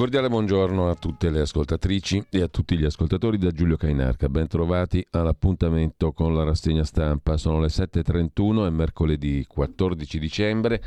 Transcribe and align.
Cordiale 0.00 0.30
buongiorno 0.30 0.88
a 0.88 0.94
tutte 0.94 1.28
le 1.28 1.40
ascoltatrici 1.40 2.24
e 2.30 2.40
a 2.40 2.48
tutti 2.48 2.78
gli 2.78 2.86
ascoltatori 2.86 3.36
da 3.36 3.50
Giulio 3.50 3.76
Cainarca. 3.76 4.30
Ben 4.30 4.46
trovati 4.46 5.06
all'appuntamento 5.10 6.12
con 6.12 6.34
la 6.34 6.42
rassegna 6.42 6.84
stampa. 6.84 7.36
Sono 7.36 7.60
le 7.60 7.66
7.31, 7.66 8.66
è 8.66 8.70
mercoledì 8.70 9.44
14 9.46 10.18
dicembre. 10.18 10.82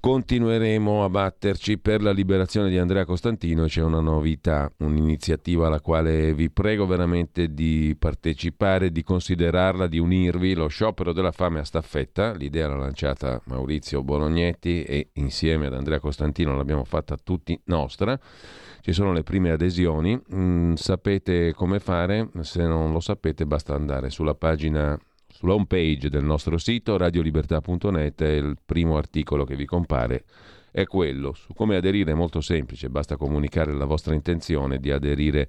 Continueremo 0.00 1.04
a 1.04 1.10
batterci 1.10 1.76
per 1.76 2.00
la 2.00 2.10
liberazione 2.10 2.70
di 2.70 2.78
Andrea 2.78 3.04
Costantino 3.04 3.66
c'è 3.66 3.82
una 3.82 4.00
novità, 4.00 4.72
un'iniziativa 4.78 5.66
alla 5.66 5.82
quale 5.82 6.32
vi 6.32 6.48
prego 6.48 6.86
veramente 6.86 7.52
di 7.52 7.94
partecipare, 7.98 8.92
di 8.92 9.02
considerarla, 9.02 9.86
di 9.86 9.98
unirvi. 9.98 10.54
Lo 10.54 10.68
sciopero 10.68 11.12
della 11.12 11.32
fame 11.32 11.58
a 11.58 11.64
staffetta, 11.64 12.32
l'idea 12.32 12.68
l'ha 12.68 12.76
lanciata 12.76 13.42
Maurizio 13.44 14.02
Bolognetti 14.02 14.84
e 14.84 15.10
insieme 15.16 15.66
ad 15.66 15.74
Andrea 15.74 16.00
Costantino 16.00 16.56
l'abbiamo 16.56 16.84
fatta 16.84 17.18
tutti 17.22 17.60
nostra. 17.64 18.18
Ci 18.80 18.92
sono 18.94 19.12
le 19.12 19.22
prime 19.22 19.50
adesioni, 19.50 20.18
mm, 20.34 20.72
sapete 20.76 21.52
come 21.52 21.78
fare, 21.78 22.30
se 22.40 22.66
non 22.66 22.90
lo 22.90 23.00
sapete 23.00 23.44
basta 23.44 23.74
andare 23.74 24.08
sulla 24.08 24.34
pagina 24.34 24.98
sulla 25.40 25.54
home 25.54 25.64
page 25.64 26.10
del 26.10 26.22
nostro 26.22 26.58
sito 26.58 26.98
radiolibertà.net 26.98 28.20
il 28.20 28.58
primo 28.62 28.98
articolo 28.98 29.44
che 29.44 29.56
vi 29.56 29.64
compare 29.64 30.24
è 30.70 30.84
quello. 30.84 31.32
Su 31.32 31.54
come 31.54 31.76
aderire 31.76 32.12
è 32.12 32.14
molto 32.14 32.42
semplice, 32.42 32.90
basta 32.90 33.16
comunicare 33.16 33.72
la 33.72 33.86
vostra 33.86 34.12
intenzione 34.12 34.78
di 34.78 34.90
aderire 34.90 35.48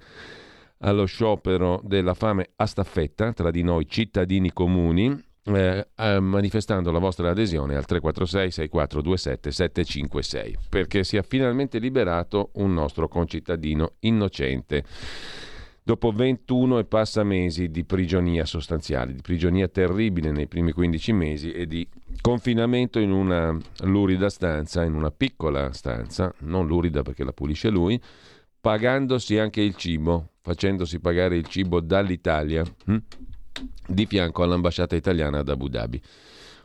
allo 0.79 1.03
sciopero 1.03 1.81
della 1.83 2.13
fame 2.13 2.51
a 2.55 2.65
staffetta 2.65 3.33
tra 3.33 3.51
di 3.51 3.63
noi 3.63 3.85
cittadini 3.85 4.53
comuni, 4.53 5.13
eh, 5.43 5.87
eh, 5.93 6.19
manifestando 6.21 6.89
la 6.89 6.99
vostra 6.99 7.29
adesione 7.29 7.75
al 7.75 7.85
346 7.85 8.51
6427 8.51 9.51
756 9.51 10.57
perché 10.69 11.03
sia 11.03 11.21
finalmente 11.21 11.79
liberato 11.79 12.51
un 12.53 12.73
nostro 12.73 13.07
concittadino 13.07 13.95
innocente 14.01 14.85
dopo 15.83 16.11
21 16.11 16.79
e 16.79 16.85
passa 16.85 17.23
mesi 17.23 17.69
di 17.69 17.83
prigionia 17.83 18.45
sostanziale, 18.45 19.13
di 19.13 19.21
prigionia 19.21 19.67
terribile 19.67 20.31
nei 20.31 20.47
primi 20.47 20.71
15 20.71 21.11
mesi 21.13 21.51
e 21.51 21.65
di 21.65 21.87
confinamento 22.21 22.99
in 22.99 23.11
una 23.11 23.57
lurida 23.81 24.29
stanza, 24.29 24.83
in 24.83 24.93
una 24.93 25.11
piccola 25.11 25.71
stanza, 25.73 26.33
non 26.39 26.67
lurida 26.67 27.01
perché 27.01 27.23
la 27.23 27.33
pulisce 27.33 27.69
lui, 27.69 27.99
pagandosi 28.59 29.37
anche 29.37 29.61
il 29.61 29.75
cibo, 29.75 30.33
facendosi 30.41 30.99
pagare 30.99 31.35
il 31.35 31.47
cibo 31.47 31.79
dall'Italia, 31.79 32.63
hm? 32.85 32.97
di 33.87 34.05
fianco 34.05 34.43
all'ambasciata 34.43 34.95
italiana 34.95 35.39
ad 35.39 35.49
Abu 35.49 35.67
Dhabi 35.67 36.01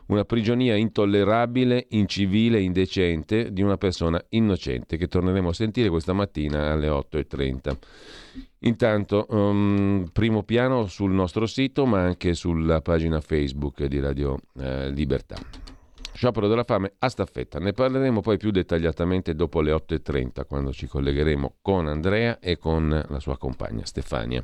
una 0.07 0.25
prigionia 0.25 0.75
intollerabile, 0.75 1.87
incivile, 1.89 2.59
indecente 2.61 3.51
di 3.51 3.61
una 3.61 3.77
persona 3.77 4.23
innocente 4.29 4.97
che 4.97 5.07
torneremo 5.07 5.49
a 5.49 5.53
sentire 5.53 5.89
questa 5.89 6.13
mattina 6.13 6.71
alle 6.71 6.87
8.30. 6.87 7.77
Intanto, 8.61 9.25
um, 9.29 10.09
primo 10.11 10.43
piano 10.43 10.87
sul 10.87 11.11
nostro 11.11 11.45
sito 11.45 11.85
ma 11.85 12.01
anche 12.01 12.33
sulla 12.33 12.81
pagina 12.81 13.21
Facebook 13.21 13.83
di 13.85 13.99
Radio 13.99 14.37
eh, 14.59 14.89
Libertà. 14.89 15.35
Sciopero 16.13 16.47
della 16.47 16.63
fame 16.63 16.93
a 16.97 17.09
staffetta. 17.09 17.59
Ne 17.59 17.73
parleremo 17.73 18.21
poi 18.21 18.37
più 18.37 18.49
dettagliatamente 18.49 19.35
dopo 19.35 19.61
le 19.61 19.71
8.30 19.71 20.47
quando 20.47 20.71
ci 20.71 20.87
collegheremo 20.87 21.57
con 21.61 21.87
Andrea 21.87 22.39
e 22.39 22.57
con 22.57 23.05
la 23.07 23.19
sua 23.19 23.37
compagna 23.37 23.85
Stefania. 23.85 24.43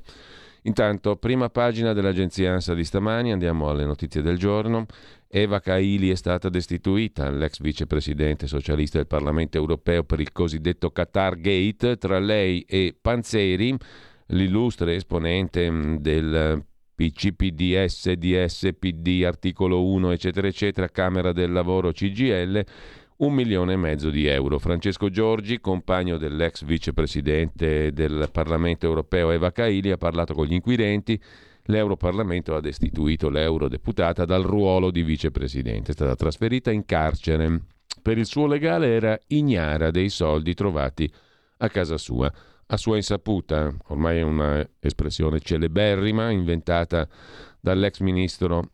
Intanto, 0.63 1.17
prima 1.17 1.49
pagina 1.49 1.93
dell'agenzia 1.93 2.53
ANSA 2.53 2.73
di 2.73 2.85
stamani, 2.85 3.31
andiamo 3.31 3.69
alle 3.69 3.85
notizie 3.85 4.21
del 4.21 4.37
giorno. 4.37 4.85
Eva 5.27 5.59
Kaili 5.59 6.09
è 6.09 6.15
stata 6.15 6.47
destituita, 6.47 7.29
l'ex 7.29 7.59
vicepresidente 7.59 8.47
socialista 8.47 8.97
del 8.97 9.07
Parlamento 9.07 9.57
europeo 9.57 10.03
per 10.03 10.19
il 10.19 10.31
cosiddetto 10.31 10.91
Qatar 10.91 11.39
Gate, 11.39 11.97
tra 11.97 12.19
lei 12.19 12.61
e 12.61 12.95
Panzeri, 12.99 13.75
l'illustre 14.27 14.95
esponente 14.95 15.69
mm, 15.69 15.95
del 15.97 16.63
PC, 16.95 17.33
SDS, 17.87 18.69
PD, 18.79 19.23
articolo 19.25 19.83
1, 19.85 20.11
eccetera, 20.11 20.47
eccetera, 20.47 20.87
Camera 20.87 21.33
del 21.33 21.51
Lavoro, 21.51 21.91
CGL, 21.91 22.63
un 23.25 23.33
milione 23.33 23.73
e 23.73 23.77
mezzo 23.77 24.09
di 24.09 24.25
euro. 24.25 24.59
Francesco 24.59 25.09
Giorgi, 25.09 25.59
compagno 25.61 26.17
dell'ex 26.17 26.63
vicepresidente 26.65 27.93
del 27.93 28.29
Parlamento 28.31 28.85
europeo 28.85 29.31
Eva 29.31 29.51
Kaili, 29.51 29.91
ha 29.91 29.97
parlato 29.97 30.33
con 30.33 30.45
gli 30.45 30.53
inquirenti. 30.53 31.19
L'Europarlamento 31.67 32.53
ha 32.53 32.59
destituito 32.59 33.29
l'eurodeputata 33.29 34.25
dal 34.25 34.43
ruolo 34.43 34.91
di 34.91 35.03
vicepresidente. 35.03 35.91
È 35.91 35.93
stata 35.93 36.15
trasferita 36.15 36.71
in 36.71 36.83
carcere. 36.85 37.61
Per 38.01 38.17
il 38.17 38.25
suo 38.25 38.45
legale 38.45 38.87
era 38.93 39.17
ignara 39.27 39.89
dei 39.89 40.09
soldi 40.09 40.53
trovati 40.53 41.09
a 41.57 41.69
casa 41.69 41.97
sua. 41.97 42.31
A 42.67 42.77
sua 42.77 42.97
insaputa, 42.97 43.73
ormai 43.87 44.17
è 44.17 44.21
un'espressione 44.21 45.39
celeberrima 45.39 46.29
inventata 46.29 47.07
dall'ex 47.61 47.99
ministro 47.99 48.69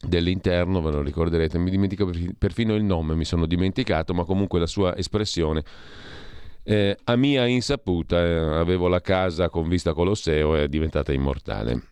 dell'interno, 0.00 0.80
ve 0.80 0.90
lo 0.90 1.02
ricorderete, 1.02 1.58
mi 1.58 1.70
dimentico 1.70 2.10
perfino 2.38 2.74
il 2.74 2.84
nome, 2.84 3.14
mi 3.14 3.24
sono 3.24 3.46
dimenticato, 3.46 4.14
ma 4.14 4.24
comunque 4.24 4.58
la 4.58 4.66
sua 4.66 4.96
espressione. 4.96 5.62
Eh, 6.62 6.96
a 7.04 7.16
mia 7.16 7.46
insaputa 7.46 8.22
eh, 8.22 8.36
avevo 8.58 8.88
la 8.88 9.00
casa 9.00 9.48
con 9.48 9.68
vista 9.68 9.94
Colosseo 9.94 10.56
e 10.56 10.64
è 10.64 10.68
diventata 10.68 11.12
immortale. 11.12 11.82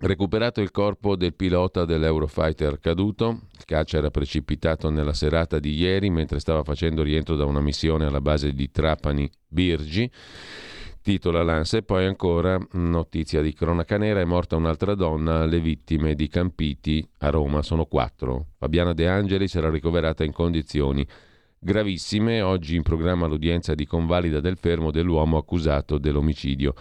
Recuperato 0.00 0.60
il 0.60 0.70
corpo 0.70 1.16
del 1.16 1.34
pilota 1.34 1.84
dell'Eurofighter 1.84 2.78
caduto, 2.78 3.40
il 3.56 3.64
caccia 3.64 3.98
era 3.98 4.10
precipitato 4.10 4.90
nella 4.90 5.12
serata 5.12 5.58
di 5.58 5.74
ieri 5.74 6.08
mentre 6.08 6.38
stava 6.38 6.62
facendo 6.62 7.02
rientro 7.02 7.34
da 7.34 7.44
una 7.46 7.60
missione 7.60 8.04
alla 8.04 8.20
base 8.20 8.52
di 8.52 8.70
Trapani 8.70 9.28
Birgi 9.48 10.08
titola 11.08 11.42
l'ANSA 11.42 11.78
e 11.78 11.82
poi 11.84 12.04
ancora 12.04 12.58
notizia 12.72 13.40
di 13.40 13.54
cronaca 13.54 13.96
nera, 13.96 14.20
è 14.20 14.26
morta 14.26 14.56
un'altra 14.56 14.94
donna, 14.94 15.46
le 15.46 15.58
vittime 15.58 16.14
di 16.14 16.28
Campiti 16.28 17.02
a 17.20 17.30
Roma 17.30 17.62
sono 17.62 17.86
quattro. 17.86 18.48
Fabiana 18.58 18.92
De 18.92 19.08
Angelis 19.08 19.54
era 19.54 19.70
ricoverata 19.70 20.22
in 20.22 20.32
condizioni 20.32 21.06
gravissime, 21.58 22.42
oggi 22.42 22.76
in 22.76 22.82
programma 22.82 23.26
l'udienza 23.26 23.74
di 23.74 23.86
convalida 23.86 24.40
del 24.40 24.58
fermo 24.58 24.90
dell'uomo 24.90 25.38
accusato 25.38 25.96
dell'omicidio. 25.96 26.74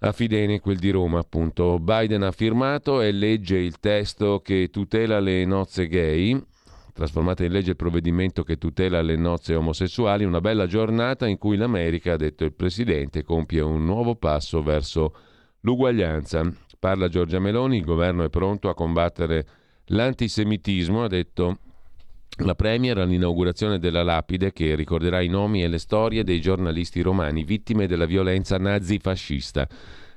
A 0.00 0.12
Fidene, 0.12 0.60
quel 0.60 0.76
di 0.76 0.90
Roma, 0.90 1.18
appunto. 1.18 1.78
Biden 1.78 2.24
ha 2.24 2.32
firmato 2.32 3.00
e 3.00 3.12
legge 3.12 3.56
il 3.56 3.80
testo 3.80 4.40
che 4.40 4.68
tutela 4.70 5.20
le 5.20 5.46
nozze 5.46 5.86
gay, 5.86 6.38
trasformata 6.92 7.44
in 7.44 7.52
legge 7.52 7.70
il 7.70 7.76
provvedimento 7.76 8.42
che 8.42 8.58
tutela 8.58 9.00
le 9.00 9.16
nozze 9.16 9.54
omosessuali, 9.54 10.24
una 10.24 10.40
bella 10.40 10.66
giornata 10.66 11.26
in 11.26 11.38
cui 11.38 11.56
l'America, 11.56 12.12
ha 12.12 12.16
detto 12.16 12.44
il 12.44 12.52
Presidente, 12.52 13.22
compie 13.22 13.60
un 13.60 13.84
nuovo 13.84 14.14
passo 14.14 14.62
verso 14.62 15.14
l'uguaglianza. 15.60 16.52
Parla 16.78 17.08
Giorgia 17.08 17.38
Meloni, 17.38 17.78
il 17.78 17.84
governo 17.84 18.24
è 18.24 18.28
pronto 18.28 18.68
a 18.68 18.74
combattere 18.74 19.46
l'antisemitismo, 19.86 21.04
ha 21.04 21.08
detto 21.08 21.58
la 22.38 22.54
Premier 22.54 22.98
all'inaugurazione 22.98 23.78
della 23.78 24.02
lapide 24.02 24.52
che 24.52 24.74
ricorderà 24.74 25.20
i 25.20 25.28
nomi 25.28 25.62
e 25.62 25.68
le 25.68 25.78
storie 25.78 26.24
dei 26.24 26.40
giornalisti 26.40 27.00
romani 27.02 27.44
vittime 27.44 27.86
della 27.86 28.06
violenza 28.06 28.56
nazifascista. 28.58 29.68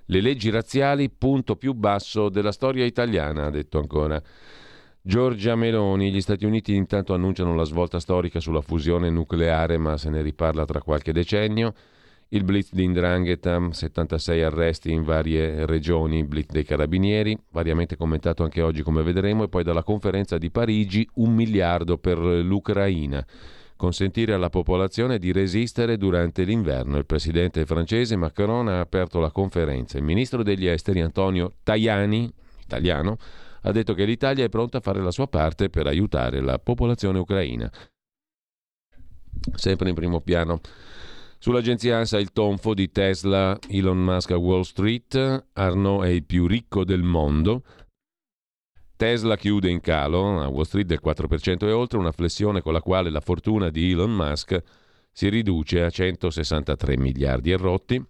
Le 0.08 0.22
leggi 0.22 0.50
razziali, 0.50 1.10
punto 1.10 1.56
più 1.56 1.74
basso 1.74 2.30
della 2.30 2.52
storia 2.52 2.86
italiana, 2.86 3.46
ha 3.46 3.50
detto 3.50 3.80
ancora. 3.80 4.22
Giorgia 5.08 5.56
Meloni, 5.56 6.12
gli 6.12 6.20
Stati 6.20 6.46
Uniti 6.46 6.74
intanto 6.74 7.14
annunciano 7.14 7.54
la 7.54 7.64
svolta 7.64 8.00
storica 8.00 8.40
sulla 8.40 8.62
fusione 8.62 9.12
nucleare, 9.12 9.78
ma 9.78 9.98
se 9.98 10.10
ne 10.10 10.24
riparla 10.24 10.66
tra 10.66 10.82
qualche 10.82 11.14
decennio. 11.14 11.76
Il 12.30 12.44
blitz 12.44 12.74
di 12.74 12.86
Indrangheta, 12.86 13.70
76 13.70 14.42
arresti 14.42 14.92
in 14.92 15.04
varie 15.04 15.68
regioni, 15.68 16.24
blitz 16.24 16.52
dei 16.52 16.64
carabinieri, 16.64 17.38
variamente 17.52 17.96
commentato 17.98 18.42
anche 18.42 18.64
oggi 18.64 18.82
come 18.82 19.04
vedremo, 19.04 19.44
e 19.44 19.48
poi 19.48 19.62
dalla 19.62 19.84
conferenza 19.84 20.40
di 20.40 20.50
Parigi 20.50 21.08
un 21.18 21.36
miliardo 21.36 22.00
per 22.00 22.18
l'Ucraina. 22.18 23.24
Consentire 23.76 24.34
alla 24.34 24.50
popolazione 24.50 25.20
di 25.20 25.32
resistere 25.32 25.98
durante 25.98 26.44
l'inverno. 26.44 26.98
Il 26.98 27.06
presidente 27.06 27.64
francese 27.68 28.16
Macron 28.16 28.70
ha 28.70 28.80
aperto 28.80 29.20
la 29.20 29.30
conferenza. 29.30 30.00
Il 30.00 30.04
ministro 30.04 30.42
degli 30.42 30.66
esteri 30.66 31.02
Antonio 31.02 31.52
Tajani, 31.62 32.34
italiano, 32.64 33.20
ha 33.66 33.72
detto 33.72 33.94
che 33.94 34.06
l'Italia 34.06 34.46
è 34.46 34.50
pronta 34.50 34.78
a 34.78 34.82
fare 34.82 35.02
la 35.02 35.12
sua 35.12 35.28
parte 35.28 35.70
per 35.70 35.88
aiutare 35.88 36.42
la 36.42 36.58
popolazione 36.60 37.20
ucraina. 37.20 37.72
Sempre 39.54 39.90
in 39.90 39.96
primo 39.96 40.22
piano 40.22 40.62
Sull'agenzia 41.46 41.98
ANSA 41.98 42.18
il 42.18 42.32
tonfo 42.32 42.74
di 42.74 42.92
Tesla, 42.92 43.56
Elon 43.68 44.00
Musk 44.00 44.32
a 44.32 44.38
Wall 44.38 44.62
Street, 44.62 45.46
Arnaud 45.54 46.04
è 46.04 46.08
il 46.08 46.24
più 46.24 46.48
ricco 46.48 46.84
del 46.84 47.04
mondo. 47.04 47.62
Tesla 48.96 49.38
chiude 49.38 49.70
in 49.70 49.80
calo, 49.80 50.42
a 50.42 50.48
Wall 50.48 50.64
Street 50.64 50.88
del 50.88 51.02
4% 51.04 51.68
e 51.68 51.72
oltre, 51.72 52.00
una 52.00 52.12
flessione 52.12 52.62
con 52.62 52.74
la 52.74 52.82
quale 52.82 53.12
la 53.12 53.20
fortuna 53.20 53.70
di 53.70 53.92
Elon 53.92 54.16
Musk 54.16 54.60
si 55.12 55.30
riduce 55.30 55.84
a 55.84 55.90
163 55.92 56.98
miliardi 56.98 57.52
e 57.52 57.58
rotti, 57.58 58.04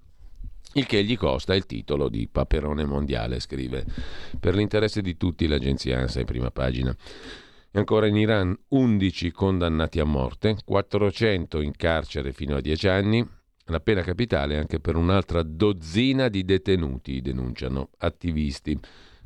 il 0.77 0.85
che 0.85 1.03
gli 1.03 1.15
costa 1.17 1.55
il 1.55 1.65
titolo 1.65 2.09
di 2.09 2.27
Paperone 2.27 2.85
mondiale, 2.85 3.39
scrive 3.39 3.85
per 4.39 4.55
l'interesse 4.55 5.01
di 5.01 5.15
tutti 5.15 5.47
l'agenzia 5.47 5.99
ANSA 5.99 6.19
in 6.19 6.25
prima 6.25 6.51
pagina. 6.51 6.95
E 7.71 7.79
ancora 7.79 8.07
in 8.07 8.17
Iran 8.17 8.57
11 8.69 9.31
condannati 9.31 9.99
a 9.99 10.05
morte, 10.05 10.57
400 10.65 11.61
in 11.61 11.71
carcere 11.75 12.33
fino 12.33 12.57
a 12.57 12.61
10 12.61 12.87
anni, 12.89 13.25
la 13.67 13.79
pena 13.79 14.01
capitale 14.01 14.57
anche 14.57 14.79
per 14.79 14.95
un'altra 14.95 15.43
dozzina 15.43 16.27
di 16.27 16.43
detenuti, 16.43 17.21
denunciano 17.21 17.91
attivisti. 17.99 18.77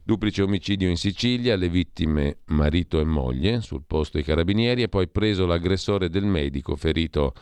Duplice 0.04 0.44
omicidio 0.44 0.88
in 0.88 0.98
Sicilia, 0.98 1.56
le 1.56 1.70
vittime 1.70 2.38
marito 2.46 3.00
e 3.00 3.04
moglie, 3.04 3.62
sul 3.62 3.84
posto 3.86 4.20
i 4.20 4.24
carabinieri 4.24 4.84
e 4.84 4.88
poi 4.88 5.08
preso 5.08 5.46
l'aggressore 5.46 6.10
del 6.10 6.26
medico 6.26 6.76
ferito 6.76 7.34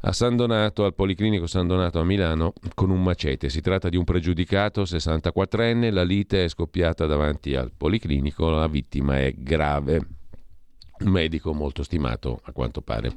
a 0.00 0.12
San 0.12 0.36
Donato, 0.36 0.84
al 0.84 0.94
Policlinico 0.94 1.46
San 1.46 1.66
Donato 1.66 1.98
a 1.98 2.04
Milano, 2.04 2.52
con 2.74 2.90
un 2.90 3.02
macete. 3.02 3.48
Si 3.48 3.60
tratta 3.60 3.88
di 3.88 3.96
un 3.96 4.04
pregiudicato 4.04 4.82
64enne, 4.82 5.92
la 5.92 6.02
lite 6.02 6.44
è 6.44 6.48
scoppiata 6.48 7.06
davanti 7.06 7.54
al 7.54 7.72
Policlinico, 7.76 8.50
la 8.50 8.66
vittima 8.66 9.18
è 9.18 9.32
grave. 9.36 10.06
Un 11.00 11.10
medico 11.10 11.52
molto 11.52 11.82
stimato, 11.82 12.40
a 12.44 12.52
quanto 12.52 12.80
pare. 12.80 13.12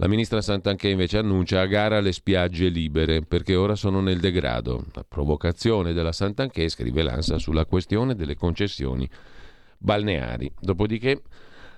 La 0.00 0.06
ministra 0.06 0.40
Santanché 0.40 0.88
invece 0.88 1.18
annuncia 1.18 1.60
a 1.60 1.66
gara 1.66 1.98
le 1.98 2.12
spiagge 2.12 2.68
libere 2.68 3.22
perché 3.22 3.56
ora 3.56 3.74
sono 3.74 4.00
nel 4.00 4.20
degrado. 4.20 4.84
La 4.92 5.04
provocazione 5.06 5.92
della 5.92 6.12
Santanché, 6.12 6.68
scrive 6.68 7.02
l'ANSA, 7.02 7.38
sulla 7.38 7.64
questione 7.64 8.14
delle 8.14 8.36
concessioni 8.36 9.08
balneari. 9.76 10.52
Dopodiché 10.60 11.22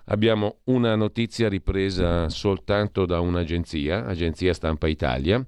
Abbiamo 0.07 0.59
una 0.65 0.97
notizia 0.97 1.49
ripresa 1.49 2.29
soltanto 2.29 3.07
da 3.07 3.21
un'agenzia, 3.21 4.07
Agenzia 4.07 4.53
Stampa 4.53 4.89
Italia. 4.89 5.45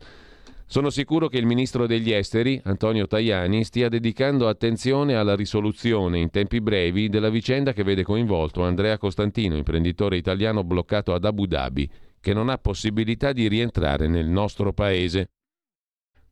Sono 0.66 0.88
sicuro 0.88 1.28
che 1.28 1.37
il 1.37 1.44
ministro 1.44 1.87
degli 1.87 2.12
esteri, 2.12 2.58
Antonio 2.64 3.06
Tajani, 3.06 3.62
stia 3.62 3.90
dedicando 3.90 4.49
attenzione 4.49 5.16
alla 5.16 5.34
risoluzione 5.34 6.19
in 6.19 6.31
tempi 6.31 6.62
brevi 6.62 7.10
della 7.10 7.28
vicenda 7.28 7.75
che 7.75 7.82
vede 7.82 8.04
coinvolto 8.04 8.62
Andrea 8.62 8.96
Costantino, 8.96 9.56
imprenditore 9.56 10.16
italiano 10.16 10.64
bloccato 10.64 11.12
ad 11.12 11.26
Abu 11.26 11.44
Dhabi, 11.44 11.90
che 12.20 12.32
non 12.32 12.49
ha 12.49 12.56
possibilità 12.56 13.32
di 13.32 13.49
rientrare 13.49 14.06
nel 14.08 14.28
nostro 14.28 14.72
paese. 14.72 15.31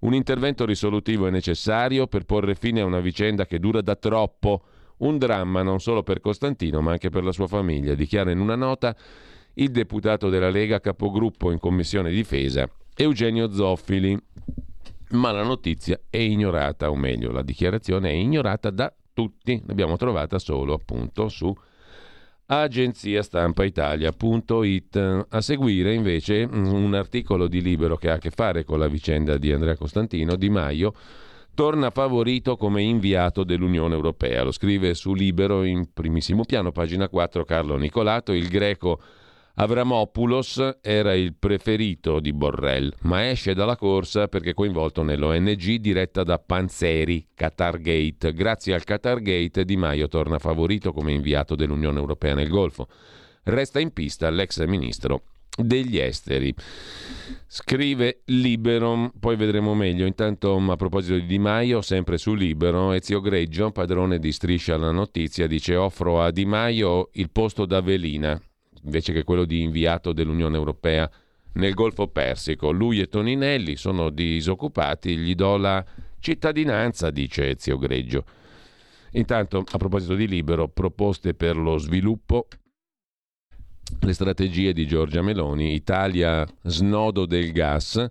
Un 0.00 0.14
intervento 0.14 0.64
risolutivo 0.64 1.26
è 1.26 1.31
necessario 1.31 2.06
per 2.06 2.25
porre 2.25 2.55
fine 2.55 2.81
a 2.81 2.87
una 2.87 3.00
vicenda 3.00 3.44
che 3.44 3.58
dura 3.58 3.82
da 3.82 3.96
troppo 3.96 4.62
un 5.00 5.19
dramma 5.19 5.62
non 5.62 5.81
solo 5.81 6.02
per 6.02 6.20
Costantino 6.20 6.81
ma 6.81 6.93
anche 6.93 7.11
per 7.11 7.25
la 7.25 7.32
sua 7.32 7.47
famiglia, 7.47 7.94
dichiara 7.94 8.31
in 8.31 8.41
una 8.41 8.56
nota 8.56 8.97
il 9.55 9.70
deputato 9.70 10.29
della 10.29 10.50
Lega 10.50 10.81
capogruppo 10.81 11.50
in 11.50 11.58
Commissione 11.58 12.11
Difesa 12.11 12.69
Eugenio 12.94 13.50
Zoffili. 13.52 14.19
Ma 15.11 15.31
la 15.32 15.43
notizia 15.43 15.99
è 16.08 16.19
ignorata, 16.19 16.88
o 16.91 16.94
meglio, 16.94 17.32
la 17.32 17.43
dichiarazione 17.43 18.11
è 18.11 18.12
ignorata 18.12 18.70
da 18.70 18.94
tutti. 19.12 19.61
L'abbiamo 19.67 19.97
trovata 19.97 20.38
solo 20.38 20.75
appunto 20.75 21.29
su 21.29 21.53
agenziastampaitalia.it. 22.46 25.26
A 25.29 25.41
seguire 25.41 25.94
invece 25.94 26.46
un 26.49 26.94
articolo 26.94 27.49
di 27.49 27.61
Libero 27.62 27.96
che 27.96 28.11
ha 28.11 28.14
a 28.14 28.19
che 28.19 28.31
fare 28.31 28.62
con 28.64 28.79
la 28.79 28.87
vicenda 28.87 29.37
di 29.37 29.50
Andrea 29.50 29.76
Costantino, 29.76 30.37
Di 30.37 30.50
Maio, 30.50 30.94
torna 31.60 31.90
favorito 31.90 32.56
come 32.56 32.80
inviato 32.80 33.44
dell'Unione 33.44 33.92
Europea. 33.94 34.42
Lo 34.44 34.50
scrive 34.50 34.94
su 34.94 35.12
Libero 35.12 35.62
in 35.62 35.92
primissimo 35.92 36.46
piano, 36.46 36.72
pagina 36.72 37.06
4, 37.06 37.44
Carlo 37.44 37.76
Nicolato. 37.76 38.32
Il 38.32 38.48
greco 38.48 38.98
Avramopoulos 39.56 40.78
era 40.80 41.12
il 41.12 41.34
preferito 41.34 42.18
di 42.18 42.32
Borrell, 42.32 42.90
ma 43.00 43.28
esce 43.28 43.52
dalla 43.52 43.76
corsa 43.76 44.26
perché 44.26 44.54
coinvolto 44.54 45.02
nell'ONG 45.02 45.74
diretta 45.74 46.22
da 46.22 46.38
Panzeri, 46.38 47.26
Qatargate. 47.34 48.32
Grazie 48.32 48.72
al 48.72 48.84
Qatargate 48.84 49.66
Di 49.66 49.76
Maio 49.76 50.08
torna 50.08 50.38
favorito 50.38 50.94
come 50.94 51.12
inviato 51.12 51.56
dell'Unione 51.56 51.98
Europea 51.98 52.32
nel 52.32 52.48
Golfo. 52.48 52.88
Resta 53.42 53.78
in 53.80 53.92
pista 53.92 54.30
l'ex 54.30 54.64
ministro 54.64 55.24
degli 55.62 55.98
esteri. 55.98 56.54
Scrive 57.46 58.22
Libero, 58.26 59.12
poi 59.19 59.36
vedremo 59.36 59.74
meglio. 59.74 60.06
Intanto, 60.06 60.56
a 60.56 60.76
proposito 60.76 61.14
di 61.14 61.26
Di 61.26 61.38
Maio, 61.38 61.81
sempre 61.81 62.19
su 62.19 62.34
Libero, 62.34 62.93
Ezio 62.93 63.20
Greggio, 63.20 63.72
padrone 63.72 64.19
di 64.19 64.31
Striscia 64.31 64.76
la 64.76 64.93
Notizia, 64.93 65.46
dice: 65.46 65.74
Offro 65.76 66.22
a 66.22 66.31
Di 66.31 66.44
Maio 66.44 67.10
il 67.14 67.31
posto 67.31 67.67
da 67.67 67.81
velina 67.81 68.40
invece 68.84 69.12
che 69.12 69.24
quello 69.24 69.44
di 69.44 69.62
inviato 69.62 70.12
dell'Unione 70.12 70.56
Europea 70.56 71.10
nel 71.55 71.74
Golfo 71.74 72.08
Persico. 72.08 72.70
Lui 72.70 73.00
e 73.00 73.08
Toninelli 73.08 73.76
sono 73.76 74.10
disoccupati, 74.10 75.17
gli 75.17 75.34
do 75.34 75.56
la 75.56 75.84
cittadinanza, 76.19 77.10
dice 77.10 77.50
Ezio 77.50 77.79
Greggio. 77.79 78.24
Intanto, 79.12 79.64
a 79.69 79.76
proposito 79.76 80.14
di 80.14 80.29
Libero, 80.29 80.69
proposte 80.69 81.34
per 81.34 81.56
lo 81.56 81.79
sviluppo 81.79 82.46
le 83.99 84.13
strategie 84.13 84.73
di 84.73 84.87
Giorgia 84.87 85.23
Meloni, 85.23 85.75
Italia 85.75 86.47
snodo 86.63 87.27
del 87.27 87.53
gas 87.53 88.06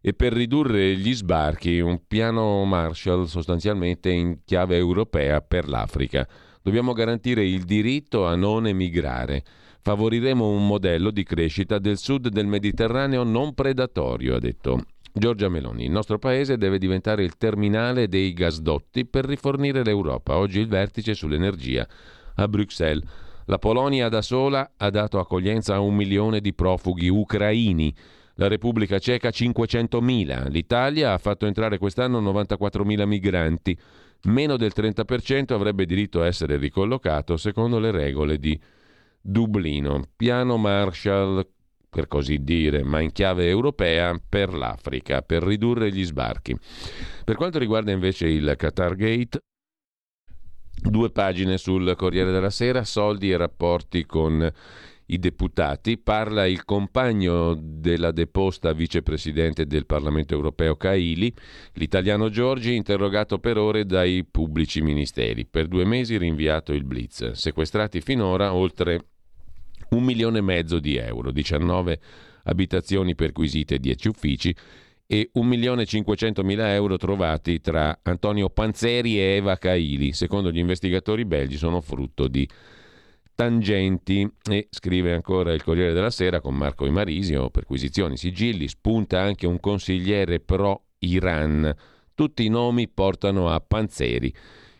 e 0.00 0.12
per 0.12 0.32
ridurre 0.32 0.96
gli 0.96 1.14
sbarchi 1.14 1.80
un 1.80 2.00
piano 2.06 2.64
Marshall 2.64 3.24
sostanzialmente 3.24 4.10
in 4.10 4.38
chiave 4.44 4.76
europea 4.76 5.40
per 5.40 5.68
l'Africa. 5.68 6.28
Dobbiamo 6.62 6.92
garantire 6.92 7.44
il 7.46 7.64
diritto 7.64 8.26
a 8.26 8.34
non 8.36 8.66
emigrare. 8.66 9.42
Favoriremo 9.80 10.48
un 10.48 10.66
modello 10.66 11.10
di 11.10 11.22
crescita 11.24 11.78
del 11.78 11.98
sud 11.98 12.28
del 12.28 12.46
Mediterraneo 12.46 13.22
non 13.22 13.54
predatorio, 13.54 14.36
ha 14.36 14.40
detto 14.40 14.84
Giorgia 15.12 15.48
Meloni. 15.48 15.84
Il 15.84 15.90
nostro 15.90 16.18
paese 16.18 16.56
deve 16.56 16.78
diventare 16.78 17.22
il 17.22 17.36
terminale 17.36 18.08
dei 18.08 18.32
gasdotti 18.32 19.06
per 19.06 19.24
rifornire 19.24 19.84
l'Europa. 19.84 20.36
Oggi 20.36 20.58
il 20.60 20.68
vertice 20.68 21.14
sull'energia 21.14 21.86
a 22.36 22.48
Bruxelles. 22.48 23.04
La 23.46 23.58
Polonia 23.58 24.08
da 24.08 24.22
sola 24.22 24.72
ha 24.76 24.88
dato 24.88 25.18
accoglienza 25.18 25.74
a 25.74 25.80
un 25.80 25.94
milione 25.94 26.40
di 26.40 26.54
profughi 26.54 27.08
ucraini, 27.08 27.94
la 28.36 28.48
Repubblica 28.48 28.98
Ceca 28.98 29.28
500.000, 29.28 30.48
l'Italia 30.48 31.12
ha 31.12 31.18
fatto 31.18 31.46
entrare 31.46 31.78
quest'anno 31.78 32.20
94.000 32.20 33.06
migranti, 33.06 33.78
meno 34.24 34.56
del 34.56 34.72
30% 34.74 35.52
avrebbe 35.52 35.84
diritto 35.84 36.22
a 36.22 36.26
essere 36.26 36.56
ricollocato 36.56 37.36
secondo 37.36 37.78
le 37.78 37.90
regole 37.90 38.38
di 38.38 38.58
Dublino. 39.20 40.08
Piano 40.16 40.56
Marshall, 40.56 41.46
per 41.88 42.08
così 42.08 42.42
dire, 42.42 42.82
ma 42.82 43.00
in 43.00 43.12
chiave 43.12 43.46
europea 43.46 44.18
per 44.26 44.52
l'Africa, 44.52 45.22
per 45.22 45.42
ridurre 45.42 45.92
gli 45.92 46.04
sbarchi. 46.04 46.56
Per 47.24 47.36
quanto 47.36 47.58
riguarda 47.58 47.92
invece 47.92 48.26
il 48.26 48.54
Qatar 48.56 48.96
Gate, 48.96 49.38
Due 50.76 51.10
pagine 51.10 51.56
sul 51.56 51.94
Corriere 51.96 52.30
della 52.30 52.50
Sera, 52.50 52.84
soldi 52.84 53.30
e 53.30 53.36
rapporti 53.36 54.04
con 54.04 54.52
i 55.06 55.18
deputati, 55.18 55.98
parla 55.98 56.46
il 56.46 56.64
compagno 56.64 57.54
della 57.58 58.10
deposta 58.10 58.72
vicepresidente 58.72 59.66
del 59.66 59.86
Parlamento 59.86 60.34
europeo 60.34 60.76
Caili, 60.76 61.32
l'italiano 61.74 62.30
Giorgi, 62.30 62.74
interrogato 62.74 63.38
per 63.38 63.58
ore 63.58 63.84
dai 63.84 64.24
pubblici 64.24 64.80
ministeri. 64.80 65.44
Per 65.44 65.68
due 65.68 65.84
mesi 65.84 66.16
rinviato 66.16 66.72
il 66.72 66.84
blitz. 66.84 67.32
Sequestrati 67.32 68.00
finora 68.00 68.54
oltre 68.54 69.06
un 69.90 70.02
milione 70.04 70.38
e 70.38 70.42
mezzo 70.42 70.78
di 70.78 70.96
euro, 70.96 71.30
19 71.30 72.00
abitazioni 72.44 73.14
perquisite, 73.14 73.78
10 73.78 74.08
uffici 74.08 74.54
e 75.06 75.30
1.500.000 75.34 76.58
euro 76.68 76.96
trovati 76.96 77.60
tra 77.60 77.98
Antonio 78.02 78.48
Panzeri 78.48 79.18
e 79.18 79.36
Eva 79.36 79.56
Caili. 79.56 80.12
Secondo 80.12 80.50
gli 80.50 80.58
investigatori 80.58 81.24
belgi 81.24 81.56
sono 81.56 81.80
frutto 81.80 82.26
di 82.26 82.48
tangenti 83.34 84.28
e 84.48 84.68
scrive 84.70 85.12
ancora 85.12 85.52
il 85.52 85.62
Corriere 85.62 85.92
della 85.92 86.10
Sera 86.10 86.40
con 86.40 86.54
Marco 86.54 86.86
Imarisio, 86.86 87.50
perquisizioni, 87.50 88.16
sigilli, 88.16 88.68
spunta 88.68 89.20
anche 89.20 89.46
un 89.46 89.60
consigliere 89.60 90.40
pro 90.40 90.84
Iran. 91.00 91.74
Tutti 92.14 92.44
i 92.44 92.48
nomi 92.48 92.88
portano 92.88 93.50
a 93.50 93.60
Panzeri. 93.60 94.32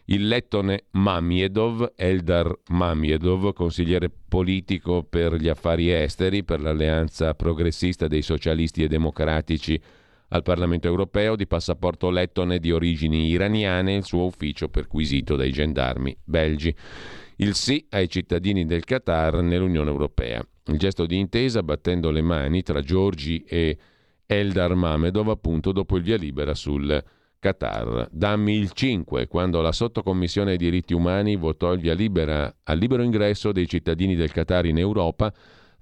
Il 0.07 0.29
lettone 0.29 0.85
Mamiedov, 0.93 1.95
Eldar 1.97 2.53
Mamiedov, 2.69 3.53
consigliere 3.55 4.11
politico 4.29 5.03
per 5.03 5.35
gli 5.35 5.49
affari 5.49 5.91
esteri 5.91 6.45
per 6.45 6.61
l'alleanza 6.61 7.35
progressista 7.35 8.07
dei 8.07 8.21
socialisti 8.23 8.83
e 8.83 8.89
democratici 8.89 9.81
al 10.35 10.43
Parlamento 10.43 10.89
europeo, 10.89 11.37
di 11.37 11.47
passaporto 11.47 12.11
lettone 12.11 12.59
di 12.59 12.73
origini 12.73 13.29
iraniane, 13.29 13.95
il 13.95 14.05
suo 14.05 14.25
ufficio 14.25 14.69
perquisito 14.69 15.37
dai 15.37 15.53
gendarmi 15.53 16.17
belgi 16.25 16.75
il 17.37 17.55
sì 17.55 17.85
ai 17.91 18.09
cittadini 18.09 18.65
del 18.65 18.85
Qatar 18.85 19.43
nell'Unione 19.43 19.91
Europea. 19.91 20.45
Il 20.67 20.79
gesto 20.79 21.07
di 21.07 21.19
intesa 21.19 21.63
battendo 21.63 22.11
le 22.11 22.23
mani 22.23 22.63
tra 22.63 22.81
Giorgi 22.81 23.45
e 23.47 23.77
Eldar 24.27 24.75
Mamedov 24.75 25.29
appunto 25.29 25.73
dopo 25.73 25.97
il 25.97 26.03
via 26.03 26.17
libera 26.17 26.55
sul 26.55 27.03
Qatar. 27.39 28.09
Dammi 28.11 28.57
il 28.57 28.73
5, 28.73 29.27
quando 29.27 29.61
la 29.61 29.73
sottocommissione 29.73 30.53
ai 30.53 30.57
diritti 30.57 30.95
umani 30.95 31.37
votò 31.37 31.73
il 31.73 31.81
via 31.81 31.95
libera 31.95 32.55
al 32.63 32.79
libero 32.79 33.03
ingresso 33.03 33.53
dei 33.53 33.69
cittadini 33.69 34.15
del 34.15 34.33
Qatar 34.33 34.67
in 34.67 34.79
Europa, 34.79 35.33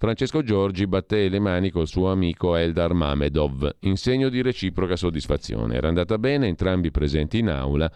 Francesco 0.02 0.42
Giorgi 0.42 0.88
batté 0.88 1.28
le 1.28 1.38
mani 1.38 1.70
col 1.70 1.86
suo 1.86 2.10
amico 2.10 2.56
Eldar 2.56 2.92
Mamedov 2.92 3.76
in 3.82 3.96
segno 3.96 4.30
di 4.30 4.42
reciproca 4.42 4.96
soddisfazione. 4.96 5.76
Era 5.76 5.86
andata 5.86 6.18
bene, 6.18 6.48
entrambi 6.48 6.90
presenti 6.90 7.38
in 7.38 7.48
aula 7.48 7.88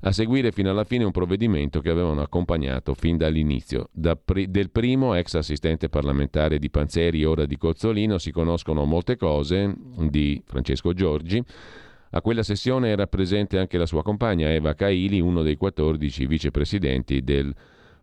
a 0.00 0.10
seguire 0.10 0.50
fino 0.50 0.70
alla 0.70 0.82
fine 0.82 1.04
un 1.04 1.12
provvedimento 1.12 1.78
che 1.78 1.88
avevano 1.88 2.20
accompagnato 2.20 2.94
fin 2.94 3.16
dall'inizio. 3.16 3.90
Da 3.92 4.16
pri- 4.16 4.50
del 4.50 4.72
primo, 4.72 5.14
ex 5.14 5.34
assistente 5.34 5.88
parlamentare 5.88 6.58
di 6.58 6.68
Panzeri, 6.68 7.24
ora 7.24 7.46
di 7.46 7.56
Cozzolino, 7.56 8.18
si 8.18 8.32
conoscono 8.32 8.84
molte 8.84 9.16
cose 9.16 9.72
di 10.10 10.42
Francesco 10.44 10.94
Giorgi. 10.94 11.40
A 12.10 12.20
quella 12.22 12.42
sessione 12.42 12.88
era 12.88 13.06
presente 13.06 13.56
anche 13.56 13.78
la 13.78 13.86
sua 13.86 14.02
compagna 14.02 14.52
Eva 14.52 14.74
Caili, 14.74 15.20
uno 15.20 15.42
dei 15.42 15.54
14 15.54 16.26
vicepresidenti 16.26 17.22
del 17.22 17.54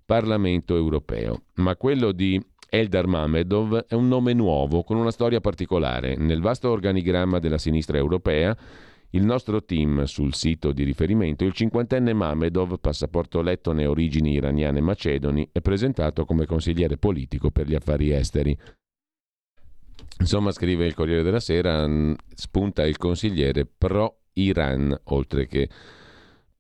Parlamento 0.06 0.78
europeo. 0.78 1.42
Ma 1.56 1.76
quello 1.76 2.14
di 2.14 2.42
Eldar 2.76 3.06
Mamedov 3.06 3.86
è 3.86 3.94
un 3.94 4.08
nome 4.08 4.34
nuovo, 4.34 4.82
con 4.82 4.98
una 4.98 5.12
storia 5.12 5.40
particolare. 5.40 6.16
Nel 6.16 6.42
vasto 6.42 6.72
organigramma 6.72 7.38
della 7.38 7.60
sinistra 7.60 8.00
europea 8.00 8.58
il 9.12 9.24
nostro 9.24 9.64
team 9.64 10.06
sul 10.06 10.34
sito 10.34 10.72
di 10.72 10.82
riferimento, 10.82 11.46
il 11.46 11.54
cinquantenne 11.54 12.14
Mamedov, 12.14 12.80
passaporto 12.80 13.44
lettone 13.44 13.86
origini 13.86 14.32
iraniane 14.32 14.82
macedoni, 14.82 15.48
è 15.52 15.62
presentato 15.62 16.26
come 16.26 16.48
consigliere 16.48 16.98
politico 16.98 17.52
per 17.52 17.68
gli 17.68 17.76
affari 17.76 18.12
esteri. 18.12 18.58
Insomma, 20.18 20.52
scrive 20.52 20.88
il 20.88 20.96
Corriere 20.96 21.22
della 21.22 21.40
Sera, 21.40 21.88
spunta 22.34 22.88
il 22.88 22.98
consigliere 22.98 23.68
pro 23.68 24.22
Iran, 24.34 25.00
oltre 25.04 25.46
che 25.46 25.70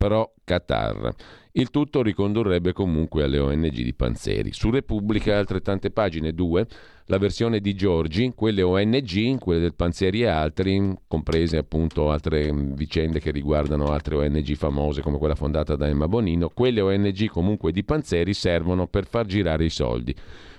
pro 0.03 0.33
Qatar. 0.43 1.15
Il 1.53 1.69
tutto 1.69 2.01
ricondurrebbe 2.01 2.73
comunque 2.73 3.23
alle 3.23 3.39
ONG 3.39 3.69
di 3.69 3.93
Panzeri. 3.93 4.51
Su 4.51 4.69
Repubblica 4.69 5.37
altrettante 5.37 5.91
pagine, 5.91 6.33
due, 6.33 6.67
la 7.05 7.17
versione 7.17 7.61
di 7.61 7.73
Giorgi, 7.73 8.33
quelle 8.35 8.63
ONG, 8.63 9.39
quelle 9.39 9.61
del 9.61 9.75
Panzeri 9.75 10.23
e 10.23 10.27
altri, 10.27 10.93
comprese 11.07 11.55
appunto 11.55 12.11
altre 12.11 12.51
vicende 12.51 13.21
che 13.21 13.31
riguardano 13.31 13.85
altre 13.85 14.15
ONG 14.15 14.55
famose 14.55 15.01
come 15.01 15.17
quella 15.17 15.35
fondata 15.35 15.77
da 15.77 15.87
Emma 15.87 16.09
Bonino, 16.09 16.49
quelle 16.49 16.81
ONG 16.81 17.27
comunque 17.27 17.71
di 17.71 17.85
Panzeri 17.85 18.33
servono 18.33 18.87
per 18.87 19.07
far 19.07 19.25
girare 19.25 19.63
i 19.63 19.69
soldi. 19.69 20.13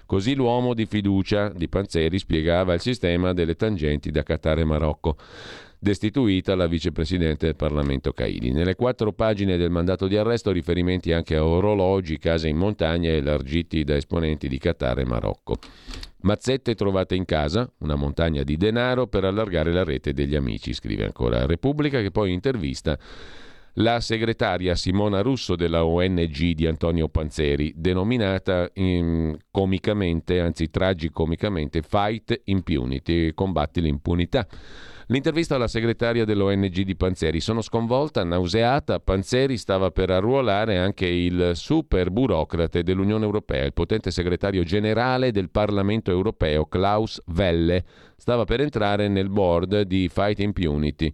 Così 0.07 0.35
l'uomo 0.35 0.73
di 0.73 0.87
fiducia 0.87 1.51
di 1.51 1.69
Panzeri 1.69 2.19
spiegava 2.19 2.73
il 2.73 2.81
sistema 2.81 3.35
delle 3.35 3.57
tangenti 3.57 4.11
da 4.11 4.23
Qatar 4.23 4.59
e 4.59 4.65
Marocco 4.65 5.17
destituita 5.85 6.55
la 6.55 6.67
vicepresidente 6.67 7.45
del 7.45 7.57
Parlamento 7.57 8.13
Caini. 8.13 8.53
Nelle 8.53 8.75
quattro 8.75 9.13
pagine 9.13 9.59
del 9.59 9.69
mandato 9.69 10.07
di 10.09 10.17
arresto 10.17 10.51
riferimenti 10.51 11.13
anche 11.13 11.37
a 11.37 11.45
orologi, 11.45 12.17
case 12.17 12.49
in 12.49 12.57
montagna 12.57 13.11
elargiti 13.11 13.85
da 13.85 13.95
esponenti 13.95 14.49
di 14.49 14.57
Qatar 14.57 15.01
e 15.01 15.05
Marocco. 15.05 15.59
Mazzette 16.23 16.75
trovate 16.75 17.17
in 17.17 17.27
casa, 17.27 17.71
una 17.81 17.97
montagna 17.97 18.43
di 18.45 18.57
denaro 18.57 19.09
per 19.09 19.25
allargare 19.25 19.75
la 19.75 19.85
rete 19.85 20.15
degli 20.15 20.35
amici, 20.35 20.73
scrive 20.73 21.05
ancora 21.05 21.45
Repubblica 21.45 22.01
che 22.01 22.11
poi 22.11 22.33
intervista 22.33 22.99
la 23.75 24.01
segretaria 24.01 24.77
Simona 24.77 25.21
Russo 25.21 25.55
della 25.55 25.85
ONG 25.85 26.53
di 26.53 26.67
Antonio 26.67 27.09
Panzeri, 27.09 27.75
denominata 27.77 28.71
in, 28.75 29.37
comicamente, 29.51 30.41
anzi 30.41 30.71
tragicomicamente, 30.71 31.83
Fight 31.83 32.41
Impunity, 32.45 33.35
combatti 33.35 33.83
l'impunità. 33.83 34.47
L'intervista 35.09 35.57
alla 35.57 35.69
segretaria 35.69 36.25
dell'ONG 36.25 36.81
di 36.81 36.97
Panzeri. 36.97 37.41
Sono 37.41 37.61
sconvolta, 37.61 38.25
nauseata. 38.25 39.01
Panzeri 39.01 39.59
stava 39.59 39.91
per 39.91 40.11
arruolare 40.11 40.79
anche 40.79 41.07
il 41.07 41.53
super 41.55 42.11
burocrate 42.11 42.83
dell'Unione 42.83 43.25
Europea, 43.25 43.65
il 43.65 43.75
potente 43.75 44.11
segretario 44.11 44.63
generale 44.63 45.31
del 45.31 45.51
Parlamento 45.51 46.11
Europeo, 46.11 46.65
Klaus 46.65 47.21
Welle. 47.27 47.85
Stava 48.17 48.45
per 48.45 48.63
entrare 48.63 49.09
nel 49.09 49.29
board 49.29 49.83
di 49.83 50.09
Fight 50.09 50.39
Impunity 50.39 51.13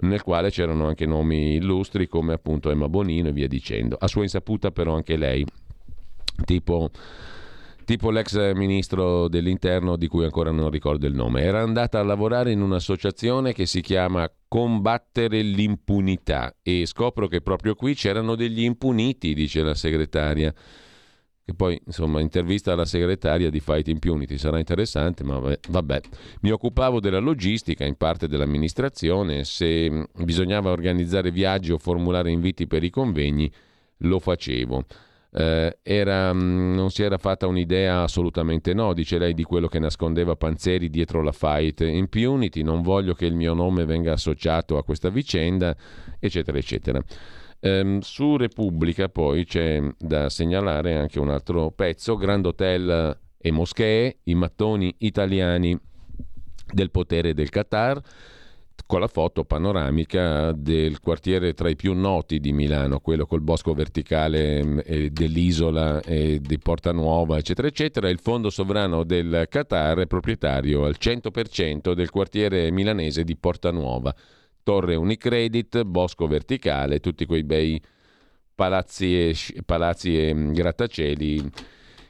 nel 0.00 0.22
quale 0.22 0.50
c'erano 0.50 0.86
anche 0.86 1.06
nomi 1.06 1.56
illustri 1.56 2.06
come 2.06 2.32
appunto 2.32 2.70
Emma 2.70 2.88
Bonino 2.88 3.28
e 3.28 3.32
via 3.32 3.48
dicendo. 3.48 3.96
A 3.98 4.06
sua 4.06 4.22
insaputa 4.22 4.70
però 4.70 4.94
anche 4.94 5.16
lei, 5.16 5.44
tipo 6.44 6.90
tipo 7.88 8.10
l'ex 8.10 8.52
ministro 8.52 9.28
dell'interno 9.28 9.96
di 9.96 10.08
cui 10.08 10.24
ancora 10.24 10.50
non 10.50 10.68
ricordo 10.68 11.06
il 11.06 11.14
nome, 11.14 11.40
era 11.40 11.62
andata 11.62 11.98
a 11.98 12.02
lavorare 12.02 12.52
in 12.52 12.60
un'associazione 12.60 13.54
che 13.54 13.64
si 13.64 13.80
chiama 13.80 14.30
Combattere 14.46 15.40
l'impunità 15.40 16.54
e 16.62 16.84
scopro 16.84 17.28
che 17.28 17.40
proprio 17.40 17.74
qui 17.74 17.94
c'erano 17.94 18.34
degli 18.34 18.62
impuniti, 18.62 19.32
dice 19.32 19.62
la 19.62 19.72
segretaria. 19.72 20.52
Che 21.42 21.54
poi, 21.54 21.80
insomma, 21.86 22.20
intervista 22.20 22.72
alla 22.74 22.84
segretaria 22.84 23.48
di 23.48 23.58
Fight 23.58 23.88
Impunity 23.88 24.36
sarà 24.36 24.58
interessante, 24.58 25.24
ma 25.24 25.56
vabbè. 25.68 26.00
Mi 26.42 26.50
occupavo 26.50 27.00
della 27.00 27.20
logistica, 27.20 27.86
in 27.86 27.96
parte 27.96 28.28
dell'amministrazione, 28.28 29.44
se 29.44 30.08
bisognava 30.22 30.70
organizzare 30.70 31.30
viaggi 31.30 31.72
o 31.72 31.78
formulare 31.78 32.30
inviti 32.30 32.66
per 32.66 32.82
i 32.82 32.90
convegni, 32.90 33.50
lo 33.98 34.18
facevo. 34.18 34.84
Eh, 35.30 35.78
era, 35.82 36.32
mm, 36.32 36.74
non 36.74 36.90
si 36.90 37.02
era 37.02 37.18
fatta 37.18 37.46
un'idea 37.46 38.02
assolutamente 38.02 38.72
no, 38.72 38.94
dice 38.94 39.18
lei, 39.18 39.34
di 39.34 39.42
quello 39.42 39.68
che 39.68 39.78
nascondeva 39.78 40.36
Panzeri 40.36 40.88
dietro 40.88 41.22
la 41.22 41.32
fight 41.32 41.80
impunity, 41.80 42.62
non 42.62 42.80
voglio 42.80 43.14
che 43.14 43.26
il 43.26 43.34
mio 43.34 43.52
nome 43.52 43.84
venga 43.84 44.12
associato 44.12 44.78
a 44.78 44.84
questa 44.84 45.10
vicenda, 45.10 45.76
eccetera, 46.18 46.56
eccetera. 46.56 47.02
Eh, 47.60 47.98
su 48.00 48.36
Repubblica 48.36 49.08
poi 49.08 49.44
c'è 49.44 49.82
da 49.98 50.30
segnalare 50.30 50.96
anche 50.96 51.18
un 51.18 51.28
altro 51.28 51.70
pezzo, 51.72 52.16
Grand 52.16 52.46
Hotel 52.46 53.18
e 53.36 53.50
moschee, 53.50 54.18
i 54.24 54.34
mattoni 54.34 54.94
italiani 54.98 55.78
del 56.72 56.90
potere 56.90 57.34
del 57.34 57.50
Qatar 57.50 58.00
con 58.88 59.00
la 59.00 59.06
foto 59.06 59.44
panoramica 59.44 60.50
del 60.52 61.00
quartiere 61.00 61.52
tra 61.52 61.68
i 61.68 61.76
più 61.76 61.92
noti 61.92 62.40
di 62.40 62.52
Milano, 62.52 63.00
quello 63.00 63.26
col 63.26 63.42
bosco 63.42 63.74
verticale 63.74 64.64
mm, 64.64 64.78
dell'isola 65.10 66.00
e 66.00 66.40
di 66.40 66.58
Porta 66.58 66.90
Nuova, 66.90 67.36
eccetera, 67.36 67.68
eccetera. 67.68 68.08
Il 68.08 68.18
fondo 68.18 68.48
sovrano 68.48 69.04
del 69.04 69.44
Qatar 69.46 69.98
è 69.98 70.06
proprietario 70.06 70.86
al 70.86 70.96
100% 70.98 71.92
del 71.92 72.08
quartiere 72.08 72.70
milanese 72.70 73.24
di 73.24 73.36
Porta 73.36 73.70
Nuova. 73.70 74.14
Torre 74.62 74.94
Unicredit, 74.94 75.82
bosco 75.82 76.26
verticale, 76.26 76.98
tutti 77.00 77.26
quei 77.26 77.44
bei 77.44 77.78
palazzi 78.54 79.28
e, 79.28 79.36
palazzi 79.66 80.18
e 80.18 80.32
mm, 80.32 80.52
grattacieli 80.52 81.50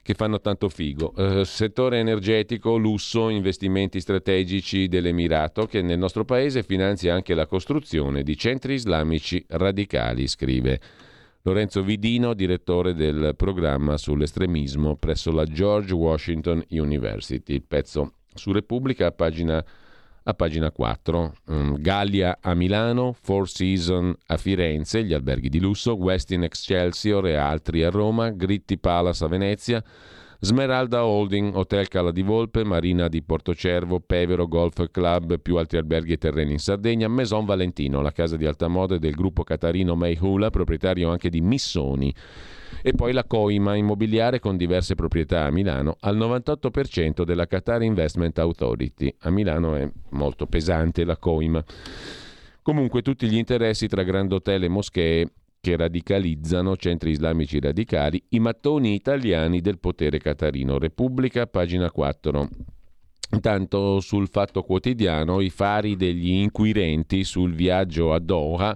che 0.08 0.14
fanno 0.14 0.40
tanto 0.40 0.70
figo. 0.70 1.12
Eh, 1.18 1.44
settore 1.44 1.98
energetico, 1.98 2.78
lusso, 2.78 3.28
investimenti 3.28 4.00
strategici 4.00 4.88
dell'Emirato 4.88 5.66
che 5.66 5.82
nel 5.82 5.98
nostro 5.98 6.24
paese 6.24 6.62
finanzia 6.62 7.12
anche 7.12 7.34
la 7.34 7.44
costruzione 7.44 8.22
di 8.22 8.34
centri 8.34 8.72
islamici 8.72 9.44
radicali, 9.48 10.26
scrive 10.26 10.80
Lorenzo 11.42 11.82
Vidino, 11.82 12.32
direttore 12.32 12.94
del 12.94 13.34
programma 13.36 13.98
sull'estremismo 13.98 14.96
presso 14.96 15.30
la 15.30 15.44
George 15.44 15.92
Washington 15.92 16.64
University. 16.70 17.52
Il 17.56 17.64
pezzo 17.68 18.14
su 18.32 18.50
Repubblica 18.50 19.12
pagina, 19.12 19.62
a 20.28 20.34
pagina 20.34 20.70
4. 20.70 21.32
Um, 21.46 21.80
Gallia 21.80 22.36
a 22.42 22.54
Milano, 22.54 23.14
Four 23.18 23.48
Seasons 23.48 24.14
a 24.26 24.36
Firenze, 24.36 25.02
gli 25.02 25.14
alberghi 25.14 25.48
di 25.48 25.58
lusso, 25.58 25.94
Westin 25.94 26.42
Excelsior 26.42 27.28
e 27.28 27.34
altri 27.34 27.82
a 27.82 27.88
Roma, 27.88 28.28
Gritti 28.30 28.76
Palace 28.76 29.24
a 29.24 29.28
Venezia. 29.28 29.82
Smeralda 30.40 31.04
Holding, 31.04 31.56
Hotel 31.56 31.88
Cala 31.88 32.12
di 32.12 32.22
Volpe, 32.22 32.62
Marina 32.62 33.08
di 33.08 33.22
Portocervo, 33.22 33.98
Pevero 33.98 34.46
Golf 34.46 34.88
Club, 34.92 35.40
più 35.40 35.56
altri 35.56 35.78
alberghi 35.78 36.12
e 36.12 36.16
terreni 36.16 36.52
in 36.52 36.58
Sardegna, 36.60 37.08
Maison 37.08 37.44
Valentino, 37.44 38.00
la 38.02 38.12
casa 38.12 38.36
di 38.36 38.46
alta 38.46 38.68
moda 38.68 38.98
del 38.98 39.14
gruppo 39.14 39.42
catarino 39.42 39.96
Mayhula, 39.96 40.50
proprietario 40.50 41.10
anche 41.10 41.28
di 41.28 41.40
Missoni. 41.40 42.14
E 42.80 42.92
poi 42.92 43.12
la 43.12 43.24
Coima 43.24 43.74
immobiliare 43.74 44.38
con 44.38 44.56
diverse 44.56 44.94
proprietà 44.94 45.44
a 45.44 45.50
Milano, 45.50 45.96
al 45.98 46.16
98% 46.16 47.24
della 47.24 47.48
Qatar 47.48 47.82
Investment 47.82 48.38
Authority. 48.38 49.12
A 49.22 49.30
Milano 49.30 49.74
è 49.74 49.90
molto 50.10 50.46
pesante 50.46 51.04
la 51.04 51.16
Coima. 51.16 51.64
Comunque 52.62 53.02
tutti 53.02 53.26
gli 53.26 53.36
interessi 53.36 53.88
tra 53.88 54.04
Grand 54.04 54.30
Hotel 54.30 54.62
e 54.62 54.68
moschee 54.68 55.28
che 55.68 55.76
radicalizzano 55.76 56.76
centri 56.76 57.10
islamici 57.10 57.60
radicali, 57.60 58.22
i 58.30 58.40
mattoni 58.40 58.94
italiani 58.94 59.60
del 59.60 59.78
potere 59.78 60.16
catarino. 60.16 60.78
Repubblica, 60.78 61.46
pagina 61.46 61.90
4. 61.90 62.48
Intanto 63.32 64.00
sul 64.00 64.28
Fatto 64.28 64.62
Quotidiano 64.62 65.40
i 65.40 65.50
fari 65.50 65.96
degli 65.96 66.30
inquirenti 66.30 67.22
sul 67.22 67.52
viaggio 67.52 68.14
a 68.14 68.18
Doha 68.18 68.74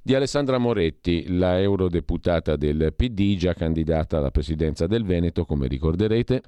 di 0.00 0.14
Alessandra 0.14 0.56
Moretti, 0.56 1.26
la 1.36 1.60
eurodeputata 1.60 2.56
del 2.56 2.94
PD, 2.96 3.36
già 3.36 3.52
candidata 3.52 4.16
alla 4.16 4.30
presidenza 4.30 4.86
del 4.86 5.04
Veneto, 5.04 5.44
come 5.44 5.66
ricorderete. 5.66 6.40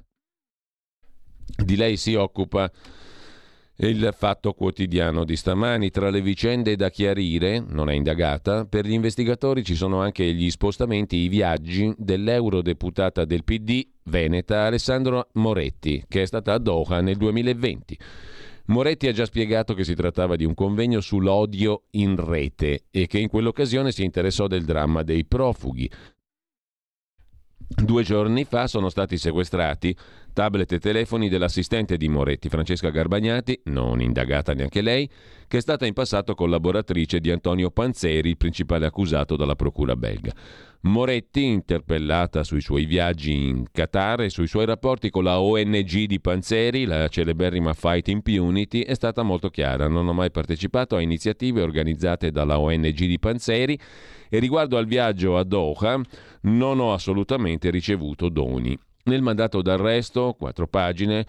Di 1.63 1.75
lei 1.75 1.97
si 1.97 2.15
occupa 2.15 2.71
il 3.77 4.13
fatto 4.15 4.53
quotidiano 4.53 5.23
di 5.23 5.35
stamani, 5.35 5.89
tra 5.89 6.09
le 6.11 6.21
vicende 6.21 6.75
da 6.75 6.89
chiarire, 6.89 7.59
non 7.59 7.89
è 7.89 7.93
indagata, 7.93 8.65
per 8.65 8.85
gli 8.85 8.93
investigatori 8.93 9.63
ci 9.63 9.75
sono 9.75 9.99
anche 9.99 10.31
gli 10.33 10.49
spostamenti, 10.51 11.17
i 11.17 11.27
viaggi 11.27 11.91
dell'eurodeputata 11.97 13.25
del 13.25 13.43
PD 13.43 13.85
veneta 14.03 14.65
Alessandro 14.65 15.29
Moretti, 15.33 16.03
che 16.07 16.21
è 16.21 16.25
stata 16.25 16.53
a 16.53 16.59
Doha 16.59 17.01
nel 17.01 17.17
2020. 17.17 17.97
Moretti 18.65 19.07
ha 19.07 19.11
già 19.11 19.25
spiegato 19.25 19.73
che 19.73 19.83
si 19.83 19.93
trattava 19.93 20.37
di 20.37 20.45
un 20.45 20.53
convegno 20.53 21.01
sull'odio 21.01 21.83
in 21.91 22.15
rete 22.15 22.85
e 22.91 23.07
che 23.07 23.19
in 23.19 23.27
quell'occasione 23.27 23.91
si 23.91 24.05
interessò 24.05 24.47
del 24.47 24.63
dramma 24.63 25.03
dei 25.03 25.25
profughi. 25.25 25.89
Due 27.67 28.03
giorni 28.03 28.45
fa 28.45 28.67
sono 28.67 28.89
stati 28.89 29.17
sequestrati 29.17 29.95
tablet 30.33 30.71
e 30.71 30.79
telefoni 30.79 31.29
dell'assistente 31.29 31.95
di 31.95 32.09
Moretti, 32.09 32.49
Francesca 32.49 32.89
Garbagnati, 32.89 33.61
non 33.65 34.01
indagata 34.01 34.53
neanche 34.53 34.81
lei, 34.81 35.09
che 35.47 35.57
è 35.57 35.61
stata 35.61 35.85
in 35.85 35.93
passato 35.93 36.33
collaboratrice 36.33 37.19
di 37.19 37.29
Antonio 37.31 37.69
Panzeri, 37.69 38.29
il 38.29 38.37
principale 38.37 38.87
accusato 38.87 39.35
dalla 39.35 39.55
procura 39.55 39.95
belga. 39.95 40.33
Moretti, 40.85 41.45
interpellata 41.45 42.43
sui 42.43 42.59
suoi 42.59 42.83
viaggi 42.83 43.31
in 43.31 43.71
Qatar 43.71 44.19
e 44.19 44.29
sui 44.29 44.47
suoi 44.47 44.65
rapporti 44.65 45.09
con 45.09 45.23
la 45.23 45.39
ONG 45.39 46.03
di 46.03 46.19
Panzeri, 46.19 46.83
la 46.83 47.07
celeberrima 47.07 47.73
Fight 47.73 48.09
Impunity, 48.09 48.81
è 48.81 48.93
stata 48.93 49.23
molto 49.23 49.49
chiara. 49.49 49.87
Non 49.87 50.05
ho 50.09 50.11
mai 50.11 50.29
partecipato 50.29 50.97
a 50.97 51.01
iniziative 51.01 51.61
organizzate 51.61 52.31
dalla 52.31 52.59
ONG 52.59 52.97
di 52.97 53.17
Panzeri 53.17 53.79
e 54.27 54.39
riguardo 54.39 54.75
al 54.75 54.85
viaggio 54.85 55.37
a 55.37 55.45
Doha 55.45 56.01
non 56.41 56.81
ho 56.81 56.91
assolutamente 56.91 57.69
ricevuto 57.69 58.27
doni. 58.27 58.77
Nel 59.05 59.21
mandato 59.21 59.61
d'arresto, 59.61 60.35
quattro 60.37 60.67
pagine, 60.67 61.25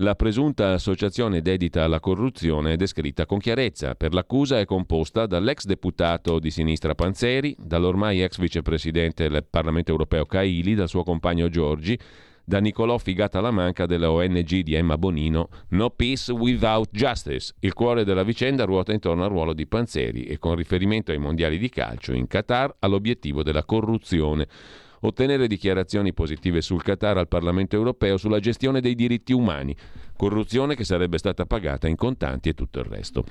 la 0.00 0.14
presunta 0.14 0.72
associazione 0.72 1.40
dedita 1.40 1.82
alla 1.84 2.00
corruzione 2.00 2.72
è 2.74 2.76
descritta 2.76 3.24
con 3.24 3.38
chiarezza. 3.38 3.94
Per 3.94 4.12
l'accusa 4.12 4.58
è 4.58 4.66
composta 4.66 5.24
dall'ex 5.24 5.64
deputato 5.64 6.38
di 6.38 6.50
sinistra 6.50 6.94
Panzeri, 6.94 7.56
dall'ormai 7.58 8.22
ex 8.22 8.38
vicepresidente 8.38 9.26
del 9.28 9.46
Parlamento 9.48 9.92
europeo 9.92 10.26
Caili, 10.26 10.74
dal 10.74 10.88
suo 10.88 11.02
compagno 11.02 11.48
Giorgi, 11.48 11.98
da 12.44 12.58
Nicolò 12.58 12.98
Figata 12.98 13.40
la 13.40 13.50
Manca 13.50 13.86
della 13.86 14.10
ONG 14.10 14.60
di 14.60 14.74
Emma 14.74 14.98
Bonino, 14.98 15.48
No 15.70 15.88
Peace 15.88 16.30
Without 16.30 16.90
Justice. 16.92 17.54
Il 17.60 17.72
cuore 17.72 18.04
della 18.04 18.22
vicenda 18.22 18.64
ruota 18.64 18.92
intorno 18.92 19.24
al 19.24 19.30
ruolo 19.30 19.54
di 19.54 19.66
Panzeri 19.66 20.24
e 20.24 20.38
con 20.38 20.56
riferimento 20.56 21.10
ai 21.10 21.18
mondiali 21.18 21.56
di 21.56 21.70
calcio 21.70 22.12
in 22.12 22.26
Qatar 22.26 22.76
all'obiettivo 22.80 23.42
della 23.42 23.64
corruzione 23.64 24.46
ottenere 25.00 25.46
dichiarazioni 25.46 26.12
positive 26.12 26.60
sul 26.60 26.82
Qatar 26.82 27.18
al 27.18 27.28
Parlamento 27.28 27.76
europeo 27.76 28.16
sulla 28.16 28.40
gestione 28.40 28.80
dei 28.80 28.94
diritti 28.94 29.32
umani, 29.32 29.74
corruzione 30.16 30.74
che 30.74 30.84
sarebbe 30.84 31.18
stata 31.18 31.46
pagata 31.46 31.88
in 31.88 31.96
contanti 31.96 32.48
e 32.48 32.54
tutto 32.54 32.78
il 32.80 32.86
resto. 32.86 33.24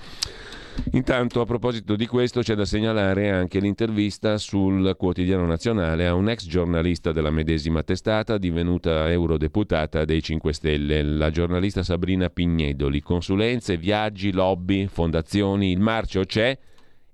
Intanto, 0.91 1.39
a 1.39 1.45
proposito 1.45 1.95
di 1.95 2.06
questo, 2.06 2.41
c'è 2.41 2.54
da 2.54 2.65
segnalare 2.65 3.32
anche 3.32 3.60
l'intervista 3.60 4.38
sul 4.38 4.95
quotidiano 4.97 5.45
nazionale 5.45 6.06
a 6.06 6.13
un 6.13 6.30
ex 6.30 6.45
giornalista 6.47 7.12
della 7.12 7.32
medesima 7.32 7.82
testata, 7.82 8.38
divenuta 8.38 9.10
eurodeputata 9.10 10.04
dei 10.04 10.21
5 10.21 10.54
Stelle, 10.54 11.01
la 11.01 11.30
giornalista 11.30 11.82
Sabrina 11.82 12.30
Pignedoli. 12.30 13.01
Consulenze, 13.01 13.78
viaggi, 13.78 14.32
lobby, 14.34 14.88
fondazioni, 14.88 15.71
il 15.71 15.80
marcio 15.80 16.23
c'è 16.25 16.58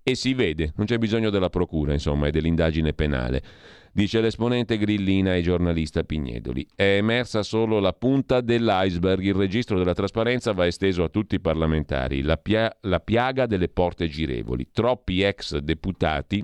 e 0.03 0.15
si 0.15 0.33
vede, 0.33 0.73
non 0.77 0.87
c'è 0.87 0.97
bisogno 0.97 1.29
della 1.29 1.49
procura, 1.49 1.93
insomma, 1.93 2.27
e 2.27 2.31
dell'indagine 2.31 2.93
penale 2.93 3.43
dice 3.91 4.21
l'esponente 4.21 4.77
grillina 4.77 5.35
e 5.35 5.41
giornalista 5.41 6.03
Pignedoli. 6.03 6.67
È 6.75 6.97
emersa 6.97 7.43
solo 7.43 7.79
la 7.79 7.93
punta 7.93 8.41
dell'iceberg, 8.41 9.23
il 9.23 9.33
registro 9.33 9.77
della 9.77 9.93
trasparenza 9.93 10.53
va 10.53 10.65
esteso 10.65 11.03
a 11.03 11.09
tutti 11.09 11.35
i 11.35 11.39
parlamentari, 11.39 12.21
la, 12.21 12.37
pia- 12.37 12.75
la 12.81 12.99
piaga 12.99 13.45
delle 13.45 13.69
porte 13.69 14.07
girevoli. 14.07 14.69
Troppi 14.71 15.21
ex 15.21 15.57
deputati 15.57 16.43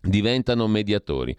diventano 0.00 0.66
mediatori. 0.66 1.36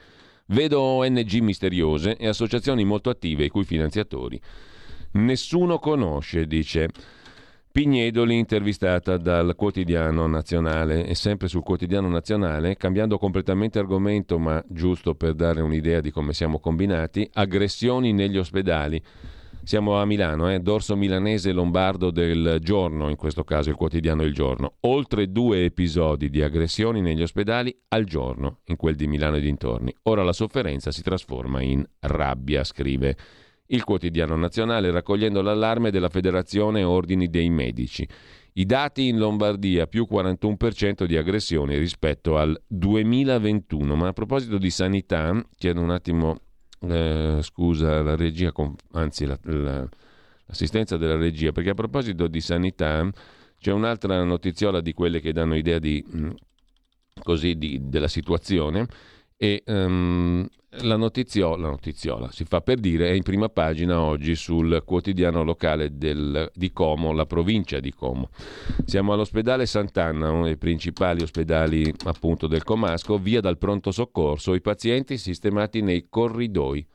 Vedo 0.47 0.79
ONG 0.79 1.33
misteriose 1.39 2.17
e 2.17 2.27
associazioni 2.27 2.83
molto 2.83 3.09
attive 3.09 3.45
i 3.45 3.49
cui 3.49 3.63
finanziatori 3.63 4.39
nessuno 5.15 5.79
conosce, 5.79 6.45
dice. 6.45 6.89
Pignedoli, 7.75 8.38
intervistata 8.38 9.17
dal 9.17 9.53
quotidiano 9.53 10.27
nazionale 10.27 11.05
e 11.05 11.13
sempre 11.13 11.49
sul 11.49 11.61
quotidiano 11.61 12.07
nazionale, 12.07 12.77
cambiando 12.77 13.17
completamente 13.17 13.79
argomento, 13.79 14.39
ma 14.39 14.63
giusto 14.69 15.13
per 15.13 15.33
dare 15.33 15.59
un'idea 15.59 15.99
di 15.99 16.09
come 16.09 16.31
siamo 16.31 16.61
combinati, 16.61 17.29
aggressioni 17.33 18.13
negli 18.13 18.38
ospedali. 18.38 19.03
Siamo 19.61 19.99
a 19.99 20.05
Milano, 20.05 20.49
eh? 20.49 20.61
dorso 20.61 20.95
milanese 20.95 21.51
lombardo 21.51 22.11
del 22.11 22.59
giorno, 22.61 23.09
in 23.09 23.17
questo 23.17 23.43
caso 23.43 23.71
il 23.71 23.75
quotidiano 23.75 24.23
Il 24.23 24.33
Giorno. 24.33 24.75
Oltre 24.81 25.29
due 25.29 25.65
episodi 25.65 26.29
di 26.29 26.41
aggressioni 26.41 27.01
negli 27.01 27.23
ospedali 27.23 27.77
al 27.89 28.05
giorno, 28.05 28.59
in 28.67 28.77
quel 28.77 28.95
di 28.95 29.05
Milano 29.05 29.35
e 29.35 29.41
dintorni. 29.41 29.93
Ora 30.03 30.23
la 30.23 30.31
sofferenza 30.31 30.91
si 30.91 31.03
trasforma 31.03 31.61
in 31.61 31.85
rabbia, 31.99 32.63
scrive 32.63 33.17
il 33.67 33.84
quotidiano 33.84 34.36
nazionale 34.36 34.91
raccogliendo 34.91 35.41
l'allarme 35.41 35.91
della 35.91 36.10
Federazione 36.10 36.84
Ordini 36.84 37.30
dei 37.30 37.49
Medici. 37.49 38.08
I 38.58 38.65
dati 38.65 39.08
in 39.08 39.17
Lombardia 39.17 39.88
più 39.88 40.08
41% 40.10 41.04
di 41.04 41.17
aggressioni 41.17 41.78
rispetto 41.78 42.38
al 42.38 42.60
2021. 42.67 43.95
Ma 43.95 44.08
a 44.08 44.13
proposito 44.13 44.58
di 44.58 44.69
sanità, 44.69 45.45
chiedo 45.58 45.82
un 45.82 45.89
attimo 45.89 46.39
eh, 46.82 47.39
scusa 47.41 48.01
la 48.01 48.15
regia, 48.15 48.54
anzi 48.93 49.25
la, 49.25 49.38
la, 49.43 49.88
l'assistenza 50.45 50.95
della 50.95 51.17
regia, 51.17 51.51
perché 51.51 51.71
a 51.71 51.73
proposito 51.73 52.28
di 52.28 52.39
sanità 52.39 53.10
c'è 53.60 53.71
un'altra 53.71 54.23
notiziola 54.23 54.80
di 54.80 54.93
quelle 54.93 55.19
che 55.19 55.34
danno 55.34 55.56
idea 55.56 55.80
di, 55.80 56.06
mm, 56.15 56.30
così, 57.23 57.56
di, 57.58 57.80
della 57.89 58.08
situazione 58.08 58.88
e 59.38 59.63
um, 59.65 60.47
la, 60.81 60.95
notiziola, 60.95 61.63
la 61.63 61.69
notiziola, 61.69 62.31
si 62.31 62.43
fa 62.45 62.61
per 62.61 62.79
dire, 62.79 63.09
è 63.09 63.13
in 63.13 63.23
prima 63.23 63.49
pagina 63.49 64.01
oggi 64.01 64.35
sul 64.35 64.81
quotidiano 64.85 65.43
locale 65.43 65.97
del, 65.97 66.49
di 66.53 66.71
Como, 66.71 67.13
la 67.13 67.25
provincia 67.25 67.79
di 67.79 67.93
Como. 67.93 68.29
Siamo 68.85 69.13
all'ospedale 69.13 69.65
Sant'Anna, 69.65 70.31
uno 70.31 70.45
dei 70.45 70.57
principali 70.57 71.21
ospedali 71.21 71.93
appunto 72.05 72.47
del 72.47 72.63
Comasco, 72.63 73.17
via 73.17 73.41
dal 73.41 73.57
pronto 73.57 73.91
soccorso, 73.91 74.53
i 74.53 74.61
pazienti 74.61 75.17
sistemati 75.17 75.81
nei 75.81 76.07
corridoi. 76.09 76.85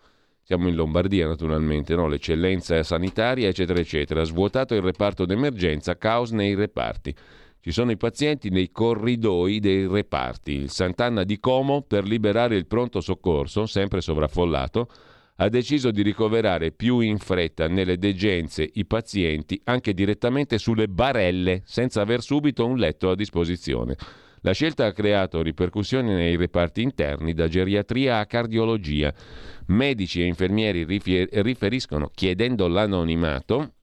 Siamo 0.42 0.68
in 0.68 0.74
Lombardia 0.74 1.28
naturalmente, 1.28 1.94
no? 1.94 2.08
l'eccellenza 2.08 2.82
sanitaria 2.82 3.48
eccetera 3.48 3.78
eccetera. 3.78 4.24
Svuotato 4.24 4.74
il 4.74 4.82
reparto 4.82 5.24
d'emergenza, 5.24 5.96
caos 5.96 6.32
nei 6.32 6.54
reparti. 6.54 7.14
Ci 7.62 7.72
sono 7.72 7.90
i 7.90 7.98
pazienti 7.98 8.48
nei 8.48 8.70
corridoi 8.70 9.60
dei 9.60 9.86
reparti. 9.86 10.52
Il 10.52 10.70
Sant'Anna 10.70 11.24
di 11.24 11.38
Como, 11.38 11.82
per 11.82 12.04
liberare 12.04 12.56
il 12.56 12.66
pronto 12.66 13.02
soccorso, 13.02 13.66
sempre 13.66 14.00
sovraffollato, 14.00 14.88
ha 15.36 15.48
deciso 15.50 15.90
di 15.90 16.00
ricoverare 16.00 16.72
più 16.72 17.00
in 17.00 17.18
fretta 17.18 17.68
nelle 17.68 17.98
degenze 17.98 18.66
i 18.74 18.86
pazienti 18.86 19.60
anche 19.64 19.92
direttamente 19.92 20.56
sulle 20.56 20.88
barelle, 20.88 21.60
senza 21.66 22.00
aver 22.00 22.22
subito 22.22 22.64
un 22.64 22.78
letto 22.78 23.10
a 23.10 23.14
disposizione. 23.14 23.94
La 24.40 24.52
scelta 24.52 24.86
ha 24.86 24.92
creato 24.92 25.42
ripercussioni 25.42 26.14
nei 26.14 26.36
reparti 26.36 26.80
interni, 26.80 27.34
da 27.34 27.46
geriatria 27.46 28.20
a 28.20 28.26
cardiologia. 28.26 29.12
Medici 29.66 30.22
e 30.22 30.24
infermieri 30.24 30.86
riferiscono, 30.86 32.10
chiedendo 32.14 32.68
l'anonimato, 32.68 33.74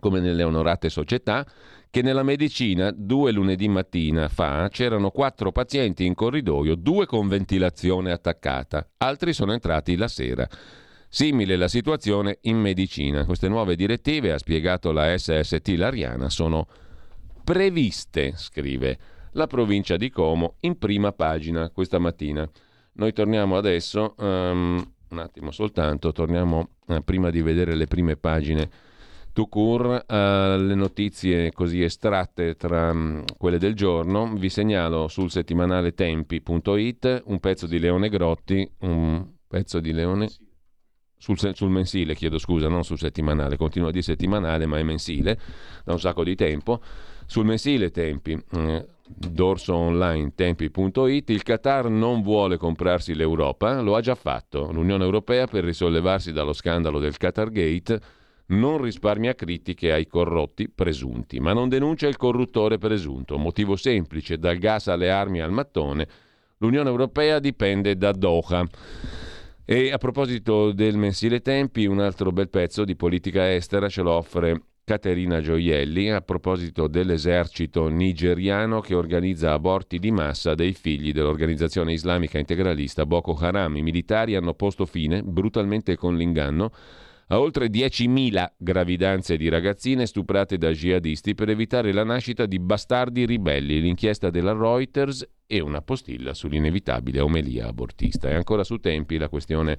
come 0.00 0.18
nelle 0.18 0.42
onorate 0.42 0.88
società, 0.88 1.46
che 1.90 2.02
nella 2.02 2.22
medicina 2.22 2.92
due 2.94 3.32
lunedì 3.32 3.68
mattina 3.68 4.28
fa 4.28 4.68
c'erano 4.70 5.10
quattro 5.10 5.50
pazienti 5.50 6.06
in 6.06 6.14
corridoio, 6.14 6.76
due 6.76 7.04
con 7.04 7.26
ventilazione 7.26 8.12
attaccata, 8.12 8.88
altri 8.98 9.32
sono 9.32 9.52
entrati 9.52 9.96
la 9.96 10.06
sera. 10.06 10.48
Simile 11.08 11.56
la 11.56 11.66
situazione 11.66 12.38
in 12.42 12.58
medicina. 12.58 13.24
Queste 13.24 13.48
nuove 13.48 13.74
direttive, 13.74 14.32
ha 14.32 14.38
spiegato 14.38 14.92
la 14.92 15.18
SST 15.18 15.74
Lariana, 15.76 16.30
sono 16.30 16.68
previste, 17.42 18.34
scrive 18.36 18.98
la 19.32 19.48
provincia 19.48 19.96
di 19.96 20.10
Como 20.10 20.54
in 20.60 20.78
prima 20.78 21.10
pagina 21.10 21.68
questa 21.70 21.98
mattina. 21.98 22.48
Noi 22.92 23.12
torniamo 23.12 23.56
adesso, 23.56 24.14
um, 24.18 24.92
un 25.08 25.18
attimo 25.18 25.50
soltanto, 25.50 26.12
torniamo 26.12 26.68
uh, 26.86 27.02
prima 27.02 27.30
di 27.30 27.42
vedere 27.42 27.74
le 27.74 27.86
prime 27.88 28.16
pagine 28.16 28.70
Tucur, 29.32 30.04
alle 30.06 30.74
notizie 30.74 31.52
così 31.52 31.82
estratte 31.82 32.56
tra 32.56 32.90
um, 32.90 33.24
quelle 33.38 33.58
del 33.58 33.74
giorno, 33.74 34.32
vi 34.34 34.48
segnalo 34.48 35.08
sul 35.08 35.30
settimanale 35.30 35.94
tempi.it 35.94 37.22
un 37.26 37.38
pezzo 37.38 37.66
di 37.66 37.78
Leone 37.78 38.08
Grotti, 38.08 38.68
un 38.80 39.26
pezzo 39.46 39.78
di 39.78 39.92
Leone 39.92 40.28
sul, 41.16 41.38
sul, 41.54 41.70
mensile, 41.70 42.14
chiedo 42.14 42.38
scusa, 42.38 42.68
non 42.68 42.82
sul 42.82 42.98
settimanale, 42.98 43.56
continua 43.56 43.90
di 43.90 44.02
settimanale 44.02 44.66
ma 44.66 44.78
è 44.78 44.82
mensile 44.82 45.38
da 45.84 45.92
un 45.92 46.00
sacco 46.00 46.24
di 46.24 46.34
tempo, 46.34 46.80
sul 47.26 47.44
mensile 47.44 47.90
Tempi. 47.90 48.42
Eh, 48.52 48.86
dorso 49.12 49.74
online 49.74 50.32
tempi.it, 50.34 51.30
il 51.30 51.42
Qatar 51.42 51.88
non 51.88 52.22
vuole 52.22 52.56
comprarsi 52.56 53.14
l'Europa, 53.14 53.80
lo 53.80 53.96
ha 53.96 54.00
già 54.00 54.14
fatto. 54.14 54.70
L'Unione 54.72 55.04
Europea, 55.04 55.46
per 55.46 55.64
risollevarsi 55.64 56.32
dallo 56.32 56.52
scandalo 56.52 56.98
del 56.98 57.16
Qatar 57.16 57.50
Gate, 57.50 58.00
non 58.50 58.80
risparmia 58.80 59.34
critiche 59.34 59.92
ai 59.92 60.06
corrotti 60.06 60.68
presunti, 60.68 61.40
ma 61.40 61.52
non 61.52 61.68
denuncia 61.68 62.06
il 62.06 62.16
corruttore 62.16 62.78
presunto. 62.78 63.38
Motivo 63.38 63.76
semplice, 63.76 64.38
dal 64.38 64.58
gas 64.58 64.88
alle 64.88 65.10
armi 65.10 65.40
al 65.40 65.52
mattone, 65.52 66.08
l'Unione 66.58 66.88
Europea 66.88 67.38
dipende 67.38 67.96
da 67.96 68.12
Doha. 68.12 68.66
E 69.64 69.92
a 69.92 69.98
proposito 69.98 70.72
del 70.72 70.96
mensile 70.96 71.40
Tempi, 71.42 71.86
un 71.86 72.00
altro 72.00 72.32
bel 72.32 72.48
pezzo 72.48 72.84
di 72.84 72.96
politica 72.96 73.52
estera 73.52 73.88
ce 73.88 74.02
lo 74.02 74.12
offre 74.12 74.62
Caterina 74.90 75.40
Gioielli 75.40 76.10
a 76.10 76.20
proposito 76.20 76.88
dell'esercito 76.88 77.86
nigeriano 77.86 78.80
che 78.80 78.96
organizza 78.96 79.52
aborti 79.52 80.00
di 80.00 80.10
massa 80.10 80.56
dei 80.56 80.72
figli 80.72 81.12
dell'organizzazione 81.12 81.92
islamica 81.92 82.38
integralista 82.38 83.06
Boko 83.06 83.36
Haram. 83.38 83.76
I 83.76 83.82
militari 83.82 84.34
hanno 84.34 84.54
posto 84.54 84.86
fine, 84.86 85.22
brutalmente 85.22 85.94
con 85.94 86.16
l'inganno, 86.16 86.72
a 87.32 87.38
oltre 87.38 87.68
10.000 87.68 88.52
gravidanze 88.56 89.36
di 89.36 89.48
ragazzine 89.48 90.06
stuprate 90.06 90.58
da 90.58 90.72
jihadisti 90.72 91.34
per 91.34 91.48
evitare 91.48 91.92
la 91.92 92.02
nascita 92.02 92.44
di 92.44 92.58
bastardi 92.58 93.24
ribelli, 93.24 93.80
l'inchiesta 93.80 94.30
della 94.30 94.52
Reuters 94.52 95.28
e 95.46 95.60
una 95.60 95.80
postilla 95.80 96.34
sull'inevitabile 96.34 97.20
omelia 97.20 97.68
abortista. 97.68 98.28
E 98.28 98.34
ancora 98.34 98.64
su 98.64 98.78
tempi 98.78 99.16
la 99.16 99.28
questione 99.28 99.78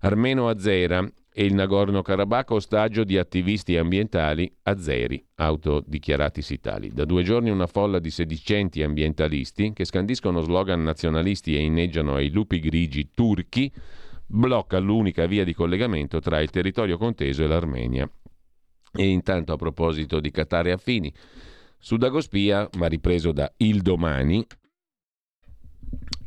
armeno-azera 0.00 1.10
e 1.32 1.44
il 1.44 1.54
Nagorno-Karabakh 1.54 2.50
ostaggio 2.50 3.04
di 3.04 3.16
attivisti 3.16 3.78
ambientali 3.78 4.50
azeri, 4.64 5.22
autodichiaratisi 5.36 6.60
tali. 6.60 6.90
Da 6.92 7.06
due 7.06 7.22
giorni 7.22 7.48
una 7.48 7.66
folla 7.66 7.98
di 7.98 8.10
sedicenti 8.10 8.82
ambientalisti 8.82 9.72
che 9.72 9.86
scandiscono 9.86 10.42
slogan 10.42 10.82
nazionalisti 10.82 11.56
e 11.56 11.60
inneggiano 11.60 12.16
ai 12.16 12.30
lupi 12.30 12.60
grigi 12.60 13.10
turchi 13.14 13.72
blocca 14.26 14.78
l'unica 14.78 15.26
via 15.26 15.44
di 15.44 15.54
collegamento 15.54 16.20
tra 16.20 16.40
il 16.40 16.50
territorio 16.50 16.98
conteso 16.98 17.44
e 17.44 17.46
l'Armenia. 17.46 18.10
E 18.92 19.06
intanto 19.06 19.52
a 19.52 19.56
proposito 19.56 20.20
di 20.20 20.30
Qatar 20.30 20.68
e 20.68 20.72
affini, 20.72 21.12
su 21.78 21.96
Dagospia, 21.96 22.68
ma 22.78 22.86
ripreso 22.86 23.32
da 23.32 23.52
Il 23.58 23.82
Domani, 23.82 24.44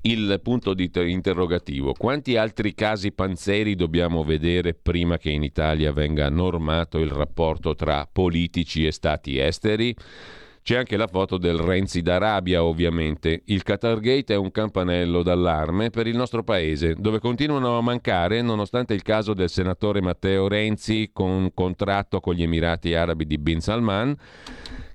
il 0.04 0.40
punto 0.42 0.74
di 0.74 0.90
interrogativo. 0.94 1.94
Quanti 1.94 2.38
altri 2.38 2.74
casi 2.74 3.12
panzeri 3.12 3.76
dobbiamo 3.76 4.24
vedere 4.24 4.74
prima 4.74 5.18
che 5.18 5.30
in 5.30 5.44
Italia 5.44 5.92
venga 5.92 6.30
normato 6.30 7.00
il 7.00 7.10
rapporto 7.10 7.76
tra 7.76 8.08
politici 8.12 8.86
e 8.86 8.92
stati 8.92 9.38
esteri? 9.40 9.94
C'è 10.70 10.78
anche 10.78 10.98
la 10.98 11.08
foto 11.08 11.40
del 11.40 11.58
Renzi 11.58 12.04
d'Arabia, 12.04 12.64
ovviamente. 12.64 13.42
Il 13.46 13.64
Qatargate 13.64 14.36
è 14.36 14.38
un 14.38 14.52
campanello 14.52 15.24
d'allarme 15.24 15.90
per 15.90 16.06
il 16.06 16.16
nostro 16.16 16.44
paese, 16.44 16.94
dove 16.94 17.18
continuano 17.18 17.76
a 17.76 17.82
mancare, 17.82 18.44
nonostante 18.44 18.94
il 18.94 19.02
caso 19.02 19.34
del 19.34 19.50
senatore 19.50 20.00
Matteo 20.00 20.48
Renzi 20.48 21.10
con 21.12 21.32
un 21.32 21.54
contratto 21.56 22.20
con 22.20 22.36
gli 22.36 22.44
Emirati 22.44 22.94
Arabi 22.94 23.26
di 23.26 23.40
Bin 23.40 23.62
Salman 23.62 24.16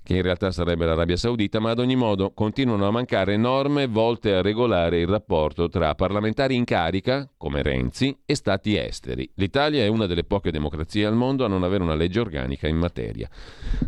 che 0.04 0.16
in 0.16 0.22
realtà 0.22 0.50
sarebbe 0.50 0.84
l'Arabia 0.84 1.16
Saudita, 1.16 1.60
ma 1.60 1.70
ad 1.70 1.78
ogni 1.78 1.96
modo 1.96 2.32
continuano 2.32 2.86
a 2.86 2.90
mancare 2.90 3.38
norme 3.38 3.86
volte 3.86 4.34
a 4.34 4.42
regolare 4.42 5.00
il 5.00 5.06
rapporto 5.06 5.70
tra 5.70 5.94
parlamentari 5.94 6.54
in 6.54 6.64
carica, 6.64 7.26
come 7.38 7.62
Renzi, 7.62 8.14
e 8.26 8.34
stati 8.34 8.76
esteri. 8.76 9.28
L'Italia 9.36 9.82
è 9.82 9.86
una 9.86 10.04
delle 10.04 10.24
poche 10.24 10.50
democrazie 10.50 11.06
al 11.06 11.14
mondo 11.14 11.46
a 11.46 11.48
non 11.48 11.62
avere 11.62 11.82
una 11.82 11.94
legge 11.94 12.20
organica 12.20 12.68
in 12.68 12.76
materia. 12.76 13.28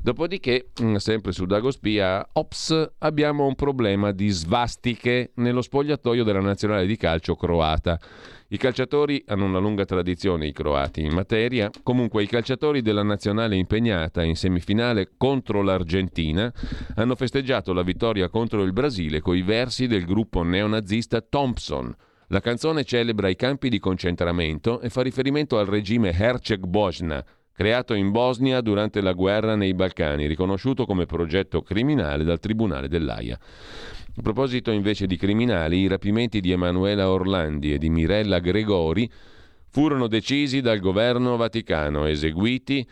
Dopodiché, 0.02 0.70
mm, 0.82 0.94
sempre 0.96 1.32
su 1.32 1.44
Dagospia, 1.44 2.26
ops, 2.32 2.92
abbiamo 3.00 3.44
un 3.44 3.54
problema 3.54 4.10
di 4.12 4.30
svastiche 4.30 5.32
nello 5.34 5.60
spogliatoio 5.60 6.24
della 6.24 6.40
nazionale 6.40 6.86
di 6.86 6.96
calcio 6.96 7.36
croata. 7.36 8.00
I 8.48 8.58
calciatori 8.58 9.24
hanno 9.26 9.46
una 9.46 9.58
lunga 9.58 9.84
tradizione, 9.84 10.46
i 10.46 10.52
croati, 10.52 11.02
in 11.02 11.12
materia. 11.12 11.68
Comunque 11.82 12.22
i 12.22 12.28
calciatori 12.28 12.80
della 12.80 13.02
nazionale 13.02 13.56
impegnata 13.56 14.22
in 14.22 14.36
semifinale 14.36 15.10
contro 15.16 15.62
l'Argentina 15.62 16.52
hanno 16.94 17.16
festeggiato 17.16 17.72
la 17.72 17.82
vittoria 17.82 18.28
contro 18.28 18.62
il 18.62 18.72
Brasile 18.72 19.20
coi 19.20 19.42
versi 19.42 19.88
del 19.88 20.04
gruppo 20.04 20.44
neonazista 20.44 21.20
Thompson. 21.20 21.92
La 22.28 22.40
canzone 22.40 22.84
celebra 22.84 23.28
i 23.28 23.36
campi 23.36 23.68
di 23.68 23.80
concentramento 23.80 24.80
e 24.80 24.90
fa 24.90 25.02
riferimento 25.02 25.58
al 25.58 25.66
regime 25.66 26.12
Herceg-Bosna, 26.12 27.24
creato 27.56 27.94
in 27.94 28.10
Bosnia 28.10 28.60
durante 28.60 29.00
la 29.00 29.14
guerra 29.14 29.56
nei 29.56 29.72
Balcani, 29.72 30.26
riconosciuto 30.26 30.84
come 30.84 31.06
progetto 31.06 31.62
criminale 31.62 32.22
dal 32.22 32.38
Tribunale 32.38 32.86
dell'AIA. 32.86 33.38
A 34.18 34.22
proposito 34.22 34.70
invece 34.70 35.06
di 35.06 35.16
criminali, 35.16 35.78
i 35.80 35.86
rapimenti 35.86 36.40
di 36.40 36.50
Emanuela 36.50 37.10
Orlandi 37.10 37.72
e 37.72 37.78
di 37.78 37.88
Mirella 37.88 38.40
Gregori 38.40 39.10
furono 39.70 40.06
decisi 40.06 40.60
dal 40.60 40.80
governo 40.80 41.36
vaticano, 41.36 42.04
eseguiti 42.04 42.86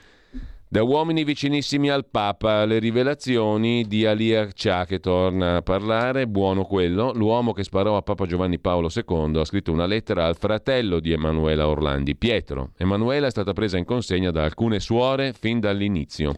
da 0.74 0.82
uomini 0.82 1.22
vicinissimi 1.22 1.88
al 1.88 2.04
Papa, 2.04 2.64
le 2.64 2.80
rivelazioni 2.80 3.84
di 3.84 4.06
Ali 4.06 4.34
Arcia 4.34 4.84
che 4.87 4.98
torna 4.98 5.58
a 5.58 5.62
parlare, 5.62 6.26
buono 6.26 6.64
quello, 6.64 7.12
l'uomo 7.12 7.52
che 7.52 7.62
sparò 7.62 7.96
a 7.96 8.02
Papa 8.02 8.26
Giovanni 8.26 8.58
Paolo 8.58 8.90
II 8.92 9.38
ha 9.38 9.44
scritto 9.44 9.70
una 9.70 9.87
lettera 9.87 10.26
al 10.26 10.37
fratello 10.37 10.98
di 10.98 11.12
Emanuela 11.12 11.68
Orlandi, 11.68 12.16
Pietro. 12.16 12.72
Emanuela 12.76 13.28
è 13.28 13.30
stata 13.30 13.52
presa 13.52 13.78
in 13.78 13.84
consegna 13.84 14.32
da 14.32 14.42
alcune 14.42 14.80
suore 14.80 15.32
fin 15.32 15.60
dall'inizio. 15.60 16.34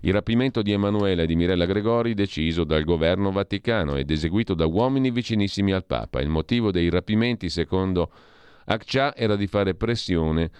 Il 0.00 0.12
rapimento 0.12 0.60
di 0.60 0.72
Emanuela 0.72 1.22
e 1.22 1.26
di 1.26 1.36
Mirella 1.36 1.64
Gregori 1.64 2.14
deciso 2.14 2.64
dal 2.64 2.82
governo 2.82 3.30
vaticano 3.30 3.94
ed 3.94 4.10
eseguito 4.10 4.54
da 4.54 4.66
uomini 4.66 5.12
vicinissimi 5.12 5.70
al 5.70 5.84
Papa. 5.84 6.20
Il 6.20 6.30
motivo 6.30 6.72
dei 6.72 6.90
rapimenti, 6.90 7.48
secondo 7.48 8.10
Accia, 8.64 9.14
era 9.14 9.36
di 9.36 9.46
fare 9.46 9.76
pressione 9.76 10.50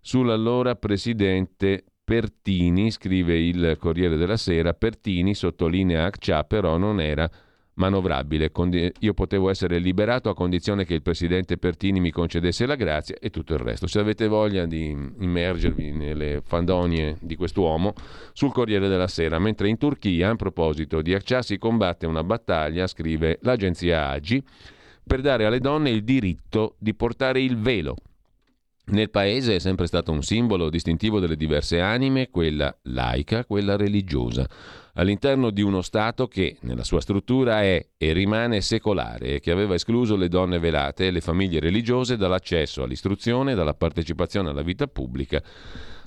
sull'allora 0.00 0.76
presidente 0.76 1.82
Pertini, 2.08 2.90
scrive 2.90 3.38
il 3.38 3.76
Corriere 3.78 4.16
della 4.16 4.38
Sera, 4.38 4.72
Pertini 4.72 5.34
sottolinea 5.34 6.06
Accia 6.06 6.42
però 6.42 6.78
non 6.78 7.02
era 7.02 7.30
manovrabile. 7.74 8.50
Io 9.00 9.12
potevo 9.12 9.50
essere 9.50 9.78
liberato 9.78 10.30
a 10.30 10.34
condizione 10.34 10.86
che 10.86 10.94
il 10.94 11.02
presidente 11.02 11.58
Pertini 11.58 12.00
mi 12.00 12.10
concedesse 12.10 12.64
la 12.64 12.76
grazia 12.76 13.16
e 13.20 13.28
tutto 13.28 13.52
il 13.52 13.58
resto. 13.58 13.86
Se 13.86 13.98
avete 13.98 14.26
voglia 14.26 14.64
di 14.64 14.88
immergervi 14.88 15.92
nelle 15.92 16.40
fandonie 16.42 17.18
di 17.20 17.36
quest'uomo, 17.36 17.92
sul 18.32 18.52
Corriere 18.52 18.88
della 18.88 19.06
Sera. 19.06 19.38
Mentre 19.38 19.68
in 19.68 19.76
Turchia, 19.76 20.30
a 20.30 20.34
proposito 20.34 21.02
di 21.02 21.12
Accia, 21.12 21.42
si 21.42 21.58
combatte 21.58 22.06
una 22.06 22.24
battaglia, 22.24 22.86
scrive 22.86 23.38
l'agenzia 23.42 24.08
Agi, 24.08 24.42
per 25.06 25.20
dare 25.20 25.44
alle 25.44 25.60
donne 25.60 25.90
il 25.90 26.02
diritto 26.04 26.76
di 26.78 26.94
portare 26.94 27.42
il 27.42 27.58
velo. 27.58 27.96
Nel 28.90 29.10
paese 29.10 29.56
è 29.56 29.58
sempre 29.58 29.86
stato 29.86 30.12
un 30.12 30.22
simbolo 30.22 30.70
distintivo 30.70 31.20
delle 31.20 31.36
diverse 31.36 31.78
anime, 31.78 32.30
quella 32.30 32.74
laica, 32.84 33.44
quella 33.44 33.76
religiosa, 33.76 34.48
all'interno 34.94 35.50
di 35.50 35.60
uno 35.60 35.82
Stato 35.82 36.26
che, 36.26 36.56
nella 36.62 36.84
sua 36.84 37.02
struttura, 37.02 37.60
è 37.60 37.86
e 37.98 38.12
rimane 38.14 38.62
secolare 38.62 39.34
e 39.34 39.40
che 39.40 39.50
aveva 39.50 39.74
escluso 39.74 40.16
le 40.16 40.28
donne 40.28 40.58
velate 40.58 41.06
e 41.06 41.10
le 41.10 41.20
famiglie 41.20 41.60
religiose 41.60 42.16
dall'accesso 42.16 42.82
all'istruzione 42.82 43.54
dalla 43.54 43.74
partecipazione 43.74 44.48
alla 44.48 44.62
vita 44.62 44.86
pubblica 44.86 45.42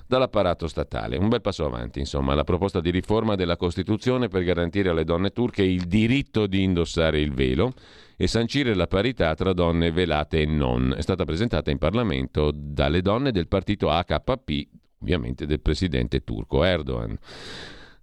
dall'apparato 0.04 0.66
statale. 0.66 1.16
Un 1.16 1.28
bel 1.28 1.40
passo 1.40 1.64
avanti, 1.64 2.00
insomma, 2.00 2.34
la 2.34 2.44
proposta 2.44 2.80
di 2.80 2.90
riforma 2.90 3.36
della 3.36 3.56
Costituzione 3.56 4.26
per 4.26 4.42
garantire 4.42 4.88
alle 4.88 5.04
donne 5.04 5.30
turche 5.30 5.62
il 5.62 5.84
diritto 5.84 6.48
di 6.48 6.64
indossare 6.64 7.20
il 7.20 7.32
velo 7.32 7.72
e 8.16 8.26
sancire 8.26 8.74
la 8.74 8.86
parità 8.86 9.34
tra 9.34 9.52
donne 9.52 9.90
velate 9.90 10.42
e 10.42 10.46
non. 10.46 10.94
È 10.96 11.00
stata 11.00 11.24
presentata 11.24 11.70
in 11.70 11.78
Parlamento 11.78 12.50
dalle 12.54 13.02
donne 13.02 13.32
del 13.32 13.48
partito 13.48 13.90
AKP, 13.90 14.68
ovviamente 15.00 15.46
del 15.46 15.60
presidente 15.60 16.24
turco 16.24 16.64
Erdogan. 16.64 17.16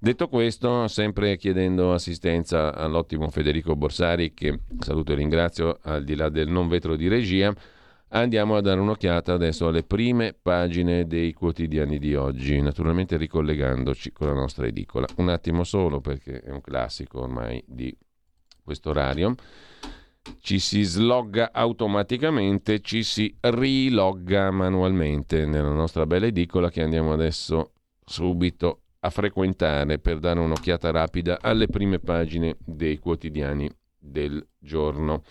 Detto 0.02 0.30
questo, 0.30 0.88
sempre 0.88 1.36
chiedendo 1.38 1.94
assistenza 1.94 2.74
all'ottimo 2.74 3.30
Federico 3.30 3.76
Borsari, 3.76 4.34
che 4.34 4.62
saluto 4.80 5.12
e 5.12 5.16
ringrazio 5.16 5.80
al 5.82 6.04
di 6.04 6.16
là 6.16 6.30
del 6.30 6.48
non 6.48 6.68
vetro 6.68 6.96
di 6.96 7.08
regia, 7.08 7.54
Andiamo 8.12 8.56
a 8.56 8.62
dare 8.62 8.80
un'occhiata 8.80 9.34
adesso 9.34 9.68
alle 9.68 9.84
prime 9.84 10.34
pagine 10.34 11.06
dei 11.06 11.32
quotidiani 11.32 12.00
di 12.00 12.16
oggi, 12.16 12.60
naturalmente 12.60 13.18
ricollegandoci 13.18 14.12
con 14.12 14.26
la 14.26 14.34
nostra 14.34 14.66
edicola. 14.66 15.06
Un 15.18 15.30
attimo 15.30 15.64
solo 15.64 16.02
perché 16.02 16.42
è 16.42 16.50
un 16.50 16.62
classico 16.62 17.22
ormai 17.22 17.64
di 17.68 17.96
questo 18.64 18.90
orario. 18.90 19.36
Ci 20.40 20.60
si 20.60 20.84
slogga 20.84 21.52
automaticamente, 21.52 22.82
ci 22.82 23.04
si 23.04 23.36
rilogga 23.40 24.52
manualmente 24.52 25.46
nella 25.46 25.72
nostra 25.72 26.06
bella 26.06 26.28
edicola 26.28 26.70
che 26.70 26.82
andiamo 26.82 27.14
adesso 27.14 27.74
subito 28.06 28.82
a 29.02 29.10
frequentare 29.10 30.00
per 30.00 30.20
dare 30.20 30.40
un'occhiata 30.40 30.92
rapida 30.92 31.40
alle 31.42 31.68
prime 31.68 32.00
pagine 32.00 32.58
dei 32.60 32.98
quotidiani 32.98 33.70
del 33.98 34.46
giorno. 34.58 35.24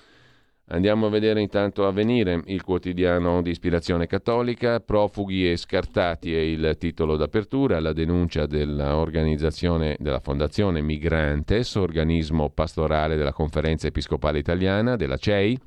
Andiamo 0.70 1.06
a 1.06 1.10
vedere 1.10 1.40
intanto 1.40 1.86
Avvenire, 1.86 2.42
il 2.44 2.62
quotidiano 2.62 3.40
di 3.40 3.48
ispirazione 3.48 4.06
cattolica, 4.06 4.80
profughi 4.80 5.50
e 5.50 5.56
scartati 5.56 6.34
è 6.34 6.40
il 6.40 6.76
titolo 6.78 7.16
d'apertura, 7.16 7.80
la 7.80 7.94
denuncia 7.94 8.44
dell'organizzazione 8.44 9.96
della 9.98 10.20
Fondazione 10.20 10.82
Migrantes, 10.82 11.74
organismo 11.76 12.50
pastorale 12.50 13.16
della 13.16 13.32
Conferenza 13.32 13.86
Episcopale 13.86 14.40
Italiana, 14.40 14.96
della 14.96 15.16
CEI, 15.16 15.58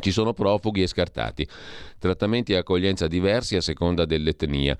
ci 0.00 0.10
sono 0.10 0.32
profughi 0.32 0.82
e 0.82 0.88
scartati, 0.88 1.46
trattamenti 1.98 2.52
e 2.52 2.56
accoglienza 2.56 3.06
diversi 3.06 3.54
a 3.54 3.60
seconda 3.60 4.04
dell'etnia. 4.04 4.76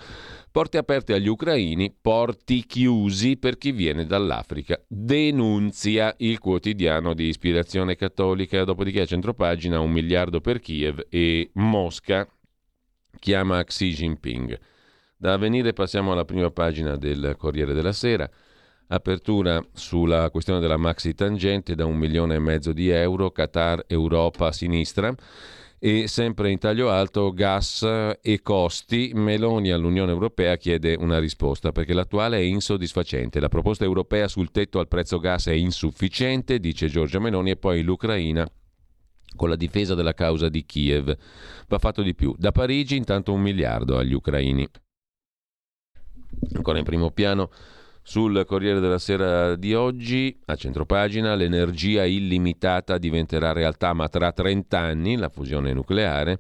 Porte 0.51 0.79
aperte 0.79 1.13
agli 1.13 1.29
ucraini, 1.29 1.95
porti 2.01 2.65
chiusi 2.65 3.37
per 3.37 3.59
chi 3.59 3.71
viene 3.71 4.07
dall'Africa. 4.07 4.81
Denunzia 4.89 6.15
il 6.19 6.39
quotidiano 6.39 7.13
di 7.15 7.29
ispirazione 7.29 7.97
cattolica, 7.97 8.65
dopodiché 8.65 9.03
a 9.03 9.07
centropagina 9.07 9.79
un 9.79 9.91
miliardo 9.91 10.41
per 10.41 10.59
Kiev 10.61 11.07
e 11.11 11.51
Mosca 11.55 12.27
chiama 13.19 13.63
Xi 13.63 13.93
Jinping. 13.93 14.59
Da 15.17 15.35
avvenire 15.35 15.73
passiamo 15.73 16.13
alla 16.13 16.25
prima 16.25 16.51
pagina 16.51 16.97
del 16.97 17.35
Corriere 17.37 17.75
della 17.75 17.93
Sera. 17.93 18.29
Apertura 18.89 19.63
sulla 19.75 20.31
questione 20.31 20.61
della 20.61 20.79
maxi 20.79 21.15
tangente 21.15 21.75
da 21.75 21.85
un 21.85 21.99
milione 21.99 22.37
e 22.37 22.39
mezzo 22.39 22.73
di 22.73 22.89
euro, 22.89 23.31
Qatar, 23.31 23.85
Europa, 23.87 24.51
sinistra. 24.51 25.15
E 25.81 26.09
sempre 26.09 26.51
in 26.51 26.59
taglio 26.59 26.91
alto, 26.91 27.33
gas 27.33 27.83
e 28.21 28.41
costi. 28.43 29.13
Meloni 29.15 29.71
all'Unione 29.71 30.11
Europea 30.11 30.57
chiede 30.57 30.97
una 30.99 31.21
risposta 31.21 31.71
perché 31.71 31.95
l'attuale 31.95 32.39
è 32.39 32.41
insoddisfacente. 32.41 33.39
La 33.39 33.49
proposta 33.49 33.85
europea 33.85 34.27
sul 34.27 34.51
tetto 34.51 34.81
al 34.81 34.89
prezzo 34.89 35.21
gas 35.21 35.47
è 35.47 35.53
insufficiente, 35.53 36.59
dice 36.59 36.89
Giorgia 36.89 37.21
Meloni, 37.21 37.51
e 37.51 37.57
poi 37.57 37.83
l'Ucraina 37.83 38.45
con 39.37 39.49
la 39.49 39.55
difesa 39.57 39.95
della 39.95 40.15
causa 40.15 40.49
di 40.49 40.67
Kiev. 40.67 41.17
Va 41.69 41.79
fatto 41.79 42.03
di 42.03 42.15
più. 42.15 42.35
Da 42.37 42.51
Parigi 42.51 42.97
intanto 42.97 43.33
un 43.33 43.41
miliardo 43.41 43.99
agli 43.99 44.15
ucraini. 44.15 44.67
Ancora 46.55 46.79
in 46.79 46.85
primo 46.85 47.13
piano 47.13 47.51
sul 48.09 48.43
Corriere 48.47 48.81
della 48.81 48.99
Sera 48.99 49.55
di 49.55 49.75
oggi, 49.75 50.35
a 50.47 50.55
centropagina, 50.55 51.35
l'energia 51.35 52.07
illimitata 52.07 52.97
diventerà 52.97 53.53
realtà 53.53 53.93
ma 53.93 54.09
tra 54.09 54.33
30 54.33 54.79
anni, 54.79 55.17
la 55.17 55.29
fusione 55.29 55.75
nucleare. 55.75 56.39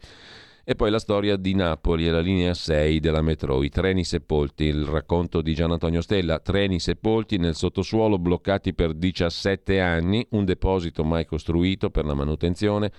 E 0.65 0.75
poi 0.75 0.91
la 0.91 0.99
storia 0.99 1.37
di 1.37 1.55
Napoli 1.55 2.07
e 2.07 2.11
la 2.11 2.21
linea 2.21 2.55
6 2.55 3.01
della 3.01 3.21
metro, 3.21 3.63
i 3.63 3.69
treni 3.69 4.03
sepolti, 4.03 4.65
il 4.65 4.87
racconto 4.87 5.43
di 5.43 5.53
Gian 5.53 5.73
Antonio 5.73 6.01
Stella, 6.01 6.39
treni 6.39 6.81
sepolti 6.81 7.37
nel 7.37 7.55
sottosuolo 7.55 8.19
bloccati 8.19 8.73
per 8.73 8.95
17 8.95 9.79
anni, 9.79 10.27
un 10.31 10.47
deposito 10.47 11.05
mai 11.05 11.27
costruito 11.27 11.91
per 11.91 12.07
la 12.07 12.15
manutenzione, 12.15 12.91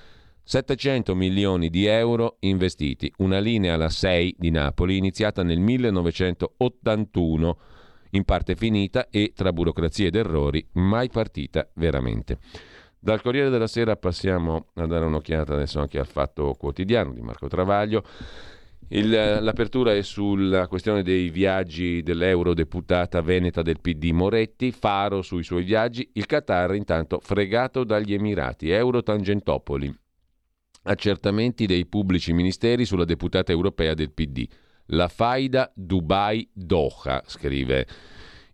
700 0.43 1.15
milioni 1.15 1.71
di 1.71 1.87
euro 1.87 2.37
investiti, 2.41 3.11
una 3.17 3.39
linea 3.39 3.75
la 3.77 3.89
6 3.89 4.35
di 4.37 4.51
Napoli 4.51 4.95
iniziata 4.95 5.41
nel 5.41 5.59
1981 5.59 7.57
in 8.11 8.23
parte 8.23 8.55
finita 8.55 9.09
e, 9.09 9.33
tra 9.35 9.53
burocrazie 9.53 10.07
ed 10.07 10.15
errori, 10.15 10.65
mai 10.73 11.09
partita 11.09 11.67
veramente. 11.75 12.37
Dal 13.01 13.21
Corriere 13.21 13.49
della 13.49 13.67
Sera 13.67 13.95
passiamo 13.95 14.67
a 14.75 14.85
dare 14.85 15.05
un'occhiata 15.05 15.53
adesso 15.53 15.79
anche 15.79 15.99
al 15.99 16.07
Fatto 16.07 16.53
Quotidiano 16.55 17.13
di 17.13 17.21
Marco 17.21 17.47
Travaglio. 17.47 18.03
Il, 18.89 19.09
l'apertura 19.09 19.93
è 19.93 20.01
sulla 20.01 20.67
questione 20.67 21.03
dei 21.03 21.29
viaggi 21.29 22.01
dell'eurodeputata 22.01 23.21
veneta 23.21 23.61
del 23.61 23.79
PD 23.79 24.09
Moretti, 24.11 24.71
faro 24.71 25.21
sui 25.21 25.43
suoi 25.43 25.63
viaggi, 25.63 26.09
il 26.13 26.25
Qatar 26.25 26.73
intanto 26.75 27.19
fregato 27.21 27.83
dagli 27.83 28.13
Emirati, 28.13 28.69
Eurotangentopoli, 28.69 29.95
accertamenti 30.83 31.67
dei 31.67 31.85
pubblici 31.85 32.33
ministeri 32.33 32.83
sulla 32.83 33.05
deputata 33.05 33.51
europea 33.51 33.93
del 33.93 34.11
PD. 34.11 34.45
La 34.91 35.07
faida 35.07 35.71
Dubai-Doha, 35.75 37.23
scrive 37.27 37.85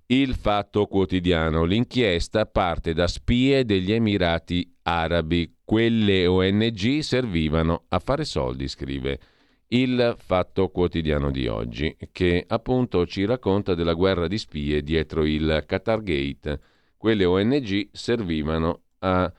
il 0.07 0.35
Fatto 0.35 0.85
Quotidiano. 0.85 1.63
L'inchiesta 1.63 2.45
parte 2.45 2.93
da 2.93 3.07
spie 3.07 3.63
degli 3.63 3.93
Emirati 3.93 4.69
Arabi. 4.83 5.55
Quelle 5.63 6.27
ONG 6.27 6.99
servivano 6.99 7.85
a 7.87 7.99
fare 7.99 8.25
soldi, 8.25 8.67
scrive 8.67 9.19
il 9.67 10.15
Fatto 10.17 10.67
Quotidiano 10.67 11.31
di 11.31 11.47
oggi, 11.47 11.95
che 12.11 12.43
appunto 12.45 13.05
ci 13.05 13.23
racconta 13.23 13.73
della 13.73 13.93
guerra 13.93 14.27
di 14.27 14.37
spie 14.37 14.81
dietro 14.81 15.23
il 15.23 15.63
Qatar 15.65 16.03
Gate. 16.03 16.59
Quelle 16.97 17.23
ONG 17.23 17.87
servivano 17.93 18.81
a 18.99 19.31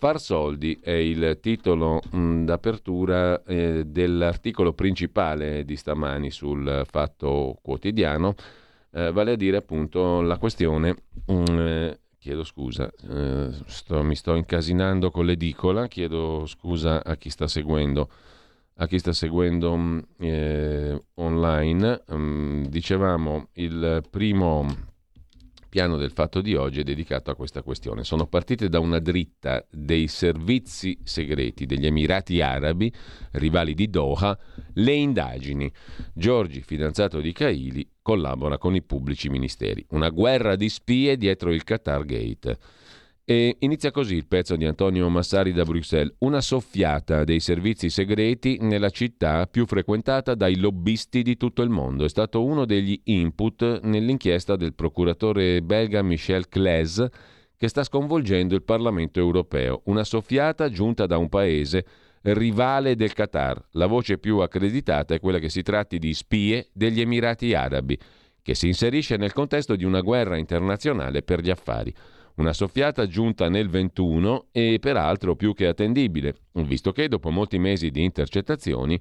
Far 0.00 0.20
soldi 0.20 0.78
è 0.80 0.92
il 0.92 1.38
titolo 1.40 2.00
mm, 2.14 2.44
d'apertura 2.44 3.42
eh, 3.42 3.82
dell'articolo 3.84 4.72
principale 4.72 5.64
di 5.64 5.74
stamani 5.74 6.30
sul 6.30 6.84
Fatto 6.88 7.58
Quotidiano, 7.60 8.36
eh, 8.92 9.10
vale 9.10 9.32
a 9.32 9.34
dire 9.34 9.56
appunto 9.56 10.20
la 10.20 10.38
questione, 10.38 10.94
mm, 11.32 11.44
eh, 11.58 11.98
chiedo 12.16 12.44
scusa, 12.44 12.88
sto, 13.66 14.02
mi 14.04 14.14
sto 14.14 14.36
incasinando 14.36 15.10
con 15.10 15.26
l'edicola, 15.26 15.88
chiedo 15.88 16.46
scusa 16.46 17.02
a 17.02 17.16
chi 17.16 17.28
sta 17.28 17.48
seguendo, 17.48 18.08
a 18.76 18.86
chi 18.86 19.00
sta 19.00 19.12
seguendo 19.12 19.76
mm, 19.76 19.98
online. 21.14 22.02
dicevamo 22.68 23.48
il 23.54 24.04
primo 24.08 24.87
piano 25.68 25.96
del 25.96 26.10
fatto 26.10 26.40
di 26.40 26.54
oggi 26.54 26.80
è 26.80 26.82
dedicato 26.82 27.30
a 27.30 27.36
questa 27.36 27.62
questione. 27.62 28.04
Sono 28.04 28.26
partite 28.26 28.68
da 28.68 28.78
una 28.78 28.98
dritta 28.98 29.64
dei 29.70 30.08
servizi 30.08 30.98
segreti 31.02 31.66
degli 31.66 31.86
Emirati 31.86 32.40
Arabi, 32.40 32.92
rivali 33.32 33.74
di 33.74 33.90
Doha, 33.90 34.38
le 34.74 34.92
indagini. 34.92 35.70
Giorgi, 36.14 36.62
fidanzato 36.62 37.20
di 37.20 37.32
Kaili, 37.32 37.88
collabora 38.00 38.58
con 38.58 38.74
i 38.74 38.82
pubblici 38.82 39.28
ministeri. 39.28 39.84
Una 39.90 40.08
guerra 40.08 40.56
di 40.56 40.68
spie 40.68 41.16
dietro 41.16 41.52
il 41.52 41.64
Qatar 41.64 42.04
Gate. 42.04 42.58
E 43.30 43.56
inizia 43.58 43.90
così 43.90 44.14
il 44.14 44.26
pezzo 44.26 44.56
di 44.56 44.64
Antonio 44.64 45.06
Massari 45.10 45.52
da 45.52 45.64
Bruxelles, 45.64 46.14
una 46.20 46.40
soffiata 46.40 47.24
dei 47.24 47.40
servizi 47.40 47.90
segreti 47.90 48.56
nella 48.62 48.88
città 48.88 49.46
più 49.46 49.66
frequentata 49.66 50.34
dai 50.34 50.56
lobbisti 50.56 51.20
di 51.20 51.36
tutto 51.36 51.60
il 51.60 51.68
mondo. 51.68 52.06
È 52.06 52.08
stato 52.08 52.42
uno 52.42 52.64
degli 52.64 52.98
input 53.04 53.82
nell'inchiesta 53.82 54.56
del 54.56 54.72
procuratore 54.72 55.60
belga 55.60 56.00
Michel 56.00 56.48
Claes 56.48 57.06
che 57.54 57.68
sta 57.68 57.84
sconvolgendo 57.84 58.54
il 58.54 58.62
Parlamento 58.62 59.18
europeo. 59.18 59.82
Una 59.84 60.04
soffiata 60.04 60.70
giunta 60.70 61.04
da 61.04 61.18
un 61.18 61.28
paese 61.28 61.84
rivale 62.22 62.96
del 62.96 63.12
Qatar. 63.12 63.62
La 63.72 63.86
voce 63.86 64.16
più 64.16 64.38
accreditata 64.38 65.12
è 65.12 65.20
quella 65.20 65.38
che 65.38 65.50
si 65.50 65.60
tratti 65.60 65.98
di 65.98 66.14
spie 66.14 66.70
degli 66.72 67.02
Emirati 67.02 67.52
Arabi, 67.52 67.98
che 68.40 68.54
si 68.54 68.68
inserisce 68.68 69.18
nel 69.18 69.34
contesto 69.34 69.76
di 69.76 69.84
una 69.84 70.00
guerra 70.00 70.38
internazionale 70.38 71.20
per 71.20 71.42
gli 71.42 71.50
affari. 71.50 71.94
Una 72.38 72.52
soffiata 72.52 73.08
giunta 73.08 73.48
nel 73.48 73.68
21 73.68 74.46
e 74.52 74.78
peraltro 74.80 75.34
più 75.34 75.54
che 75.54 75.66
attendibile, 75.66 76.36
visto 76.52 76.92
che 76.92 77.08
dopo 77.08 77.30
molti 77.30 77.58
mesi 77.58 77.90
di 77.90 78.04
intercettazioni 78.04 78.98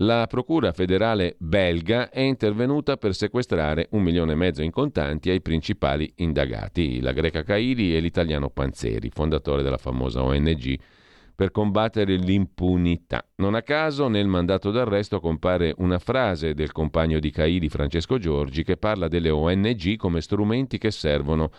la 0.00 0.28
Procura 0.28 0.70
federale 0.70 1.34
belga 1.38 2.10
è 2.10 2.20
intervenuta 2.20 2.96
per 2.96 3.12
sequestrare 3.12 3.88
un 3.90 4.02
milione 4.02 4.32
e 4.32 4.36
mezzo 4.36 4.62
in 4.62 4.70
contanti 4.70 5.30
ai 5.30 5.40
principali 5.40 6.12
indagati, 6.16 7.00
la 7.00 7.10
greca 7.10 7.42
Cairi 7.42 7.96
e 7.96 7.98
l'italiano 7.98 8.50
Panzeri, 8.50 9.10
fondatore 9.10 9.64
della 9.64 9.78
famosa 9.78 10.22
ONG 10.22 10.78
per 11.34 11.50
combattere 11.50 12.14
l'impunità. 12.14 13.26
Non 13.36 13.56
a 13.56 13.62
caso 13.62 14.06
nel 14.06 14.28
mandato 14.28 14.70
d'arresto 14.70 15.18
compare 15.18 15.74
una 15.78 15.98
frase 15.98 16.54
del 16.54 16.70
compagno 16.70 17.18
di 17.18 17.32
Caili 17.32 17.68
Francesco 17.68 18.18
Giorgi 18.18 18.62
che 18.62 18.76
parla 18.76 19.08
delle 19.08 19.30
ONG 19.30 19.96
come 19.96 20.20
strumenti 20.20 20.78
che 20.78 20.92
servono 20.92 21.50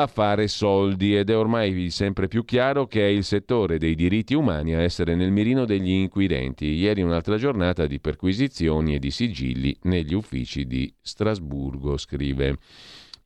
a 0.00 0.06
fare 0.06 0.46
soldi 0.46 1.16
ed 1.16 1.28
è 1.28 1.36
ormai 1.36 1.90
sempre 1.90 2.28
più 2.28 2.44
chiaro 2.44 2.86
che 2.86 3.00
è 3.00 3.08
il 3.08 3.24
settore 3.24 3.78
dei 3.78 3.96
diritti 3.96 4.32
umani 4.32 4.72
a 4.74 4.80
essere 4.80 5.16
nel 5.16 5.32
mirino 5.32 5.64
degli 5.64 5.90
inquirenti. 5.90 6.66
Ieri 6.66 7.02
un'altra 7.02 7.36
giornata 7.36 7.84
di 7.88 7.98
perquisizioni 7.98 8.94
e 8.94 9.00
di 9.00 9.10
sigilli 9.10 9.76
negli 9.82 10.14
uffici 10.14 10.66
di 10.68 10.92
Strasburgo, 11.00 11.96
scrive 11.96 12.58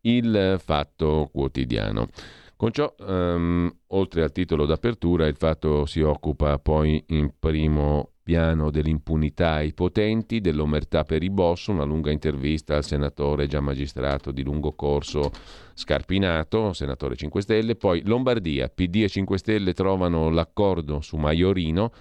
il 0.03 0.59
Fatto 0.65 1.29
Quotidiano. 1.31 2.09
Con 2.57 2.73
ciò, 2.73 2.95
um, 3.01 3.71
oltre 3.89 4.23
al 4.23 4.33
titolo 4.33 4.65
d'apertura, 4.65 5.27
il 5.27 5.37
Fatto 5.37 5.85
si 5.85 6.01
occupa 6.01 6.59
poi 6.59 7.05
in 7.09 7.33
primo 7.39 8.12
piano 8.23 8.71
dell'impunità 8.71 9.55
ai 9.55 9.73
potenti, 9.73 10.41
dell'omertà 10.41 11.03
per 11.05 11.23
i 11.23 11.31
boss, 11.31 11.67
una 11.67 11.85
lunga 11.85 12.11
intervista 12.11 12.77
al 12.77 12.85
senatore 12.85 13.47
già 13.47 13.61
magistrato 13.61 14.31
di 14.31 14.43
lungo 14.43 14.73
corso 14.75 15.31
Scarpinato, 15.75 16.73
senatore 16.73 17.17
5 17.17 17.43
Stelle, 17.43 17.77
poi 17.77 18.03
Lombardia, 18.05 18.69
PD 18.69 19.03
e 19.03 19.09
5 19.09 19.39
Stelle 19.39 19.73
trovano 19.73 20.31
l'accordo 20.31 21.01
su 21.01 21.17
Maiorino, 21.17 21.93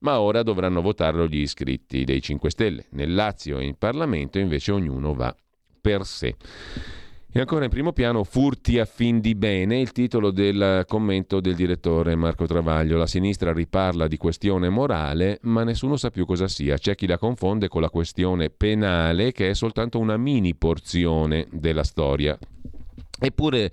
ma 0.00 0.20
ora 0.20 0.42
dovranno 0.42 0.82
votarlo 0.82 1.26
gli 1.26 1.40
iscritti 1.40 2.04
dei 2.04 2.20
5 2.20 2.50
Stelle. 2.50 2.86
Nel 2.90 3.14
Lazio 3.14 3.58
e 3.58 3.64
in 3.64 3.76
Parlamento 3.76 4.38
invece 4.38 4.72
ognuno 4.72 5.14
va 5.14 5.34
per 5.80 6.04
sé. 6.04 6.36
E 7.32 7.38
ancora 7.38 7.62
in 7.62 7.70
primo 7.70 7.92
piano, 7.92 8.24
furti 8.24 8.80
a 8.80 8.84
fin 8.84 9.20
di 9.20 9.36
bene, 9.36 9.78
il 9.78 9.92
titolo 9.92 10.32
del 10.32 10.84
commento 10.88 11.40
del 11.40 11.54
direttore 11.54 12.16
Marco 12.16 12.44
Travaglio. 12.44 12.98
La 12.98 13.06
sinistra 13.06 13.52
riparla 13.52 14.08
di 14.08 14.16
questione 14.16 14.68
morale, 14.68 15.38
ma 15.42 15.62
nessuno 15.62 15.96
sa 15.96 16.10
più 16.10 16.26
cosa 16.26 16.48
sia. 16.48 16.76
C'è 16.76 16.96
chi 16.96 17.06
la 17.06 17.18
confonde 17.18 17.68
con 17.68 17.82
la 17.82 17.88
questione 17.88 18.50
penale, 18.50 19.30
che 19.30 19.50
è 19.50 19.54
soltanto 19.54 20.00
una 20.00 20.16
mini 20.16 20.56
porzione 20.56 21.46
della 21.52 21.84
storia. 21.84 22.36
Eppure 23.20 23.70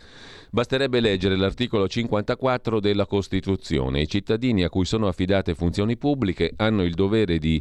basterebbe 0.52 1.00
leggere 1.00 1.36
l'articolo 1.36 1.88
54 1.88 2.80
della 2.80 3.08
Costituzione. 3.08 4.02
I 4.02 4.08
cittadini 4.08 4.66
a 4.66 4.70
cui 4.70 4.86
sono 4.86 5.08
affidate 5.08 5.56
funzioni 5.56 5.98
pubbliche 5.98 6.54
hanno 6.58 6.84
il 6.84 6.94
dovere 6.94 7.40
di 7.40 7.60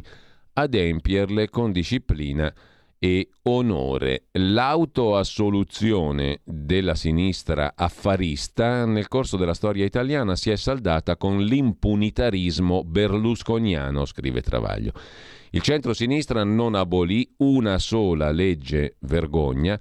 adempierle 0.53 1.49
con 1.49 1.71
disciplina 1.71 2.53
e 2.99 3.29
onore. 3.43 4.25
L'autoassoluzione 4.33 6.39
della 6.43 6.95
sinistra 6.95 7.73
affarista 7.75 8.85
nel 8.85 9.07
corso 9.07 9.37
della 9.37 9.53
storia 9.53 9.85
italiana 9.85 10.35
si 10.35 10.49
è 10.49 10.55
saldata 10.55 11.17
con 11.17 11.41
l'impunitarismo 11.41 12.83
berlusconiano, 12.83 14.05
scrive 14.05 14.41
Travaglio. 14.41 14.91
Il 15.51 15.61
centro-sinistra 15.61 16.43
non 16.43 16.75
abolì 16.75 17.27
una 17.37 17.79
sola 17.79 18.31
legge 18.31 18.97
vergogna 19.01 19.79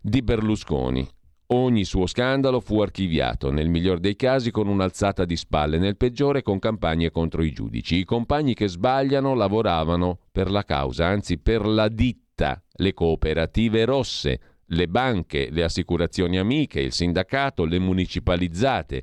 di 0.00 0.22
Berlusconi. 0.22 1.08
Ogni 1.48 1.84
suo 1.84 2.06
scandalo 2.06 2.58
fu 2.58 2.80
archiviato, 2.80 3.50
nel 3.50 3.68
miglior 3.68 4.00
dei 4.00 4.16
casi 4.16 4.50
con 4.50 4.66
un'alzata 4.66 5.24
di 5.24 5.36
spalle, 5.36 5.78
nel 5.78 5.96
peggiore 5.96 6.42
con 6.42 6.58
campagne 6.58 7.10
contro 7.10 7.42
i 7.42 7.52
giudici. 7.52 7.98
I 7.98 8.04
compagni 8.04 8.54
che 8.54 8.66
sbagliano 8.66 9.34
lavoravano 9.34 10.18
per 10.32 10.50
la 10.50 10.64
causa, 10.64 11.06
anzi 11.06 11.38
per 11.38 11.66
la 11.66 11.88
ditta 11.88 12.23
città, 12.34 12.60
le 12.76 12.92
cooperative 12.92 13.84
rosse, 13.84 14.40
le 14.66 14.88
banche, 14.88 15.48
le 15.50 15.62
assicurazioni 15.62 16.36
amiche, 16.36 16.80
il 16.80 16.92
sindacato, 16.92 17.64
le 17.64 17.78
municipalizzate, 17.78 19.02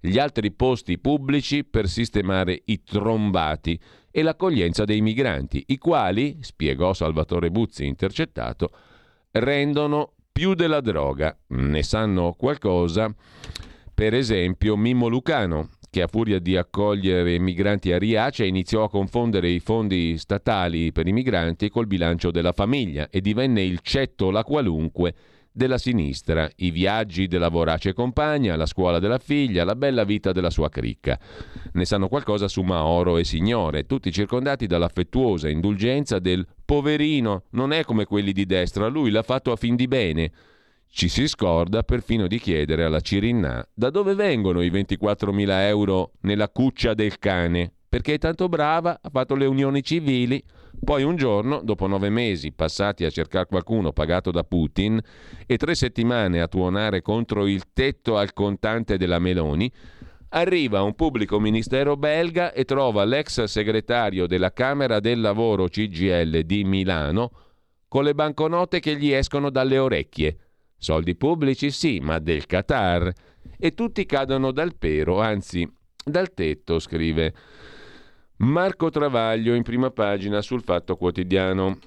gli 0.00 0.18
altri 0.18 0.50
posti 0.50 0.98
pubblici 0.98 1.62
per 1.64 1.86
sistemare 1.86 2.62
i 2.64 2.82
trombati 2.82 3.78
e 4.10 4.22
l'accoglienza 4.22 4.84
dei 4.84 5.02
migranti, 5.02 5.62
i 5.68 5.76
quali, 5.76 6.38
spiegò 6.40 6.94
Salvatore 6.94 7.50
Buzzi 7.50 7.84
intercettato, 7.84 8.70
rendono 9.32 10.14
più 10.32 10.54
della 10.54 10.80
droga. 10.80 11.38
Ne 11.48 11.82
sanno 11.82 12.32
qualcosa, 12.32 13.14
per 13.92 14.14
esempio, 14.14 14.76
Mimmo 14.76 15.08
Lucano, 15.08 15.68
che 15.90 16.02
a 16.02 16.06
furia 16.06 16.38
di 16.38 16.56
accogliere 16.56 17.38
migranti 17.40 17.92
a 17.92 17.98
Riace 17.98 18.46
iniziò 18.46 18.84
a 18.84 18.88
confondere 18.88 19.48
i 19.48 19.58
fondi 19.58 20.16
statali 20.18 20.92
per 20.92 21.08
i 21.08 21.12
migranti 21.12 21.68
col 21.68 21.88
bilancio 21.88 22.30
della 22.30 22.52
famiglia 22.52 23.08
e 23.10 23.20
divenne 23.20 23.62
il 23.62 23.80
cetto 23.82 24.30
la 24.30 24.44
qualunque 24.44 25.14
della 25.52 25.78
sinistra, 25.78 26.48
i 26.58 26.70
viaggi 26.70 27.26
della 27.26 27.48
vorace 27.48 27.92
compagna, 27.92 28.54
la 28.54 28.66
scuola 28.66 29.00
della 29.00 29.18
figlia, 29.18 29.64
la 29.64 29.74
bella 29.74 30.04
vita 30.04 30.30
della 30.30 30.48
sua 30.48 30.68
cricca. 30.68 31.18
Ne 31.72 31.84
sanno 31.84 32.06
qualcosa 32.06 32.46
su 32.46 32.62
Maoro 32.62 33.16
e 33.18 33.24
Signore, 33.24 33.84
tutti 33.84 34.12
circondati 34.12 34.68
dall'affettuosa 34.68 35.48
indulgenza 35.48 36.20
del 36.20 36.46
poverino, 36.64 37.46
non 37.50 37.72
è 37.72 37.82
come 37.84 38.04
quelli 38.04 38.30
di 38.30 38.46
destra, 38.46 38.86
lui 38.86 39.10
l'ha 39.10 39.24
fatto 39.24 39.50
a 39.50 39.56
fin 39.56 39.74
di 39.74 39.88
bene. 39.88 40.30
Ci 40.92 41.08
si 41.08 41.28
scorda 41.28 41.84
perfino 41.84 42.26
di 42.26 42.40
chiedere 42.40 42.82
alla 42.82 43.00
Cirinna 43.00 43.64
da 43.72 43.90
dove 43.90 44.14
vengono 44.14 44.60
i 44.60 44.70
24.000 44.70 45.48
euro 45.68 46.12
nella 46.22 46.48
cuccia 46.48 46.94
del 46.94 47.16
cane, 47.18 47.72
perché 47.88 48.14
è 48.14 48.18
tanto 48.18 48.48
brava, 48.48 48.98
ha 49.00 49.08
fatto 49.08 49.36
le 49.36 49.46
unioni 49.46 49.84
civili. 49.84 50.42
Poi 50.82 51.04
un 51.04 51.14
giorno, 51.14 51.60
dopo 51.62 51.86
nove 51.86 52.10
mesi 52.10 52.52
passati 52.52 53.04
a 53.04 53.10
cercare 53.10 53.46
qualcuno 53.46 53.92
pagato 53.92 54.32
da 54.32 54.42
Putin 54.42 55.00
e 55.46 55.56
tre 55.56 55.76
settimane 55.76 56.40
a 56.40 56.48
tuonare 56.48 57.02
contro 57.02 57.46
il 57.46 57.72
tetto 57.72 58.16
al 58.16 58.32
contante 58.32 58.98
della 58.98 59.20
Meloni, 59.20 59.72
arriva 60.30 60.82
un 60.82 60.96
pubblico 60.96 61.38
ministero 61.38 61.96
belga 61.96 62.52
e 62.52 62.64
trova 62.64 63.04
l'ex 63.04 63.44
segretario 63.44 64.26
della 64.26 64.52
Camera 64.52 64.98
del 64.98 65.20
Lavoro 65.20 65.68
CGL 65.68 66.40
di 66.40 66.64
Milano 66.64 67.30
con 67.86 68.02
le 68.02 68.14
banconote 68.14 68.80
che 68.80 68.96
gli 68.96 69.12
escono 69.12 69.50
dalle 69.50 69.78
orecchie. 69.78 70.36
Soldi 70.80 71.14
pubblici 71.14 71.70
sì, 71.70 72.00
ma 72.00 72.18
del 72.18 72.46
Qatar. 72.46 73.12
E 73.58 73.74
tutti 73.74 74.06
cadono 74.06 74.50
dal 74.50 74.74
pero, 74.76 75.20
anzi 75.20 75.70
dal 76.02 76.32
tetto, 76.32 76.78
scrive 76.78 77.34
Marco 78.38 78.88
Travaglio 78.88 79.54
in 79.54 79.62
prima 79.62 79.90
pagina 79.90 80.40
sul 80.40 80.62
Fatto 80.62 80.96
Quotidiano. 80.96 81.78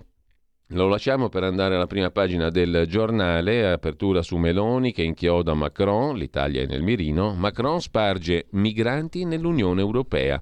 Lo 0.68 0.88
lasciamo 0.88 1.28
per 1.28 1.44
andare 1.44 1.74
alla 1.74 1.88
prima 1.88 2.12
pagina 2.12 2.50
del 2.50 2.86
giornale, 2.88 3.72
apertura 3.72 4.22
su 4.22 4.38
Meloni 4.38 4.92
che 4.92 5.02
inchioda 5.02 5.56
Macron, 5.56 6.16
l'Italia 6.16 6.62
è 6.62 6.68
nel 6.68 6.84
mirino, 6.84 7.34
Macron 7.34 7.82
sparge 7.82 8.46
migranti 8.52 9.26
nell'Unione 9.26 9.82
Europea. 9.82 10.40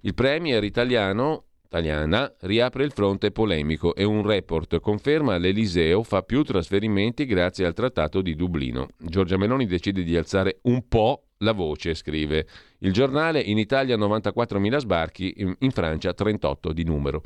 Il 0.00 0.14
premier 0.14 0.64
italiano 0.64 1.44
italiana 1.72 2.30
riapre 2.40 2.84
il 2.84 2.92
fronte 2.92 3.30
polemico 3.30 3.94
e 3.94 4.04
un 4.04 4.22
report 4.26 4.78
conferma 4.78 5.38
l'Eliseo 5.38 6.02
fa 6.02 6.20
più 6.20 6.42
trasferimenti 6.42 7.24
grazie 7.24 7.64
al 7.64 7.72
Trattato 7.72 8.20
di 8.20 8.36
Dublino. 8.36 8.88
Giorgia 8.98 9.38
Meloni 9.38 9.64
decide 9.64 10.02
di 10.02 10.14
alzare 10.14 10.58
un 10.64 10.86
po' 10.86 11.28
la 11.38 11.52
voce, 11.52 11.94
scrive 11.94 12.46
il 12.80 12.92
giornale, 12.92 13.40
in 13.40 13.56
Italia 13.56 13.96
94.000 13.96 14.76
sbarchi, 14.76 15.34
in 15.36 15.70
Francia 15.70 16.12
38 16.12 16.72
di 16.72 16.84
numero. 16.84 17.22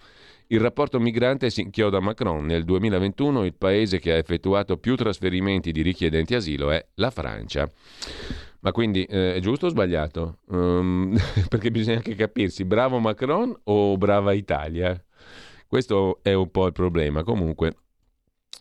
Il 0.47 0.61
rapporto 0.61 1.01
migrante 1.01 1.51
si 1.51 1.63
inchioda 1.63 1.97
a 1.97 2.01
Macron. 2.01 2.47
Nel 2.47 2.65
2021 2.65 3.45
il 3.45 3.55
paese 3.55 3.99
che 3.99 4.13
ha 4.13 4.17
effettuato 4.17 4.77
più 4.77 4.95
trasferimenti 4.95 5.73
di 5.73 5.83
richiedenti 5.83 6.37
asilo 6.37 6.71
è 6.71 6.87
la 6.95 7.11
Francia. 7.11 7.69
Ma 8.67 8.73
quindi 8.73 9.05
eh, 9.05 9.35
è 9.37 9.39
giusto 9.39 9.67
o 9.67 9.69
sbagliato? 9.69 10.39
Um, 10.49 11.17
perché 11.49 11.71
bisogna 11.71 11.99
anche 11.99 12.17
capirsi, 12.17 12.65
bravo 12.65 12.99
Macron 12.99 13.57
o 13.63 13.97
brava 13.97 14.33
Italia? 14.33 15.01
Questo 15.69 16.19
è 16.21 16.33
un 16.33 16.51
po' 16.51 16.67
il 16.67 16.73
problema. 16.73 17.23
Comunque 17.23 17.77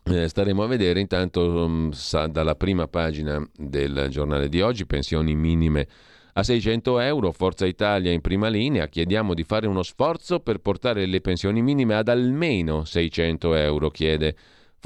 eh, 0.04 0.28
staremo 0.28 0.62
a 0.62 0.68
vedere. 0.68 1.00
Intanto 1.00 1.40
um, 1.64 1.90
sa, 1.90 2.28
dalla 2.28 2.54
prima 2.54 2.86
pagina 2.86 3.44
del 3.52 4.06
giornale 4.08 4.48
di 4.48 4.60
oggi, 4.60 4.86
pensioni 4.86 5.34
minime 5.34 5.88
a 6.34 6.44
600 6.44 7.00
euro, 7.00 7.32
Forza 7.32 7.66
Italia 7.66 8.12
in 8.12 8.20
prima 8.20 8.46
linea, 8.46 8.86
chiediamo 8.86 9.34
di 9.34 9.42
fare 9.42 9.66
uno 9.66 9.82
sforzo 9.82 10.38
per 10.38 10.58
portare 10.58 11.04
le 11.06 11.20
pensioni 11.20 11.62
minime 11.62 11.96
ad 11.96 12.06
almeno 12.06 12.84
600 12.84 13.54
euro, 13.54 13.90
chiede 13.90 14.36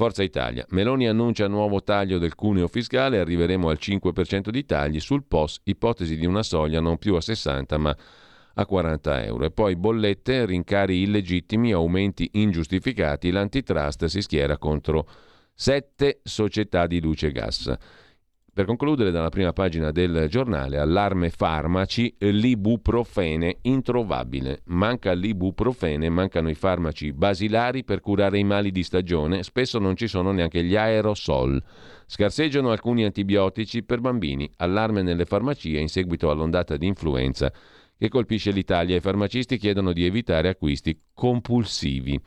Forza 0.01 0.23
Italia. 0.23 0.65
Meloni 0.69 1.07
annuncia 1.07 1.47
nuovo 1.47 1.83
taglio 1.83 2.17
del 2.17 2.33
cuneo 2.33 2.67
fiscale, 2.67 3.19
arriveremo 3.19 3.69
al 3.69 3.77
5% 3.79 4.49
di 4.49 4.65
tagli 4.65 4.99
sul 4.99 5.25
POS, 5.25 5.59
ipotesi 5.65 6.17
di 6.17 6.25
una 6.25 6.41
soglia 6.41 6.79
non 6.79 6.97
più 6.97 7.13
a 7.13 7.21
60 7.21 7.77
ma 7.77 7.95
a 8.55 8.65
40 8.65 9.25
euro. 9.25 9.45
E 9.45 9.51
poi 9.51 9.75
bollette, 9.75 10.47
rincari 10.47 11.03
illegittimi, 11.03 11.71
aumenti 11.71 12.27
ingiustificati, 12.33 13.29
l'antitrust 13.29 14.05
si 14.05 14.23
schiera 14.23 14.57
contro 14.57 15.07
sette 15.53 16.21
società 16.23 16.87
di 16.87 16.99
luce 16.99 17.27
e 17.27 17.31
gas. 17.31 17.71
Per 18.61 18.69
concludere, 18.69 19.09
dalla 19.09 19.29
prima 19.29 19.53
pagina 19.53 19.89
del 19.89 20.27
giornale, 20.29 20.77
allarme 20.77 21.31
farmaci, 21.31 22.13
l'ibuprofene 22.19 23.57
introvabile. 23.63 24.61
Manca 24.65 25.13
l'ibuprofene, 25.13 26.09
mancano 26.09 26.47
i 26.47 26.53
farmaci 26.53 27.11
basilari 27.11 27.83
per 27.83 28.01
curare 28.01 28.37
i 28.37 28.43
mali 28.43 28.69
di 28.69 28.83
stagione, 28.83 29.41
spesso 29.41 29.79
non 29.79 29.95
ci 29.95 30.05
sono 30.05 30.31
neanche 30.31 30.63
gli 30.63 30.75
aerosol. 30.75 31.59
Scarseggiano 32.05 32.69
alcuni 32.69 33.03
antibiotici 33.03 33.81
per 33.81 33.99
bambini, 33.99 34.47
allarme 34.57 35.01
nelle 35.01 35.25
farmacie 35.25 35.79
in 35.79 35.89
seguito 35.89 36.29
all'ondata 36.29 36.77
di 36.77 36.85
influenza 36.85 37.51
che 37.97 38.09
colpisce 38.09 38.51
l'Italia. 38.51 38.95
I 38.95 38.99
farmacisti 38.99 39.57
chiedono 39.57 39.91
di 39.91 40.05
evitare 40.05 40.49
acquisti 40.49 41.01
compulsivi. 41.15 42.21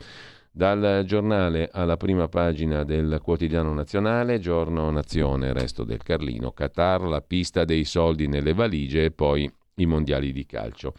Dal 0.57 1.03
giornale 1.05 1.69
alla 1.73 1.97
prima 1.97 2.29
pagina 2.29 2.85
del 2.85 3.19
quotidiano 3.21 3.75
nazionale, 3.75 4.39
giorno 4.39 4.89
nazione, 4.89 5.53
resto 5.53 5.83
del 5.83 6.01
Carlino, 6.01 6.53
Qatar, 6.53 7.03
la 7.09 7.21
pista 7.23 7.65
dei 7.65 7.83
soldi 7.83 8.29
nelle 8.29 8.55
valigie 8.55 9.07
e 9.07 9.11
poi 9.11 9.53
i 9.75 9.87
mondiali 9.87 10.31
di 10.31 10.47
calcio 10.47 10.95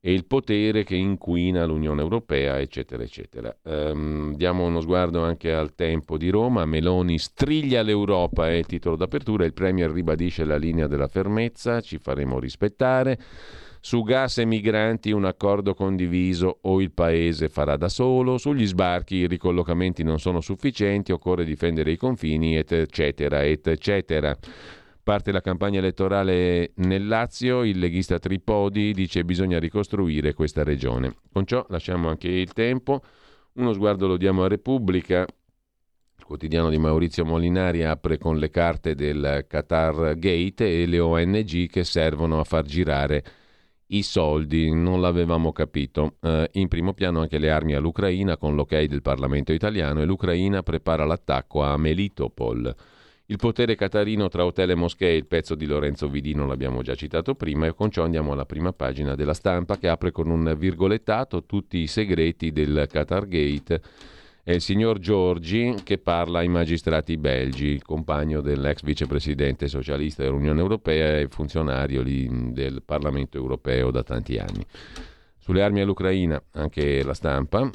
e 0.00 0.12
il 0.12 0.24
potere 0.24 0.82
che 0.82 0.96
inquina 0.96 1.64
l'Unione 1.64 2.00
Europea, 2.00 2.58
eccetera, 2.58 3.04
eccetera. 3.04 3.56
Um, 3.62 4.34
diamo 4.34 4.64
uno 4.64 4.80
sguardo 4.80 5.22
anche 5.22 5.52
al 5.52 5.76
tempo 5.76 6.18
di 6.18 6.28
Roma. 6.28 6.64
Meloni 6.64 7.16
striglia 7.18 7.82
l'Europa, 7.82 8.50
è 8.50 8.64
titolo 8.64 8.96
d'apertura. 8.96 9.44
Il 9.44 9.52
Premier 9.52 9.88
ribadisce 9.92 10.44
la 10.44 10.56
linea 10.56 10.88
della 10.88 11.06
fermezza, 11.06 11.80
ci 11.80 11.98
faremo 11.98 12.40
rispettare. 12.40 13.16
Su 13.80 14.02
gas 14.02 14.38
e 14.38 14.44
migranti 14.44 15.12
un 15.12 15.24
accordo 15.24 15.74
condiviso 15.74 16.58
o 16.62 16.80
il 16.80 16.90
paese 16.92 17.48
farà 17.48 17.76
da 17.76 17.88
solo, 17.88 18.38
sugli 18.38 18.66
sbarchi 18.66 19.16
i 19.16 19.26
ricollocamenti 19.26 20.02
non 20.02 20.18
sono 20.18 20.40
sufficienti, 20.40 21.12
occorre 21.12 21.44
difendere 21.44 21.92
i 21.92 21.96
confini, 21.96 22.56
eccetera, 22.56 23.44
eccetera. 23.44 24.36
Parte 25.02 25.30
la 25.30 25.40
campagna 25.40 25.78
elettorale 25.78 26.72
nel 26.76 27.06
Lazio, 27.06 27.62
il 27.62 27.78
leghista 27.78 28.18
Tripodi 28.18 28.92
dice 28.92 29.20
che 29.20 29.24
bisogna 29.24 29.60
ricostruire 29.60 30.34
questa 30.34 30.64
regione. 30.64 31.14
Con 31.32 31.46
ciò 31.46 31.64
lasciamo 31.68 32.08
anche 32.08 32.26
il 32.26 32.52
tempo, 32.52 33.00
uno 33.52 33.72
sguardo 33.72 34.08
lo 34.08 34.16
diamo 34.16 34.42
a 34.42 34.48
Repubblica, 34.48 35.20
il 35.20 36.24
quotidiano 36.24 36.70
di 36.70 36.78
Maurizio 36.78 37.24
Molinari 37.24 37.84
apre 37.84 38.18
con 38.18 38.38
le 38.38 38.50
carte 38.50 38.96
del 38.96 39.44
Qatar 39.46 40.18
Gate 40.18 40.82
e 40.82 40.86
le 40.86 40.98
ONG 40.98 41.68
che 41.68 41.84
servono 41.84 42.40
a 42.40 42.44
far 42.44 42.64
girare 42.64 43.22
i 43.88 44.02
soldi, 44.02 44.72
non 44.74 45.00
l'avevamo 45.00 45.52
capito. 45.52 46.16
Eh, 46.20 46.50
in 46.54 46.68
primo 46.68 46.92
piano 46.92 47.20
anche 47.20 47.38
le 47.38 47.50
armi 47.50 47.74
all'Ucraina 47.74 48.36
con 48.36 48.54
l'ok 48.54 48.82
del 48.84 49.02
Parlamento 49.02 49.52
italiano 49.52 50.00
e 50.00 50.04
l'Ucraina 50.04 50.62
prepara 50.62 51.04
l'attacco 51.04 51.62
a 51.62 51.76
Melitopol. 51.76 52.74
Il 53.28 53.38
potere 53.38 53.74
catarino 53.74 54.28
tra 54.28 54.44
hotel 54.44 54.70
e 54.70 54.74
moschee, 54.76 55.16
il 55.16 55.26
pezzo 55.26 55.56
di 55.56 55.66
Lorenzo 55.66 56.08
Vidino 56.08 56.46
l'abbiamo 56.46 56.82
già 56.82 56.94
citato 56.94 57.34
prima 57.34 57.66
e 57.66 57.74
con 57.74 57.90
ciò 57.90 58.04
andiamo 58.04 58.32
alla 58.32 58.46
prima 58.46 58.72
pagina 58.72 59.16
della 59.16 59.34
stampa 59.34 59.78
che 59.78 59.88
apre 59.88 60.12
con 60.12 60.30
un 60.30 60.54
virgolettato 60.56 61.44
tutti 61.44 61.78
i 61.78 61.88
segreti 61.88 62.52
del 62.52 62.86
Qatar 62.88 63.26
Gate 63.26 63.80
è 64.46 64.52
il 64.52 64.60
signor 64.60 65.00
Giorgi 65.00 65.74
che 65.82 65.98
parla 65.98 66.38
ai 66.38 66.46
magistrati 66.46 67.16
belgi, 67.16 67.82
compagno 67.82 68.40
dell'ex 68.40 68.82
vicepresidente 68.84 69.66
socialista 69.66 70.22
dell'Unione 70.22 70.60
Europea 70.60 71.18
e 71.18 71.26
funzionario 71.26 72.04
del 72.04 72.80
Parlamento 72.84 73.38
Europeo 73.38 73.90
da 73.90 74.04
tanti 74.04 74.38
anni. 74.38 74.64
Sulle 75.36 75.64
armi 75.64 75.80
all'Ucraina, 75.80 76.40
anche 76.52 77.02
la 77.02 77.12
stampa, 77.12 77.68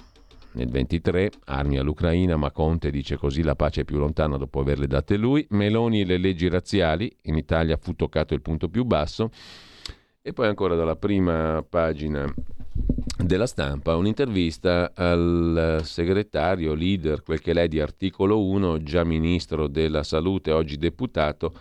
nel 0.54 0.70
23, 0.70 1.32
armi 1.48 1.78
all'Ucraina, 1.78 2.38
ma 2.38 2.52
Conte 2.52 2.90
dice 2.90 3.18
così 3.18 3.44
la 3.44 3.56
pace 3.56 3.82
è 3.82 3.84
più 3.84 3.98
lontana 3.98 4.38
dopo 4.38 4.62
averle 4.62 4.88
date 4.88 5.18
lui. 5.18 5.46
Meloni 5.50 6.00
e 6.00 6.06
le 6.06 6.18
leggi 6.18 6.48
razziali, 6.48 7.14
in 7.24 7.36
Italia 7.36 7.76
fu 7.76 7.96
toccato 7.96 8.34
il 8.34 8.42
punto 8.42 8.70
più 8.70 8.86
basso. 8.86 9.30
E 10.22 10.32
poi 10.32 10.48
ancora 10.48 10.76
dalla 10.76 10.96
prima 10.96 11.66
pagina 11.70 12.34
della 13.24 13.46
stampa 13.46 13.96
un'intervista 13.96 14.92
al 14.94 15.82
segretario 15.84 16.74
leader, 16.74 17.24
quel 17.24 17.42
che 17.42 17.54
lei 17.54 17.68
di 17.68 17.80
articolo 17.80 18.44
1, 18.46 18.84
già 18.84 19.04
ministro 19.04 19.68
della 19.68 20.04
salute, 20.04 20.52
oggi 20.52 20.78
deputato, 20.78 21.54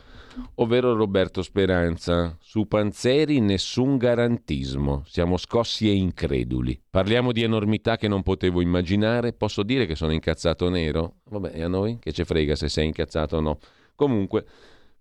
ovvero 0.57 0.95
Roberto 0.95 1.43
Speranza. 1.43 2.37
Su 2.41 2.67
Panzeri 2.67 3.41
nessun 3.41 3.97
garantismo, 3.97 5.03
siamo 5.07 5.37
scossi 5.37 5.89
e 5.89 5.93
increduli. 5.93 6.81
Parliamo 6.89 7.33
di 7.33 7.43
enormità 7.43 7.97
che 7.97 8.09
non 8.09 8.23
potevo 8.23 8.61
immaginare, 8.61 9.33
posso 9.33 9.63
dire 9.63 9.87
che 9.87 9.95
sono 9.95 10.13
incazzato 10.13 10.69
nero? 10.69 11.17
Vabbè, 11.31 11.53
e 11.55 11.63
a 11.63 11.69
noi 11.69 11.99
che 12.01 12.13
ci 12.13 12.25
frega 12.25 12.55
se 12.55 12.69
sei 12.69 12.87
incazzato 12.87 13.37
o 13.37 13.41
no. 13.41 13.59
Comunque, 13.95 14.47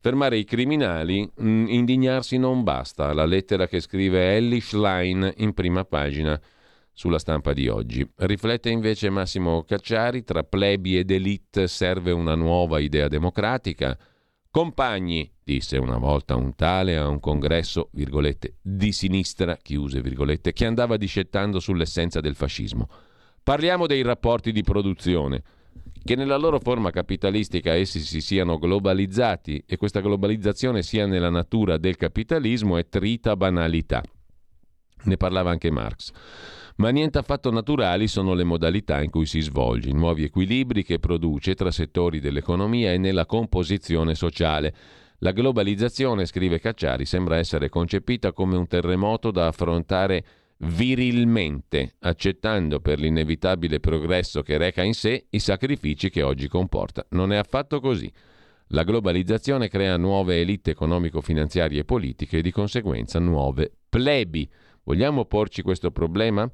Fermare 0.02 0.38
i 0.38 0.46
criminali, 0.46 1.30
mm, 1.42 1.68
indignarsi 1.68 2.38
non 2.38 2.64
basta. 2.64 3.12
La 3.14 3.26
lettera 3.26 3.68
che 3.68 3.82
scrive 3.82 4.36
Ellie 4.36 4.62
Schlein 4.62 5.34
in 5.38 5.54
prima 5.54 5.84
pagina 5.84 6.40
sulla 6.94 7.20
stampa 7.20 7.54
di 7.54 7.68
oggi. 7.68 8.10
Riflette 8.16 8.70
invece 8.70 9.10
Massimo 9.10 9.64
Cacciari, 9.64 10.24
tra 10.24 10.44
plebi 10.44 10.98
ed 10.98 11.12
elite 11.12 11.68
serve 11.68 12.12
una 12.12 12.36
nuova 12.36 12.80
idea 12.80 13.08
democratica. 13.08 13.98
Compagni, 14.50 15.30
disse 15.44 15.78
una 15.78 15.98
volta 15.98 16.36
un 16.36 16.56
tale 16.56 16.98
a 16.98 17.08
un 17.08 17.20
congresso, 17.20 17.90
virgolette, 17.92 18.56
di 18.62 18.92
sinistra, 18.92 19.58
chiuse 19.58 20.02
virgolette, 20.02 20.54
che 20.54 20.66
andava 20.66 20.98
discettando 20.98 21.60
sull'essenza 21.60 22.20
del 22.20 22.36
fascismo. 22.36 22.88
Parliamo 23.44 23.86
dei 23.86 24.02
rapporti 24.02 24.52
di 24.52 24.64
produzione. 24.64 25.44
Che 26.02 26.16
nella 26.16 26.38
loro 26.38 26.60
forma 26.60 26.92
capitalistica 26.92 27.76
essi 27.76 28.00
si 28.00 28.22
siano 28.22 28.58
globalizzati 28.58 29.64
e 29.68 29.78
questa 29.78 30.00
globalizzazione 30.00 30.82
sia 30.82 31.06
nella 31.06 31.30
natura 31.30 31.78
del 31.78 31.98
capitalismo 31.98 32.78
è 32.78 32.88
trita 32.88 33.36
banalità. 33.36 34.02
Ne 35.04 35.18
parlava 35.18 35.52
anche 35.52 35.72
Marx. 35.72 36.12
Ma 36.78 36.90
niente 36.90 37.18
affatto 37.18 37.52
naturali 37.52 38.08
sono 38.08 38.34
le 38.34 38.46
modalità 38.46 39.02
in 39.02 39.10
cui 39.10 39.26
si 39.26 39.42
svolge, 39.42 39.90
i 39.90 39.94
nuovi 39.94 40.24
equilibri 40.24 40.84
che 40.84 41.00
produce 41.00 41.54
tra 41.54 41.72
settori 41.72 42.20
dell'economia 42.20 42.94
e 42.94 42.98
nella 42.98 43.26
composizione 43.26 44.16
sociale. 44.16 44.74
La 45.20 45.32
globalizzazione, 45.32 46.26
scrive 46.26 46.60
Cacciari, 46.60 47.06
sembra 47.06 47.36
essere 47.36 47.68
concepita 47.68 48.32
come 48.32 48.56
un 48.56 48.68
terremoto 48.68 49.32
da 49.32 49.48
affrontare 49.48 50.26
virilmente, 50.60 51.96
accettando 52.00 52.80
per 52.80 53.00
l'inevitabile 53.00 53.80
progresso 53.80 54.42
che 54.42 54.58
reca 54.58 54.84
in 54.84 54.94
sé 54.94 55.28
i 55.30 55.40
sacrifici 55.40 56.10
che 56.10 56.22
oggi 56.22 56.48
comporta. 56.48 57.06
Non 57.12 57.32
è 57.32 57.38
affatto 57.38 57.80
così. 57.80 58.12
La 58.72 58.84
globalizzazione 58.84 59.68
crea 59.68 59.98
nuove 59.98 60.40
elite 60.40 60.72
economico-finanziarie 60.72 61.82
e 61.82 61.86
politiche 61.86 62.38
e 62.38 62.42
di 62.42 62.52
conseguenza 62.52 63.20
nuove 63.20 63.72
plebi. 63.90 64.50
Vogliamo 64.84 65.26
porci 65.26 65.62
questo 65.62 65.92
problema? 65.92 66.50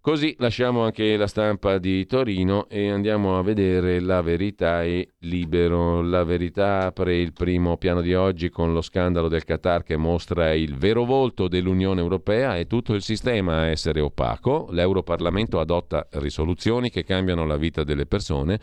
Così 0.00 0.36
lasciamo 0.38 0.84
anche 0.84 1.16
la 1.16 1.26
stampa 1.26 1.78
di 1.78 2.06
Torino 2.06 2.68
e 2.68 2.88
andiamo 2.88 3.36
a 3.36 3.42
vedere 3.42 4.00
La 4.00 4.22
Verità 4.22 4.84
e 4.84 5.14
Libero. 5.18 6.02
La 6.02 6.22
Verità 6.22 6.86
apre 6.86 7.16
il 7.16 7.32
primo 7.32 7.76
piano 7.76 8.00
di 8.00 8.14
oggi 8.14 8.48
con 8.48 8.72
lo 8.72 8.80
scandalo 8.80 9.28
del 9.28 9.44
Qatar 9.44 9.82
che 9.82 9.96
mostra 9.96 10.54
il 10.54 10.76
vero 10.76 11.04
volto 11.04 11.48
dell'Unione 11.48 12.00
Europea 12.00 12.56
e 12.56 12.66
tutto 12.66 12.94
il 12.94 13.02
sistema 13.02 13.58
a 13.58 13.66
essere 13.66 14.00
opaco. 14.00 14.68
L'Europarlamento 14.70 15.58
adotta 15.58 16.06
risoluzioni 16.12 16.90
che 16.90 17.02
cambiano 17.02 17.44
la 17.44 17.56
vita 17.56 17.82
delle 17.82 18.06
persone 18.06 18.60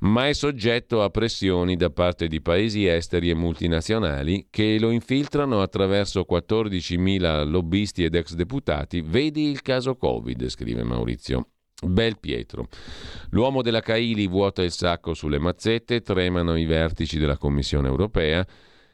ma 0.00 0.28
è 0.28 0.32
soggetto 0.32 1.02
a 1.02 1.10
pressioni 1.10 1.76
da 1.76 1.90
parte 1.90 2.28
di 2.28 2.40
paesi 2.40 2.86
esteri 2.86 3.30
e 3.30 3.34
multinazionali 3.34 4.46
che 4.50 4.78
lo 4.78 4.90
infiltrano 4.90 5.60
attraverso 5.60 6.24
14.000 6.28 7.48
lobbisti 7.48 8.04
ed 8.04 8.14
ex 8.14 8.34
deputati. 8.34 9.00
Vedi 9.00 9.50
il 9.50 9.62
caso 9.62 9.96
Covid, 9.96 10.48
scrive 10.48 10.82
Maurizio. 10.82 11.48
Bel 11.80 12.18
Pietro. 12.18 12.68
L'uomo 13.30 13.62
della 13.62 13.80
Caili 13.80 14.26
vuota 14.26 14.62
il 14.62 14.72
sacco 14.72 15.14
sulle 15.14 15.38
mazzette, 15.38 16.00
tremano 16.02 16.56
i 16.56 16.64
vertici 16.64 17.18
della 17.18 17.36
Commissione 17.36 17.86
europea. 17.86 18.44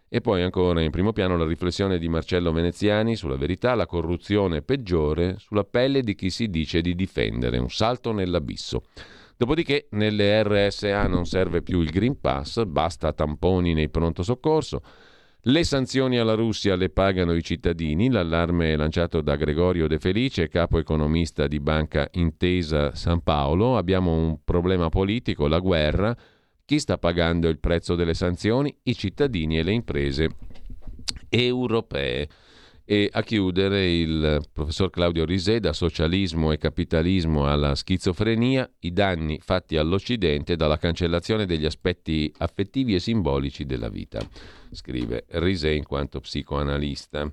E 0.07 0.21
poi 0.21 0.43
ancora 0.43 0.81
in 0.83 0.91
primo 0.91 1.13
piano 1.13 1.37
la 1.37 1.47
riflessione 1.47 1.99
di 1.99 2.09
Marcello 2.09 2.53
Veneziani 2.53 3.17
sulla 3.17 3.37
verità, 3.37 3.75
la 3.75 3.87
corruzione 3.87 4.63
peggiore 4.63 5.37
sulla 5.39 5.65
pelle 5.65 6.03
di 6.03 6.15
chi 6.15 6.31
si 6.31 6.49
dice 6.49 6.83
di 6.83 6.95
difendere, 6.95 7.59
un 7.59 7.71
salto 7.71 8.13
nell'abisso. 8.13 8.85
Dopodiché 9.37 9.89
nelle 9.91 10.43
RSA 10.43 11.07
non 11.09 11.27
serve 11.27 11.63
più 11.63 11.81
il 11.81 11.91
Green 11.91 12.21
Pass, 12.21 12.65
basta 12.65 13.13
tamponi 13.13 13.75
nei 13.75 13.89
pronto 13.89 14.23
soccorso. 14.23 14.81
Le 15.47 15.63
sanzioni 15.65 16.17
alla 16.19 16.33
Russia 16.33 16.75
le 16.75 16.89
pagano 16.89 17.35
i 17.35 17.43
cittadini, 17.43 18.11
l'allarme 18.11 18.77
lanciato 18.77 19.21
da 19.21 19.37
Gregorio 19.37 19.87
De 19.87 19.99
Felice, 19.99 20.49
capo 20.49 20.79
economista 20.79 21.47
di 21.47 21.61
Banca 21.61 22.09
Intesa 22.13 22.95
San 22.95 23.23
Paolo. 23.23 23.77
Abbiamo 23.77 24.15
un 24.15 24.39
problema 24.43 24.89
politico, 24.89 25.47
la 25.47 25.59
guerra. 25.59 26.17
Chi 26.65 26.79
sta 26.79 26.97
pagando 26.97 27.49
il 27.49 27.59
prezzo 27.59 27.95
delle 27.95 28.15
sanzioni? 28.15 28.75
I 28.85 28.95
cittadini 28.95 29.59
e 29.59 29.63
le 29.65 29.73
imprese 29.73 30.29
europee. 31.29 32.27
E 32.87 33.09
a 33.11 33.23
chiudere 33.23 33.91
il 33.91 34.43
professor 34.53 34.91
Claudio 34.91 35.25
Risè, 35.25 35.59
da 35.59 35.73
socialismo 35.73 36.53
e 36.53 36.59
capitalismo 36.59 37.51
alla 37.51 37.75
schizofrenia, 37.75 38.71
i 38.81 38.93
danni 38.93 39.39
fatti 39.41 39.79
all'Occidente 39.79 40.55
dalla 40.55 40.77
cancellazione 40.77 41.47
degli 41.47 41.65
aspetti 41.65 42.31
affettivi 42.37 42.95
e 42.95 43.01
simbolici 43.01 43.65
della 43.65 43.89
vita, 43.89 44.21
scrive 44.71 45.25
Risè 45.29 45.71
in 45.71 45.85
quanto 45.85 46.21
psicoanalista. 46.21 47.33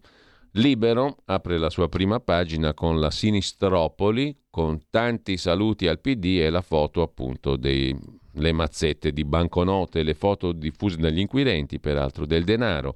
Libero 0.51 1.17
apre 1.25 1.57
la 1.57 1.69
sua 1.69 1.89
prima 1.89 2.21
pagina 2.21 2.73
con 2.73 3.01
la 3.01 3.11
Sinistropoli, 3.11 4.33
con 4.49 4.79
tanti 4.89 5.35
saluti 5.35 5.87
al 5.87 5.99
PD 5.99 6.39
e 6.39 6.49
la 6.49 6.61
foto 6.61 7.01
appunto 7.01 7.57
delle 7.57 8.53
mazzette 8.53 9.11
di 9.11 9.25
banconote, 9.25 10.03
le 10.03 10.13
foto 10.13 10.53
diffuse 10.53 10.95
dagli 10.95 11.19
inquirenti, 11.19 11.77
peraltro 11.79 12.25
del 12.25 12.45
denaro 12.45 12.95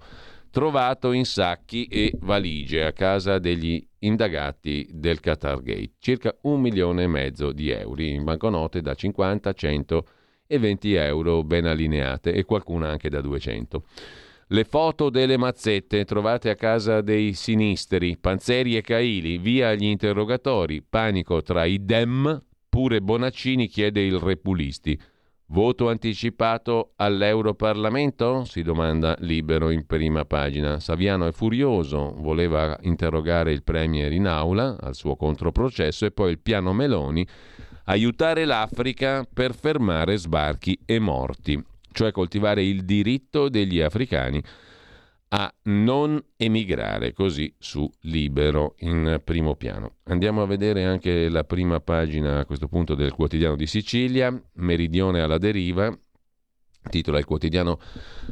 trovato 0.55 1.11
in 1.11 1.25
sacchi 1.25 1.83
e 1.87 2.13
valigie 2.21 2.85
a 2.85 2.93
casa 2.93 3.39
degli 3.39 3.85
indagati 3.99 4.87
del 4.89 5.19
Qatar 5.19 5.61
Gate, 5.61 5.95
circa 5.99 6.33
un 6.43 6.61
milione 6.61 7.03
e 7.03 7.07
mezzo 7.07 7.51
di 7.51 7.71
euro 7.71 8.01
in 8.01 8.23
banconote 8.23 8.79
da 8.79 8.93
50, 8.93 9.51
100 9.51 10.07
e 10.47 10.57
20 10.57 10.93
euro 10.93 11.43
ben 11.43 11.65
allineate 11.65 12.31
e 12.31 12.45
qualcuna 12.45 12.87
anche 12.87 13.09
da 13.09 13.19
200. 13.19 13.83
Le 14.47 14.63
foto 14.63 15.09
delle 15.09 15.35
mazzette 15.35 16.05
trovate 16.05 16.49
a 16.49 16.55
casa 16.55 17.01
dei 17.01 17.33
sinisteri, 17.33 18.15
Panzeri 18.17 18.77
e 18.77 18.81
Caili, 18.81 19.37
via 19.37 19.75
gli 19.75 19.83
interrogatori, 19.83 20.81
panico 20.81 21.41
tra 21.41 21.65
i 21.65 21.83
Dem, 21.83 22.41
pure 22.69 23.01
Bonaccini 23.01 23.67
chiede 23.67 24.05
il 24.05 24.19
Repulisti. 24.19 24.97
Voto 25.47 25.89
anticipato 25.89 26.93
all'Europarlamento? 26.95 28.45
si 28.45 28.63
domanda 28.63 29.15
Libero 29.19 29.69
in 29.69 29.85
prima 29.85 30.25
pagina. 30.25 30.79
Saviano 30.79 31.27
è 31.27 31.31
furioso, 31.31 32.15
voleva 32.17 32.75
interrogare 32.81 33.51
il 33.51 33.61
Premier 33.61 34.11
in 34.11 34.25
aula 34.25 34.75
al 34.79 34.95
suo 34.95 35.15
controprocesso 35.15 36.05
e 36.05 36.11
poi 36.11 36.31
il 36.31 36.39
piano 36.39 36.73
Meloni, 36.73 37.25
aiutare 37.85 38.45
l'Africa 38.45 39.23
per 39.31 39.53
fermare 39.53 40.17
sbarchi 40.17 40.79
e 40.83 40.97
morti, 40.97 41.63
cioè 41.91 42.11
coltivare 42.11 42.63
il 42.63 42.83
diritto 42.83 43.47
degli 43.47 43.81
africani 43.81 44.41
a 45.29 45.53
non 45.63 46.23
emigrare, 46.37 47.13
così 47.13 47.53
su 47.57 47.89
Libero 48.01 48.75
in 48.79 49.19
primo 49.23 49.55
piano. 49.55 49.95
Andiamo 50.03 50.41
a 50.41 50.45
vedere 50.45 50.85
anche 50.85 51.29
la 51.29 51.43
prima 51.43 51.79
pagina 51.79 52.39
a 52.39 52.45
questo 52.45 52.67
punto 52.67 52.95
del 52.95 53.11
quotidiano 53.11 53.55
di 53.55 53.67
Sicilia, 53.67 54.33
Meridione 54.53 55.21
alla 55.21 55.37
deriva, 55.37 55.97
titola 56.89 57.17
il 57.17 57.25
quotidiano 57.25 57.79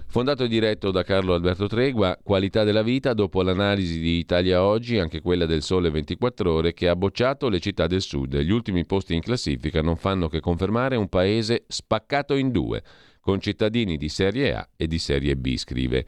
fondato 0.08 0.44
e 0.44 0.48
diretto 0.48 0.92
da 0.92 1.04
Carlo 1.04 1.34
Alberto 1.34 1.68
Tregua, 1.68 2.18
qualità 2.22 2.64
della 2.64 2.84
vita 2.84 3.14
dopo 3.14 3.42
l'analisi 3.42 4.00
di 4.00 4.18
Italia 4.20 4.64
Oggi, 4.64 5.00
anche 5.00 5.22
quella 5.22 5.46
del 5.46 5.64
Sole 5.64 5.90
24 5.90 6.52
ore, 6.52 6.74
che 6.74 6.88
ha 6.88 6.96
bocciato 6.96 7.50
le 7.50 7.60
città 7.60 7.88
del 7.88 8.02
sud. 8.02 8.38
Gli 8.38 8.52
ultimi 8.52 8.86
posti 8.86 9.16
in 9.16 9.22
classifica 9.22 9.82
non 9.82 9.96
fanno 9.96 10.28
che 10.28 10.40
confermare 10.40 10.96
un 10.96 11.10
paese 11.10 11.66
spaccato 11.68 12.36
in 12.36 12.52
due, 12.52 12.84
con 13.20 13.40
cittadini 13.40 13.98
di 13.98 14.10
serie 14.10 14.54
A 14.54 14.70
e 14.76 14.88
di 14.88 15.00
serie 15.00 15.36
B, 15.36 15.56
scrive 15.56 16.06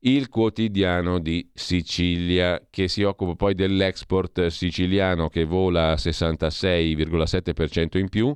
il 0.00 0.28
quotidiano 0.28 1.18
di 1.18 1.48
Sicilia, 1.52 2.62
che 2.70 2.88
si 2.88 3.02
occupa 3.02 3.34
poi 3.34 3.54
dell'export 3.54 4.46
siciliano 4.46 5.28
che 5.28 5.44
vola 5.44 5.90
a 5.90 5.94
66,7% 5.94 7.98
in 7.98 8.08
più. 8.08 8.34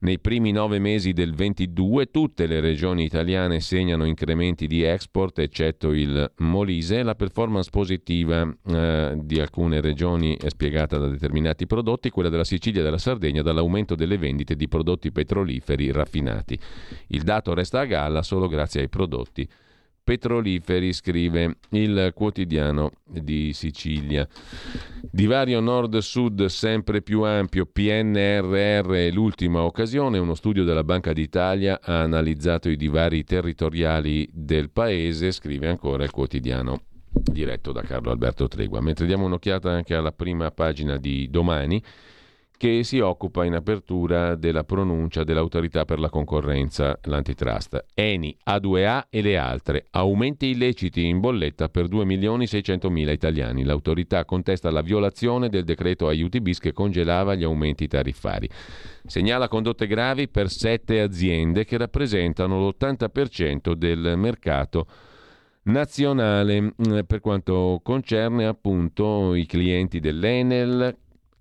Nei 0.00 0.18
primi 0.18 0.50
nove 0.50 0.80
mesi 0.80 1.12
del 1.12 1.32
22 1.32 2.10
tutte 2.10 2.46
le 2.46 2.60
regioni 2.60 3.04
italiane 3.04 3.60
segnano 3.60 4.04
incrementi 4.04 4.66
di 4.66 4.82
export, 4.82 5.38
eccetto 5.38 5.92
il 5.92 6.30
Molise. 6.38 7.02
La 7.02 7.14
performance 7.14 7.70
positiva 7.70 8.46
eh, 8.66 9.14
di 9.16 9.40
alcune 9.40 9.80
regioni 9.80 10.36
è 10.36 10.50
spiegata 10.50 10.98
da 10.98 11.06
determinati 11.06 11.66
prodotti, 11.66 12.10
quella 12.10 12.28
della 12.28 12.44
Sicilia 12.44 12.80
e 12.80 12.84
della 12.84 12.98
Sardegna 12.98 13.40
dall'aumento 13.40 13.94
delle 13.94 14.18
vendite 14.18 14.56
di 14.56 14.68
prodotti 14.68 15.10
petroliferi 15.10 15.90
raffinati. 15.90 16.58
Il 17.06 17.22
dato 17.22 17.54
resta 17.54 17.80
a 17.80 17.86
galla 17.86 18.22
solo 18.22 18.46
grazie 18.46 18.82
ai 18.82 18.88
prodotti 18.90 19.48
petroliferi, 20.04 20.92
scrive 20.92 21.56
il 21.70 22.12
quotidiano 22.14 22.92
di 23.04 23.52
Sicilia. 23.54 24.28
Divario 25.00 25.60
nord-sud 25.60 26.44
sempre 26.46 27.00
più 27.00 27.22
ampio, 27.22 27.66
PNRR 27.66 28.90
è 28.92 29.10
l'ultima 29.10 29.62
occasione. 29.62 30.18
Uno 30.18 30.34
studio 30.34 30.64
della 30.64 30.84
Banca 30.84 31.12
d'Italia 31.12 31.80
ha 31.82 32.02
analizzato 32.02 32.68
i 32.68 32.76
divari 32.76 33.24
territoriali 33.24 34.28
del 34.30 34.70
paese, 34.70 35.32
scrive 35.32 35.68
ancora 35.68 36.04
il 36.04 36.10
quotidiano 36.10 36.82
diretto 37.08 37.72
da 37.72 37.82
Carlo 37.82 38.10
Alberto 38.10 38.48
Tregua. 38.48 38.80
Mentre 38.80 39.06
diamo 39.06 39.24
un'occhiata 39.24 39.70
anche 39.70 39.94
alla 39.94 40.12
prima 40.12 40.50
pagina 40.50 40.96
di 40.96 41.28
domani, 41.30 41.82
che 42.56 42.84
si 42.84 43.00
occupa 43.00 43.44
in 43.44 43.54
apertura 43.54 44.34
della 44.36 44.64
pronuncia 44.64 45.24
dell'autorità 45.24 45.84
per 45.84 45.98
la 45.98 46.08
concorrenza, 46.08 46.98
l'antitrust. 47.02 47.84
Eni, 47.94 48.36
A2A 48.48 49.06
e 49.10 49.22
le 49.22 49.36
altre. 49.36 49.86
Aumenti 49.90 50.46
illeciti 50.46 51.06
in 51.06 51.20
bolletta 51.20 51.68
per 51.68 51.86
2.600.000 51.86 53.10
italiani. 53.10 53.64
L'autorità 53.64 54.24
contesta 54.24 54.70
la 54.70 54.82
violazione 54.82 55.48
del 55.48 55.64
decreto 55.64 56.06
aiuti 56.08 56.40
bis 56.40 56.58
che 56.58 56.72
congelava 56.72 57.34
gli 57.34 57.44
aumenti 57.44 57.86
tariffari. 57.88 58.48
Segnala 59.04 59.48
condotte 59.48 59.86
gravi 59.86 60.28
per 60.28 60.48
sette 60.48 61.00
aziende 61.00 61.64
che 61.64 61.76
rappresentano 61.76 62.66
l'80% 62.66 63.72
del 63.72 64.14
mercato 64.16 64.86
nazionale 65.64 66.60
mm, 66.60 66.72
per 67.06 67.20
quanto 67.20 67.80
concerne 67.82 68.46
appunto 68.46 69.34
i 69.34 69.46
clienti 69.46 70.00
dell'Enel 70.00 70.94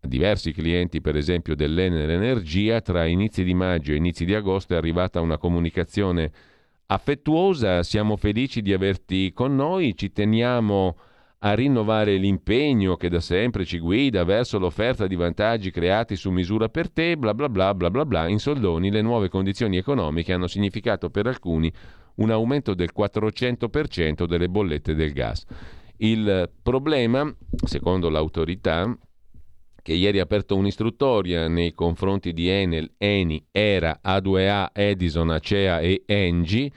diversi 0.08 0.51
clienti, 0.51 1.01
per 1.01 1.16
esempio 1.16 1.56
dell'Enel 1.56 2.10
Energia, 2.10 2.82
tra 2.82 3.06
inizi 3.06 3.43
di 3.43 3.54
maggio 3.54 3.93
e 3.93 3.95
inizi 3.95 4.26
di 4.26 4.36
agosto 4.36 4.74
è 4.74 4.78
arrivata 4.78 5.22
una 5.22 5.38
comunicazione 5.38 6.32
affettuosa, 6.88 7.82
siamo 7.84 8.18
felici 8.18 8.62
di 8.62 8.74
averti 8.74 9.32
con 9.34 9.56
noi, 9.56 9.95
ci 9.95 10.12
teniamo 10.12 10.97
a 11.45 11.54
rinnovare 11.56 12.16
l'impegno 12.16 12.95
che 12.95 13.10
da 13.10 13.20
sempre 13.20 13.66
ci 13.66 13.80
guida 13.80 14.24
verso 14.24 14.60
l'offerta 14.60 15.08
di 15.08 15.16
vantaggi 15.16 15.72
creati 15.72 16.16
su 16.16 16.32
misura 16.32 16.70
per 16.70 16.89
te, 16.89 17.18
bla 17.18 17.34
bla 17.34 17.49
bla 17.49 17.74
bla 17.74 17.89
bla 17.89 18.06
bla. 18.06 18.28
In 18.28 18.39
soldoni 18.39 18.89
le 18.89 19.01
nuove 19.01 19.28
condizioni 19.28 19.78
economiche 19.78 20.32
hanno 20.32 20.47
significato 20.47 21.10
per 21.10 21.28
alcuni 21.28 21.72
un 22.16 22.30
aumento 22.30 22.74
del 22.74 22.91
400% 22.95 24.26
delle 24.26 24.47
bollette 24.47 24.95
del 24.95 25.12
gas. 25.12 25.43
Il 25.97 26.49
problema, 26.62 27.34
secondo 27.66 28.10
l'autorità, 28.10 28.97
che 29.84 29.94
ieri 29.94 30.20
ha 30.20 30.24
aperto 30.24 30.56
un'istruttoria 30.56 31.50
nei 31.50 31.74
confronti 31.74 32.32
di 32.32 32.48
Enel, 32.48 32.94
Eni, 32.98 33.46
Era, 33.52 34.00
A2A, 34.04 34.70
Edison, 34.72 35.30
Acea 35.30 35.82
e 35.82 36.04
Engie, 36.06 36.72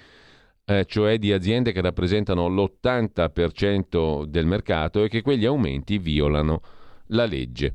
eh, 0.65 0.85
cioè 0.87 1.17
di 1.17 1.33
aziende 1.33 1.71
che 1.71 1.81
rappresentano 1.81 2.49
l'80% 2.49 4.25
del 4.25 4.45
mercato 4.45 5.05
e 5.05 5.09
che 5.09 5.23
quegli 5.23 5.47
aumenti 5.47 5.99
violano 5.99 6.61
la 7.11 7.25
legge. 7.27 7.73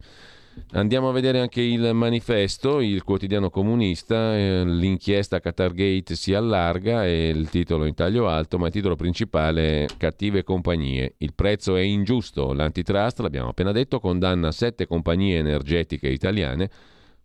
Andiamo 0.74 1.10
a 1.10 1.12
vedere 1.12 1.40
anche 1.40 1.62
il 1.62 1.94
manifesto, 1.94 2.80
il 2.80 3.04
quotidiano 3.04 3.50
comunista, 3.50 4.38
eh, 4.38 4.64
l'inchiesta 4.66 5.40
Qatar 5.40 5.74
Gate 5.74 6.16
si 6.16 6.34
allarga 6.34 7.06
e 7.06 7.30
il 7.30 7.50
titolo 7.50 7.86
in 7.86 7.94
taglio 7.94 8.30
alto, 8.30 8.58
ma 8.58 8.68
il 8.68 8.72
titolo 8.72 8.96
principale 8.96 9.88
cattive 9.98 10.44
compagnie. 10.44 11.16
Il 11.18 11.34
prezzo 11.34 11.76
è 11.76 11.82
ingiusto, 11.82 12.54
l'antitrust, 12.54 13.20
l'abbiamo 13.20 13.50
appena 13.50 13.72
detto, 13.72 14.00
condanna 14.00 14.52
sette 14.52 14.88
compagnie 14.88 15.38
energetiche 15.38 16.08
italiane 16.08 16.70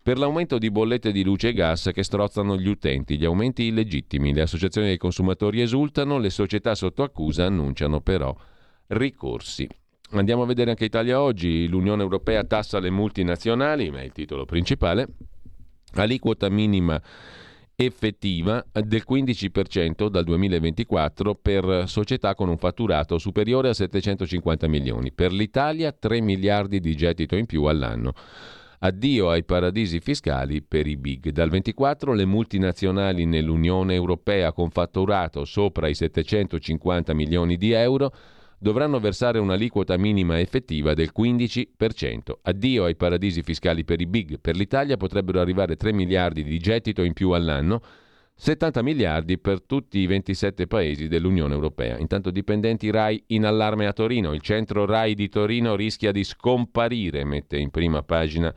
per 0.01 0.17
l'aumento 0.17 0.57
di 0.57 0.71
bollette 0.71 1.11
di 1.11 1.23
luce 1.23 1.49
e 1.49 1.53
gas 1.53 1.89
che 1.93 2.03
strozzano 2.03 2.57
gli 2.57 2.67
utenti, 2.67 3.17
gli 3.17 3.25
aumenti 3.25 3.63
illegittimi. 3.63 4.33
Le 4.33 4.41
associazioni 4.41 4.87
dei 4.87 4.97
consumatori 4.97 5.61
esultano, 5.61 6.17
le 6.17 6.29
società 6.29 6.75
sotto 6.75 7.03
accusa 7.03 7.45
annunciano 7.45 7.99
però 7.99 8.33
ricorsi. 8.87 9.67
Andiamo 10.11 10.43
a 10.43 10.45
vedere 10.45 10.69
anche 10.69 10.85
Italia 10.85 11.21
oggi. 11.21 11.67
L'Unione 11.67 12.01
Europea 12.01 12.45
tassa 12.45 12.79
le 12.79 12.89
multinazionali, 12.89 13.91
ma 13.91 13.99
è 13.99 14.03
il 14.03 14.13
titolo 14.13 14.45
principale. 14.45 15.07
Aliquota 15.95 16.49
minima 16.49 17.01
effettiva 17.75 18.65
del 18.71 19.03
15% 19.07 20.07
dal 20.07 20.23
2024 20.23 21.35
per 21.35 21.83
società 21.87 22.35
con 22.35 22.47
un 22.47 22.57
fatturato 22.57 23.17
superiore 23.17 23.69
a 23.69 23.73
750 23.73 24.67
milioni. 24.67 25.11
Per 25.11 25.33
l'Italia 25.33 25.91
3 25.91 26.21
miliardi 26.21 26.79
di 26.79 26.95
gettito 26.95 27.35
in 27.35 27.45
più 27.45 27.65
all'anno. 27.65 28.13
Addio 28.79 29.29
ai 29.29 29.43
paradisi 29.43 29.99
fiscali 29.99 30.61
per 30.61 30.87
i 30.87 30.95
big. 30.95 31.31
Dal 31.31 31.49
24 31.49 32.13
le 32.13 32.25
multinazionali 32.25 33.25
nell'Unione 33.25 33.93
Europea 33.93 34.53
con 34.53 34.69
fatturato 34.69 35.43
sopra 35.43 35.89
i 35.89 35.95
750 35.95 37.13
milioni 37.13 37.57
di 37.57 37.71
euro 37.71 38.13
dovranno 38.57 38.99
versare 38.99 39.39
un'aliquota 39.39 39.97
minima 39.97 40.39
effettiva 40.39 40.93
del 40.93 41.11
15%. 41.17 42.19
Addio 42.41 42.85
ai 42.85 42.95
paradisi 42.95 43.43
fiscali 43.43 43.83
per 43.83 44.01
i 44.01 44.07
big. 44.07 44.39
Per 44.39 44.55
l'Italia 44.55 44.97
potrebbero 44.97 45.39
arrivare 45.39 45.75
3 45.75 45.93
miliardi 45.93 46.43
di 46.43 46.57
gettito 46.59 47.03
in 47.03 47.13
più 47.13 47.31
all'anno, 47.31 47.81
70 48.35 48.83
miliardi 48.83 49.39
per 49.39 49.61
tutti 49.63 49.99
i 49.99 50.05
27 50.05 50.67
paesi 50.67 51.07
dell'Unione 51.07 51.53
Europea. 51.53 51.97
Intanto 51.97 52.29
dipendenti 52.29 52.91
RAI 52.91 53.23
in 53.27 53.45
allarme 53.45 53.87
a 53.87 53.93
Torino. 53.93 54.33
Il 54.33 54.41
centro 54.41 54.85
RAI 54.85 55.15
di 55.15 55.27
Torino 55.27 55.75
rischia 55.75 56.11
di 56.11 56.23
scomparire, 56.23 57.23
mette 57.23 57.57
in 57.57 57.71
prima 57.71 58.03
pagina 58.03 58.53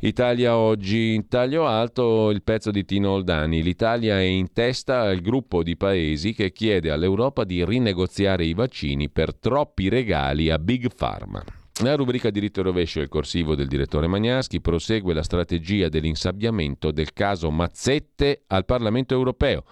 Italia 0.00 0.56
oggi 0.56 1.14
in 1.14 1.28
taglio 1.28 1.66
alto 1.66 2.30
il 2.30 2.42
pezzo 2.42 2.70
di 2.70 2.84
Tino 2.84 3.10
Oldani. 3.10 3.62
L'Italia 3.62 4.18
è 4.18 4.22
in 4.22 4.52
testa 4.52 5.00
al 5.00 5.20
gruppo 5.20 5.62
di 5.62 5.76
paesi 5.76 6.32
che 6.32 6.52
chiede 6.52 6.90
all'Europa 6.90 7.44
di 7.44 7.64
rinegoziare 7.64 8.44
i 8.44 8.54
vaccini 8.54 9.10
per 9.10 9.34
troppi 9.34 9.88
regali 9.88 10.48
a 10.48 10.58
Big 10.58 10.94
Pharma. 10.94 11.44
La 11.82 11.94
rubrica 11.94 12.28
diritto 12.28 12.60
e 12.60 12.64
rovescio, 12.64 13.00
il 13.00 13.08
corsivo 13.08 13.54
del 13.54 13.66
direttore 13.66 14.06
Magnaschi, 14.06 14.60
prosegue 14.60 15.14
la 15.14 15.22
strategia 15.22 15.88
dell'insabbiamento 15.88 16.90
del 16.90 17.14
caso 17.14 17.50
Mazzette 17.50 18.42
al 18.48 18.66
Parlamento 18.66 19.14
europeo. 19.14 19.64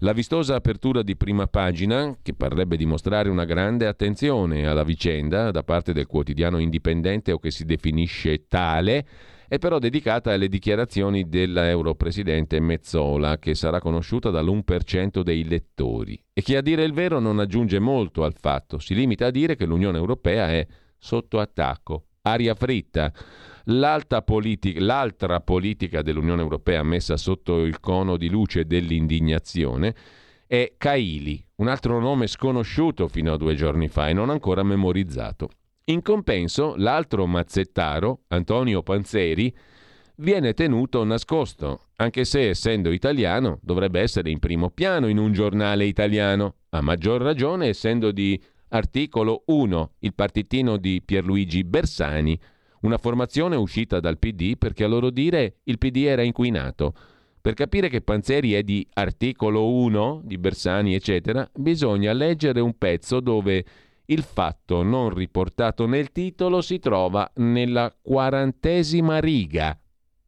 La 0.00 0.12
vistosa 0.12 0.56
apertura 0.56 1.02
di 1.02 1.16
prima 1.16 1.46
pagina, 1.46 2.18
che 2.20 2.34
parrebbe 2.34 2.76
dimostrare 2.76 3.30
una 3.30 3.46
grande 3.46 3.86
attenzione 3.86 4.66
alla 4.66 4.82
vicenda 4.82 5.50
da 5.50 5.62
parte 5.62 5.94
del 5.94 6.06
quotidiano 6.06 6.58
indipendente 6.58 7.32
o 7.32 7.38
che 7.38 7.50
si 7.50 7.64
definisce 7.64 8.46
tale, 8.46 9.06
è 9.48 9.56
però 9.56 9.78
dedicata 9.78 10.30
alle 10.34 10.48
dichiarazioni 10.48 11.30
dell'europresidente 11.30 12.60
Mezzola, 12.60 13.38
che 13.38 13.54
sarà 13.54 13.80
conosciuta 13.80 14.28
dall'1% 14.28 15.22
dei 15.22 15.48
lettori, 15.48 16.22
e 16.34 16.42
che 16.42 16.58
a 16.58 16.60
dire 16.60 16.84
il 16.84 16.92
vero 16.92 17.18
non 17.20 17.38
aggiunge 17.38 17.78
molto 17.78 18.24
al 18.24 18.34
fatto, 18.38 18.78
si 18.78 18.94
limita 18.94 19.24
a 19.24 19.30
dire 19.30 19.56
che 19.56 19.64
l'Unione 19.64 19.96
Europea 19.96 20.50
è 20.50 20.66
sotto 20.98 21.38
attacco. 21.38 22.04
Aria 22.22 22.54
fritta. 22.54 23.12
Politica, 24.24 24.80
l'altra 24.80 25.40
politica 25.40 26.00
dell'Unione 26.02 26.40
Europea 26.40 26.82
messa 26.82 27.16
sotto 27.16 27.64
il 27.64 27.80
cono 27.80 28.16
di 28.16 28.30
luce 28.30 28.64
dell'indignazione 28.64 29.94
è 30.46 30.72
Kaili, 30.78 31.44
un 31.56 31.68
altro 31.68 32.00
nome 32.00 32.26
sconosciuto 32.26 33.06
fino 33.08 33.34
a 33.34 33.36
due 33.36 33.54
giorni 33.54 33.88
fa 33.88 34.08
e 34.08 34.14
non 34.14 34.30
ancora 34.30 34.62
memorizzato. 34.62 35.50
In 35.84 36.00
compenso, 36.00 36.74
l'altro 36.76 37.26
mazzettaro, 37.26 38.22
Antonio 38.28 38.82
Panzeri, 38.82 39.54
viene 40.16 40.54
tenuto 40.54 41.04
nascosto, 41.04 41.88
anche 41.96 42.24
se 42.24 42.48
essendo 42.48 42.90
italiano 42.90 43.58
dovrebbe 43.62 44.00
essere 44.00 44.30
in 44.30 44.38
primo 44.38 44.70
piano 44.70 45.08
in 45.08 45.18
un 45.18 45.32
giornale 45.32 45.84
italiano, 45.84 46.54
a 46.70 46.80
maggior 46.80 47.20
ragione 47.20 47.68
essendo 47.68 48.10
di 48.10 48.40
Articolo 48.70 49.44
1. 49.46 49.92
Il 50.00 50.14
partitino 50.14 50.76
di 50.76 51.00
Pierluigi 51.02 51.64
Bersani, 51.64 52.38
una 52.80 52.98
formazione 52.98 53.56
uscita 53.56 53.98
dal 54.00 54.18
PD 54.18 54.56
perché 54.56 54.84
a 54.84 54.88
loro 54.88 55.10
dire 55.10 55.58
il 55.64 55.78
PD 55.78 56.04
era 56.06 56.22
inquinato. 56.22 56.92
Per 57.40 57.54
capire 57.54 57.88
che 57.88 58.02
Panzeri 58.02 58.52
è 58.52 58.62
di 58.62 58.86
articolo 58.94 59.72
1 59.72 60.20
di 60.24 60.36
Bersani, 60.36 60.94
eccetera, 60.94 61.48
bisogna 61.54 62.12
leggere 62.12 62.60
un 62.60 62.76
pezzo 62.76 63.20
dove 63.20 63.64
il 64.06 64.22
fatto 64.22 64.82
non 64.82 65.14
riportato 65.14 65.86
nel 65.86 66.12
titolo 66.12 66.60
si 66.60 66.78
trova 66.78 67.30
nella 67.36 67.94
quarantesima 68.02 69.18
riga. 69.18 69.78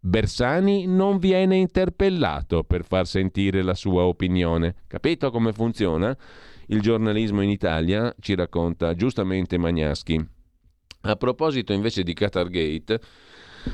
Bersani 0.03 0.87
non 0.87 1.19
viene 1.19 1.57
interpellato 1.57 2.65
per 2.65 2.85
far 2.85 3.07
sentire 3.07 3.63
la 3.63 3.75
sua 3.75 4.05
opinione. 4.05 4.77
Capito 4.87 5.31
come 5.31 5.53
funziona? 5.53 6.17
Il 6.71 6.81
giornalismo 6.81 7.43
in 7.43 7.51
Italia, 7.51 8.13
ci 8.21 8.35
racconta 8.35 8.95
giustamente 8.95 9.59
Magnaschi. 9.59 10.19
A 11.03 11.15
proposito 11.17 11.73
invece 11.73 12.03
di 12.03 12.13
Qatargate, 12.13 13.01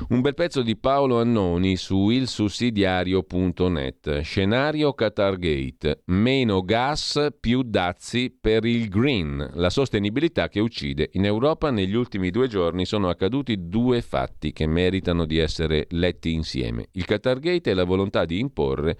un 0.08 0.20
bel 0.20 0.34
pezzo 0.34 0.62
di 0.62 0.76
Paolo 0.76 1.20
Annoni 1.20 1.76
su 1.76 2.08
ilsussidiario.net. 2.08 4.20
Scenario 4.20 4.92
Qatargate. 4.94 6.02
Meno 6.06 6.62
gas, 6.62 7.28
più 7.38 7.62
dazi 7.62 8.36
per 8.40 8.64
il 8.64 8.88
green, 8.88 9.50
la 9.54 9.70
sostenibilità 9.70 10.48
che 10.48 10.60
uccide. 10.60 11.10
In 11.12 11.24
Europa 11.24 11.70
negli 11.70 11.94
ultimi 11.94 12.30
due 12.30 12.48
giorni 12.48 12.84
sono 12.86 13.08
accaduti 13.08 13.68
due 13.68 14.02
fatti 14.02 14.52
che 14.52 14.66
meritano 14.66 15.24
di 15.26 15.38
essere 15.38 15.86
letti 15.90 16.32
insieme. 16.32 16.88
Il 16.92 17.04
Qatargate 17.04 17.72
è 17.72 17.74
la 17.74 17.84
volontà 17.84 18.24
di 18.24 18.40
imporre 18.40 18.96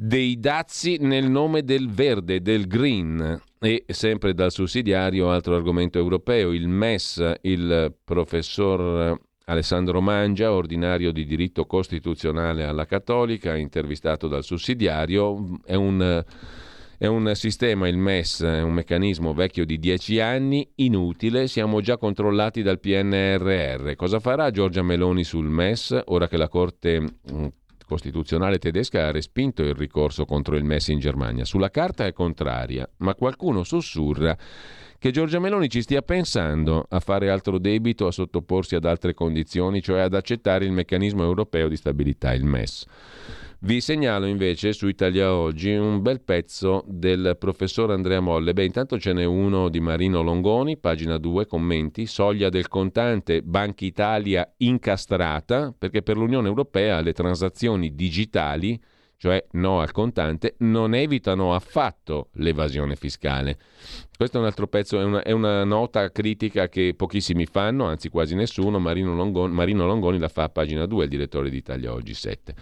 dei 0.00 0.40
dazi 0.40 0.96
nel 0.98 1.28
nome 1.28 1.62
del 1.62 1.90
verde, 1.90 2.40
del 2.40 2.66
green. 2.66 3.38
E 3.62 3.84
sempre 3.88 4.32
dal 4.32 4.50
sussidiario, 4.50 5.30
altro 5.30 5.54
argomento 5.54 5.98
europeo, 5.98 6.52
il 6.52 6.66
MES, 6.66 7.34
il 7.42 7.94
professor 8.02 9.20
Alessandro 9.44 10.00
Mangia, 10.00 10.52
ordinario 10.52 11.12
di 11.12 11.26
diritto 11.26 11.66
costituzionale 11.66 12.64
alla 12.64 12.86
Cattolica, 12.86 13.54
intervistato 13.56 14.28
dal 14.28 14.44
sussidiario, 14.44 15.58
è 15.66 15.74
un, 15.74 16.24
è 16.96 17.06
un 17.06 17.32
sistema, 17.34 17.86
il 17.86 17.98
MES, 17.98 18.42
è 18.42 18.62
un 18.62 18.72
meccanismo 18.72 19.34
vecchio 19.34 19.66
di 19.66 19.78
dieci 19.78 20.20
anni, 20.20 20.66
inutile, 20.76 21.46
siamo 21.46 21.82
già 21.82 21.98
controllati 21.98 22.62
dal 22.62 22.80
PNRR. 22.80 23.94
Cosa 23.94 24.20
farà 24.20 24.50
Giorgia 24.50 24.82
Meloni 24.82 25.24
sul 25.24 25.50
MES 25.50 26.00
ora 26.06 26.28
che 26.28 26.38
la 26.38 26.48
Corte 26.48 27.00
mm, 27.00 27.46
costituzionale 27.90 28.58
tedesca 28.58 29.08
ha 29.08 29.10
respinto 29.10 29.64
il 29.64 29.74
ricorso 29.74 30.24
contro 30.24 30.54
il 30.54 30.62
MES 30.62 30.88
in 30.88 31.00
Germania. 31.00 31.44
Sulla 31.44 31.70
carta 31.70 32.06
è 32.06 32.12
contraria, 32.12 32.88
ma 32.98 33.16
qualcuno 33.16 33.64
sussurra 33.64 34.36
che 34.96 35.10
Giorgia 35.10 35.40
Meloni 35.40 35.68
ci 35.68 35.82
stia 35.82 36.00
pensando 36.00 36.86
a 36.88 37.00
fare 37.00 37.30
altro 37.30 37.58
debito, 37.58 38.06
a 38.06 38.12
sottoporsi 38.12 38.76
ad 38.76 38.84
altre 38.84 39.12
condizioni, 39.12 39.82
cioè 39.82 40.02
ad 40.02 40.14
accettare 40.14 40.66
il 40.66 40.72
meccanismo 40.72 41.24
europeo 41.24 41.66
di 41.66 41.76
stabilità, 41.76 42.32
il 42.32 42.44
MES. 42.44 42.86
Vi 43.62 43.82
segnalo 43.82 44.24
invece 44.24 44.72
su 44.72 44.88
Italia 44.88 45.34
Oggi 45.34 45.74
un 45.74 46.00
bel 46.00 46.22
pezzo 46.22 46.82
del 46.86 47.36
professor 47.38 47.90
Andrea 47.90 48.20
Molle. 48.20 48.54
Beh, 48.54 48.64
intanto 48.64 48.98
ce 48.98 49.12
n'è 49.12 49.24
uno 49.24 49.68
di 49.68 49.80
Marino 49.80 50.22
Longoni, 50.22 50.78
pagina 50.78 51.18
2, 51.18 51.44
commenti, 51.44 52.06
soglia 52.06 52.48
del 52.48 52.68
contante, 52.68 53.42
Banca 53.42 53.84
Italia 53.84 54.50
incastrata, 54.56 55.74
perché 55.76 56.00
per 56.00 56.16
l'Unione 56.16 56.48
Europea 56.48 57.02
le 57.02 57.12
transazioni 57.12 57.94
digitali, 57.94 58.80
cioè 59.18 59.44
no 59.50 59.80
al 59.80 59.92
contante, 59.92 60.54
non 60.60 60.94
evitano 60.94 61.54
affatto 61.54 62.30
l'evasione 62.36 62.96
fiscale. 62.96 63.58
Questo 64.16 64.38
è 64.38 64.40
un 64.40 64.46
altro 64.46 64.68
pezzo, 64.68 64.98
è 64.98 65.04
una, 65.04 65.22
è 65.22 65.32
una 65.32 65.64
nota 65.64 66.10
critica 66.10 66.70
che 66.70 66.94
pochissimi 66.96 67.44
fanno, 67.44 67.84
anzi 67.84 68.08
quasi 68.08 68.34
nessuno, 68.34 68.78
Marino 68.78 69.14
Longoni, 69.14 69.52
Marino 69.52 69.84
Longoni 69.84 70.18
la 70.18 70.28
fa 70.28 70.44
a 70.44 70.48
pagina 70.48 70.86
2, 70.86 71.04
il 71.04 71.10
direttore 71.10 71.50
di 71.50 71.58
Italia 71.58 71.92
Oggi 71.92 72.14
7 72.14 72.54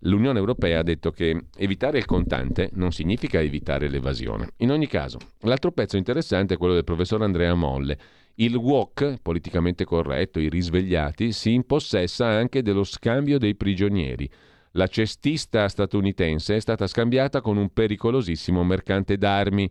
l'Unione 0.00 0.38
Europea 0.38 0.80
ha 0.80 0.82
detto 0.82 1.10
che 1.10 1.46
evitare 1.56 1.98
il 1.98 2.04
contante 2.04 2.70
non 2.74 2.92
significa 2.92 3.40
evitare 3.40 3.88
l'evasione. 3.88 4.50
In 4.58 4.70
ogni 4.70 4.86
caso, 4.86 5.18
l'altro 5.40 5.72
pezzo 5.72 5.96
interessante 5.96 6.54
è 6.54 6.56
quello 6.56 6.74
del 6.74 6.84
professor 6.84 7.22
Andrea 7.22 7.54
Molle. 7.54 7.98
Il 8.34 8.54
WOC, 8.54 9.16
politicamente 9.20 9.84
corretto, 9.84 10.38
i 10.38 10.48
risvegliati, 10.48 11.32
si 11.32 11.52
impossessa 11.52 12.26
anche 12.26 12.62
dello 12.62 12.84
scambio 12.84 13.38
dei 13.38 13.56
prigionieri. 13.56 14.30
La 14.72 14.86
cestista 14.86 15.66
statunitense 15.66 16.54
è 16.54 16.60
stata 16.60 16.86
scambiata 16.86 17.40
con 17.40 17.56
un 17.56 17.70
pericolosissimo 17.72 18.62
mercante 18.62 19.16
d'armi. 19.16 19.68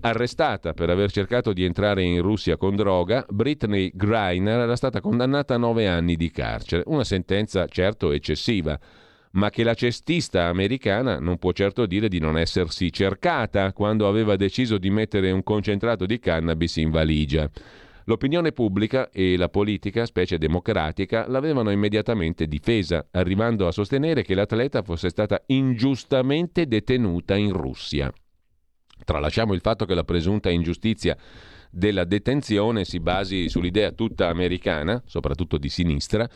Arrestata 0.00 0.72
per 0.72 0.88
aver 0.88 1.10
cercato 1.10 1.52
di 1.52 1.64
entrare 1.64 2.02
in 2.02 2.22
Russia 2.22 2.56
con 2.56 2.76
droga, 2.76 3.24
Britney 3.28 3.90
Greiner 3.94 4.60
era 4.60 4.76
stata 4.76 5.00
condannata 5.00 5.54
a 5.54 5.58
nove 5.58 5.86
anni 5.86 6.16
di 6.16 6.30
carcere, 6.30 6.84
una 6.86 7.04
sentenza 7.04 7.66
certo 7.66 8.12
eccessiva 8.12 8.78
ma 9.36 9.50
che 9.50 9.64
la 9.64 9.74
cestista 9.74 10.46
americana 10.46 11.18
non 11.18 11.38
può 11.38 11.52
certo 11.52 11.86
dire 11.86 12.08
di 12.08 12.18
non 12.18 12.38
essersi 12.38 12.92
cercata 12.92 13.72
quando 13.72 14.08
aveva 14.08 14.36
deciso 14.36 14.78
di 14.78 14.90
mettere 14.90 15.30
un 15.30 15.42
concentrato 15.42 16.06
di 16.06 16.18
cannabis 16.18 16.76
in 16.76 16.90
valigia. 16.90 17.48
L'opinione 18.04 18.52
pubblica 18.52 19.10
e 19.10 19.36
la 19.36 19.48
politica, 19.48 20.06
specie 20.06 20.38
democratica, 20.38 21.26
l'avevano 21.28 21.70
immediatamente 21.70 22.46
difesa, 22.46 23.08
arrivando 23.10 23.66
a 23.66 23.72
sostenere 23.72 24.22
che 24.22 24.34
l'atleta 24.34 24.82
fosse 24.82 25.08
stata 25.08 25.42
ingiustamente 25.46 26.66
detenuta 26.66 27.34
in 27.34 27.52
Russia. 27.52 28.10
Tralasciamo 29.04 29.52
il 29.52 29.60
fatto 29.60 29.84
che 29.84 29.94
la 29.94 30.04
presunta 30.04 30.50
ingiustizia 30.50 31.16
della 31.70 32.04
detenzione 32.04 32.84
si 32.84 33.00
basi 33.00 33.48
sull'idea 33.48 33.92
tutta 33.92 34.28
americana, 34.28 35.02
soprattutto 35.04 35.58
di 35.58 35.68
sinistra, 35.68 36.26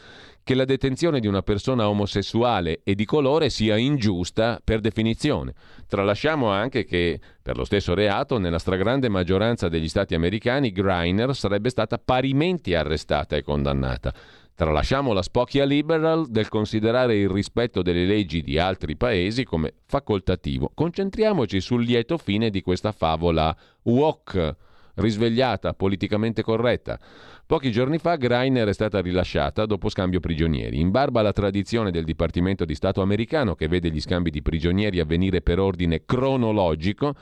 che 0.51 0.57
la 0.57 0.65
detenzione 0.65 1.21
di 1.21 1.29
una 1.29 1.43
persona 1.43 1.89
omosessuale 1.89 2.81
e 2.83 2.97
di 2.97 3.05
colore 3.05 3.51
sia 3.51 3.77
ingiusta 3.77 4.61
per 4.65 4.81
definizione. 4.81 5.55
Tralasciamo 5.87 6.49
anche 6.49 6.85
che 6.85 7.21
per 7.41 7.57
lo 7.57 7.65
stesso 7.65 7.95
reato, 7.95 8.37
nella 8.37 8.59
stragrande 8.59 9.09
maggioranza 9.09 9.69
degli 9.69 9.89
stati 9.89 10.17
americani, 10.17 10.73
Greiner 10.73 11.37
sarebbe 11.37 11.69
stata 11.69 11.99
parimenti 12.05 12.75
arrestata 12.75 13.37
e 13.37 13.45
condannata. 13.45 14.13
Tralasciamo 14.53 15.13
la 15.13 15.23
spocchia 15.23 15.65
liberal 15.65 16.27
del 16.29 16.49
considerare 16.49 17.17
il 17.17 17.29
rispetto 17.29 17.81
delle 17.81 18.05
leggi 18.05 18.43
di 18.43 18.59
altri 18.59 18.97
paesi 18.97 19.45
come 19.45 19.75
facoltativo. 19.87 20.73
Concentriamoci 20.75 21.61
sul 21.61 21.85
lieto 21.85 22.19
fine 22.19 22.51
di 22.51 22.61
questa 22.61 22.91
favola 22.91 23.57
woke 23.83 24.57
risvegliata, 24.95 25.75
politicamente 25.75 26.43
corretta. 26.43 26.99
Pochi 27.47 27.73
giorni 27.73 27.99
fa 27.99 28.15
Greiner 28.15 28.69
è 28.69 28.73
stata 28.73 29.01
rilasciata 29.01 29.67
dopo 29.67 29.89
scambio 29.89 30.21
prigionieri, 30.21 30.79
in 30.79 30.91
barba 30.91 31.21
alla 31.21 31.33
tradizione 31.33 31.91
del 31.91 32.05
Dipartimento 32.05 32.65
di 32.65 32.75
Stato 32.75 33.03
americano 33.03 33.55
che 33.55 33.67
vede 33.67 33.91
gli 33.91 34.01
scambi 34.01 34.31
di 34.31 34.41
prigionieri 34.41 35.01
avvenire 35.01 35.43
per 35.43 35.59
ordine 35.59 36.05
cronologico. 36.05 37.15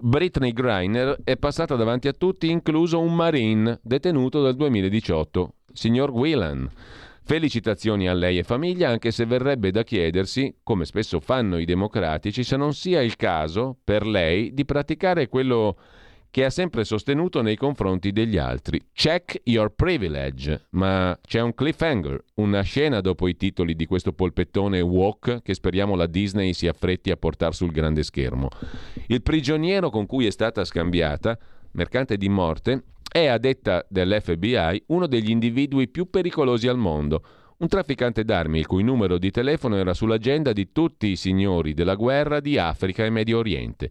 Britney 0.00 0.52
Greiner 0.52 1.18
è 1.24 1.36
passata 1.36 1.76
davanti 1.76 2.08
a 2.08 2.12
tutti, 2.12 2.50
incluso 2.50 3.00
un 3.00 3.14
Marine 3.14 3.78
detenuto 3.82 4.42
dal 4.42 4.56
2018, 4.56 5.54
signor 5.72 6.10
Whelan. 6.10 6.70
Felicitazioni 7.26 8.06
a 8.06 8.12
lei 8.12 8.36
e 8.36 8.42
famiglia, 8.42 8.90
anche 8.90 9.10
se 9.10 9.24
verrebbe 9.24 9.70
da 9.70 9.82
chiedersi, 9.82 10.56
come 10.62 10.84
spesso 10.84 11.20
fanno 11.20 11.58
i 11.58 11.64
democratici, 11.64 12.44
se 12.44 12.56
non 12.56 12.74
sia 12.74 13.00
il 13.00 13.16
caso 13.16 13.78
per 13.82 14.06
lei 14.06 14.52
di 14.52 14.66
praticare 14.66 15.28
quello 15.28 15.76
che 16.34 16.44
ha 16.44 16.50
sempre 16.50 16.82
sostenuto 16.82 17.42
nei 17.42 17.54
confronti 17.54 18.10
degli 18.10 18.38
altri. 18.38 18.80
Check 18.92 19.42
your 19.44 19.72
privilege. 19.72 20.66
Ma 20.70 21.16
c'è 21.24 21.40
un 21.40 21.54
cliffhanger, 21.54 22.24
una 22.34 22.62
scena 22.62 23.00
dopo 23.00 23.28
i 23.28 23.36
titoli 23.36 23.76
di 23.76 23.86
questo 23.86 24.12
polpettone 24.12 24.80
walk 24.80 25.42
che 25.42 25.54
speriamo 25.54 25.94
la 25.94 26.06
Disney 26.06 26.52
si 26.52 26.66
affretti 26.66 27.12
a 27.12 27.16
portare 27.16 27.52
sul 27.52 27.70
grande 27.70 28.02
schermo. 28.02 28.48
Il 29.06 29.22
prigioniero 29.22 29.90
con 29.90 30.06
cui 30.06 30.26
è 30.26 30.30
stata 30.30 30.64
scambiata, 30.64 31.38
mercante 31.74 32.16
di 32.16 32.28
morte, 32.28 32.82
è 33.08 33.26
a 33.26 33.38
detta 33.38 33.86
dell'FBI 33.88 34.86
uno 34.86 35.06
degli 35.06 35.30
individui 35.30 35.86
più 35.86 36.10
pericolosi 36.10 36.66
al 36.66 36.78
mondo. 36.78 37.22
Un 37.58 37.68
trafficante 37.68 38.24
d'armi 38.24 38.58
il 38.58 38.66
cui 38.66 38.82
numero 38.82 39.18
di 39.18 39.30
telefono 39.30 39.76
era 39.76 39.94
sull'agenda 39.94 40.52
di 40.52 40.72
tutti 40.72 41.06
i 41.06 41.14
signori 41.14 41.74
della 41.74 41.94
guerra 41.94 42.40
di 42.40 42.58
Africa 42.58 43.04
e 43.04 43.10
Medio 43.10 43.38
Oriente. 43.38 43.88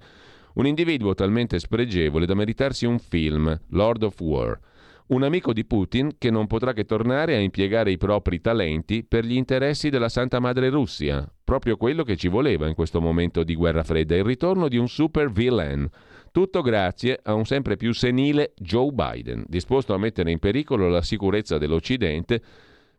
Un 0.56 0.68
individuo 0.68 1.16
talmente 1.16 1.58
spregevole 1.58 2.28
da 2.28 2.36
meritarsi 2.36 2.86
un 2.86 3.00
film, 3.00 3.60
Lord 3.70 4.04
of 4.04 4.20
War. 4.20 4.60
Un 5.08 5.24
amico 5.24 5.52
di 5.52 5.66
Putin 5.66 6.12
che 6.20 6.30
non 6.30 6.46
potrà 6.46 6.74
che 6.74 6.86
tornare 6.86 7.36
a 7.36 7.40
impiegare 7.40 7.92
i 7.92 7.98
propri 7.98 8.40
talenti 8.40 9.04
per 9.04 9.26
gli 9.26 9.36
interessi 9.36 9.90
della 9.90 10.10
Santa 10.10 10.40
Madre 10.40 10.70
Russia. 10.70 11.28
Proprio 11.44 11.76
quello 11.76 12.04
che 12.04 12.16
ci 12.16 12.28
voleva 12.28 12.68
in 12.68 12.76
questo 12.76 13.02
momento 13.02 13.44
di 13.44 13.56
guerra 13.56 13.84
fredda, 13.84 14.16
il 14.16 14.24
ritorno 14.24 14.68
di 14.68 14.78
un 14.78 14.88
super 14.88 15.32
villain. 15.32 15.90
Tutto 16.32 16.62
grazie 16.62 17.20
a 17.24 17.34
un 17.34 17.46
sempre 17.46 17.76
più 17.76 17.92
senile 17.92 18.54
Joe 18.56 18.92
Biden, 18.92 19.44
disposto 19.48 19.96
a 19.96 19.98
mettere 19.98 20.32
in 20.32 20.40
pericolo 20.40 20.88
la 20.88 21.02
sicurezza 21.02 21.58
dell'Occidente 21.58 22.42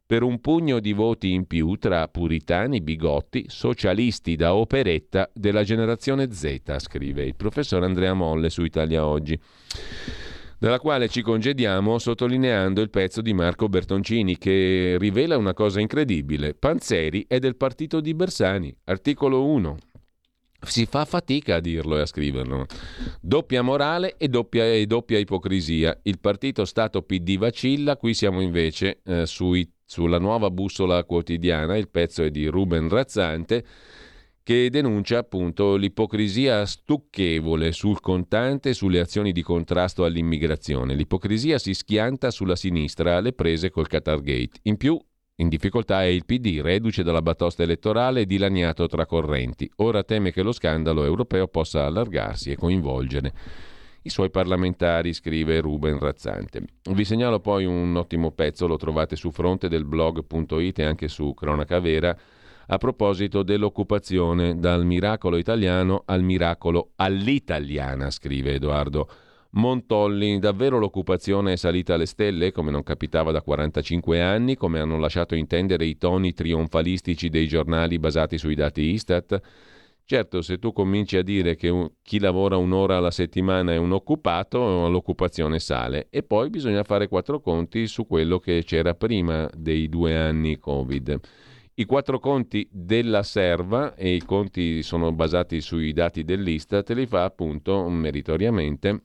per 0.07 0.23
un 0.23 0.41
pugno 0.41 0.81
di 0.81 0.93
voti 0.93 1.33
in 1.33 1.47
più 1.47 1.77
tra 1.77 2.09
puritani, 2.09 2.81
bigotti, 2.81 3.47
socialisti 3.49 4.37
da 4.37 4.55
operetta 4.55 5.31
della 5.33 5.63
generazione 5.63 6.31
Z, 6.31 6.77
scrive 6.79 7.25
il 7.25 7.37
professor 7.37 7.83
Andrea 7.83 8.13
Molle 8.13 8.51
su 8.51 8.63
Italia 8.63 9.07
Oggi 9.07 9.39
dalla 10.65 10.81
quale 10.81 11.11
ci 11.11 11.21
congediamo 11.21 11.99
sottolineando 11.99 12.81
il 12.81 12.89
pezzo 12.89 13.21
di 13.21 13.35
Marco 13.35 13.69
Bertoncini 13.69 14.39
che 14.39 14.97
rivela 14.99 15.37
una 15.37 15.53
cosa 15.53 15.79
incredibile. 15.79 16.55
Panzeri 16.55 17.27
è 17.29 17.39
del 17.39 17.57
partito 17.57 18.01
di 18.01 18.15
Bersani, 18.15 18.75
articolo 18.85 19.45
1. 19.45 19.77
Si 20.63 20.87
fa 20.87 21.05
fatica 21.05 21.57
a 21.57 21.61
dirlo 21.61 21.99
e 21.99 22.01
a 22.01 22.07
scriverlo. 22.07 22.65
Doppia 23.21 23.61
morale 23.61 24.17
e 24.17 24.29
doppia, 24.29 24.65
e 24.65 24.87
doppia 24.87 25.19
ipocrisia. 25.19 25.99
Il 26.05 26.19
partito 26.19 26.65
Stato 26.65 27.03
PD 27.03 27.37
vacilla, 27.37 27.99
qui 27.99 28.15
siamo 28.15 28.41
invece 28.41 29.01
eh, 29.05 29.27
sui 29.27 29.71
sulla 29.85 30.19
nuova 30.19 30.51
bussola 30.51 31.05
quotidiana, 31.05 31.77
il 31.77 31.89
pezzo 31.89 32.23
è 32.23 32.31
di 32.31 32.47
Ruben 32.47 32.89
Razzante, 32.89 33.65
che 34.43 34.69
denuncia 34.69 35.19
appunto 35.19 35.77
l'ipocrisia 35.77 36.67
stucchevole 36.67 37.73
sul 37.73 38.01
contante 38.01 38.71
e 38.71 38.75
sulle 38.75 39.01
azioni 39.01 39.33
di 39.33 39.43
contrasto 39.43 40.05
all'immigrazione. 40.05 40.95
L'ipocrisia 40.95 41.59
si 41.59 41.73
schianta 41.73 42.31
sulla 42.31 42.57
sinistra 42.57 43.17
alle 43.17 43.33
prese 43.33 43.71
col 43.71 43.87
Qatargate. 43.87 44.61
In 44.65 44.77
più, 44.77 45.01
in 45.37 45.49
difficoltà 45.49 46.03
è 46.03 46.07
il 46.07 46.27
PD, 46.27 46.61
reduce 46.61 47.03
dalla 47.03 47.23
batosta 47.23 47.63
elettorale 47.63 48.21
e 48.21 48.27
dilaniato 48.27 48.87
tra 48.87 49.07
correnti. 49.07 49.71
Ora 49.77 50.05
teme 50.05 50.31
che 50.31 50.43
lo 50.43 50.53
scandalo 50.53 51.05
europeo 51.05 51.49
possa 51.49 51.87
allargarsi 51.87 52.51
e 52.51 52.57
coinvolgere 52.57 53.33
i 54.05 54.11
suoi 54.11 54.31
parlamentari, 54.31 55.13
scrive 55.15 55.61
Ruben 55.61 55.99
Razzante. 55.99 56.63
Vi 56.91 57.05
segnalo 57.05 57.41
poi 57.41 57.65
un 57.65 57.97
ottimo 57.97 58.33
pezzo, 58.33 58.67
lo 58.67 58.77
trovate 58.77 59.17
su 59.17 59.31
fronte 59.31 59.69
del 59.69 59.85
blog.it 59.85 60.79
e 60.79 60.85
anche 60.85 61.09
su 61.09 61.33
Cronaca 61.33 61.81
Vera, 61.81 62.17
a 62.67 62.79
proposito 62.79 63.43
dell'occupazione 63.43 64.59
dal 64.59 64.85
miracolo 64.85 65.37
italiano 65.39 66.03
al 66.05 66.23
miracolo 66.23 66.93
all'italiana, 66.97 68.11
scrive 68.11 68.55
Edoardo 68.55 69.09
Montolli. 69.53 70.39
Davvero 70.39 70.79
l'occupazione 70.79 71.53
è 71.53 71.57
salita 71.57 71.95
alle 71.95 72.07
stelle, 72.07 72.53
come 72.53 72.71
non 72.71 72.83
capitava 72.83 73.33
da 73.33 73.41
45 73.41 74.21
anni, 74.21 74.57
come 74.57 74.81
hanno 74.81 74.99
lasciato 74.99 75.35
intendere 75.35 75.87
i 75.87 75.97
toni 75.97 76.35
trionfalistici 76.35 77.31
dei 77.31 77.47
giornali 77.47 77.99
basati 77.99 78.37
sui 78.37 78.55
dati 78.55 78.83
Istat? 78.83 79.41
Certo, 80.07 80.43
se 80.43 80.59
tu 80.59 80.75
cominci 80.75 81.17
a 81.17 81.23
dire 81.23 81.57
che 81.57 81.93
chi 82.03 82.19
lavora 82.19 82.59
un'ora 82.59 82.99
alla 82.99 83.11
settimana 83.11 83.73
è 83.73 83.79
un 83.79 83.93
occupato, 83.93 84.87
l'occupazione 84.91 85.59
sale 85.59 86.09
e 86.11 86.23
poi 86.23 86.51
bisogna 86.51 86.83
fare 86.83 87.09
quattro 87.09 87.41
conti 87.41 87.87
su 87.87 88.07
quello 88.07 88.39
che 88.39 88.65
c'era 88.67 88.95
prima 88.95 89.49
dei 89.57 89.89
due 89.89 90.15
anni 90.15 90.59
Covid. 90.59 91.21
I 91.77 91.85
quattro 91.87 92.19
conti 92.19 92.69
della 92.71 93.23
serva, 93.23 93.95
e 93.95 94.15
i 94.15 94.23
conti 94.23 94.83
sono 94.83 95.11
basati 95.11 95.63
sui 95.63 95.95
dati 95.95 96.23
dell'Istat, 96.23 96.91
li 96.91 97.07
fa 97.07 97.25
appunto 97.25 97.89
meritoriamente 97.89 99.05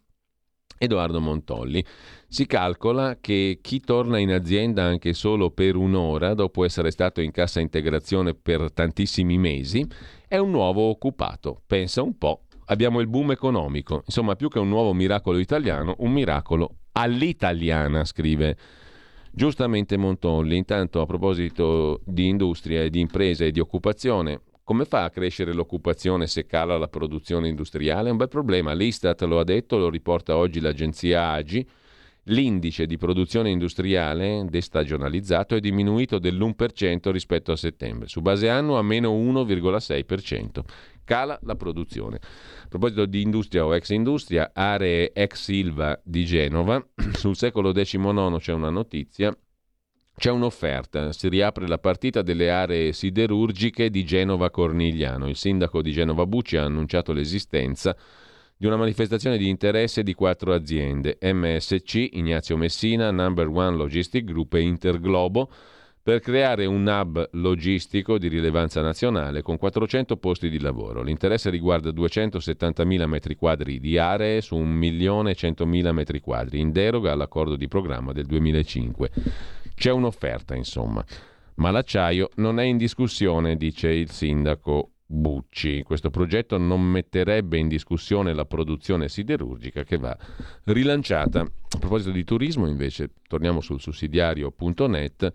Edoardo 0.78 1.20
Montolli. 1.20 1.84
Si 2.28 2.46
calcola 2.46 3.18
che 3.20 3.60
chi 3.62 3.80
torna 3.80 4.18
in 4.20 4.32
azienda 4.32 4.84
anche 4.84 5.14
solo 5.14 5.50
per 5.50 5.76
un'ora, 5.76 6.34
dopo 6.34 6.64
essere 6.64 6.92
stato 6.92 7.22
in 7.22 7.32
cassa 7.32 7.60
integrazione 7.60 8.34
per 8.34 8.72
tantissimi 8.72 9.38
mesi, 9.38 9.86
è 10.30 10.38
un 10.38 10.52
nuovo 10.52 10.84
occupato. 10.84 11.64
Pensa 11.66 12.04
un 12.04 12.18
po', 12.18 12.44
abbiamo 12.66 13.00
il 13.00 13.08
boom 13.08 13.32
economico. 13.32 14.04
Insomma, 14.06 14.36
più 14.36 14.48
che 14.48 14.60
un 14.60 14.70
nuovo 14.70 14.94
miracolo 14.94 15.40
italiano, 15.40 15.96
un 16.00 16.12
miracolo 16.12 16.76
all'italiana, 16.94 18.06
scrive 18.06 18.56
giustamente 19.32 19.98
Montolli. 19.98 20.56
Intanto, 20.56 21.02
a 21.02 21.08
proposito 21.08 22.02
di 22.06 22.28
industria 22.28 22.84
e 22.84 22.92
di 22.92 23.00
impresa 23.00 23.44
e 23.44 23.52
di 23.52 23.60
occupazione, 23.60 24.42
come 24.64 24.86
fa 24.86 25.06
a 25.06 25.10
crescere 25.10 25.52
l'occupazione 25.52 26.28
se 26.28 26.46
cala 26.46 26.78
la 26.78 26.88
produzione 26.88 27.48
industriale? 27.48 28.10
È 28.10 28.12
un 28.12 28.18
bel 28.18 28.28
problema. 28.28 28.74
L'Istat 28.74 29.24
lo 29.24 29.40
ha 29.40 29.44
detto, 29.44 29.80
lo 29.80 29.90
riporta 29.90 30.38
oggi 30.38 30.60
l'agenzia 30.60 31.32
AGI. 31.32 31.68
L'indice 32.30 32.86
di 32.86 32.98
produzione 32.98 33.50
industriale 33.50 34.46
destagionalizzato 34.48 35.56
è 35.56 35.60
diminuito 35.60 36.20
dell'1% 36.20 37.10
rispetto 37.10 37.52
a 37.52 37.56
settembre, 37.56 38.08
su 38.08 38.22
base 38.22 38.50
annua 38.50 38.82
meno 38.84 39.12
1,6%. 39.12 40.62
Cala 41.04 41.40
la 41.42 41.56
produzione. 41.56 42.18
A 42.18 42.68
proposito 42.68 43.08
di 43.08 43.22
industria 43.22 43.66
o 43.66 43.76
ex 43.76 43.90
industria, 43.90 44.52
aree 44.54 45.12
ex 45.12 45.42
Silva 45.42 46.00
di 46.04 46.24
Genova, 46.24 46.86
sul 47.14 47.36
secolo 47.36 47.72
XIX 47.72 48.38
c'è 48.38 48.54
una 48.54 48.70
notizia 48.70 49.36
c'è 50.20 50.32
un'offerta, 50.32 51.14
si 51.14 51.30
riapre 51.30 51.66
la 51.66 51.78
partita 51.78 52.22
delle 52.22 52.52
aree 52.52 52.92
siderurgiche 52.92 53.90
di 53.90 54.04
Genova 54.04 54.52
Cornigliano. 54.52 55.30
Il 55.30 55.38
sindaco 55.38 55.82
di 55.82 55.94
Genova 55.94 56.26
Bucci 56.26 56.58
ha 56.58 56.66
annunciato 56.66 57.14
l'esistenza 57.14 57.96
di 58.62 58.66
una 58.66 58.76
manifestazione 58.76 59.38
di 59.38 59.48
interesse 59.48 60.04
di 60.04 60.14
quattro 60.14 60.54
aziende, 60.54 61.18
MSC, 61.22 62.10
Ignazio 62.12 62.58
Messina, 62.58 63.10
Number 63.10 63.48
One 63.48 63.78
Logistic 63.78 64.26
Group 64.26 64.56
e 64.56 64.60
Interglobo, 64.60 65.50
per 66.04 66.20
creare 66.20 66.66
un 66.66 66.86
hub 66.86 67.30
logistico 67.36 68.18
di 68.18 68.28
rilevanza 68.28 68.82
nazionale 68.82 69.42
con 69.42 69.58
400 69.58 70.18
posti 70.18 70.50
di 70.50 70.60
lavoro. 70.60 71.04
L'interesse 71.04 71.50
riguarda 71.50 71.92
270.000 71.92 73.08
m2 73.08 73.78
di 73.78 73.98
aree 73.98 74.42
su 74.42 74.58
1.100.000 74.58 75.94
m2, 75.94 76.58
in 76.58 76.74
deroga 76.74 77.14
all'accordo 77.14 77.56
di 77.56 77.70
programma 77.70 78.12
del 78.12 78.26
2005. 78.26 79.10
C'è 79.74 79.92
un'offerta, 79.92 80.54
insomma. 80.54 81.02
Ma 81.56 81.72
l'acciaio 81.72 82.32
non 82.36 82.60
è 82.60 82.64
in 82.64 82.76
discussione, 82.76 83.56
dice 83.56 83.88
il 83.88 84.12
sindaco 84.12 84.96
Bucci. 85.12 85.82
Questo 85.82 86.12
progetto 86.12 86.60
non 86.60 86.84
metterebbe 86.84 87.58
in 87.58 87.68
discussione 87.68 88.32
la 88.32 88.46
produzione 88.46 89.10
siderurgica 89.10 89.84
che 89.84 89.98
va 89.98 90.16
rilanciata. 90.66 91.40
A 91.42 91.78
proposito 91.80 92.12
di 92.12 92.24
turismo, 92.24 92.68
invece, 92.68 93.10
torniamo 93.28 93.60
sul 93.60 93.82
sussidiario.net. 93.82 95.34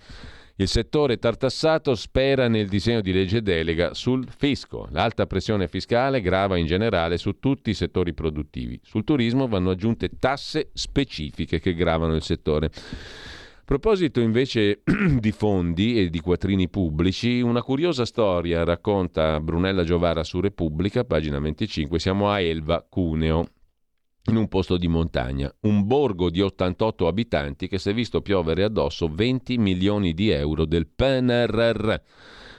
Il 0.54 0.68
settore 0.68 1.18
tartassato 1.18 1.96
spera 1.96 2.46
nel 2.46 2.68
disegno 2.68 3.00
di 3.00 3.12
legge 3.12 3.42
delega 3.42 3.94
sul 3.94 4.24
fisco. 4.28 4.86
L'alta 4.92 5.26
pressione 5.26 5.66
fiscale 5.66 6.20
grava 6.20 6.56
in 6.56 6.66
generale 6.66 7.18
su 7.18 7.40
tutti 7.40 7.70
i 7.70 7.74
settori 7.74 8.14
produttivi. 8.14 8.78
Sul 8.84 9.02
turismo 9.02 9.48
vanno 9.48 9.70
aggiunte 9.70 10.08
tasse 10.20 10.70
specifiche 10.72 11.58
che 11.58 11.74
gravano 11.74 12.14
il 12.14 12.22
settore. 12.22 12.70
A 13.64 13.66
proposito 13.66 14.20
invece 14.20 14.82
di 15.18 15.32
fondi 15.32 15.98
e 15.98 16.10
di 16.10 16.20
quattrini 16.20 16.68
pubblici, 16.68 17.40
una 17.40 17.62
curiosa 17.62 18.04
storia 18.04 18.62
racconta 18.62 19.40
Brunella 19.40 19.84
Giovara 19.84 20.22
su 20.22 20.38
Repubblica, 20.38 21.04
pagina 21.04 21.38
25. 21.38 21.98
Siamo 21.98 22.28
a 22.30 22.40
Elva, 22.40 22.84
Cuneo, 22.86 23.46
in 24.24 24.36
un 24.36 24.48
posto 24.48 24.76
di 24.76 24.86
montagna, 24.86 25.50
un 25.60 25.86
borgo 25.86 26.28
di 26.28 26.42
88 26.42 27.06
abitanti 27.06 27.66
che 27.66 27.78
si 27.78 27.88
è 27.88 27.94
visto 27.94 28.20
piovere 28.20 28.64
addosso 28.64 29.08
20 29.10 29.56
milioni 29.56 30.12
di 30.12 30.28
euro 30.28 30.66
del 30.66 30.86
PNRR. 30.86 31.94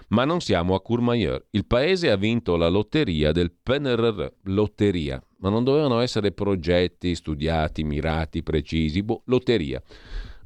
Ma 0.07 0.25
non 0.25 0.41
siamo 0.41 0.73
a 0.73 0.81
Courmayeur. 0.81 1.45
Il 1.51 1.67
paese 1.67 2.09
ha 2.09 2.15
vinto 2.15 2.55
la 2.55 2.67
lotteria 2.67 3.31
del 3.31 3.51
PNRR. 3.51 4.25
Lotteria. 4.45 5.23
Ma 5.37 5.49
non 5.49 5.63
dovevano 5.63 5.99
essere 5.99 6.31
progetti 6.31 7.13
studiati, 7.13 7.83
mirati, 7.83 8.41
precisi. 8.41 9.03
Boh, 9.03 9.21
lotteria. 9.25 9.79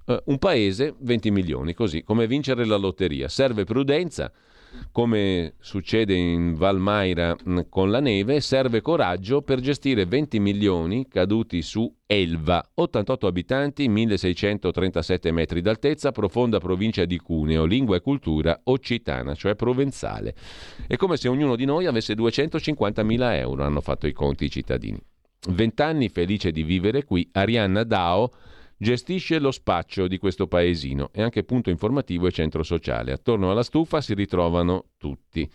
Uh, 0.10 0.18
un 0.26 0.40
paese, 0.40 0.96
20 0.98 1.30
milioni, 1.30 1.76
così 1.76 2.02
come 2.02 2.26
vincere 2.26 2.66
la 2.66 2.78
lotteria. 2.78 3.28
Serve 3.28 3.64
prudenza, 3.64 4.32
come 4.92 5.54
succede 5.60 6.16
in 6.16 6.56
Valmaira 6.56 7.36
mm, 7.36 7.60
con 7.70 7.92
la 7.92 8.00
neve, 8.00 8.42
serve 8.42 8.82
coraggio 8.82 9.44
per 9.44 9.60
gestire 9.60 10.08
20 10.08 10.40
milioni 10.40 11.08
caduti 11.08 11.62
su 11.62 11.94
Elva, 12.08 12.72
88 12.74 13.28
abitanti, 13.28 13.88
1637 13.88 15.32
metri 15.32 15.62
d'altezza, 15.62 16.12
profonda 16.12 16.58
provincia 16.58 17.06
di 17.06 17.20
Cuneo, 17.20 17.66
lingua 17.66 17.96
e 17.96 18.02
cultura 18.02 18.62
occitana, 18.64 19.36
cioè 19.36 19.54
provenzale. 19.54 20.34
È 20.88 20.96
come 20.96 21.18
se 21.18 21.28
ognuno 21.28 21.56
di 21.56 21.66
noi 21.66 21.86
avesse 21.86 22.16
250.000 22.16 23.36
euro, 23.36 23.64
hanno 23.64 23.82
fatto 23.82 24.08
i 24.08 24.14
conti 24.14 24.46
i 24.46 24.50
cittadini. 24.50 25.00
Vent'anni 25.50 26.10
felice 26.10 26.52
di 26.52 26.64
vivere 26.64 27.04
qui, 27.04 27.30
Arianna 27.32 27.84
Dao 27.84 28.32
gestisce 28.82 29.40
lo 29.40 29.52
spaccio 29.52 30.08
di 30.08 30.18
questo 30.18 30.48
paesino 30.48 31.10
e 31.12 31.22
anche 31.22 31.44
punto 31.44 31.70
informativo 31.70 32.28
e 32.28 32.32
centro 32.32 32.64
sociale. 32.64 33.12
Attorno 33.12 33.52
alla 33.52 33.62
stufa 33.62 34.00
si 34.00 34.14
ritrovano 34.14 34.86
tutti. 34.98 35.48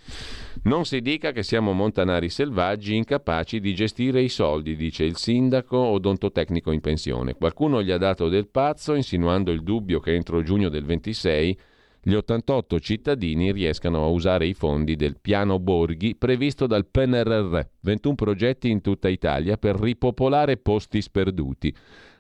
Non 0.64 0.85
si 0.85 1.01
dica 1.01 1.33
che 1.33 1.43
siamo 1.43 1.72
montanari 1.72 2.29
selvaggi 2.29 2.95
incapaci 2.95 3.61
di 3.61 3.75
gestire 3.75 4.20
i 4.20 4.29
soldi, 4.29 4.77
dice 4.77 5.05
il 5.05 5.16
sindaco 5.16 5.79
odontotecnico 5.79 6.70
in 6.70 6.81
pensione. 6.81 7.35
Qualcuno 7.35 7.83
gli 7.83 7.91
ha 7.91 7.99
dato 7.99 8.29
del 8.29 8.49
pazzo 8.49 8.95
insinuando 8.95 9.51
il 9.51 9.62
dubbio 9.62 10.01
che 10.01 10.14
entro 10.14 10.43
giugno 10.43 10.68
del 10.68 10.85
26 10.85 11.59
gli 12.07 12.12
88 12.12 12.81
cittadini 12.81 13.51
riescano 13.51 14.05
a 14.05 14.09
usare 14.09 14.47
i 14.47 14.53
fondi 14.53 14.95
del 14.95 15.16
piano 15.18 15.59
Borghi 15.59 16.14
previsto 16.16 16.66
dal 16.66 16.85
PNRR, 16.85 17.61
21 17.81 18.14
progetti 18.14 18.68
in 18.68 18.83
tutta 18.83 19.09
Italia 19.09 19.57
per 19.57 19.77
ripopolare 19.77 20.59
posti 20.59 21.01
sperduti. 21.01 21.75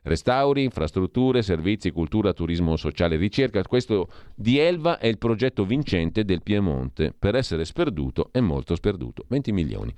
Restauri, 0.06 0.64
infrastrutture, 0.64 1.40
servizi, 1.40 1.90
cultura, 1.90 2.34
turismo 2.34 2.76
sociale 2.76 3.16
ricerca. 3.16 3.62
Questo 3.62 4.10
di 4.34 4.58
Elva 4.58 4.98
è 4.98 5.06
il 5.06 5.16
progetto 5.16 5.64
vincente 5.64 6.26
del 6.26 6.42
Piemonte. 6.42 7.14
Per 7.18 7.34
essere 7.34 7.64
sperduto 7.64 8.28
è 8.30 8.40
molto 8.40 8.74
sperduto. 8.74 9.24
20 9.28 9.52
milioni. 9.52 9.94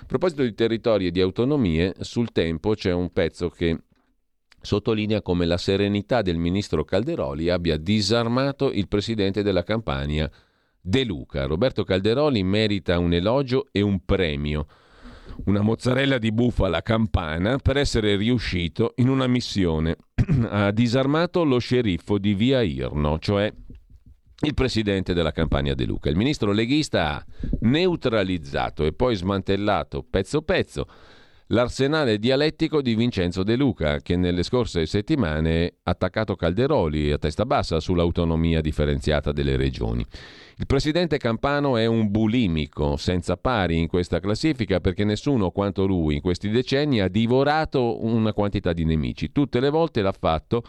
A 0.00 0.04
proposito 0.06 0.42
di 0.42 0.54
territori 0.54 1.06
e 1.06 1.10
di 1.12 1.20
autonomie, 1.20 1.94
sul 2.00 2.32
tempo 2.32 2.74
c'è 2.74 2.92
un 2.92 3.12
pezzo 3.12 3.48
che 3.48 3.78
sottolinea 4.60 5.22
come 5.22 5.46
la 5.46 5.56
serenità 5.56 6.20
del 6.20 6.36
ministro 6.36 6.82
Calderoli 6.82 7.48
abbia 7.48 7.76
disarmato 7.76 8.72
il 8.72 8.88
presidente 8.88 9.44
della 9.44 9.62
Campania, 9.62 10.28
De 10.80 11.04
Luca. 11.04 11.46
Roberto 11.46 11.84
Calderoli 11.84 12.42
merita 12.42 12.98
un 12.98 13.12
elogio 13.12 13.68
e 13.70 13.82
un 13.82 14.04
premio 14.04 14.66
una 15.44 15.60
mozzarella 15.60 16.18
di 16.18 16.32
bufala 16.32 16.82
campana 16.82 17.58
per 17.58 17.76
essere 17.76 18.16
riuscito 18.16 18.94
in 18.96 19.08
una 19.08 19.26
missione. 19.26 19.96
ha 20.48 20.70
disarmato 20.70 21.44
lo 21.44 21.58
sceriffo 21.58 22.18
di 22.18 22.34
Via 22.34 22.62
Irno, 22.62 23.18
cioè 23.18 23.52
il 24.40 24.54
presidente 24.54 25.14
della 25.14 25.32
campagna 25.32 25.74
De 25.74 25.84
Luca. 25.84 26.10
Il 26.10 26.16
ministro 26.16 26.52
leghista 26.52 27.16
ha 27.16 27.24
neutralizzato 27.60 28.84
e 28.84 28.92
poi 28.92 29.16
smantellato 29.16 30.04
pezzo 30.08 30.42
pezzo 30.42 30.86
l'arsenale 31.48 32.18
dialettico 32.18 32.82
di 32.82 32.94
Vincenzo 32.94 33.42
De 33.42 33.56
Luca, 33.56 34.00
che 34.00 34.16
nelle 34.16 34.42
scorse 34.42 34.84
settimane 34.86 35.74
ha 35.82 35.90
attaccato 35.90 36.36
Calderoli 36.36 37.10
a 37.10 37.18
testa 37.18 37.46
bassa 37.46 37.80
sull'autonomia 37.80 38.60
differenziata 38.60 39.32
delle 39.32 39.56
regioni. 39.56 40.04
Il 40.56 40.66
presidente 40.66 41.18
Campano 41.18 41.76
è 41.76 41.86
un 41.86 42.10
bulimico 42.10 42.96
senza 42.96 43.36
pari 43.36 43.78
in 43.78 43.86
questa 43.86 44.20
classifica 44.20 44.80
perché 44.80 45.04
nessuno 45.04 45.50
quanto 45.50 45.86
lui 45.86 46.16
in 46.16 46.20
questi 46.20 46.50
decenni 46.50 47.00
ha 47.00 47.08
divorato 47.08 48.04
una 48.04 48.32
quantità 48.32 48.72
di 48.72 48.84
nemici. 48.84 49.32
Tutte 49.32 49.60
le 49.60 49.70
volte 49.70 50.02
l'ha 50.02 50.14
fatto 50.18 50.62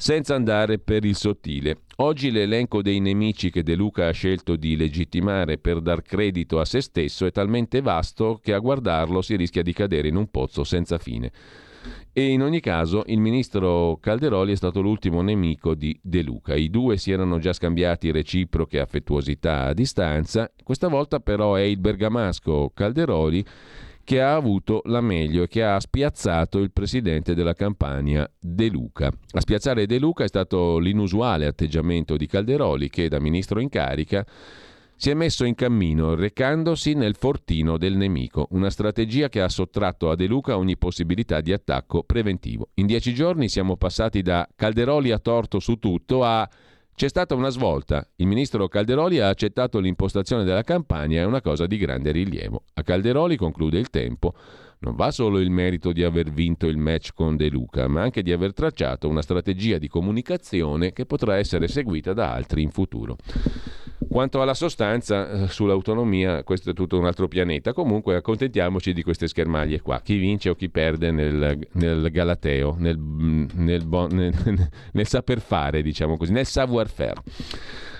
senza 0.00 0.36
andare 0.36 0.78
per 0.78 1.04
il 1.04 1.16
sottile. 1.16 1.80
Oggi 1.96 2.30
l'elenco 2.30 2.82
dei 2.82 3.00
nemici 3.00 3.50
che 3.50 3.64
De 3.64 3.74
Luca 3.74 4.06
ha 4.06 4.12
scelto 4.12 4.54
di 4.54 4.76
legittimare 4.76 5.58
per 5.58 5.80
dar 5.80 6.02
credito 6.02 6.60
a 6.60 6.64
se 6.64 6.80
stesso 6.80 7.26
è 7.26 7.32
talmente 7.32 7.80
vasto 7.80 8.38
che 8.40 8.54
a 8.54 8.60
guardarlo 8.60 9.20
si 9.20 9.34
rischia 9.34 9.62
di 9.62 9.72
cadere 9.72 10.06
in 10.06 10.14
un 10.14 10.30
pozzo 10.30 10.62
senza 10.62 10.98
fine. 10.98 11.32
E 12.12 12.30
in 12.30 12.42
ogni 12.42 12.60
caso 12.60 13.02
il 13.06 13.18
ministro 13.18 13.98
Calderoli 14.00 14.52
è 14.52 14.56
stato 14.56 14.80
l'ultimo 14.80 15.20
nemico 15.20 15.74
di 15.74 15.98
De 16.00 16.22
Luca. 16.22 16.54
I 16.54 16.70
due 16.70 16.96
si 16.96 17.10
erano 17.10 17.40
già 17.40 17.52
scambiati 17.52 18.12
reciproche 18.12 18.78
affettuosità 18.78 19.64
a 19.64 19.74
distanza, 19.74 20.48
questa 20.62 20.86
volta 20.86 21.18
però 21.18 21.54
è 21.54 21.62
il 21.62 21.78
bergamasco 21.78 22.70
Calderoli 22.72 23.44
che 24.08 24.22
ha 24.22 24.34
avuto 24.34 24.80
la 24.86 25.02
meglio 25.02 25.42
e 25.42 25.48
che 25.48 25.62
ha 25.62 25.78
spiazzato 25.78 26.60
il 26.60 26.72
presidente 26.72 27.34
della 27.34 27.52
campagna 27.52 28.26
De 28.40 28.70
Luca. 28.70 29.12
A 29.32 29.40
spiazzare 29.40 29.84
De 29.84 29.98
Luca 29.98 30.24
è 30.24 30.28
stato 30.28 30.78
l'inusuale 30.78 31.44
atteggiamento 31.44 32.16
di 32.16 32.26
Calderoli 32.26 32.88
che 32.88 33.10
da 33.10 33.20
ministro 33.20 33.60
in 33.60 33.68
carica 33.68 34.24
si 34.96 35.10
è 35.10 35.14
messo 35.14 35.44
in 35.44 35.54
cammino 35.54 36.14
recandosi 36.14 36.94
nel 36.94 37.16
fortino 37.16 37.76
del 37.76 37.98
nemico, 37.98 38.48
una 38.52 38.70
strategia 38.70 39.28
che 39.28 39.42
ha 39.42 39.48
sottratto 39.50 40.08
a 40.08 40.16
De 40.16 40.24
Luca 40.24 40.56
ogni 40.56 40.78
possibilità 40.78 41.42
di 41.42 41.52
attacco 41.52 42.02
preventivo. 42.02 42.70
In 42.76 42.86
dieci 42.86 43.12
giorni 43.12 43.50
siamo 43.50 43.76
passati 43.76 44.22
da 44.22 44.48
Calderoli 44.56 45.10
a 45.10 45.18
torto 45.18 45.58
su 45.58 45.76
tutto 45.76 46.24
a 46.24 46.48
c'è 46.98 47.08
stata 47.08 47.36
una 47.36 47.50
svolta. 47.50 48.04
Il 48.16 48.26
ministro 48.26 48.66
Calderoli 48.66 49.20
ha 49.20 49.28
accettato 49.28 49.78
l'impostazione 49.78 50.42
della 50.42 50.64
campagna, 50.64 51.20
è 51.20 51.24
una 51.24 51.40
cosa 51.40 51.68
di 51.68 51.76
grande 51.76 52.10
rilievo. 52.10 52.64
A 52.74 52.82
Calderoli, 52.82 53.36
conclude 53.36 53.78
il 53.78 53.88
tempo, 53.88 54.34
non 54.80 54.96
va 54.96 55.12
solo 55.12 55.38
il 55.38 55.48
merito 55.48 55.92
di 55.92 56.02
aver 56.02 56.28
vinto 56.32 56.66
il 56.66 56.76
match 56.76 57.10
con 57.14 57.36
De 57.36 57.50
Luca, 57.50 57.86
ma 57.86 58.02
anche 58.02 58.22
di 58.22 58.32
aver 58.32 58.52
tracciato 58.52 59.08
una 59.08 59.22
strategia 59.22 59.78
di 59.78 59.86
comunicazione 59.86 60.92
che 60.92 61.06
potrà 61.06 61.36
essere 61.36 61.68
seguita 61.68 62.12
da 62.14 62.32
altri 62.32 62.62
in 62.62 62.72
futuro. 62.72 63.16
Quanto 64.06 64.40
alla 64.40 64.54
sostanza, 64.54 65.28
eh, 65.28 65.48
sull'autonomia, 65.48 66.44
questo 66.44 66.70
è 66.70 66.72
tutto 66.72 66.98
un 66.98 67.06
altro 67.06 67.26
pianeta. 67.26 67.72
Comunque 67.72 68.14
accontentiamoci 68.14 68.92
di 68.92 69.02
queste 69.02 69.26
schermaglie 69.26 69.80
qua. 69.80 70.00
Chi 70.00 70.16
vince 70.16 70.50
o 70.50 70.54
chi 70.54 70.70
perde 70.70 71.10
nel, 71.10 71.58
nel 71.72 72.08
galateo, 72.10 72.76
nel, 72.78 72.96
nel, 72.96 73.84
nel, 74.10 74.70
nel 74.92 75.06
saper 75.06 75.40
fare, 75.40 75.82
diciamo 75.82 76.16
così, 76.16 76.32
nel 76.32 76.46
savoir-faire. 76.46 77.22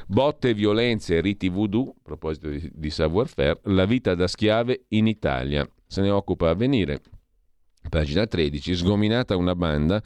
Botte, 0.06 0.54
violenze, 0.54 1.20
riti 1.20 1.48
voodoo, 1.48 1.88
a 1.88 2.00
proposito 2.02 2.48
di, 2.48 2.70
di 2.72 2.90
savoir-faire, 2.90 3.60
la 3.64 3.84
vita 3.84 4.14
da 4.14 4.28
schiave 4.28 4.84
in 4.88 5.06
Italia. 5.06 5.68
Se 5.86 6.00
ne 6.00 6.10
occupa 6.10 6.50
a 6.50 6.54
venire 6.54 7.00
Pagina 7.88 8.26
13, 8.26 8.74
sgominata 8.74 9.36
una 9.36 9.54
banda 9.54 10.02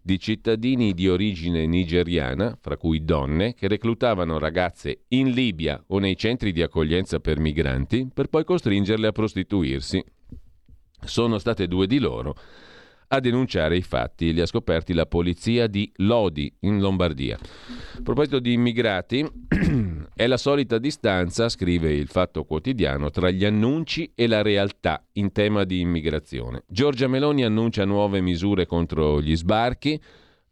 di 0.00 0.18
cittadini 0.18 0.94
di 0.94 1.08
origine 1.08 1.66
nigeriana, 1.66 2.56
fra 2.60 2.76
cui 2.76 3.04
donne, 3.04 3.54
che 3.54 3.68
reclutavano 3.68 4.38
ragazze 4.38 5.04
in 5.08 5.30
Libia 5.30 5.82
o 5.88 5.98
nei 5.98 6.16
centri 6.16 6.52
di 6.52 6.62
accoglienza 6.62 7.18
per 7.18 7.38
migranti 7.38 8.08
per 8.12 8.28
poi 8.28 8.44
costringerle 8.44 9.08
a 9.08 9.12
prostituirsi. 9.12 10.02
Sono 11.04 11.38
state 11.38 11.66
due 11.66 11.86
di 11.86 11.98
loro 11.98 12.34
a 13.08 13.20
denunciare 13.20 13.76
i 13.76 13.82
fatti. 13.82 14.32
Li 14.32 14.40
ha 14.40 14.46
scoperti 14.46 14.94
la 14.94 15.06
polizia 15.06 15.66
di 15.66 15.90
Lodi, 15.96 16.52
in 16.60 16.80
Lombardia. 16.80 17.38
A 17.38 18.02
proposito 18.02 18.38
di 18.38 18.52
immigrati, 18.52 19.24
è 20.16 20.26
la 20.26 20.38
solita 20.38 20.78
distanza, 20.78 21.50
scrive 21.50 21.92
il 21.92 22.08
Fatto 22.08 22.44
Quotidiano, 22.44 23.10
tra 23.10 23.28
gli 23.28 23.44
annunci 23.44 24.12
e 24.14 24.26
la 24.26 24.40
realtà 24.40 25.04
in 25.12 25.30
tema 25.30 25.64
di 25.64 25.80
immigrazione. 25.80 26.62
Giorgia 26.66 27.06
Meloni 27.06 27.44
annuncia 27.44 27.84
nuove 27.84 28.22
misure 28.22 28.64
contro 28.64 29.20
gli 29.20 29.36
sbarchi 29.36 30.00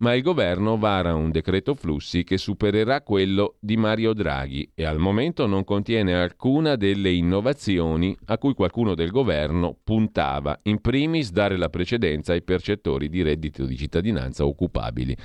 ma 0.04 0.12
il 0.12 0.20
governo 0.20 0.76
vara 0.76 1.14
un 1.14 1.30
decreto 1.30 1.74
flussi 1.74 2.24
che 2.24 2.36
supererà 2.36 3.00
quello 3.00 3.54
di 3.58 3.78
Mario 3.78 4.12
Draghi 4.12 4.70
e 4.74 4.84
al 4.84 4.98
momento 4.98 5.46
non 5.46 5.64
contiene 5.64 6.14
alcuna 6.14 6.76
delle 6.76 7.10
innovazioni 7.10 8.14
a 8.26 8.36
cui 8.36 8.52
qualcuno 8.52 8.94
del 8.94 9.10
governo 9.10 9.74
puntava, 9.82 10.60
in 10.64 10.82
primis 10.82 11.30
dare 11.30 11.56
la 11.56 11.70
precedenza 11.70 12.34
ai 12.34 12.42
percettori 12.42 13.08
di 13.08 13.22
reddito 13.22 13.64
di 13.64 13.78
cittadinanza 13.78 14.44
occupabili. 14.44 15.16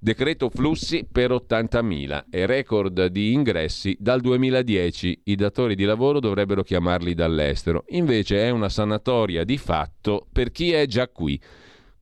Decreto 0.00 0.50
flussi 0.50 1.06
per 1.08 1.30
80.000 1.30 2.24
e 2.28 2.44
record 2.44 3.06
di 3.06 3.32
ingressi 3.32 3.96
dal 4.00 4.20
2010. 4.20 5.20
I 5.26 5.36
datori 5.36 5.76
di 5.76 5.84
lavoro 5.84 6.18
dovrebbero 6.18 6.64
chiamarli 6.64 7.14
dall'estero, 7.14 7.84
invece 7.90 8.42
è 8.42 8.50
una 8.50 8.68
sanatoria 8.68 9.44
di 9.44 9.58
fatto 9.58 10.26
per 10.32 10.50
chi 10.50 10.72
è 10.72 10.86
già 10.86 11.06
qui. 11.06 11.40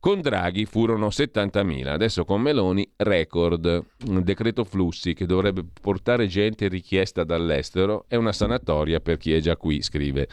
Con 0.06 0.20
Draghi 0.20 0.66
furono 0.66 1.08
70.000, 1.08 1.88
adesso 1.88 2.24
con 2.24 2.40
Meloni 2.40 2.88
record. 2.94 3.84
Un 4.06 4.22
decreto 4.22 4.62
flussi 4.62 5.14
che 5.14 5.26
dovrebbe 5.26 5.64
portare 5.80 6.28
gente 6.28 6.68
richiesta 6.68 7.24
dall'estero 7.24 8.04
è 8.06 8.14
una 8.14 8.30
sanatoria 8.30 9.00
per 9.00 9.16
chi 9.16 9.32
è 9.32 9.40
già 9.40 9.56
qui, 9.56 9.82
scrive. 9.82 10.28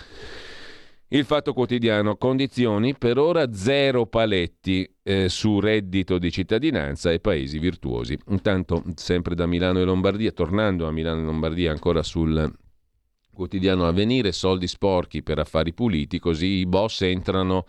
Il 1.08 1.26
Fatto 1.26 1.54
Quotidiano, 1.54 2.18
condizioni 2.18 2.96
per 2.96 3.18
ora 3.18 3.52
zero 3.52 4.06
paletti 4.06 4.88
eh, 5.02 5.28
su 5.28 5.60
reddito 5.60 6.20
di 6.20 6.30
cittadinanza 6.30 7.12
e 7.12 7.20
paesi 7.20 7.58
virtuosi. 7.58 8.16
Intanto, 8.28 8.84
sempre 8.94 9.34
da 9.34 9.48
Milano 9.48 9.80
e 9.80 9.86
Lombardia, 9.86 10.32
tornando 10.34 10.86
a 10.86 10.92
Milano 10.92 11.22
e 11.22 11.24
Lombardia 11.24 11.72
ancora 11.72 12.04
sul 12.04 12.48
quotidiano 13.34 13.88
Avvenire, 13.88 14.34
soldi 14.34 14.68
sporchi 14.68 15.24
per 15.24 15.40
affari 15.40 15.74
puliti, 15.74 16.20
così 16.20 16.46
i 16.46 16.68
boss 16.68 17.02
entrano 17.02 17.66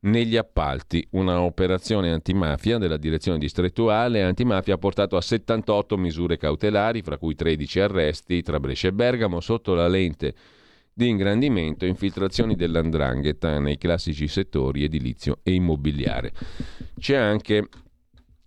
negli 0.00 0.36
appalti. 0.36 1.06
Una 1.10 1.40
operazione 1.40 2.12
antimafia 2.12 2.78
della 2.78 2.96
direzione 2.96 3.38
distrettuale 3.38 4.22
antimafia 4.22 4.74
ha 4.74 4.78
portato 4.78 5.16
a 5.16 5.20
78 5.20 5.96
misure 5.96 6.36
cautelari, 6.36 7.02
fra 7.02 7.18
cui 7.18 7.34
13 7.34 7.80
arresti 7.80 8.42
tra 8.42 8.60
Brescia 8.60 8.88
e 8.88 8.92
Bergamo, 8.92 9.40
sotto 9.40 9.74
la 9.74 9.88
lente 9.88 10.34
di 10.92 11.08
ingrandimento 11.08 11.84
e 11.84 11.88
infiltrazioni 11.88 12.56
dell'andrangheta 12.56 13.58
nei 13.58 13.78
classici 13.78 14.28
settori 14.28 14.84
edilizio 14.84 15.38
e 15.42 15.52
immobiliare. 15.52 16.32
C'è 16.98 17.16
anche 17.16 17.68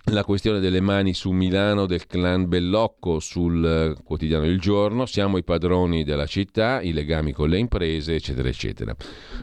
la 0.07 0.25
questione 0.25 0.59
delle 0.59 0.81
mani 0.81 1.13
su 1.13 1.31
Milano 1.31 1.85
del 1.85 2.05
clan 2.05 2.47
Bellocco 2.49 3.19
sul 3.19 3.65
eh, 3.65 4.03
quotidiano 4.03 4.45
Il 4.45 4.59
Giorno, 4.59 5.05
siamo 5.05 5.37
i 5.37 5.43
padroni 5.43 6.03
della 6.03 6.25
città, 6.25 6.81
i 6.81 6.91
legami 6.91 7.31
con 7.31 7.47
le 7.47 7.57
imprese, 7.57 8.15
eccetera, 8.15 8.49
eccetera. 8.49 8.93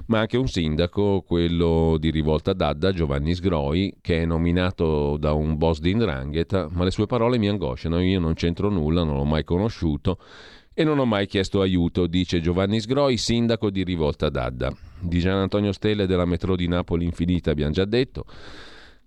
Ma 0.06 0.20
anche 0.20 0.36
un 0.36 0.48
sindaco, 0.48 1.22
quello 1.26 1.96
di 1.98 2.10
Rivolta 2.10 2.52
d'Adda, 2.52 2.92
Giovanni 2.92 3.34
Sgroi, 3.34 3.96
che 4.02 4.20
è 4.20 4.26
nominato 4.26 5.16
da 5.16 5.32
un 5.32 5.56
boss 5.56 5.78
di 5.78 5.92
Indrangheta, 5.92 6.68
ma 6.70 6.84
le 6.84 6.90
sue 6.90 7.06
parole 7.06 7.38
mi 7.38 7.48
angosciano, 7.48 7.98
io 8.00 8.20
non 8.20 8.34
c'entro 8.34 8.68
nulla, 8.68 9.02
non 9.02 9.16
l'ho 9.16 9.24
mai 9.24 9.44
conosciuto 9.44 10.18
e 10.74 10.84
non 10.84 10.98
ho 10.98 11.06
mai 11.06 11.26
chiesto 11.26 11.62
aiuto, 11.62 12.06
dice 12.06 12.40
Giovanni 12.40 12.80
Sgroi, 12.80 13.16
sindaco 13.16 13.70
di 13.70 13.82
Rivolta 13.82 14.28
d'Adda. 14.28 14.72
Di 15.00 15.20
Gian 15.20 15.38
Antonio 15.38 15.72
Stelle 15.72 16.06
della 16.06 16.26
metro 16.26 16.54
di 16.54 16.68
Napoli 16.68 17.06
Infinita 17.06 17.50
abbiamo 17.50 17.72
già 17.72 17.86
detto. 17.86 18.26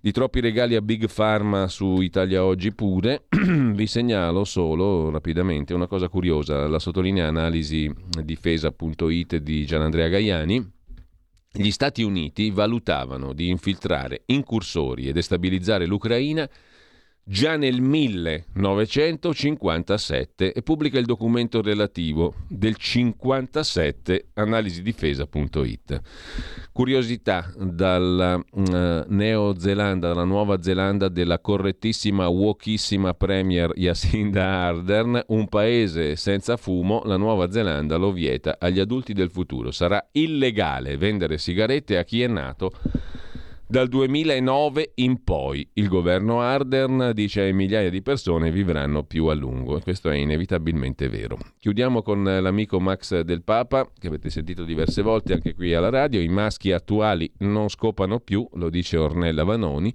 Di 0.03 0.11
troppi 0.11 0.41
regali 0.41 0.75
a 0.75 0.81
Big 0.81 1.09
Pharma 1.09 1.69
su 1.69 2.01
Italia 2.01 2.43
Oggi 2.43 2.73
pure, 2.73 3.23
vi 3.31 3.87
segnalo 3.87 4.43
solo 4.43 5.09
rapidamente 5.09 5.73
una 5.73 5.87
cosa 5.87 6.09
curiosa, 6.09 6.67
la 6.67 6.77
sottolinea 6.77 7.29
analisi 7.29 7.89
difesa.it 8.21 9.37
di 9.37 9.65
Gianandrea 9.65 10.09
Gaiani. 10.09 10.71
Gli 11.53 11.71
Stati 11.71 12.03
Uniti 12.03 12.51
valutavano 12.51 13.31
di 13.31 13.47
infiltrare 13.47 14.23
incursori 14.25 15.07
e 15.07 15.13
destabilizzare 15.13 15.85
l'Ucraina 15.85 16.49
già 17.25 17.55
nel 17.55 17.79
1957 17.81 20.51
e 20.51 20.61
pubblica 20.61 20.99
il 20.99 21.05
documento 21.05 21.61
relativo 21.61 22.33
del 22.47 22.75
57 22.75 24.31
analisidifesa.it. 24.33 26.01
Curiosità 26.73 27.49
dalla 27.55 28.35
uh, 28.35 28.41
Neozelanda, 29.07 30.09
dalla 30.09 30.25
Nuova 30.25 30.61
Zelanda 30.61 31.07
della 31.07 31.39
correttissima 31.39 32.27
wokissima 32.27 33.13
premier 33.13 33.71
Jacinda 33.75 34.45
Ardern, 34.45 35.23
un 35.27 35.47
paese 35.47 36.17
senza 36.17 36.57
fumo, 36.57 37.03
la 37.05 37.17
Nuova 37.17 37.49
Zelanda 37.51 37.95
lo 37.95 38.11
vieta 38.11 38.57
agli 38.59 38.79
adulti 38.79 39.13
del 39.13 39.29
futuro. 39.29 39.71
Sarà 39.71 40.09
illegale 40.11 40.97
vendere 40.97 41.37
sigarette 41.37 41.97
a 41.97 42.03
chi 42.03 42.21
è 42.21 42.27
nato 42.27 42.71
dal 43.73 43.87
2009 43.87 44.91
in 44.97 45.23
poi 45.23 45.67
il 45.73 45.87
governo 45.87 46.41
Ardern 46.41 47.09
dice 47.15 47.43
che 47.43 47.53
migliaia 47.53 47.89
di 47.89 48.03
persone 48.03 48.51
vivranno 48.51 49.03
più 49.03 49.25
a 49.25 49.33
lungo 49.33 49.77
e 49.77 49.81
questo 49.81 50.11
è 50.11 50.15
inevitabilmente 50.15 51.09
vero. 51.09 51.39
Chiudiamo 51.57 52.03
con 52.03 52.23
l'amico 52.23 52.79
Max 52.79 53.21
del 53.21 53.41
Papa, 53.41 53.89
che 53.97 54.09
avete 54.09 54.29
sentito 54.29 54.63
diverse 54.63 55.01
volte 55.01 55.33
anche 55.33 55.55
qui 55.55 55.73
alla 55.73 55.89
radio, 55.89 56.21
i 56.21 56.27
maschi 56.27 56.71
attuali 56.71 57.33
non 57.39 57.67
scopano 57.67 58.19
più, 58.19 58.47
lo 58.53 58.69
dice 58.69 58.97
Ornella 58.97 59.43
Vanoni, 59.43 59.91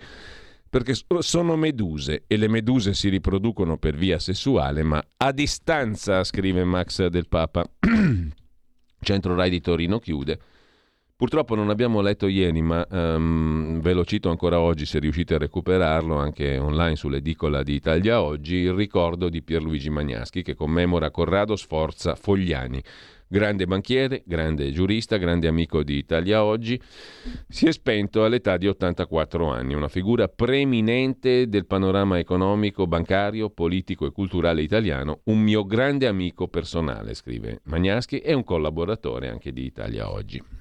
perché 0.69 0.95
sono 1.21 1.55
meduse 1.55 2.25
e 2.27 2.37
le 2.37 2.49
meduse 2.49 2.95
si 2.95 3.09
riproducono 3.09 3.79
per 3.79 3.95
via 3.95 4.19
sessuale, 4.19 4.83
ma 4.83 5.01
a 5.19 5.31
distanza, 5.31 6.25
scrive 6.25 6.65
Max 6.65 7.07
del 7.07 7.29
Papa. 7.29 7.65
Centro 9.01 9.37
Rai 9.37 9.51
di 9.51 9.61
Torino 9.61 10.01
chiude. 10.01 10.41
Purtroppo 11.19 11.57
non 11.57 11.69
abbiamo 11.69 12.01
letto 12.01 12.29
ieri, 12.29 12.63
ma 12.63 12.87
um, 12.89 13.81
ve 13.81 13.93
lo 13.93 14.05
cito 14.05 14.31
ancora 14.31 14.61
oggi 14.61 14.87
se 14.87 15.01
riuscite 15.01 15.35
a 15.35 15.39
recuperarlo 15.39 16.15
anche 16.15 16.59
online 16.59 16.95
sull'edicola 16.95 17.65
di 17.65 17.75
Italia 17.75 18.23
Oggi, 18.23 18.55
il 18.55 18.73
ricordo 18.73 19.29
di 19.29 19.43
Pierluigi 19.43 19.91
Magnaschi 19.91 20.43
che 20.43 20.55
commemora 20.55 21.11
Corrado 21.11 21.57
Sforza 21.57 22.15
Fogliani. 22.15 22.81
Grande 23.27 23.67
banchiere, 23.67 24.23
grande 24.27 24.71
giurista, 24.71 25.17
grande 25.17 25.49
amico 25.49 25.83
di 25.83 25.97
Italia 25.97 26.45
Oggi, 26.45 26.81
si 27.49 27.67
è 27.67 27.73
spento 27.73 28.23
all'età 28.23 28.57
di 28.57 28.69
84 28.69 29.51
anni, 29.51 29.75
una 29.75 29.89
figura 29.89 30.29
preeminente 30.29 31.49
del 31.49 31.67
panorama 31.67 32.21
economico, 32.21 32.87
bancario, 32.87 33.51
politico 33.51 34.07
e 34.07 34.13
culturale 34.13 34.63
italiano, 34.63 35.23
un 35.25 35.41
mio 35.41 35.67
grande 35.67 36.07
amico 36.07 36.47
personale, 36.47 37.15
scrive 37.15 37.59
Magnaschi, 37.65 38.21
e 38.21 38.33
un 38.35 38.45
collaboratore 38.45 39.29
anche 39.29 39.53
di 39.53 39.65
Italia 39.65 40.13
Oggi. 40.13 40.58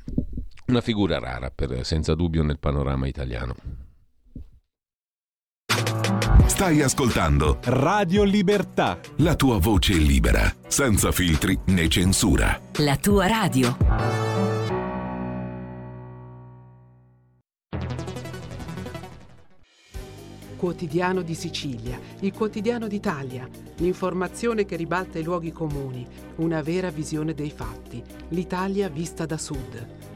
Una 0.69 0.81
figura 0.81 1.17
rara, 1.17 1.49
per, 1.49 1.85
senza 1.85 2.13
dubbio, 2.13 2.43
nel 2.43 2.59
panorama 2.59 3.07
italiano. 3.07 3.55
Stai 6.45 6.81
ascoltando 6.81 7.59
Radio 7.63 8.23
Libertà. 8.23 8.99
La 9.17 9.35
tua 9.35 9.59
voce 9.59 9.93
libera, 9.93 10.53
senza 10.67 11.13
filtri 11.13 11.57
né 11.67 11.87
censura. 11.87 12.59
La 12.79 12.97
tua 12.97 13.27
radio. 13.27 13.77
Quotidiano 20.57 21.21
di 21.21 21.33
Sicilia, 21.33 21.97
il 22.19 22.33
quotidiano 22.33 22.89
d'Italia, 22.89 23.47
l'informazione 23.77 24.65
che 24.65 24.75
ribalta 24.75 25.17
i 25.17 25.23
luoghi 25.23 25.53
comuni, 25.53 26.05
una 26.37 26.61
vera 26.61 26.89
visione 26.89 27.33
dei 27.33 27.51
fatti, 27.51 28.03
l'Italia 28.29 28.89
vista 28.89 29.25
da 29.25 29.37
sud. 29.37 30.15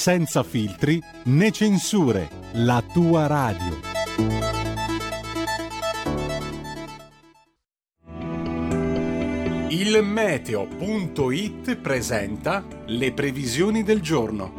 senza 0.00 0.42
filtri 0.42 0.98
né 1.24 1.50
censure, 1.50 2.30
la 2.52 2.82
tua 2.90 3.26
radio. 3.26 3.80
Il 9.68 10.02
meteo.it 10.02 11.76
presenta 11.76 12.64
le 12.86 13.12
previsioni 13.12 13.82
del 13.82 14.00
giorno. 14.00 14.54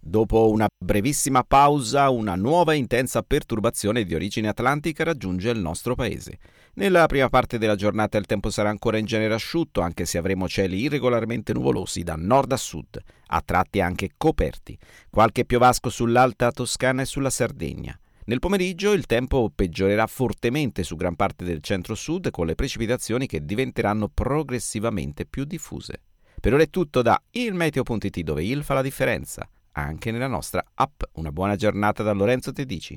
Dopo 0.00 0.50
una 0.50 0.66
brevissima 0.82 1.44
pausa, 1.44 2.08
una 2.08 2.34
nuova 2.34 2.72
intensa 2.72 3.22
perturbazione 3.22 4.04
di 4.04 4.14
origine 4.14 4.48
atlantica 4.48 5.04
raggiunge 5.04 5.50
il 5.50 5.58
nostro 5.58 5.94
paese. 5.94 6.38
Nella 6.78 7.06
prima 7.06 7.28
parte 7.28 7.58
della 7.58 7.74
giornata 7.74 8.18
il 8.18 8.26
tempo 8.26 8.50
sarà 8.50 8.68
ancora 8.68 8.98
in 8.98 9.04
genere 9.04 9.34
asciutto, 9.34 9.80
anche 9.80 10.06
se 10.06 10.16
avremo 10.16 10.46
cieli 10.46 10.78
irregolarmente 10.78 11.52
nuvolosi 11.52 12.04
da 12.04 12.14
nord 12.16 12.52
a 12.52 12.56
sud, 12.56 13.02
a 13.26 13.42
tratti 13.44 13.80
anche 13.80 14.10
coperti. 14.16 14.78
Qualche 15.10 15.44
piovasco 15.44 15.90
sull'alta 15.90 16.52
Toscana 16.52 17.02
e 17.02 17.04
sulla 17.04 17.30
Sardegna. 17.30 17.98
Nel 18.26 18.38
pomeriggio 18.38 18.92
il 18.92 19.06
tempo 19.06 19.50
peggiorerà 19.52 20.06
fortemente 20.06 20.84
su 20.84 20.94
gran 20.94 21.16
parte 21.16 21.44
del 21.44 21.62
centro-sud 21.62 22.30
con 22.30 22.46
le 22.46 22.54
precipitazioni 22.54 23.26
che 23.26 23.44
diventeranno 23.44 24.06
progressivamente 24.06 25.26
più 25.26 25.42
diffuse. 25.42 26.02
Per 26.40 26.54
ora 26.54 26.62
è 26.62 26.70
tutto 26.70 27.02
da 27.02 27.20
ilmeteo.it 27.28 28.20
dove 28.20 28.44
il 28.44 28.62
fa 28.62 28.74
la 28.74 28.82
differenza, 28.82 29.48
anche 29.72 30.12
nella 30.12 30.28
nostra 30.28 30.64
app. 30.74 31.02
Una 31.14 31.32
buona 31.32 31.56
giornata 31.56 32.04
da 32.04 32.12
Lorenzo 32.12 32.52
Tedici. 32.52 32.96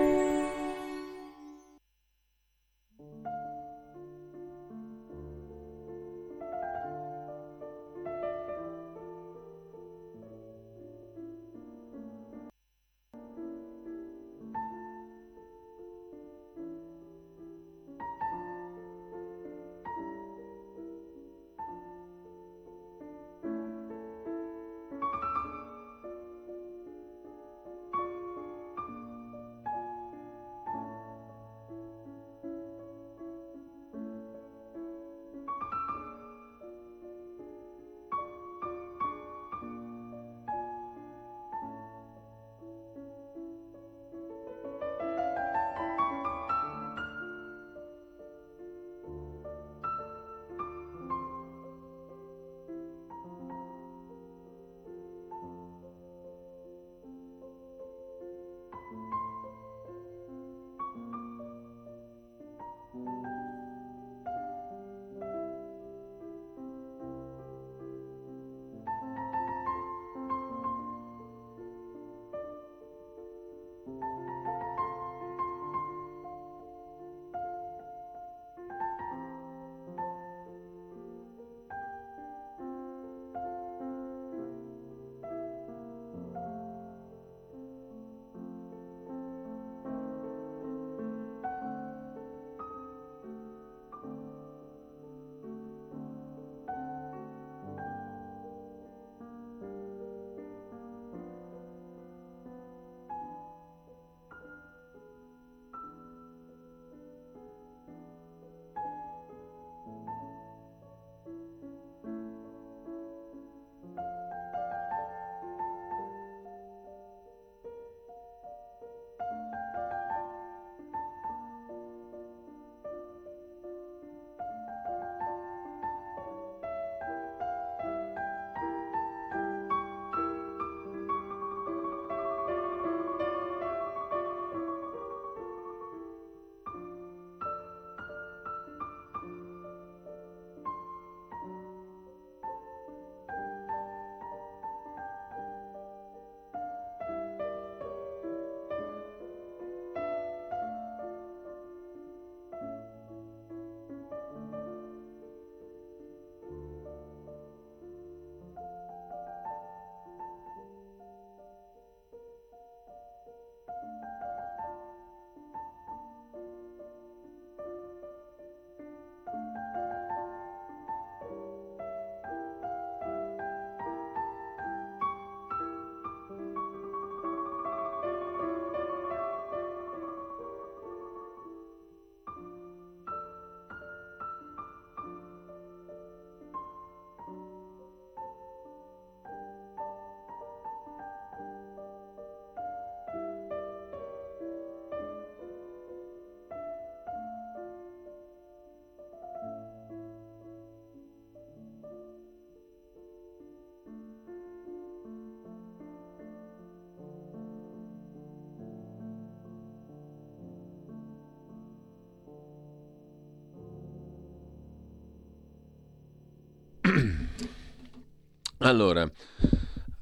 allora, 218.59 219.09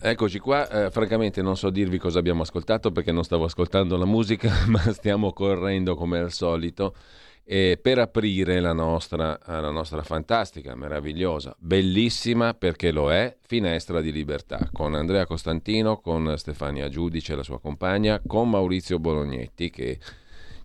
eccoci 0.02 0.40
qua. 0.40 0.70
Eh, 0.70 0.92
francamente 0.92 1.42
non 1.42 1.58
so 1.58 1.70
dirvi 1.70 1.98
cosa 1.98 2.20
abbiamo 2.20 2.42
ascoltato 2.42 2.92
perché 2.92 3.12
non 3.12 3.24
stavo 3.24 3.46
ascoltando 3.46 3.98
la 3.98 4.06
musica, 4.06 4.52
ma 4.68 4.80
stiamo 4.92 5.34
correndo 5.34 5.96
come 5.96 6.20
al 6.20 6.32
solito. 6.32 6.96
E 7.52 7.80
per 7.82 7.98
aprire 7.98 8.60
la 8.60 8.74
nostra, 8.74 9.40
la 9.48 9.72
nostra 9.72 10.04
fantastica, 10.04 10.76
meravigliosa, 10.76 11.56
bellissima 11.58 12.54
perché 12.54 12.92
lo 12.92 13.12
è, 13.12 13.36
finestra 13.42 14.02
di 14.02 14.12
libertà 14.12 14.70
con 14.72 14.94
Andrea 14.94 15.26
Costantino, 15.26 15.98
con 15.98 16.32
Stefania 16.38 16.90
Giudice, 16.90 17.36
la 17.36 17.42
sua 17.42 17.60
compagna, 17.60 18.22
con 18.24 18.52
Maurizio 18.52 19.00
Bolognetti 19.00 19.72
che 19.72 19.98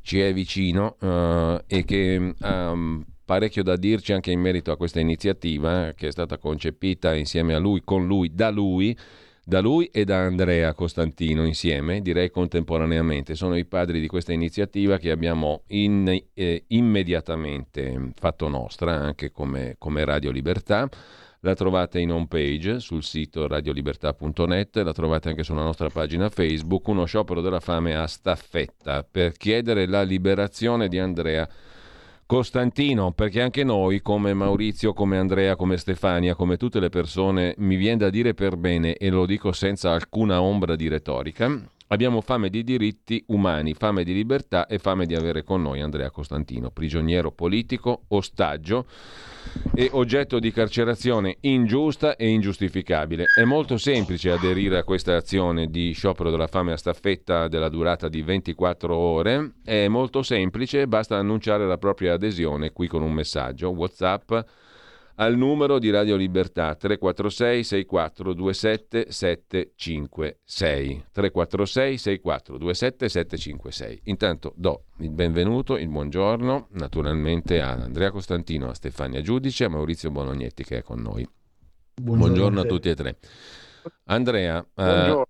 ci 0.02 0.20
è 0.20 0.34
vicino 0.34 0.96
uh, 1.00 1.62
e 1.66 1.84
che 1.86 2.34
ha 2.38 2.70
um, 2.72 3.02
parecchio 3.24 3.62
da 3.62 3.76
dirci 3.76 4.12
anche 4.12 4.30
in 4.30 4.40
merito 4.40 4.70
a 4.70 4.76
questa 4.76 5.00
iniziativa 5.00 5.92
che 5.96 6.08
è 6.08 6.10
stata 6.10 6.38
concepita 6.38 7.14
insieme 7.14 7.54
a 7.54 7.58
lui, 7.58 7.82
con 7.84 8.06
lui, 8.06 8.34
da 8.34 8.50
lui 8.50 8.96
da 9.46 9.60
lui 9.60 9.86
e 9.92 10.04
da 10.04 10.20
Andrea 10.20 10.72
Costantino 10.72 11.44
insieme, 11.44 12.00
direi 12.00 12.30
contemporaneamente. 12.30 13.34
Sono 13.34 13.56
i 13.56 13.66
padri 13.66 14.00
di 14.00 14.06
questa 14.06 14.32
iniziativa 14.32 14.96
che 14.96 15.10
abbiamo 15.10 15.64
in, 15.68 16.08
eh, 16.32 16.64
immediatamente 16.68 18.12
fatto 18.14 18.48
nostra 18.48 18.92
anche 18.92 19.30
come, 19.30 19.76
come 19.78 20.04
Radio 20.04 20.30
Libertà. 20.30 20.88
La 21.40 21.54
trovate 21.54 22.00
in 22.00 22.10
home 22.10 22.26
page 22.26 22.80
sul 22.80 23.02
sito 23.02 23.46
radiolibertà.net, 23.46 24.76
la 24.76 24.94
trovate 24.94 25.28
anche 25.28 25.42
sulla 25.42 25.62
nostra 25.62 25.90
pagina 25.90 26.30
Facebook, 26.30 26.88
uno 26.88 27.04
sciopero 27.04 27.42
della 27.42 27.60
fame 27.60 27.94
a 27.94 28.06
staffetta 28.06 29.06
per 29.08 29.32
chiedere 29.32 29.86
la 29.86 30.00
liberazione 30.00 30.88
di 30.88 30.98
Andrea 30.98 31.46
Costantino, 31.46 31.73
perché 33.12 33.42
anche 33.42 33.64
noi, 33.64 34.00
come 34.00 34.32
Maurizio, 34.32 34.94
come 34.94 35.18
Andrea, 35.18 35.56
come 35.56 35.76
Stefania, 35.76 36.34
come 36.34 36.56
tutte 36.56 36.80
le 36.80 36.88
persone, 36.88 37.54
mi 37.58 37.76
viene 37.76 37.98
da 37.98 38.10
dire 38.10 38.32
per 38.32 38.56
bene 38.56 38.94
e 38.94 39.10
lo 39.10 39.26
dico 39.26 39.52
senza 39.52 39.92
alcuna 39.92 40.40
ombra 40.40 40.74
di 40.74 40.88
retorica, 40.88 41.62
abbiamo 41.88 42.20
fame 42.20 42.48
di 42.48 42.64
diritti 42.64 43.22
umani, 43.28 43.74
fame 43.74 44.04
di 44.04 44.12
libertà 44.12 44.66
e 44.66 44.78
fame 44.78 45.06
di 45.06 45.14
avere 45.14 45.42
con 45.42 45.62
noi 45.62 45.80
Andrea 45.80 46.10
Costantino, 46.10 46.70
prigioniero 46.70 47.30
politico, 47.30 48.04
ostaggio 48.08 48.86
e 49.74 49.88
oggetto 49.92 50.38
di 50.38 50.50
carcerazione 50.50 51.36
ingiusta 51.40 52.16
e 52.16 52.28
ingiustificabile. 52.28 53.26
È 53.36 53.44
molto 53.44 53.76
semplice 53.76 54.30
aderire 54.30 54.78
a 54.78 54.84
questa 54.84 55.16
azione 55.16 55.66
di 55.66 55.92
sciopero 55.92 56.30
della 56.30 56.46
fame 56.46 56.72
a 56.72 56.76
staffetta 56.76 57.48
della 57.48 57.68
durata 57.68 58.08
di 58.08 58.22
24 58.22 58.94
ore, 58.94 59.52
è 59.64 59.88
molto 59.88 60.22
semplice, 60.22 60.86
basta 60.86 61.16
annunciare 61.16 61.66
la 61.66 61.78
propria 61.78 62.14
adesione 62.14 62.72
qui 62.72 62.88
con 62.88 63.02
un 63.02 63.12
messaggio 63.12 63.68
WhatsApp 63.70 64.32
al 65.16 65.36
numero 65.36 65.78
di 65.78 65.90
Radio 65.90 66.16
Libertà 66.16 66.74
346 66.74 67.64
6427 67.64 69.10
756 69.10 71.04
346 71.12 71.98
6427 71.98 73.08
756 73.08 74.00
intanto 74.04 74.52
do 74.56 74.84
il 74.98 75.10
benvenuto, 75.10 75.76
il 75.76 75.88
buongiorno 75.88 76.68
naturalmente 76.72 77.60
a 77.60 77.70
Andrea 77.70 78.10
Costantino, 78.10 78.68
a 78.68 78.74
Stefania 78.74 79.20
Giudice, 79.20 79.64
a 79.64 79.68
Maurizio 79.68 80.10
Bolognetti 80.10 80.64
che 80.64 80.78
è 80.78 80.82
con 80.82 81.00
noi. 81.00 81.28
Buongiorno, 81.94 82.26
buongiorno 82.26 82.60
a 82.60 82.64
tutti 82.64 82.88
e 82.88 82.94
tre. 82.94 83.16
Andrea, 84.04 84.58
uh, 84.74 85.22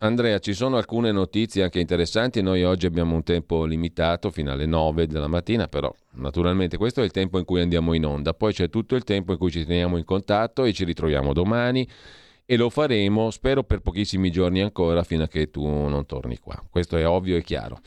Andrea, 0.00 0.38
ci 0.38 0.54
sono 0.54 0.76
alcune 0.76 1.10
notizie 1.10 1.64
anche 1.64 1.80
interessanti. 1.80 2.40
Noi 2.40 2.62
oggi 2.62 2.86
abbiamo 2.86 3.16
un 3.16 3.24
tempo 3.24 3.64
limitato 3.64 4.30
fino 4.30 4.52
alle 4.52 4.64
9 4.64 5.08
della 5.08 5.26
mattina, 5.26 5.66
però 5.66 5.92
naturalmente 6.12 6.76
questo 6.76 7.00
è 7.00 7.04
il 7.04 7.10
tempo 7.10 7.36
in 7.36 7.44
cui 7.44 7.60
andiamo 7.60 7.94
in 7.94 8.06
onda. 8.06 8.32
Poi 8.32 8.52
c'è 8.52 8.70
tutto 8.70 8.94
il 8.94 9.02
tempo 9.02 9.32
in 9.32 9.38
cui 9.38 9.50
ci 9.50 9.64
teniamo 9.64 9.96
in 9.96 10.04
contatto 10.04 10.62
e 10.62 10.72
ci 10.72 10.84
ritroviamo 10.84 11.32
domani 11.32 11.88
e 12.44 12.56
lo 12.56 12.70
faremo, 12.70 13.30
spero, 13.32 13.64
per 13.64 13.80
pochissimi 13.80 14.30
giorni 14.30 14.60
ancora 14.62 15.02
fino 15.02 15.24
a 15.24 15.26
che 15.26 15.50
tu 15.50 15.66
non 15.66 16.06
torni 16.06 16.38
qua. 16.38 16.62
Questo 16.70 16.96
è 16.96 17.04
ovvio 17.04 17.36
e 17.36 17.42
chiaro. 17.42 17.80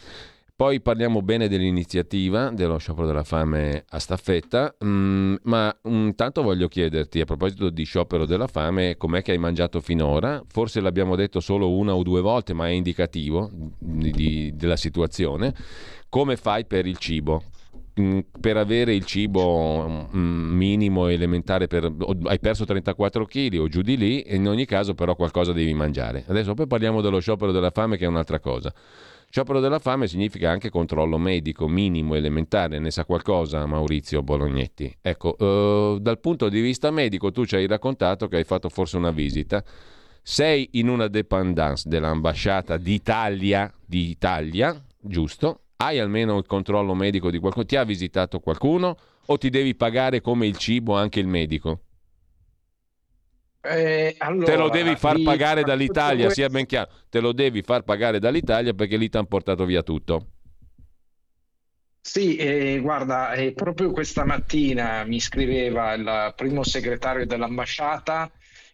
Poi 0.61 0.79
parliamo 0.79 1.23
bene 1.23 1.47
dell'iniziativa 1.47 2.51
dello 2.51 2.77
sciopero 2.77 3.07
della 3.07 3.23
fame 3.23 3.83
a 3.89 3.97
staffetta, 3.97 4.75
mm, 4.85 5.38
ma 5.45 5.75
intanto 5.85 6.43
voglio 6.43 6.67
chiederti 6.67 7.19
a 7.19 7.25
proposito 7.25 7.71
di 7.71 7.83
sciopero 7.83 8.27
della 8.27 8.45
fame, 8.45 8.95
com'è 8.95 9.23
che 9.23 9.31
hai 9.31 9.39
mangiato 9.39 9.81
finora? 9.81 10.39
Forse 10.47 10.79
l'abbiamo 10.79 11.15
detto 11.15 11.39
solo 11.39 11.71
una 11.71 11.95
o 11.95 12.03
due 12.03 12.21
volte, 12.21 12.53
ma 12.53 12.67
è 12.67 12.69
indicativo 12.73 13.49
di, 13.79 14.53
della 14.53 14.75
situazione. 14.75 15.51
Come 16.09 16.38
fai 16.38 16.63
per 16.67 16.85
il 16.85 16.97
cibo? 16.97 17.41
Mm, 17.99 18.19
per 18.39 18.57
avere 18.57 18.93
il 18.93 19.03
cibo 19.03 20.09
mm, 20.15 20.55
minimo 20.55 21.07
elementare 21.07 21.65
per, 21.65 21.91
hai 22.25 22.39
perso 22.39 22.65
34 22.65 23.25
kg 23.25 23.57
o 23.59 23.67
giù 23.67 23.81
di 23.81 23.97
lì 23.97 24.23
in 24.33 24.47
ogni 24.47 24.65
caso 24.65 24.93
però 24.93 25.13
qualcosa 25.13 25.51
devi 25.51 25.73
mangiare 25.73 26.23
adesso 26.27 26.53
poi 26.53 26.67
parliamo 26.67 27.01
dello 27.01 27.19
sciopero 27.19 27.51
della 27.51 27.69
fame 27.69 27.97
che 27.97 28.05
è 28.05 28.07
un'altra 28.07 28.39
cosa 28.39 28.73
Sciopero 29.31 29.61
della 29.61 29.79
fame 29.79 30.09
significa 30.09 30.51
anche 30.51 30.69
controllo 30.69 31.17
medico 31.17 31.65
minimo 31.65 32.15
elementare, 32.15 32.79
ne 32.79 32.91
sa 32.91 33.05
qualcosa 33.05 33.65
Maurizio 33.65 34.21
Bolognetti? 34.23 34.93
Ecco, 34.99 35.37
eh, 35.37 36.01
dal 36.01 36.19
punto 36.19 36.49
di 36.49 36.59
vista 36.59 36.91
medico 36.91 37.31
tu 37.31 37.45
ci 37.45 37.55
hai 37.55 37.65
raccontato 37.65 38.27
che 38.27 38.35
hai 38.35 38.43
fatto 38.43 38.67
forse 38.67 38.97
una 38.97 39.11
visita, 39.11 39.63
sei 40.21 40.67
in 40.73 40.89
una 40.89 41.07
dependance 41.07 41.87
dell'ambasciata 41.87 42.75
d'Italia, 42.75 43.73
d'Italia, 43.85 44.83
giusto? 44.99 45.61
Hai 45.77 45.97
almeno 45.99 46.37
il 46.37 46.45
controllo 46.45 46.93
medico 46.93 47.31
di 47.31 47.39
qualcuno? 47.39 47.63
Ti 47.63 47.77
ha 47.77 47.85
visitato 47.85 48.41
qualcuno 48.41 48.97
o 49.27 49.37
ti 49.37 49.49
devi 49.49 49.75
pagare 49.75 50.19
come 50.19 50.45
il 50.45 50.57
cibo 50.57 50.97
anche 50.97 51.21
il 51.21 51.27
medico? 51.27 51.79
Eh, 53.61 54.15
allora, 54.17 54.45
te 54.45 54.57
lo 54.57 54.69
devi 54.69 54.95
far 54.95 55.21
pagare 55.21 55.63
dall'Italia, 55.63 56.25
questo... 56.25 56.41
sia 56.41 56.49
ben 56.49 56.65
chiaro, 56.65 56.89
te 57.09 57.19
lo 57.19 57.31
devi 57.31 57.61
far 57.61 57.83
pagare 57.83 58.19
dall'Italia 58.19 58.73
perché 58.73 58.97
lì 58.97 59.09
ti 59.09 59.17
hanno 59.17 59.27
portato 59.27 59.65
via 59.65 59.83
tutto. 59.83 60.25
Sì, 62.01 62.35
eh, 62.35 62.79
guarda, 62.81 63.33
eh, 63.33 63.53
proprio 63.53 63.91
questa 63.91 64.25
mattina 64.25 65.03
mi 65.03 65.19
scriveva 65.19 65.93
il 65.93 66.33
primo 66.35 66.63
segretario 66.63 67.27
dell'ambasciata 67.27 68.31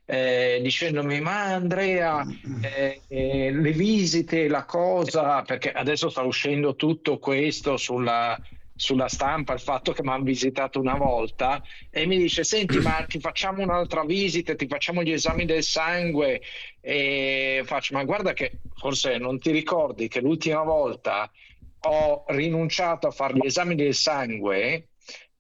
eh, 0.10 0.60
dicendomi 0.64 1.20
ma 1.20 1.54
Andrea 1.54 2.26
eh, 2.62 3.02
eh, 3.10 3.52
le 3.52 3.72
visite, 3.74 4.48
la 4.48 4.64
cosa, 4.64 5.42
perché 5.42 5.70
adesso 5.70 6.10
sta 6.10 6.22
uscendo 6.22 6.78
tutto 6.78 7.20
questo 7.20 7.76
sulla 7.76 8.40
sulla 8.78 9.10
stampa 9.10 9.54
il 9.54 9.60
fatto 9.60 9.92
che 9.92 10.04
mi 10.04 10.10
hanno 10.10 10.24
visitato 10.24 10.80
una 10.80 10.96
volta 10.96 11.62
e 11.90 12.06
mi 12.06 12.18
dice 12.18 12.44
senti 12.44 12.80
ma 12.80 13.04
ti 13.08 13.20
facciamo 13.20 13.64
un'altra 13.64 14.06
visita, 14.06 14.56
ti 14.56 14.68
facciamo 14.68 15.04
gli 15.04 15.12
esami 15.12 15.46
del 15.46 15.64
sangue. 15.64 16.42
E 16.80 17.64
faccio 17.66 17.96
ma 17.96 18.04
guarda 18.06 18.34
che 18.34 18.62
forse 18.76 19.18
non 19.18 19.40
ti 19.40 19.52
ricordi 19.52 20.08
che 20.08 20.22
l'ultima 20.22 20.62
volta 20.64 21.30
ho 21.80 22.24
rinunciato 22.28 23.08
a 23.08 23.12
fare 23.12 23.34
gli 23.34 23.46
esami 23.46 23.76
del 23.76 23.94
sangue 23.94 24.90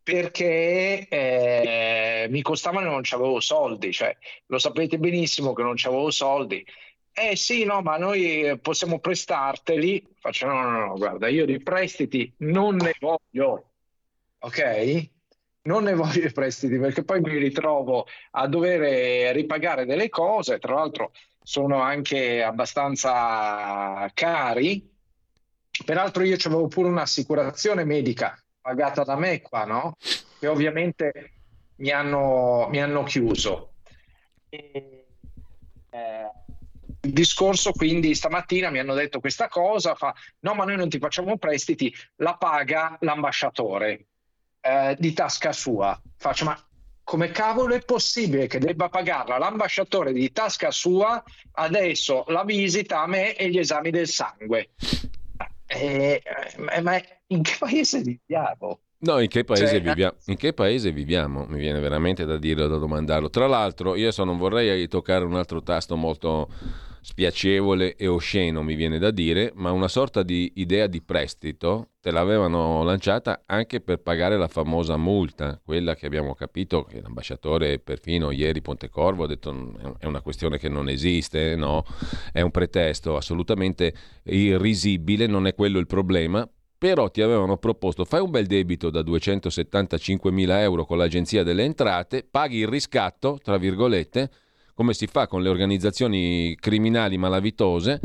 perché 0.02 1.08
eh, 1.08 2.28
mi 2.30 2.42
costavano 2.42 2.88
e 2.88 2.90
non 2.90 3.02
avevo 3.10 3.40
soldi, 3.40 3.92
cioè 3.92 4.16
lo 4.48 4.58
sapete 4.58 4.98
benissimo 4.98 5.54
che 5.54 5.62
non 5.64 5.76
avevo 5.84 6.10
soldi 6.12 6.66
eh 7.19 7.35
sì, 7.35 7.64
no, 7.64 7.81
ma 7.81 7.98
noi 7.98 8.60
possiamo 8.61 8.99
prestarteli. 8.99 10.06
Faccio 10.19 10.45
no, 10.45 10.61
no, 10.61 10.85
no, 10.85 10.94
guarda, 10.95 11.27
io 11.27 11.45
di 11.45 11.60
prestiti 11.60 12.31
non 12.38 12.76
ne 12.76 12.94
voglio, 12.99 13.72
ok? 14.38 15.10
Non 15.64 15.84
ne 15.84 15.95
voglio 15.95 16.27
i 16.27 16.31
prestiti 16.31 16.77
perché 16.77 17.03
poi 17.03 17.19
mi 17.22 17.35
ritrovo 17.38 18.06
a 18.31 18.48
dover 18.48 19.34
ripagare 19.34 19.85
delle 19.85 20.10
cose, 20.10 20.60
tra 20.60 20.76
l'altro 20.76 21.11
sono 21.41 21.81
anche 21.81 22.44
abbastanza 22.44 24.07
cari. 24.14 24.88
Peraltro 25.85 26.23
io 26.23 26.38
avevo 26.45 26.68
pure 26.68 26.88
un'assicurazione 26.88 27.84
medica 27.84 28.39
pagata 28.61 29.03
da 29.03 29.15
me 29.15 29.41
qua, 29.41 29.65
no? 29.65 29.95
Che 30.39 30.45
ovviamente 30.45 31.31
mi 31.77 31.89
hanno, 31.89 32.68
mi 32.69 32.80
hanno 32.80 33.02
chiuso. 33.03 33.73
E, 34.49 35.06
eh, 35.89 36.31
il 37.02 37.14
discorso 37.14 37.72
quindi 37.72 38.15
stamattina 38.15 38.69
mi 38.69 38.80
hanno 38.80 38.94
detto 38.94 39.19
questa 39.19 39.48
cosa, 39.48 39.95
fa 39.95 40.14
no 40.40 40.53
ma 40.53 40.65
noi 40.65 40.78
non 40.78 40.90
ti 40.90 40.99
facciamo 40.99 41.38
prestiti, 41.38 41.94
la 42.18 42.36
paga 42.36 42.98
l'ambasciatore 43.02 44.07
eh, 44.61 44.95
di 44.99 45.14
tasca 45.14 45.53
sua. 45.53 45.99
Faccio 46.18 46.45
ma 46.45 46.60
come 47.03 47.32
cavolo 47.32 47.74
è 47.74 47.86
possibile 47.86 48.48
che 48.48 48.60
debba 48.60 48.90
pagarla 48.90 49.38
l'ambasciatore 49.38 50.11
di 50.11 50.30
tasca 50.34 50.72
sua 50.72 51.24
adesso 51.53 52.26
la 52.28 52.44
visita 52.44 53.02
a 53.02 53.07
me 53.07 53.34
e 53.36 53.49
gli 53.49 53.60
esami 53.60 53.91
del 53.91 54.07
sangue? 54.07 54.72
Eh, 55.68 56.22
eh, 56.24 56.82
ma 56.82 57.02
in 57.28 57.44
che 57.44 57.56
paese 57.57 58.02
viviamo? 58.02 58.82
No, 58.99 59.19
in 59.19 59.28
che, 59.28 59.45
cioè, 59.45 59.80
viviamo, 59.80 60.15
in 60.26 60.38
che, 60.38 60.53
paese 60.53 60.91
viviamo? 60.91 61.45
Mi 61.48 61.60
viene 61.60 61.80
veramente 61.80 62.26
da 62.26 62.38
dirlo, 62.38 62.68
da 62.68 62.78
domandarlo. 62.78 63.30
Tra 63.30 63.45
l'altro, 63.45 63.95
io 63.95 64.03
adesso 64.03 64.24
non 64.24 64.38
vorrei 64.38 64.88
toccare 64.88 65.24
un 65.24 65.36
altro 65.36 65.61
tasto 65.61 65.95
molto 65.95 66.49
spiacevole 67.07 67.95
e 67.95 68.07
osceno, 68.07 68.64
mi 68.64 68.76
viene 68.76 68.99
da 68.99 69.11
dire, 69.11 69.53
ma 69.56 69.72
una 69.72 69.88
sorta 69.88 70.24
di 70.24 70.52
idea 70.56 70.88
di 70.88 71.02
prestito 71.02 71.91
te 72.02 72.11
l'avevano 72.11 72.84
lanciata 72.84 73.44
anche 73.45 73.80
per 73.80 73.99
pagare 73.99 74.36
la 74.38 74.49
famosa 74.49 74.98
multa, 74.98 75.57
quella 75.64 75.95
che 75.95 76.06
abbiamo 76.06 76.36
capito 76.36 76.84
che 76.84 76.99
l'ambasciatore 76.99 77.80
perfino 77.80 78.32
ieri 78.32 78.61
Pontecorvo 78.61 79.24
ha 79.24 79.28
detto 79.28 79.95
è 79.99 80.06
una 80.06 80.19
questione 80.19 80.57
che 80.57 80.68
non 80.68 80.90
esiste, 80.90 81.56
no? 81.56 81.86
È 82.34 82.41
un 82.41 82.52
pretesto 82.52 83.15
assolutamente 83.15 83.94
irrisibile, 84.24 85.28
non 85.28 85.48
è 85.48 85.56
quello 85.56 85.80
il 85.80 85.88
problema, 85.88 86.45
però 86.78 87.10
ti 87.10 87.22
avevano 87.22 87.58
proposto 87.58 88.06
fai 88.06 88.22
un 88.22 88.30
bel 88.30 88.45
debito 88.45 88.90
da 88.90 89.02
275 89.02 90.32
mila 90.32 90.62
euro 90.62 90.86
con 90.86 90.98
l'agenzia 90.98 91.44
delle 91.44 91.64
entrate, 91.64 92.28
paghi 92.30 92.58
il 92.58 92.68
riscatto, 92.68 93.40
tra 93.41 93.58
virgolette, 93.58 94.30
come 94.74 94.94
si 94.94 95.08
fa 95.08 95.26
con 95.26 95.41
le 95.41 95.49
organizzazioni 95.49 96.56
criminali 96.56 97.18
malavitose, 97.18 97.99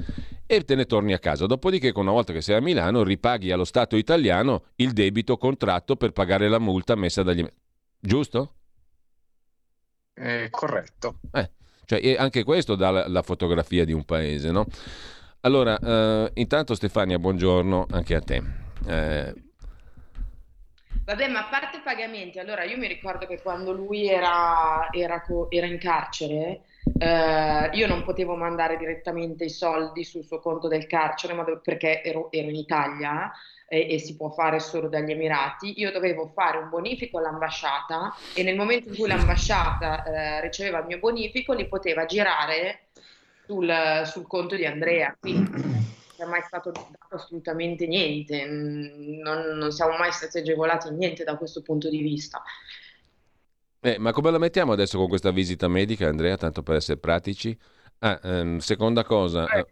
e 0.46 0.64
te 0.64 0.74
ne 0.74 0.86
torni 0.86 1.12
a 1.12 1.18
casa. 1.18 1.44
Dopodiché, 1.44 1.92
una 1.94 2.12
volta 2.12 2.32
che 2.32 2.40
sei 2.40 2.56
a 2.56 2.60
Milano, 2.60 3.02
ripaghi 3.02 3.50
allo 3.50 3.64
Stato 3.64 3.96
italiano 3.96 4.64
il 4.76 4.92
debito 4.92 5.36
contratto 5.36 5.96
per 5.96 6.12
pagare 6.12 6.48
la 6.48 6.58
multa 6.58 6.94
messa 6.94 7.22
dagli... 7.22 7.46
Giusto? 8.00 8.54
Eh, 10.14 10.48
corretto. 10.50 11.20
Eh, 11.32 11.50
cioè, 11.84 12.16
anche 12.18 12.42
questo 12.42 12.74
dà 12.74 12.90
la, 12.90 13.08
la, 13.08 13.22
fotografia 13.22 13.84
di 13.84 13.92
un 13.92 14.04
paese, 14.04 14.50
no? 14.50 14.66
Allora, 15.40 15.78
eh, 15.78 16.30
intanto 16.34 16.74
Stefania, 16.74 17.18
buongiorno 17.18 17.86
anche 17.90 18.14
a 18.14 18.20
te. 18.20 18.61
Eh, 18.86 19.34
Vabbè, 21.04 21.26
ma 21.28 21.40
a 21.40 21.48
parte 21.50 21.78
i 21.78 21.82
pagamenti, 21.82 22.38
allora 22.38 22.62
io 22.62 22.78
mi 22.78 22.86
ricordo 22.86 23.26
che 23.26 23.42
quando 23.42 23.72
lui 23.72 24.08
era, 24.08 24.88
era, 24.92 25.20
era 25.48 25.66
in 25.66 25.78
carcere, 25.78 26.60
eh, 26.96 27.70
io 27.72 27.86
non 27.88 28.04
potevo 28.04 28.36
mandare 28.36 28.76
direttamente 28.76 29.44
i 29.44 29.50
soldi 29.50 30.04
sul 30.04 30.22
suo 30.22 30.38
conto 30.38 30.68
del 30.68 30.86
carcere, 30.86 31.34
ma 31.34 31.44
perché 31.60 32.04
ero, 32.04 32.30
ero 32.30 32.48
in 32.48 32.54
Italia 32.54 33.32
e, 33.66 33.94
e, 33.94 33.98
si 33.98 34.14
può 34.14 34.30
fare 34.30 34.60
solo 34.60 34.88
dagli 34.88 35.10
Emirati, 35.10 35.80
io 35.80 35.90
dovevo 35.90 36.30
fare 36.32 36.58
un 36.58 36.68
bonifico 36.68 37.18
all'ambasciata 37.18 38.14
e 38.36 38.44
nel 38.44 38.54
momento 38.54 38.88
in 38.88 38.94
cui 38.94 39.08
l'ambasciata 39.08 40.04
eh, 40.04 40.40
riceveva 40.42 40.78
il 40.78 40.86
mio 40.86 40.98
bonifico 41.00 41.52
li 41.52 41.66
poteva 41.66 42.04
girare 42.04 42.90
sul, 43.44 44.02
sul 44.04 44.28
conto 44.28 44.54
di 44.54 44.66
Andrea. 44.66 45.16
Quindi 45.18 45.81
è 46.24 46.26
mai 46.26 46.42
stato 46.42 46.70
dato 46.70 47.14
assolutamente 47.14 47.86
niente, 47.86 48.44
non, 48.46 49.56
non, 49.56 49.72
siamo 49.72 49.96
mai 49.96 50.12
stati 50.12 50.38
agevolati 50.38 50.88
in 50.88 50.96
niente 50.96 51.24
da 51.24 51.36
questo 51.36 51.62
punto 51.62 51.88
di 51.88 52.00
vista. 52.00 52.42
Eh, 53.80 53.98
ma 53.98 54.12
come 54.12 54.30
la 54.30 54.38
mettiamo 54.38 54.72
adesso 54.72 54.96
con 54.98 55.08
questa 55.08 55.32
visita 55.32 55.66
medica, 55.68 56.06
Andrea, 56.06 56.36
tanto 56.36 56.62
per 56.62 56.76
essere 56.76 56.98
pratici? 56.98 57.56
Ah, 57.98 58.20
ehm, 58.22 58.58
seconda 58.58 59.04
cosa... 59.04 59.46
Eh, 59.48 59.66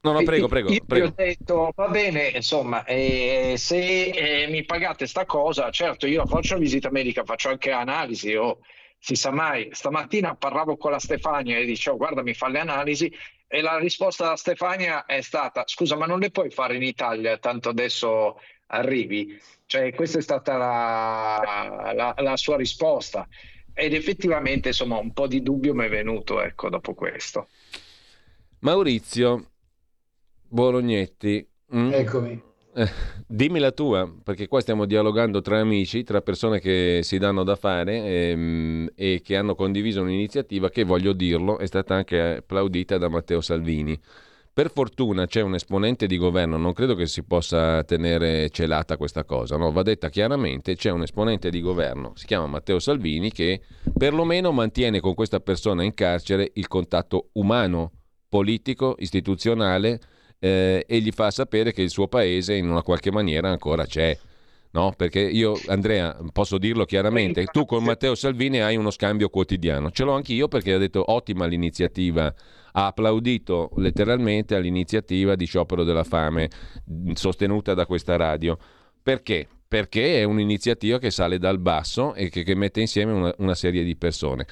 no, 0.00 0.12
no, 0.12 0.22
prego, 0.24 0.48
prego. 0.48 0.72
Io, 0.72 0.84
prego. 0.84 1.06
ho 1.06 1.12
detto, 1.14 1.72
va 1.74 1.88
bene, 1.88 2.28
insomma, 2.28 2.84
eh, 2.84 3.54
se 3.56 4.06
eh, 4.06 4.48
mi 4.48 4.64
pagate 4.64 5.06
sta 5.06 5.24
cosa, 5.24 5.70
certo, 5.70 6.06
io 6.06 6.26
faccio 6.26 6.58
visita 6.58 6.90
medica, 6.90 7.24
faccio 7.24 7.50
anche 7.50 7.70
analisi, 7.70 8.34
o 8.34 8.58
si 8.98 9.16
sa 9.16 9.30
mai. 9.30 9.68
Stamattina 9.72 10.36
parlavo 10.36 10.76
con 10.76 10.92
la 10.92 11.00
Stefania 11.00 11.58
e 11.58 11.64
dicevo, 11.64 11.96
guarda, 11.96 12.22
mi 12.22 12.34
fa 12.34 12.48
le 12.48 12.60
analisi, 12.60 13.12
e 13.54 13.60
la 13.60 13.76
risposta 13.76 14.28
da 14.28 14.36
Stefania 14.36 15.04
è 15.04 15.20
stata: 15.20 15.64
scusa, 15.66 15.94
ma 15.94 16.06
non 16.06 16.20
le 16.20 16.30
puoi 16.30 16.50
fare 16.50 16.74
in 16.76 16.82
Italia, 16.82 17.36
tanto 17.36 17.68
adesso 17.68 18.40
arrivi. 18.68 19.38
Cioè, 19.66 19.92
questa 19.92 20.20
è 20.20 20.22
stata 20.22 20.56
la, 20.56 21.92
la, 21.92 22.14
la 22.16 22.36
sua 22.38 22.56
risposta. 22.56 23.28
Ed 23.74 23.92
effettivamente, 23.92 24.68
insomma, 24.68 24.96
un 24.96 25.12
po' 25.12 25.26
di 25.26 25.42
dubbio 25.42 25.74
mi 25.74 25.84
è 25.84 25.90
venuto, 25.90 26.40
ecco, 26.40 26.70
dopo 26.70 26.94
questo. 26.94 27.48
Maurizio 28.60 29.50
Bolognetti. 30.48 31.46
Mm? 31.74 31.92
Eccomi. 31.92 32.42
Eh, 32.74 32.88
dimmi 33.26 33.58
la 33.58 33.70
tua, 33.70 34.10
perché 34.24 34.48
qua 34.48 34.60
stiamo 34.60 34.86
dialogando 34.86 35.42
tra 35.42 35.60
amici, 35.60 36.04
tra 36.04 36.22
persone 36.22 36.58
che 36.58 37.00
si 37.02 37.18
danno 37.18 37.44
da 37.44 37.54
fare 37.54 38.02
ehm, 38.02 38.88
e 38.94 39.20
che 39.22 39.36
hanno 39.36 39.54
condiviso 39.54 40.00
un'iniziativa 40.00 40.70
che, 40.70 40.84
voglio 40.84 41.12
dirlo, 41.12 41.58
è 41.58 41.66
stata 41.66 41.94
anche 41.94 42.18
applaudita 42.38 42.96
da 42.96 43.10
Matteo 43.10 43.42
Salvini. 43.42 43.98
Per 44.54 44.70
fortuna 44.70 45.26
c'è 45.26 45.42
un 45.42 45.54
esponente 45.54 46.06
di 46.06 46.16
governo, 46.16 46.56
non 46.56 46.72
credo 46.72 46.94
che 46.94 47.06
si 47.06 47.22
possa 47.24 47.84
tenere 47.84 48.48
celata 48.48 48.96
questa 48.96 49.24
cosa, 49.24 49.56
no? 49.56 49.70
va 49.70 49.82
detta 49.82 50.08
chiaramente, 50.08 50.74
c'è 50.74 50.90
un 50.90 51.02
esponente 51.02 51.50
di 51.50 51.60
governo, 51.60 52.12
si 52.16 52.26
chiama 52.26 52.46
Matteo 52.46 52.78
Salvini, 52.78 53.30
che 53.32 53.60
perlomeno 53.96 54.50
mantiene 54.50 55.00
con 55.00 55.14
questa 55.14 55.40
persona 55.40 55.84
in 55.84 55.92
carcere 55.92 56.50
il 56.54 56.68
contatto 56.68 57.28
umano, 57.32 57.92
politico, 58.28 58.94
istituzionale, 58.98 60.00
eh, 60.44 60.84
e 60.88 61.00
gli 61.00 61.12
fa 61.12 61.30
sapere 61.30 61.72
che 61.72 61.82
il 61.82 61.90
suo 61.90 62.08
paese 62.08 62.54
in 62.54 62.68
una 62.68 62.82
qualche 62.82 63.12
maniera 63.12 63.48
ancora 63.48 63.86
c'è. 63.86 64.18
No? 64.72 64.92
Perché 64.96 65.20
io, 65.20 65.56
Andrea, 65.68 66.16
posso 66.32 66.58
dirlo 66.58 66.84
chiaramente, 66.84 67.44
tu 67.44 67.64
con 67.64 67.84
Matteo 67.84 68.16
Salvini 68.16 68.60
hai 68.60 68.74
uno 68.76 68.90
scambio 68.90 69.28
quotidiano. 69.28 69.92
Ce 69.92 70.02
l'ho 70.02 70.14
anch'io 70.14 70.48
perché 70.48 70.72
ha 70.72 70.78
detto 70.78 71.04
ottima 71.12 71.46
l'iniziativa, 71.46 72.34
ha 72.72 72.86
applaudito 72.86 73.70
letteralmente 73.76 74.56
all'iniziativa 74.56 75.36
di 75.36 75.44
sciopero 75.44 75.84
della 75.84 76.04
fame 76.04 76.50
sostenuta 77.12 77.74
da 77.74 77.86
questa 77.86 78.16
radio. 78.16 78.58
Perché? 79.00 79.46
Perché 79.68 80.20
è 80.20 80.24
un'iniziativa 80.24 80.98
che 80.98 81.10
sale 81.10 81.38
dal 81.38 81.60
basso 81.60 82.14
e 82.14 82.30
che, 82.30 82.42
che 82.42 82.56
mette 82.56 82.80
insieme 82.80 83.12
una, 83.12 83.34
una 83.38 83.54
serie 83.54 83.84
di 83.84 83.94
persone. 83.94 84.46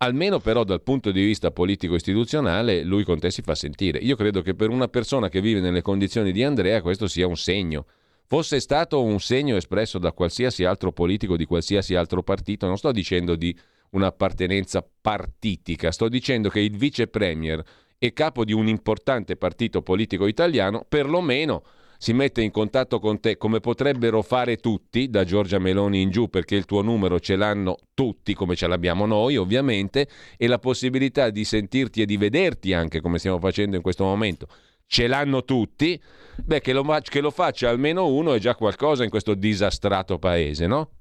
Almeno 0.00 0.38
però 0.38 0.62
dal 0.62 0.82
punto 0.82 1.10
di 1.10 1.24
vista 1.24 1.50
politico-istituzionale 1.50 2.84
lui 2.84 3.02
con 3.02 3.18
te 3.18 3.32
si 3.32 3.42
fa 3.42 3.56
sentire. 3.56 3.98
Io 3.98 4.14
credo 4.14 4.42
che 4.42 4.54
per 4.54 4.68
una 4.68 4.86
persona 4.86 5.28
che 5.28 5.40
vive 5.40 5.58
nelle 5.58 5.82
condizioni 5.82 6.30
di 6.30 6.44
Andrea 6.44 6.80
questo 6.82 7.08
sia 7.08 7.26
un 7.26 7.36
segno. 7.36 7.84
Fosse 8.24 8.60
stato 8.60 9.02
un 9.02 9.18
segno 9.18 9.56
espresso 9.56 9.98
da 9.98 10.12
qualsiasi 10.12 10.62
altro 10.62 10.92
politico 10.92 11.36
di 11.36 11.46
qualsiasi 11.46 11.96
altro 11.96 12.22
partito, 12.22 12.66
non 12.66 12.76
sto 12.76 12.92
dicendo 12.92 13.34
di 13.34 13.56
un'appartenenza 13.90 14.86
partitica, 15.00 15.90
sto 15.90 16.08
dicendo 16.08 16.48
che 16.48 16.60
il 16.60 16.76
vice 16.76 17.08
premier 17.08 17.60
e 17.98 18.12
capo 18.12 18.44
di 18.44 18.52
un 18.52 18.68
importante 18.68 19.34
partito 19.34 19.82
politico 19.82 20.28
italiano 20.28 20.84
perlomeno 20.88 21.64
si 21.98 22.12
mette 22.12 22.42
in 22.42 22.52
contatto 22.52 23.00
con 23.00 23.18
te 23.18 23.36
come 23.36 23.58
potrebbero 23.58 24.22
fare 24.22 24.56
tutti, 24.56 25.10
da 25.10 25.24
Giorgia 25.24 25.58
Meloni 25.58 26.00
in 26.00 26.10
giù, 26.10 26.28
perché 26.30 26.54
il 26.54 26.64
tuo 26.64 26.80
numero 26.80 27.18
ce 27.18 27.34
l'hanno 27.34 27.76
tutti, 27.92 28.34
come 28.34 28.54
ce 28.54 28.68
l'abbiamo 28.68 29.04
noi 29.04 29.36
ovviamente, 29.36 30.08
e 30.36 30.46
la 30.46 30.60
possibilità 30.60 31.28
di 31.30 31.44
sentirti 31.44 32.00
e 32.00 32.06
di 32.06 32.16
vederti 32.16 32.72
anche 32.72 33.00
come 33.00 33.18
stiamo 33.18 33.40
facendo 33.40 33.74
in 33.74 33.82
questo 33.82 34.04
momento, 34.04 34.46
ce 34.86 35.08
l'hanno 35.08 35.44
tutti, 35.44 36.00
beh 36.36 36.60
che 36.60 36.72
lo, 36.72 36.84
che 37.02 37.20
lo 37.20 37.32
faccia 37.32 37.68
almeno 37.68 38.06
uno 38.06 38.32
è 38.32 38.38
già 38.38 38.54
qualcosa 38.54 39.02
in 39.02 39.10
questo 39.10 39.34
disastrato 39.34 40.18
paese, 40.20 40.66
no? 40.68 40.92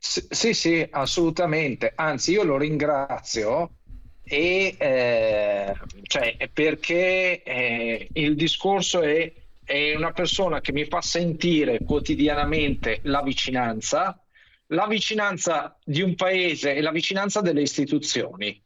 Sì, 0.00 0.54
sì, 0.54 0.86
assolutamente. 0.88 1.92
Anzi, 1.96 2.32
io 2.32 2.44
lo 2.44 2.56
ringrazio 2.56 3.77
e 4.28 4.76
eh, 4.78 5.74
cioè, 6.02 6.36
perché 6.52 7.42
eh, 7.42 8.08
il 8.12 8.34
discorso 8.34 9.00
è, 9.00 9.32
è, 9.64 9.94
una 9.94 10.12
persona 10.12 10.60
che 10.60 10.72
mi 10.72 10.84
fa 10.84 11.00
sentire 11.00 11.80
quotidianamente 11.84 13.00
la 13.04 13.22
vicinanza, 13.22 14.22
la 14.66 14.86
vicinanza 14.86 15.78
di 15.82 16.02
un 16.02 16.14
paese 16.14 16.74
e 16.74 16.80
la 16.82 16.90
vicinanza 16.92 17.40
delle 17.40 17.62
istituzioni. 17.62 18.62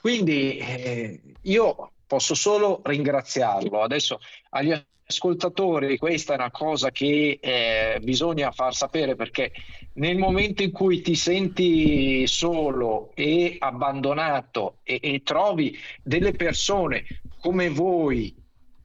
Quindi 0.00 0.58
eh, 0.58 1.20
io 1.42 1.92
posso 2.06 2.34
solo 2.34 2.80
ringraziarlo. 2.84 3.82
Adesso 3.82 4.20
agli 4.50 4.72
ascoltatori 5.12 5.98
questa 5.98 6.32
è 6.32 6.36
una 6.36 6.50
cosa 6.50 6.90
che 6.90 7.38
eh, 7.40 8.00
bisogna 8.02 8.50
far 8.50 8.74
sapere 8.74 9.14
perché 9.14 9.52
nel 9.94 10.16
momento 10.16 10.62
in 10.62 10.72
cui 10.72 11.02
ti 11.02 11.14
senti 11.14 12.26
solo 12.26 13.12
e 13.14 13.56
abbandonato 13.58 14.78
e, 14.82 14.98
e 15.02 15.22
trovi 15.22 15.78
delle 16.02 16.32
persone 16.32 17.04
come 17.38 17.68
voi 17.68 18.34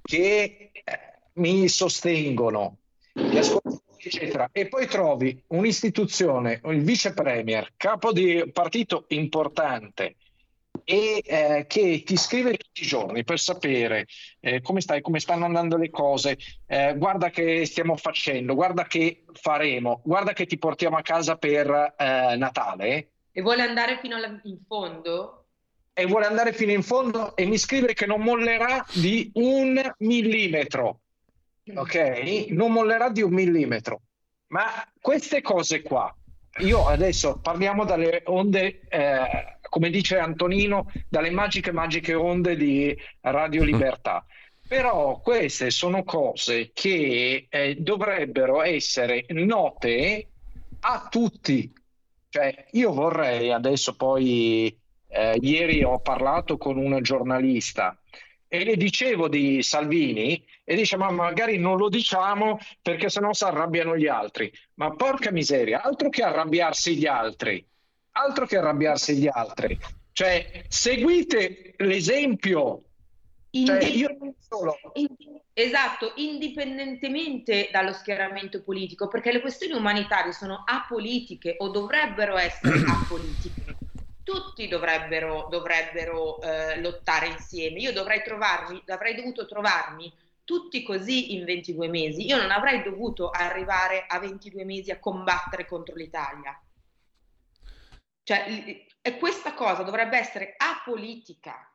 che 0.02 0.72
eh, 0.72 0.99
mi 1.34 1.68
sostengono, 1.68 2.78
eccetera, 3.14 4.49
e 4.52 4.68
poi 4.68 4.88
trovi 4.88 5.41
un'istituzione, 5.48 6.62
il 6.66 6.82
vice 6.82 7.14
premier, 7.14 7.74
capo 7.78 8.12
di 8.12 8.49
partito 8.52 9.06
importante, 9.10 10.16
e 10.89 11.22
eh, 11.26 11.65
che 11.68 12.03
ti 12.05 12.15
scrive 12.15 12.55
tutti 12.55 12.81
i 12.84 12.88
giorni 12.88 13.26
per 13.26 13.39
sapere 13.39 14.05
eh, 14.39 14.61
come 14.61 14.80
stai, 14.80 15.01
come 15.01 15.19
stanno 15.19 15.43
andando 15.43 15.76
le 15.76 15.89
cose, 15.89 16.38
eh, 16.65 16.95
guarda 16.95 17.30
che 17.30 17.65
stiamo 17.65 17.97
facendo, 17.97 18.55
guarda 18.55 18.85
che 18.85 19.26
faremo, 19.34 19.99
guarda 20.05 20.31
che 20.31 20.45
ti 20.45 20.57
portiamo 20.57 20.95
a 20.95 21.01
casa 21.01 21.35
per 21.35 21.93
eh, 21.97 22.38
Natale. 22.38 23.09
E 23.34 23.41
vuole 23.41 23.64
andare 23.64 23.99
fino 24.01 24.15
alla, 24.15 24.39
in 24.43 24.59
fondo? 24.65 25.47
E 25.91 26.05
vuole 26.05 26.26
andare 26.26 26.53
fino 26.53 26.72
in 26.72 26.84
fondo 26.84 27.35
e 27.35 27.45
mi 27.45 27.57
scrive 27.57 27.93
che 27.93 28.05
non 28.05 28.22
mollerà 28.22 28.85
di 28.93 29.30
un 29.34 29.93
millimetro. 29.97 31.01
Ok? 31.76 32.45
Non 32.51 32.72
mollerà 32.72 33.09
di 33.09 33.22
un 33.22 33.34
millimetro. 33.34 34.03
Ma 34.47 34.89
queste 35.01 35.41
cose 35.41 35.81
qua, 35.81 36.15
io 36.59 36.88
adesso 36.88 37.39
parliamo 37.39 37.84
dalle 37.84 38.22
onde 38.27 38.80
eh, 38.88 39.57
come 39.69 39.89
dice 39.89 40.18
Antonino, 40.18 40.91
dalle 41.10 41.30
magiche, 41.30 41.72
magiche 41.72 42.14
onde 42.14 42.56
di 42.56 42.95
Radio 43.22 43.64
Libertà. 43.64 44.26
Però 44.68 45.19
queste 45.22 45.69
sono 45.69 46.03
cose 46.03 46.72
che 46.73 47.48
eh, 47.49 47.76
dovrebbero 47.80 48.61
essere 48.61 49.26
note 49.30 50.27
a 50.81 51.07
tutti. 51.10 51.72
Cioè, 52.30 52.65
io 52.72 52.91
vorrei 52.91 53.52
adesso 53.52 53.95
poi, 53.95 54.76
eh, 55.07 55.38
ieri 55.41 55.84
ho 55.84 55.99
parlato 55.99 56.57
con 56.57 56.77
una 56.77 56.99
giornalista 56.99 57.98
e 58.49 58.64
le 58.64 58.77
dicevo 58.77 59.27
di 59.27 59.61
Salvini 59.61 60.41
e 60.64 60.76
dice 60.76 60.95
ma 60.98 61.11
magari 61.11 61.57
non 61.57 61.77
lo 61.77 61.89
diciamo 61.89 62.60
perché 62.81 63.10
sennò 63.10 63.34
si 63.34 63.44
arrabbiano 63.44 63.98
gli 63.98 64.07
altri. 64.07 64.52
Ma 64.76 64.91
porca 64.91 65.31
miseria, 65.31 65.81
altro 65.81 66.10
che 66.10 66.23
arrabbiarsi 66.23 66.98
gli 66.98 67.06
altri, 67.06 67.65
altro 68.26 68.45
che 68.45 68.57
arrabbiarsi 68.57 69.15
gli 69.15 69.30
altri. 69.31 69.77
Cioè, 70.11 70.64
seguite 70.68 71.73
l'esempio 71.77 72.81
cioè, 73.65 73.84
io 73.85 74.18
solo... 74.39 74.77
Esatto, 75.53 76.14
indipendentemente 76.18 77.69
dallo 77.72 77.91
schieramento 77.91 78.61
politico, 78.61 79.07
perché 79.07 79.31
le 79.31 79.41
questioni 79.41 79.73
umanitarie 79.73 80.31
sono 80.31 80.64
apolitiche 80.65 81.56
o 81.57 81.69
dovrebbero 81.69 82.38
essere 82.38 82.84
apolitiche. 82.88 83.76
Tutti 84.22 84.68
dovrebbero, 84.68 85.48
dovrebbero 85.49 86.41
eh, 86.41 86.80
lottare 86.80 87.27
insieme. 87.27 87.80
Io 87.80 87.94
dovrei 87.94 88.22
trovarmi, 88.22 88.84
avrei 88.88 89.15
dovuto 89.15 89.48
trovarmi 89.48 90.14
tutti 90.44 90.84
così 90.84 91.34
in 91.34 91.45
22 91.45 91.88
mesi. 91.88 92.26
Io 92.26 92.38
non 92.38 92.52
avrei 92.52 92.84
dovuto 92.84 93.30
arrivare 93.30 94.06
a 94.07 94.19
22 94.19 94.64
mesi 94.64 94.91
a 94.91 94.99
combattere 94.99 95.65
contro 95.65 95.95
l'Italia. 95.95 96.60
Cioè, 98.28 98.86
questa 99.18 99.54
cosa 99.54 99.84
dovrebbe 99.84 100.18
essere 100.18 100.54
apolitica. 100.58 101.74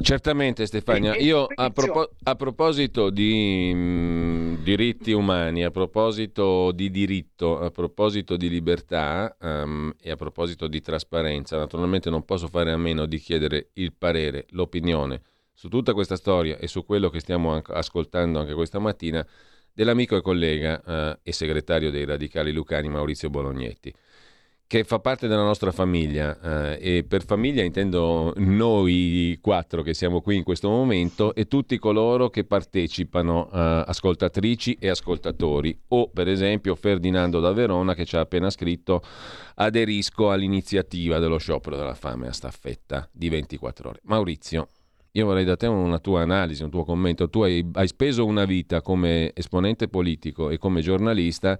Certamente 0.00 0.66
Stefania, 0.66 1.14
io 1.14 1.46
a, 1.46 1.70
propo- 1.70 2.10
a 2.24 2.34
proposito 2.34 3.10
di 3.10 3.72
mh, 3.72 4.64
diritti 4.64 5.12
umani, 5.12 5.62
a 5.62 5.70
proposito 5.70 6.72
di 6.72 6.90
diritto, 6.90 7.60
a 7.60 7.70
proposito 7.70 8.36
di 8.36 8.48
libertà 8.48 9.36
um, 9.38 9.94
e 10.00 10.10
a 10.10 10.16
proposito 10.16 10.66
di 10.66 10.80
trasparenza, 10.80 11.56
naturalmente 11.56 12.10
non 12.10 12.24
posso 12.24 12.48
fare 12.48 12.72
a 12.72 12.76
meno 12.76 13.06
di 13.06 13.18
chiedere 13.18 13.70
il 13.74 13.92
parere, 13.92 14.46
l'opinione 14.50 15.22
su 15.52 15.68
tutta 15.68 15.92
questa 15.92 16.16
storia 16.16 16.58
e 16.58 16.66
su 16.66 16.84
quello 16.84 17.10
che 17.10 17.20
stiamo 17.20 17.54
ascoltando 17.54 18.40
anche 18.40 18.54
questa 18.54 18.80
mattina 18.80 19.24
dell'amico 19.78 20.16
e 20.16 20.22
collega 20.22 20.82
uh, 20.84 21.18
e 21.22 21.32
segretario 21.32 21.92
dei 21.92 22.04
radicali 22.04 22.50
lucani 22.50 22.88
Maurizio 22.88 23.30
Bolognetti 23.30 23.94
che 24.66 24.82
fa 24.82 24.98
parte 24.98 25.28
della 25.28 25.44
nostra 25.44 25.70
famiglia 25.70 26.74
eh, 26.74 26.96
e 26.96 27.04
per 27.04 27.24
famiglia 27.24 27.62
intendo 27.62 28.34
noi 28.36 29.38
quattro 29.40 29.80
che 29.80 29.94
siamo 29.94 30.20
qui 30.20 30.36
in 30.36 30.42
questo 30.42 30.68
momento 30.68 31.34
e 31.34 31.46
tutti 31.46 31.78
coloro 31.78 32.28
che 32.28 32.44
partecipano, 32.44 33.48
eh, 33.50 33.84
ascoltatrici 33.86 34.76
e 34.78 34.90
ascoltatori 34.90 35.74
o 35.88 36.10
per 36.10 36.28
esempio 36.28 36.74
Ferdinando 36.74 37.40
da 37.40 37.52
Verona 37.52 37.94
che 37.94 38.04
ci 38.04 38.16
ha 38.16 38.20
appena 38.20 38.50
scritto 38.50 39.00
aderisco 39.54 40.30
all'iniziativa 40.30 41.18
dello 41.18 41.38
sciopero 41.38 41.76
della 41.76 41.94
fame 41.94 42.26
a 42.26 42.32
staffetta 42.32 43.08
di 43.10 43.30
24 43.30 43.88
ore. 43.88 44.00
Maurizio, 44.02 44.68
io 45.12 45.26
vorrei 45.26 45.44
da 45.44 45.56
te 45.56 45.66
una 45.66 45.98
tua 45.98 46.22
analisi, 46.22 46.62
un 46.62 46.70
tuo 46.70 46.84
commento. 46.84 47.28
Tu 47.28 47.42
hai, 47.42 47.68
hai 47.72 47.88
speso 47.88 48.24
una 48.24 48.44
vita 48.44 48.82
come 48.82 49.32
esponente 49.34 49.88
politico 49.88 50.50
e 50.50 50.58
come 50.58 50.80
giornalista 50.80 51.58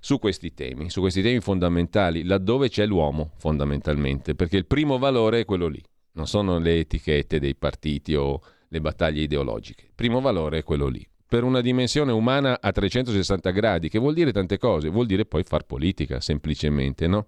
su 0.00 0.18
questi 0.18 0.54
temi, 0.54 0.90
su 0.90 1.00
questi 1.00 1.22
temi 1.22 1.40
fondamentali, 1.40 2.24
laddove 2.24 2.68
c'è 2.68 2.86
l'uomo 2.86 3.32
fondamentalmente, 3.36 4.34
perché 4.34 4.56
il 4.56 4.66
primo 4.66 4.98
valore 4.98 5.40
è 5.40 5.44
quello 5.44 5.66
lì, 5.66 5.82
non 6.12 6.26
sono 6.26 6.58
le 6.58 6.78
etichette 6.78 7.38
dei 7.38 7.54
partiti 7.54 8.14
o 8.14 8.40
le 8.68 8.80
battaglie 8.80 9.22
ideologiche, 9.22 9.86
il 9.86 9.92
primo 9.94 10.20
valore 10.20 10.58
è 10.58 10.62
quello 10.62 10.86
lì. 10.86 11.06
Per 11.28 11.44
una 11.44 11.60
dimensione 11.60 12.10
umana 12.10 12.58
a 12.60 12.72
360 12.72 13.50
gradi, 13.50 13.88
che 13.90 13.98
vuol 13.98 14.14
dire 14.14 14.32
tante 14.32 14.56
cose, 14.56 14.88
vuol 14.88 15.04
dire 15.04 15.26
poi 15.26 15.42
far 15.42 15.64
politica, 15.64 16.20
semplicemente, 16.20 17.06
no? 17.06 17.26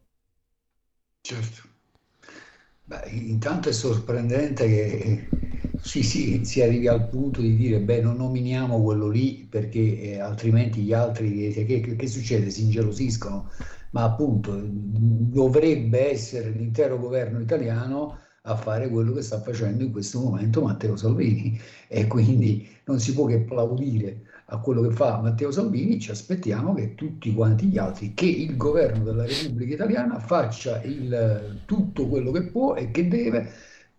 Certo. 1.21 1.69
Beh, 2.85 3.11
intanto 3.11 3.69
è 3.69 3.73
sorprendente 3.73 4.67
che 4.67 5.29
sì, 5.83 6.03
sì, 6.03 6.45
si 6.45 6.63
arrivi 6.63 6.89
al 6.89 7.09
punto 7.09 7.41
di 7.41 7.57
dire, 7.57 7.81
beh, 7.81 8.03
non 8.03 8.17
nominiamo 8.17 8.83
quello 8.83 9.09
lì 9.09 9.47
perché 9.49 10.01
eh, 10.01 10.19
altrimenti 10.19 10.83
gli 10.83 10.93
altri, 10.93 11.53
che, 11.53 11.65
che, 11.65 11.97
che, 11.97 12.07
succede? 12.07 12.51
Si 12.51 12.63
ingelosiscono, 12.63 13.51
ma 13.91 14.05
appunto 14.05 14.59
dovrebbe 14.63 16.11
essere 16.11 16.51
l'intero 16.51 16.99
governo 16.99 17.41
italiano 17.41 18.19
a 18.43 18.57
fare 18.57 18.89
quello 18.89 19.13
che 19.13 19.23
sta 19.23 19.41
facendo 19.41 19.83
in 19.83 19.93
questo 19.93 20.21
momento 20.21 20.63
Matteo 20.63 20.97
Salvini. 20.97 21.59
E 21.89 22.07
quindi 22.07 22.69
non 22.85 23.01
si 23.01 23.13
può 23.15 23.27
che 23.27 23.35
applaudire 23.35 24.23
a 24.53 24.59
quello 24.59 24.83
che 24.83 24.95
fa 24.95 25.21
Matteo 25.21 25.51
Salvini, 25.51 26.01
ci 26.01 26.11
aspettiamo 26.11 26.75
che 26.75 26.95
tutti 26.95 27.33
quanti 27.33 27.67
gli 27.67 27.79
altri, 27.79 28.15
che 28.15 28.27
il 28.27 28.57
governo 28.57 29.05
della 29.05 29.25
Repubblica 29.25 29.75
Italiana 29.75 30.19
faccia 30.19 30.83
il, 30.83 31.63
tutto 31.67 32.09
quello 32.09 32.33
che 32.33 32.45
può 32.45 32.75
e 32.75 32.91
che 32.91 33.07
deve 33.07 33.49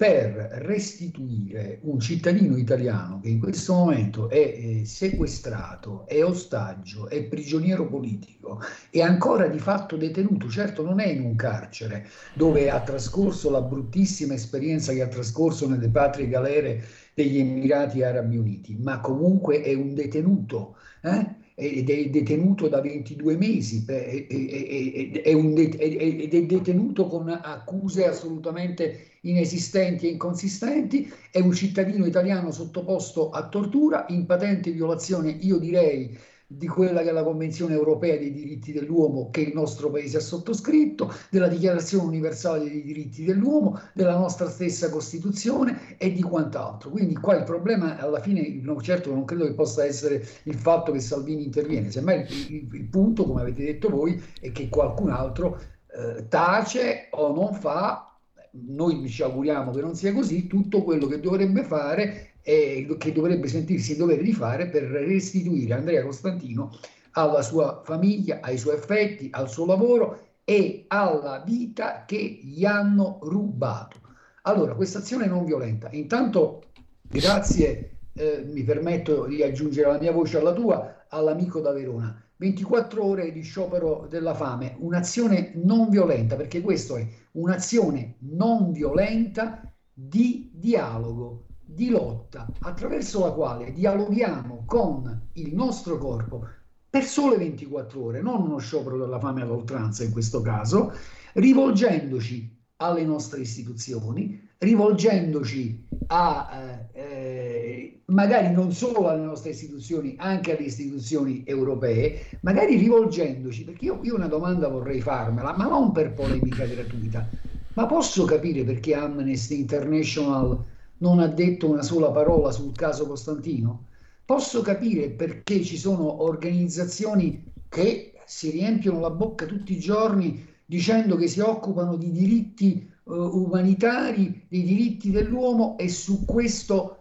per 0.01 0.33
restituire 0.63 1.77
un 1.83 1.99
cittadino 1.99 2.57
italiano 2.57 3.19
che 3.19 3.29
in 3.29 3.39
questo 3.39 3.75
momento 3.75 4.29
è 4.29 4.35
eh, 4.35 4.81
sequestrato, 4.83 6.07
è 6.07 6.25
ostaggio, 6.25 7.07
è 7.07 7.21
prigioniero 7.21 7.87
politico, 7.87 8.59
è 8.89 9.01
ancora 9.01 9.45
di 9.45 9.59
fatto 9.59 9.97
detenuto, 9.97 10.49
certo 10.49 10.81
non 10.81 10.99
è 10.99 11.05
in 11.05 11.21
un 11.21 11.35
carcere 11.35 12.07
dove 12.33 12.71
ha 12.71 12.81
trascorso 12.81 13.51
la 13.51 13.61
bruttissima 13.61 14.33
esperienza 14.33 14.91
che 14.91 15.03
ha 15.03 15.07
trascorso 15.07 15.69
nelle 15.69 15.89
patrie 15.89 16.27
galere 16.27 16.83
degli 17.13 17.37
Emirati 17.37 18.01
Arabi 18.01 18.37
Uniti, 18.37 18.75
ma 18.81 18.99
comunque 19.01 19.61
è 19.61 19.75
un 19.75 19.93
detenuto. 19.93 20.77
Eh? 21.01 21.40
Ed 21.55 21.89
è 21.89 22.09
detenuto 22.09 22.67
da 22.67 22.81
22 22.81 23.35
mesi 23.37 23.83
ed 23.87 25.17
è 25.23 26.41
detenuto 26.43 27.07
con 27.07 27.29
accuse 27.29 28.07
assolutamente 28.07 29.17
inesistenti 29.21 30.07
e 30.07 30.11
inconsistenti, 30.11 31.11
è 31.29 31.39
un 31.39 31.51
cittadino 31.53 32.05
italiano 32.05 32.51
sottoposto 32.51 33.29
a 33.29 33.47
tortura 33.47 34.05
in 34.09 34.25
patente 34.25 34.71
violazione, 34.71 35.29
io 35.41 35.57
direi, 35.57 36.17
di 36.57 36.67
quella 36.67 37.01
che 37.01 37.09
è 37.09 37.11
la 37.13 37.23
Convenzione 37.23 37.73
europea 37.73 38.17
dei 38.17 38.31
diritti 38.31 38.73
dell'uomo 38.73 39.29
che 39.31 39.41
il 39.41 39.53
nostro 39.53 39.89
paese 39.89 40.17
ha 40.17 40.21
sottoscritto, 40.21 41.13
della 41.29 41.47
Dichiarazione 41.47 42.05
universale 42.05 42.69
dei 42.69 42.83
diritti 42.83 43.23
dell'uomo, 43.23 43.79
della 43.93 44.17
nostra 44.17 44.49
stessa 44.49 44.89
Costituzione 44.89 45.97
e 45.97 46.11
di 46.11 46.21
quant'altro. 46.21 46.89
Quindi 46.89 47.15
qua 47.15 47.37
il 47.37 47.43
problema 47.43 47.97
alla 47.97 48.19
fine, 48.19 48.59
no, 48.61 48.81
certo 48.81 49.13
non 49.13 49.25
credo 49.25 49.45
che 49.45 49.53
possa 49.53 49.85
essere 49.85 50.25
il 50.43 50.55
fatto 50.55 50.91
che 50.91 50.99
Salvini 50.99 51.45
interviene, 51.45 51.89
semmai 51.89 52.21
il, 52.21 52.55
il, 52.55 52.67
il 52.71 52.85
punto, 52.89 53.25
come 53.25 53.41
avete 53.41 53.63
detto 53.63 53.89
voi, 53.89 54.21
è 54.39 54.51
che 54.51 54.67
qualcun 54.67 55.09
altro 55.09 55.59
eh, 55.87 56.27
tace 56.27 57.07
o 57.11 57.33
non 57.33 57.53
fa 57.53 58.11
noi 58.53 59.07
ci 59.07 59.23
auguriamo 59.23 59.71
che 59.71 59.81
non 59.81 59.95
sia 59.95 60.13
così, 60.13 60.47
tutto 60.47 60.83
quello 60.83 61.07
che 61.07 61.21
dovrebbe 61.21 61.63
fare 61.63 62.30
e 62.41 62.95
che 62.97 63.11
dovrebbe 63.11 63.47
sentirsi 63.47 63.93
in 63.93 63.97
dovere 63.99 64.23
di 64.23 64.33
fare 64.33 64.67
per 64.67 64.83
restituire 64.83 65.73
Andrea 65.73 66.03
Costantino 66.03 66.71
alla 67.11 67.41
sua 67.41 67.81
famiglia, 67.83 68.39
ai 68.41 68.57
suoi 68.57 68.75
affetti, 68.75 69.29
al 69.31 69.49
suo 69.49 69.65
lavoro 69.65 70.29
e 70.43 70.85
alla 70.87 71.43
vita 71.45 72.05
che 72.05 72.17
gli 72.17 72.65
hanno 72.65 73.19
rubato. 73.21 73.99
Allora, 74.43 74.73
questa 74.73 74.99
azione 74.99 75.27
non 75.27 75.45
violenta, 75.45 75.89
intanto 75.91 76.63
grazie, 77.01 77.97
eh, 78.13 78.43
mi 78.47 78.63
permetto 78.63 79.25
di 79.25 79.43
aggiungere 79.43 79.91
la 79.91 79.99
mia 79.99 80.11
voce 80.11 80.37
alla 80.37 80.53
tua, 80.53 81.05
all'amico 81.09 81.59
da 81.59 81.71
Verona. 81.71 82.21
24 82.37 83.03
ore 83.05 83.31
di 83.31 83.43
sciopero 83.43 84.07
della 84.09 84.33
fame, 84.33 84.75
un'azione 84.79 85.51
non 85.55 85.89
violenta, 85.89 86.35
perché 86.35 86.59
questo 86.61 86.95
è 86.95 87.07
un'azione 87.33 88.15
non 88.19 88.71
violenta 88.71 89.61
di 89.93 90.49
dialogo, 90.51 91.45
di 91.73 91.89
lotta 91.89 92.47
attraverso 92.59 93.21
la 93.21 93.31
quale 93.31 93.71
dialoghiamo 93.71 94.63
con 94.65 95.29
il 95.33 95.53
nostro 95.53 95.97
corpo 95.97 96.45
per 96.89 97.03
sole 97.05 97.37
24 97.37 98.03
ore, 98.03 98.21
non 98.21 98.41
uno 98.41 98.57
sciopero 98.57 98.97
della 98.97 99.19
fame 99.19 99.41
all'oltranza 99.41 100.03
in 100.03 100.11
questo 100.11 100.41
caso, 100.41 100.93
rivolgendoci 101.33 102.59
alle 102.77 103.05
nostre 103.05 103.39
istituzioni, 103.39 104.49
rivolgendoci 104.57 105.87
a 106.07 106.49
eh, 106.91 106.99
eh, 106.99 108.01
magari 108.07 108.51
non 108.51 108.73
solo 108.73 109.07
alle 109.07 109.23
nostre 109.23 109.51
istituzioni, 109.51 110.15
anche 110.17 110.57
alle 110.57 110.65
istituzioni 110.65 111.43
europee, 111.45 112.25
magari 112.41 112.75
rivolgendoci, 112.75 113.63
perché 113.63 113.85
io, 113.85 113.99
io 114.01 114.15
una 114.15 114.27
domanda 114.27 114.67
vorrei 114.67 114.99
farmela, 114.99 115.55
ma 115.55 115.67
non 115.67 115.93
per 115.93 116.13
polemica 116.13 116.65
gratuita, 116.65 117.25
ma 117.73 117.85
posso 117.85 118.25
capire 118.25 118.65
perché 118.65 118.95
Amnesty 118.95 119.59
International 119.59 120.61
non 121.01 121.19
ha 121.19 121.27
detto 121.27 121.69
una 121.69 121.83
sola 121.83 122.09
parola 122.11 122.51
sul 122.51 122.73
caso 122.73 123.05
Costantino? 123.05 123.85
Posso 124.25 124.61
capire 124.61 125.09
perché 125.09 125.63
ci 125.63 125.77
sono 125.77 126.23
organizzazioni 126.23 127.43
che 127.69 128.13
si 128.25 128.49
riempiono 128.49 128.99
la 128.99 129.09
bocca 129.09 129.45
tutti 129.45 129.73
i 129.73 129.79
giorni 129.79 130.47
dicendo 130.65 131.17
che 131.17 131.27
si 131.27 131.41
occupano 131.41 131.97
di 131.97 132.11
diritti 132.11 132.89
uh, 133.03 133.13
umanitari, 133.13 134.45
di 134.47 134.63
diritti 134.63 135.11
dell'uomo 135.11 135.77
e 135.77 135.89
su 135.89 136.23
questo, 136.23 136.97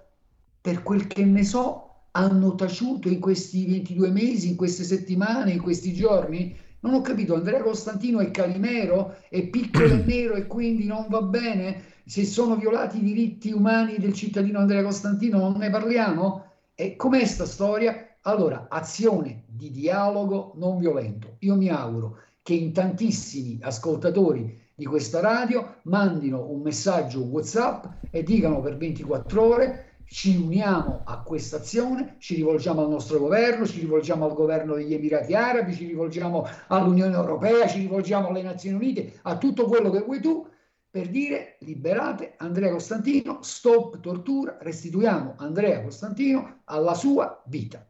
per 0.61 0.83
quel 0.83 1.07
che 1.07 1.25
ne 1.25 1.45
so, 1.45 1.87
hanno 2.13 2.57
taciuto 2.57 3.09
in 3.09 3.21
questi 3.21 3.67
22 3.67 4.11
mesi, 4.11 4.49
in 4.49 4.57
queste 4.57 4.83
settimane, 4.83 5.53
in 5.53 5.63
questi 5.63 5.93
giorni? 5.93 6.57
Non 6.81 6.95
ho 6.95 7.01
capito, 7.03 7.35
Andrea 7.35 7.63
Costantino 7.63 8.19
è 8.19 8.31
calimero, 8.31 9.17
è 9.29 9.47
piccolo 9.47 9.95
e 9.95 10.03
nero 10.05 10.35
e 10.35 10.47
quindi 10.47 10.87
non 10.87 11.07
va 11.09 11.23
bene? 11.23 11.90
Se 12.11 12.25
sono 12.25 12.57
violati 12.57 12.97
i 12.97 13.05
diritti 13.05 13.53
umani 13.53 13.99
del 13.99 14.13
cittadino 14.13 14.59
Andrea 14.59 14.83
Costantino 14.83 15.39
non 15.39 15.53
ne 15.59 15.71
parliamo? 15.71 16.45
E 16.75 16.97
com'è 16.97 17.25
sta 17.25 17.47
storia? 17.47 18.17
Allora, 18.23 18.67
azione 18.69 19.45
di 19.47 19.71
dialogo 19.71 20.55
non 20.57 20.79
violento. 20.79 21.37
Io 21.39 21.55
mi 21.55 21.69
auguro 21.69 22.17
che 22.43 22.55
in 22.55 22.73
tantissimi 22.73 23.61
ascoltatori 23.63 24.61
di 24.75 24.87
questa 24.87 25.21
radio 25.21 25.77
mandino 25.83 26.51
un 26.51 26.63
messaggio 26.63 27.21
WhatsApp 27.21 27.85
e 28.11 28.25
dicano 28.25 28.61
per 28.61 28.77
24 28.77 29.43
ore 29.45 29.91
ci 30.05 30.35
uniamo 30.35 31.03
a 31.05 31.23
questa 31.23 31.59
azione, 31.59 32.17
ci 32.19 32.35
rivolgiamo 32.35 32.83
al 32.83 32.91
nostro 32.91 33.21
governo, 33.21 33.65
ci 33.65 33.79
rivolgiamo 33.79 34.25
al 34.25 34.35
governo 34.35 34.75
degli 34.75 34.93
Emirati 34.93 35.35
Arabi, 35.35 35.73
ci 35.73 35.87
rivolgiamo 35.87 36.45
all'Unione 36.67 37.15
Europea, 37.15 37.69
ci 37.69 37.79
rivolgiamo 37.79 38.27
alle 38.27 38.43
Nazioni 38.43 38.75
Unite, 38.75 39.21
a 39.23 39.39
tutto 39.39 39.67
quello 39.67 39.91
che 39.91 40.01
vuoi 40.01 40.21
tu, 40.21 40.45
per 40.91 41.09
dire 41.09 41.57
liberate 41.61 42.35
Andrea 42.39 42.71
Costantino, 42.71 43.39
stop 43.43 44.01
tortura, 44.01 44.59
restituiamo 44.61 45.37
Andrea 45.39 45.83
Costantino 45.83 46.63
alla 46.65 46.95
sua 46.95 47.43
vita. 47.47 47.87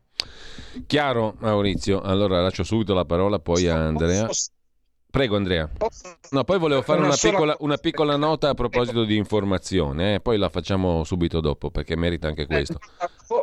Chiaro 0.86 1.34
Maurizio, 1.38 2.00
allora 2.02 2.42
lascio 2.42 2.62
subito 2.62 2.92
la 2.92 3.06
parola 3.06 3.38
poi 3.38 3.68
a 3.68 3.76
Andrea. 3.76 4.28
Prego 5.10 5.34
Andrea. 5.34 5.68
No, 6.30 6.44
poi 6.44 6.58
volevo 6.58 6.82
fare 6.82 7.00
una 7.00 7.16
piccola, 7.16 7.56
una 7.60 7.76
piccola 7.78 8.16
nota 8.16 8.50
a 8.50 8.54
proposito 8.54 9.02
di 9.02 9.16
informazione, 9.16 10.14
eh? 10.14 10.20
poi 10.20 10.38
la 10.38 10.48
facciamo 10.48 11.02
subito 11.02 11.40
dopo 11.40 11.70
perché 11.70 11.96
merita 11.96 12.28
anche 12.28 12.46
questo. 12.46 12.78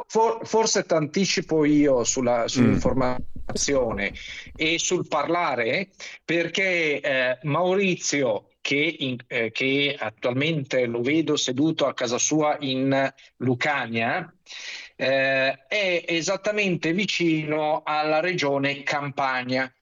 For, 0.08 0.40
forse 0.44 0.84
t'anticipo 0.84 1.66
io 1.66 2.06
sulla, 2.06 2.48
sull'informazione 2.48 4.12
mm. 4.12 4.54
e 4.56 4.80
sul 4.80 5.06
parlare 5.08 5.90
perché 6.24 7.02
eh, 7.02 7.40
Maurizio 7.44 8.52
che, 8.68 8.98
in, 9.00 9.16
eh, 9.28 9.50
che, 9.52 9.96
attualmente 9.98 10.88
lo 10.88 11.02
vedo 11.02 11.38
seduto 11.38 11.86
a 11.86 11.94
casa 11.94 12.18
sua 12.18 12.58
in 12.60 13.14
Lucania, 13.38 14.30
eh, 14.98 15.66
è 15.68 16.04
esattamente 16.06 16.92
vicino 16.92 17.82
alla 17.86 18.20
regione 18.20 18.84
Campania 18.84 19.74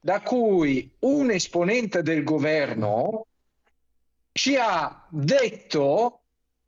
da 0.00 0.22
cui 0.22 0.90
un 1.00 1.30
esponente 1.30 2.00
del 2.00 2.24
governo 2.24 3.26
ci 4.32 4.56
ha 4.56 5.06
detto 5.10 6.22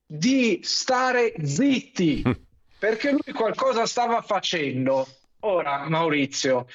di 0.05 0.61
stare 0.63 1.33
zitti 1.43 2.25
perché 2.79 3.11
lui 3.11 3.33
qualcosa 3.33 3.87
stava 3.87 4.21
facendo. 4.21 5.09
Ora, 5.41 5.89
Maurizio, 5.89 6.67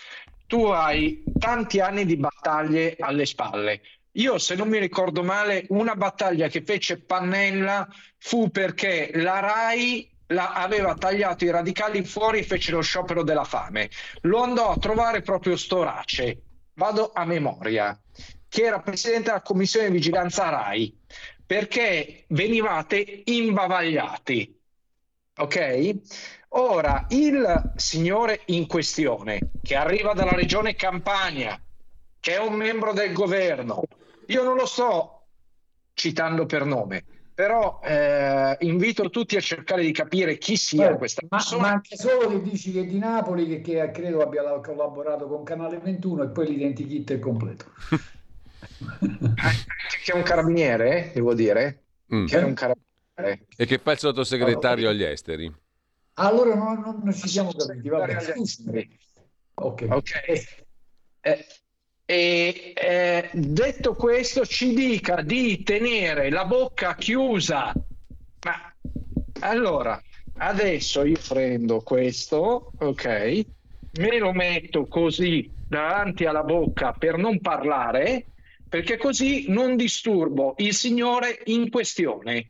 tu 0.47 0.65
hai 0.65 1.23
tanti 1.37 1.79
anni 1.79 2.05
di 2.05 2.17
battaglie 2.17 2.95
alle 2.97 3.27
spalle. 3.27 3.81
Io, 4.13 4.37
se 4.37 4.55
non 4.55 4.67
mi 4.67 4.77
ricordo 4.77 5.23
male, 5.23 5.65
una 5.69 5.95
battaglia 5.95 6.47
che 6.47 6.61
fece 6.61 6.99
Pannella 6.99 7.87
fu 8.17 8.51
perché 8.51 9.09
la 9.15 9.39
RAI 9.39 10.11
la, 10.27 10.53
aveva 10.53 10.93
tagliato 10.93 11.45
i 11.45 11.49
radicali 11.49 12.03
fuori 12.03 12.39
e 12.39 12.43
fece 12.43 12.71
lo 12.71 12.81
sciopero 12.81 13.23
della 13.23 13.43
fame. 13.43 13.89
Lo 14.21 14.43
andò 14.43 14.69
a 14.69 14.77
trovare 14.77 15.21
proprio 15.21 15.55
Storace 15.55 16.41
vado 16.75 17.11
a 17.13 17.25
memoria, 17.25 17.99
che 18.47 18.63
era 18.63 18.81
presidente 18.81 19.25
della 19.25 19.41
commissione 19.41 19.87
di 19.87 19.93
vigilanza 19.93 20.49
RAI, 20.49 20.95
perché 21.45 22.25
venivate 22.29 23.23
imbavagliati. 23.25 24.59
Ok? 25.37 25.95
Ora, 26.49 27.05
il 27.09 27.73
signore 27.75 28.41
in 28.45 28.67
questione, 28.67 29.53
che 29.61 29.75
arriva 29.75 30.13
dalla 30.13 30.33
regione 30.35 30.75
Campania, 30.75 31.59
che 32.19 32.35
è 32.35 32.39
un 32.39 32.53
membro 32.53 32.93
del 32.93 33.11
governo, 33.11 33.83
io 34.27 34.43
non 34.43 34.55
lo 34.55 34.65
sto 34.65 35.25
citando 35.93 36.45
per 36.45 36.65
nome, 36.65 37.03
però 37.33 37.79
eh, 37.83 38.57
invito 38.61 39.09
tutti 39.09 39.35
a 39.35 39.41
cercare 39.41 39.83
di 39.83 39.91
capire 39.91 40.37
chi 40.37 40.55
sia 40.55 40.91
Beh, 40.91 40.97
questa 40.97 41.25
persona. 41.27 41.61
Ma, 41.61 41.69
anche 41.69 41.95
solo 41.95 42.29
che 42.29 42.41
dici 42.41 42.71
che 42.71 42.81
è 42.81 42.85
di 42.85 42.99
Napoli, 42.99 43.47
che, 43.47 43.61
che 43.61 43.91
credo 43.91 44.21
abbia 44.21 44.43
collaborato 44.59 45.27
con 45.27 45.43
Canale 45.43 45.79
21 45.79 46.23
e 46.23 46.27
poi 46.29 46.47
l'identikit 46.47 47.11
è 47.11 47.19
completo. 47.19 47.65
che 50.03 50.11
è 50.11 50.15
un 50.15 50.23
carabiniere, 50.23 51.11
devo 51.13 51.33
dire. 51.33 51.83
Mm. 52.13 52.25
Che 52.25 52.39
è 52.39 52.43
un 52.43 52.53
carabiniere. 52.53 53.47
E 53.55 53.65
che 53.65 53.79
fa 53.79 53.91
il 53.93 53.99
sottosegretario 53.99 54.89
allora, 54.89 55.05
agli 55.05 55.11
esteri. 55.11 55.55
Allora 56.15 56.53
non, 56.53 56.79
non, 56.81 57.01
non 57.03 57.13
ci 57.13 57.27
siamo 57.27 57.51
capiti, 57.51 57.89
vabbè. 57.89 58.17
Ok. 59.55 59.85
okay. 59.89 60.43
Eh, 61.21 61.45
e 62.05 62.73
eh, 62.75 63.29
detto 63.31 63.95
questo, 63.95 64.45
ci 64.45 64.73
dica 64.73 65.21
di 65.21 65.63
tenere 65.63 66.29
la 66.29 66.45
bocca 66.45 66.95
chiusa. 66.95 67.73
Ma 68.43 68.73
allora, 69.39 70.01
adesso 70.37 71.05
io 71.05 71.19
prendo 71.27 71.81
questo, 71.81 72.71
ok, 72.77 73.45
me 73.93 74.17
lo 74.17 74.33
metto 74.33 74.85
così 74.87 75.49
davanti 75.67 76.25
alla 76.25 76.43
bocca 76.43 76.93
per 76.93 77.17
non 77.17 77.39
parlare, 77.39 78.25
perché 78.67 78.97
così 78.97 79.45
non 79.49 79.75
disturbo 79.75 80.55
il 80.57 80.73
signore 80.73 81.41
in 81.45 81.69
questione. 81.69 82.49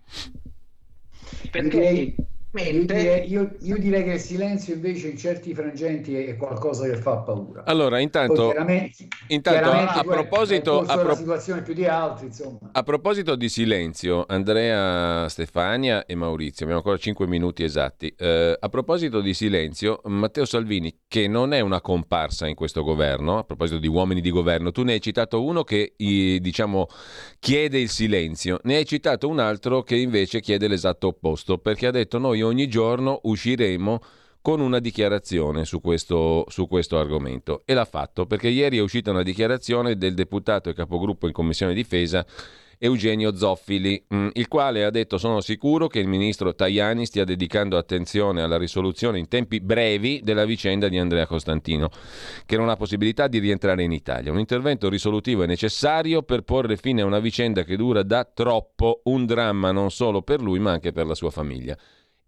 Perché 1.52 2.16
io 2.62 2.86
direi, 2.86 3.32
io, 3.32 3.56
io 3.62 3.78
direi, 3.80 4.04
che 4.04 4.12
il 4.12 4.20
silenzio 4.20 4.76
invece 4.76 5.08
in 5.08 5.18
certi 5.18 5.56
frangenti 5.56 6.16
è 6.16 6.38
qualcosa 6.38 6.88
che 6.88 6.98
fa 6.98 7.18
paura. 7.18 7.64
Allora, 7.66 8.00
intanto, 8.00 8.50
chiaramente, 8.50 9.08
intanto 9.30 9.60
chiaramente 9.60 10.00
a, 10.00 10.04
proposito, 10.04 10.82
a, 10.82 10.98
pro... 11.00 11.16
situazione 11.16 11.64
più 11.64 11.74
di 11.74 11.86
altri, 11.86 12.30
a 12.72 12.84
proposito 12.84 13.36
di 13.36 13.50
silenzio, 13.50 14.26
Andrea, 14.28 15.28
Stefania 15.30 16.06
e 16.06 16.14
Maurizio, 16.14 16.66
abbiamo 16.66 16.82
ancora 16.84 16.98
5 16.98 17.26
minuti 17.26 17.64
esatti. 17.64 18.14
Eh, 18.16 18.56
a 18.60 18.70
proposito 18.70 19.22
di 19.22 19.34
silenzio, 19.34 20.02
Matteo 20.04 20.46
Salvini, 20.46 20.96
che 21.08 21.28
non 21.28 21.54
è 21.54 21.60
una 21.60 21.82
comparsa 21.82 22.46
in 22.46 22.54
questo 22.54 22.84
governo, 22.84 23.40
a 23.40 23.44
proposito 23.44 23.80
di 23.80 23.88
uomini 23.88 24.22
di 24.22 24.30
governo, 24.30 24.72
tu 24.72 24.84
ne 24.84 24.94
hai 24.94 25.02
citato 25.02 25.44
uno 25.44 25.64
che 25.64 25.94
diciamo 25.98 26.86
chiede 27.40 27.80
il 27.80 27.90
silenzio, 27.90 28.60
ne 28.64 28.76
hai 28.76 28.86
citato 28.86 29.28
un 29.28 29.40
altro 29.40 29.82
che 29.82 29.96
invece 29.96 30.40
chiede 30.40 30.68
l'esatto 30.68 31.08
opposto, 31.08 31.58
perché 31.58 31.88
ha 31.88 31.92
detto 31.92 32.20
noi 32.20 32.42
ogni 32.44 32.68
giorno 32.68 33.20
usciremo 33.24 34.02
con 34.42 34.60
una 34.60 34.80
dichiarazione 34.80 35.64
su 35.64 35.80
questo, 35.80 36.46
su 36.50 36.68
questo, 36.68 37.00
argomento. 37.00 37.62
E 37.66 37.74
l'ha 37.74 37.86
fatto 37.86 38.26
perché 38.26 38.50
ieri 38.50 38.78
è 38.78 38.82
uscita 38.82 39.12
una 39.12 39.24
dichiarazione 39.24 39.98
del 39.98 40.14
deputato 40.14 40.70
e 40.70 40.74
capogruppo 40.74 41.28
in 41.28 41.34
Commissione 41.34 41.74
Difesa 41.74 42.26
Eugenio 42.78 43.34
Zoffili, 43.34 44.04
mm, 44.14 44.30
il 44.34 44.50
quale 44.50 44.84
ha 44.84 44.90
detto 44.90 45.18
sono 45.18 45.40
sicuro 45.40 45.88
che 45.88 46.00
il 46.00 46.08
ministro 46.08 46.54
Tajani 46.54 47.06
stia 47.06 47.24
dedicando 47.24 47.78
attenzione 47.78 48.42
alla 48.42 48.58
risoluzione 48.58 49.20
in 49.20 49.30
tempi 49.30 49.62
brevi 49.62 50.20
della 50.22 50.44
vicenda 50.44 50.90
di 50.90 50.98
Andrea 50.98 51.26
Costantino, 51.26 51.90
che 52.46 52.58
non 52.58 52.68
ha 52.68 52.76
possibilità 52.76 53.30
di 53.30 53.40
rientrare 53.40 53.84
in 53.84 53.94
Italia. 53.94 54.34
Un 54.34 54.40
intervento 54.40 54.90
risolutivo 54.90 55.44
è 55.44 55.48
necessario 55.48 56.24
per 56.24 56.42
porre 56.42 56.76
fine 56.76 57.02
a 57.02 57.06
una 57.06 57.20
vicenda 57.20 57.64
che 57.64 57.78
dura 57.78 58.04
da 58.04 58.26
troppo, 58.26 59.00
un 59.06 59.26
dramma 59.26 59.72
non 59.72 59.90
solo 59.90 60.22
per 60.22 60.42
lui 60.42 60.60
ma 60.60 60.72
anche 60.72 60.92
per 60.92 61.06
la 61.06 61.16
sua 61.16 61.32
famiglia. 61.32 61.78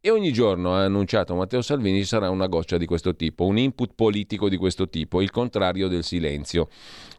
E 0.06 0.12
ogni 0.12 0.32
giorno, 0.32 0.76
ha 0.76 0.84
annunciato 0.84 1.34
Matteo 1.34 1.64
Salvini, 1.64 1.98
ci 1.98 2.06
sarà 2.06 2.30
una 2.30 2.46
goccia 2.46 2.78
di 2.78 2.86
questo 2.86 3.16
tipo, 3.16 3.48
un 3.48 3.58
input 3.58 3.94
politico 3.96 4.50
di 4.50 4.56
questo 4.56 4.88
tipo, 4.88 5.20
il 5.20 5.32
contrario 5.32 5.88
del 5.88 6.04
silenzio, 6.04 6.68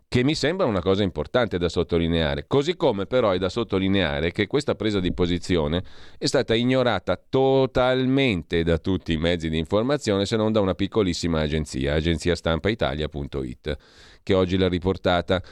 che 0.07 0.23
mi 0.23 0.37
sembra 0.37 0.67
una 0.67 0.81
cosa 0.81 1.03
importante 1.03 1.59
da 1.59 1.69
sottolineare. 1.69 2.45
Così 2.47 2.77
come 2.77 3.07
però 3.07 3.31
è 3.31 3.39
da 3.39 3.49
sottolineare 3.49 4.31
che 4.31 4.47
questa 4.47 4.77
presa 4.77 5.01
di 5.01 5.13
posizione 5.13 5.83
è 6.17 6.27
stata 6.27 6.55
ignorata 6.55 7.21
totalmente 7.29 8.63
da 8.63 8.79
tutti 8.79 9.15
i 9.15 9.17
mezzi 9.17 9.49
di 9.49 9.59
informazione, 9.59 10.25
se 10.25 10.37
non 10.37 10.53
da 10.53 10.61
una 10.61 10.75
piccolissima 10.75 11.41
agenzia, 11.41 11.95
agenziastampaitalia.it, 11.95 13.77
che 14.23 14.33
oggi 14.33 14.57
l'ha 14.57 14.69
riportata. 14.69 15.43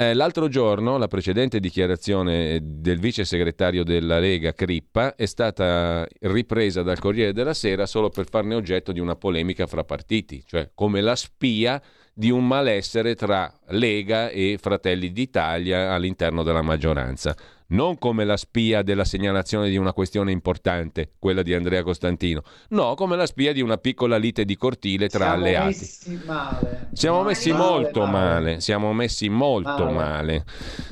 Eh, 0.00 0.14
l'altro 0.14 0.46
giorno 0.46 0.96
la 0.96 1.08
precedente 1.08 1.58
dichiarazione 1.58 2.60
del 2.62 3.00
vice 3.00 3.24
segretario 3.24 3.82
della 3.82 4.20
Lega 4.20 4.52
Crippa 4.54 5.16
è 5.16 5.26
stata 5.26 6.06
ripresa 6.20 6.82
dal 6.82 7.00
Corriere 7.00 7.32
della 7.32 7.52
Sera 7.52 7.84
solo 7.84 8.08
per 8.08 8.28
farne 8.28 8.54
oggetto 8.54 8.92
di 8.92 9.00
una 9.00 9.16
polemica 9.16 9.66
fra 9.66 9.82
partiti, 9.82 10.44
cioè 10.46 10.70
come 10.72 11.00
la 11.00 11.16
spia 11.16 11.82
di 12.14 12.30
un 12.30 12.46
malessere 12.46 13.16
tra 13.16 13.52
Lega 13.70 14.28
e 14.28 14.56
Fratelli 14.60 15.10
d'Italia 15.10 15.92
all'interno 15.92 16.44
della 16.44 16.62
maggioranza. 16.62 17.36
Non 17.70 17.98
come 17.98 18.24
la 18.24 18.36
spia 18.36 18.82
della 18.82 19.04
segnalazione 19.04 19.68
di 19.68 19.76
una 19.76 19.92
questione 19.92 20.32
importante, 20.32 21.12
quella 21.18 21.42
di 21.42 21.52
Andrea 21.52 21.82
Costantino, 21.82 22.42
no, 22.70 22.94
come 22.94 23.16
la 23.16 23.26
spia 23.26 23.52
di 23.52 23.60
una 23.60 23.76
piccola 23.76 24.16
lite 24.16 24.44
di 24.44 24.56
cortile 24.56 25.08
tra 25.08 25.18
Siamo 25.26 25.34
alleati. 25.34 25.66
messi 25.78 26.20
male. 26.24 26.88
Siamo 26.94 27.16
Male, 27.18 27.28
messi 27.28 27.50
male, 27.52 27.62
molto 27.64 28.00
male. 28.06 28.10
male, 28.12 28.60
siamo 28.60 28.92
messi 28.92 29.28
molto 29.28 29.90
Male. 29.90 30.44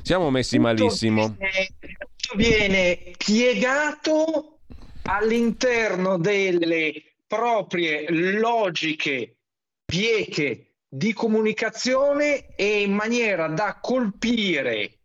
Siamo 0.03 0.31
messi 0.31 0.57
Tutto 0.57 0.69
malissimo. 0.69 1.37
viene- 1.39 1.67
tutto 2.17 2.37
viene 2.37 2.99
piegato 3.17 4.59
all'interno 5.03 6.19
delle 6.19 6.93
proprie 7.27 8.07
logiche 8.11 9.37
bieche 9.85 10.75
di 10.89 11.13
comunicazione 11.13 12.55
e 12.57 12.83
in 12.83 12.93
maniera 12.93 13.49
da 13.49 13.79
colpire 13.81 14.96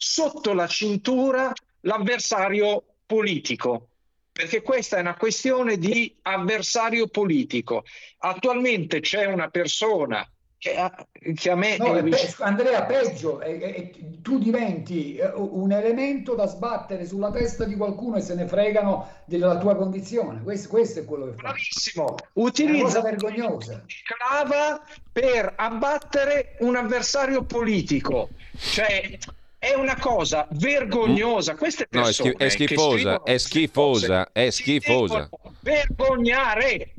sotto 0.00 0.54
la 0.54 0.68
cintura 0.68 1.52
l'avversario 1.80 2.84
politico. 3.04 3.88
Perché 4.32 4.62
questa 4.62 4.98
è 4.98 5.00
una 5.00 5.16
questione 5.16 5.76
di 5.78 6.14
avversario 6.22 7.08
politico. 7.08 7.82
Attualmente 8.18 9.00
c'è 9.00 9.24
una 9.24 9.48
persona 9.48 10.24
che 10.56 10.76
a, 10.76 10.92
che 11.34 11.50
a 11.50 11.54
me 11.56 11.76
No, 11.76 11.94
è 11.96 12.02
pe- 12.04 12.34
Andrea, 12.38 12.84
peggio, 12.84 13.40
è- 13.40 13.58
è- 13.58 13.90
tu 14.22 14.38
diventi 14.38 15.16
eh, 15.16 15.30
un 15.34 15.72
elemento 15.72 16.34
da 16.36 16.46
sbattere 16.46 17.04
sulla 17.06 17.30
testa 17.32 17.64
di 17.64 17.74
qualcuno 17.76 18.16
e 18.16 18.20
se 18.20 18.34
ne 18.34 18.46
fregano 18.46 19.08
della 19.24 19.58
tua 19.58 19.74
condizione. 19.74 20.40
Questo, 20.42 20.68
questo 20.68 21.00
è 21.00 21.04
quello 21.04 21.26
che 21.26 21.32
fa. 21.32 21.42
Bravissimo, 21.42 22.04
È 22.16 22.22
una 22.34 22.46
utilizza 22.48 23.00
vergognosa. 23.00 23.84
clava 24.04 24.80
per 25.10 25.52
abbattere 25.56 26.56
un 26.60 26.76
avversario 26.76 27.42
politico. 27.44 28.28
Cioè, 28.56 29.18
è 29.58 29.74
una 29.74 29.96
cosa 29.98 30.46
vergognosa. 30.52 31.54
Queste 31.56 31.86
No, 31.90 32.00
è, 32.00 32.04
persone 32.04 32.30
schi- 32.30 32.44
è 32.44 32.48
schifosa, 32.48 33.22
è 33.22 33.38
schifosa, 33.38 34.32
è 34.32 34.50
schifosa. 34.50 35.28
Vergognare. 35.60 36.92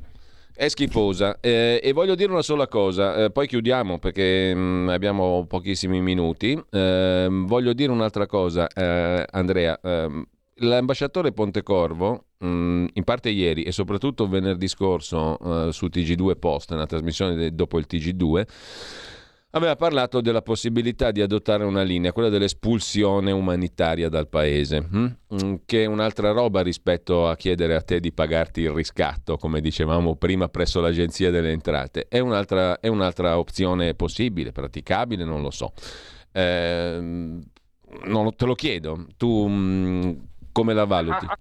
È 0.54 0.68
schifosa 0.68 1.38
Eh, 1.40 1.80
e 1.82 1.94
voglio 1.94 2.16
dire 2.16 2.32
una 2.34 2.42
sola 2.42 2.68
cosa, 2.68 3.16
eh, 3.16 3.32
poi 3.32 3.48
chiudiamo 3.48 3.98
perché 3.98 4.54
mh, 4.54 4.90
abbiamo 4.90 5.46
pochissimi 5.48 6.02
minuti. 6.02 6.62
Ehm, 6.72 7.48
voglio 7.48 7.72
dire 7.72 7.92
un'altra 7.94 8.26
cosa, 8.26 8.68
eh, 8.68 9.26
Andrea. 9.32 9.80
ehm, 9.82 10.26
l'ambasciatore 10.62 11.32
Pontecorvo, 11.32 12.26
mh, 12.40 12.88
in 12.92 13.04
parte 13.06 13.30
ieri 13.30 13.64
e 13.64 13.72
soprattutto 13.72 14.28
venerdì 14.28 14.68
scorso 14.68 15.68
eh, 15.68 15.72
su 15.72 15.86
TG2 15.86 16.36
Post, 16.38 16.72
nella 16.72 16.86
trasmissione 16.86 17.36
de- 17.36 17.56
dopo 17.56 17.78
il 17.80 17.86
TG2, 17.90 18.46
aveva 19.52 19.76
parlato 19.76 20.22
della 20.22 20.42
possibilità 20.42 21.12
di 21.12 21.22
adottare 21.22 21.64
una 21.64 21.82
linea, 21.82 22.12
quella 22.12 22.30
dell'espulsione 22.30 23.32
umanitaria 23.32 24.10
dal 24.10 24.28
paese, 24.28 24.82
hm? 24.82 25.16
Mm, 25.34 25.56
che 25.66 25.84
è 25.84 25.86
un'altra 25.86 26.32
roba 26.32 26.62
rispetto 26.62 27.28
a 27.28 27.36
chiedere 27.36 27.76
a 27.76 27.82
te 27.82 28.00
di 28.00 28.12
pagarti 28.12 28.62
il 28.62 28.72
riscatto, 28.72 29.38
come 29.38 29.62
dicevamo 29.62 30.16
prima 30.16 30.50
presso 30.50 30.80
l'Agenzia 30.80 31.32
delle 31.32 31.52
Entrate. 31.52 32.08
È 32.08 32.20
un'altra, 32.20 32.80
è 32.80 32.88
un'altra 32.88 33.40
opzione 33.40 33.96
possibile, 33.96 34.52
praticabile, 34.52 35.24
non 35.24 35.42
lo 35.42 35.52
so. 35.52 35.74
Ehm, 36.32 37.42
non 38.04 38.36
te 38.36 38.46
lo 38.46 38.54
chiedo, 38.54 39.08
tu 39.18 39.48
mm, 39.48 40.12
come 40.52 40.74
la 40.74 40.86
valuti? 40.86 41.26
Ah, 41.26 41.38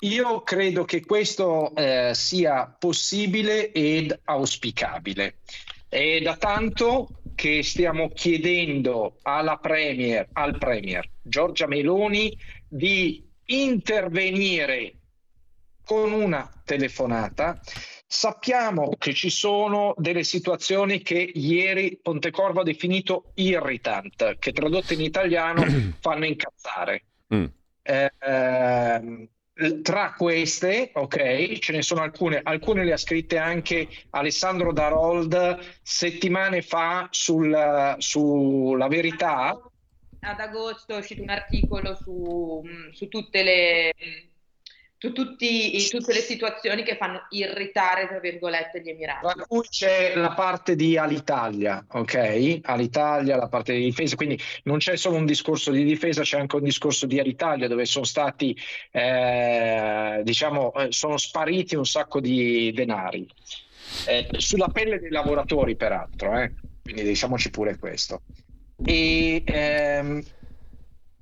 Io 0.00 0.42
credo 0.42 0.84
che 0.84 1.04
questo 1.04 1.74
eh, 1.74 2.12
sia 2.14 2.72
possibile 2.78 3.72
ed 3.72 4.16
auspicabile. 4.24 5.38
È 5.88 6.20
da 6.20 6.36
tanto 6.36 7.08
che 7.34 7.62
stiamo 7.62 8.10
chiedendo 8.10 9.16
alla 9.22 9.56
premier, 9.56 10.28
al 10.32 10.58
Premier 10.58 11.08
Giorgia 11.22 11.66
Meloni 11.66 12.36
di 12.66 13.26
intervenire 13.46 14.94
con 15.84 16.12
una 16.12 16.50
telefonata. 16.64 17.58
Sappiamo 18.06 18.96
che 18.98 19.14
ci 19.14 19.30
sono 19.30 19.94
delle 19.96 20.24
situazioni 20.24 21.00
che 21.00 21.18
ieri 21.34 21.98
Pontecorvo 22.02 22.60
ha 22.60 22.64
definito 22.64 23.32
irritant, 23.34 24.38
che 24.38 24.52
tradotte 24.52 24.94
in 24.94 25.00
italiano 25.00 25.64
fanno 26.00 26.26
incazzare. 26.26 27.04
Mm. 27.34 27.44
Eh, 27.82 28.12
ehm, 28.18 29.28
tra 29.82 30.14
queste, 30.16 30.90
ok, 30.94 31.58
ce 31.58 31.72
ne 31.72 31.82
sono 31.82 32.02
alcune, 32.02 32.40
alcune 32.42 32.84
le 32.84 32.92
ha 32.92 32.96
scritte 32.96 33.38
anche 33.38 33.88
Alessandro 34.10 34.72
Darold 34.72 35.58
settimane 35.82 36.62
fa 36.62 37.08
sul- 37.10 37.96
sulla 37.98 38.86
verità. 38.88 39.60
Ad 40.20 40.40
agosto 40.40 40.94
è 40.94 40.98
uscito 40.98 41.22
un 41.22 41.30
articolo 41.30 41.94
su, 41.94 42.62
su 42.92 43.08
tutte 43.08 43.42
le, 43.42 43.92
su 45.00 45.12
tutti 45.12 45.88
tutte 45.88 46.12
le 46.12 46.20
situazioni 46.20 46.82
che 46.82 46.96
fanno 46.96 47.26
irritare, 47.30 48.08
tra 48.08 48.18
virgolette, 48.18 48.82
gli 48.82 48.88
Emirati. 48.88 49.26
Tra 49.32 49.46
cui 49.46 49.66
c'è 49.68 50.14
la 50.16 50.32
parte 50.32 50.74
di 50.74 50.96
Alitalia, 50.96 51.84
ok? 51.88 52.60
Alitalia, 52.62 53.36
la 53.36 53.46
parte 53.46 53.74
di 53.74 53.84
difesa, 53.84 54.16
quindi 54.16 54.38
non 54.64 54.78
c'è 54.78 54.96
solo 54.96 55.16
un 55.16 55.24
discorso 55.24 55.70
di 55.70 55.84
difesa, 55.84 56.22
c'è 56.22 56.40
anche 56.40 56.56
un 56.56 56.64
discorso 56.64 57.06
di 57.06 57.20
Alitalia 57.20 57.68
dove 57.68 57.84
sono 57.84 58.04
stati, 58.04 58.56
eh, 58.90 60.20
diciamo, 60.24 60.74
eh, 60.74 60.88
sono 60.90 61.16
spariti 61.16 61.76
un 61.76 61.86
sacco 61.86 62.20
di 62.20 62.72
denari. 62.72 63.26
Eh, 64.06 64.28
sulla 64.36 64.68
pelle 64.68 64.98
dei 64.98 65.10
lavoratori, 65.10 65.76
peraltro, 65.76 66.36
eh? 66.40 66.52
Quindi 66.82 67.04
diciamoci 67.04 67.50
pure 67.50 67.78
questo. 67.78 68.22
E 68.84 69.42
ehm, 69.44 70.22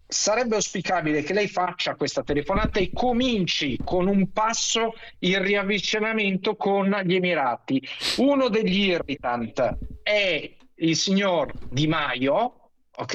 sarebbe 0.06 0.54
auspicabile 0.54 1.22
che 1.22 1.32
lei 1.32 1.48
faccia 1.48 1.96
questa 1.96 2.22
telefonata 2.22 2.78
e 2.78 2.90
cominci 2.92 3.78
con 3.82 4.06
un 4.06 4.30
passo 4.32 4.94
il 5.20 5.40
riavvicinamento 5.40 6.56
con 6.56 6.88
gli 7.04 7.14
Emirati. 7.14 7.82
Uno 8.18 8.48
degli 8.48 8.88
irritant 8.88 9.78
è 10.02 10.56
il 10.76 10.96
signor 10.96 11.52
Di 11.70 11.86
Maio, 11.86 12.70
ok? 12.96 13.14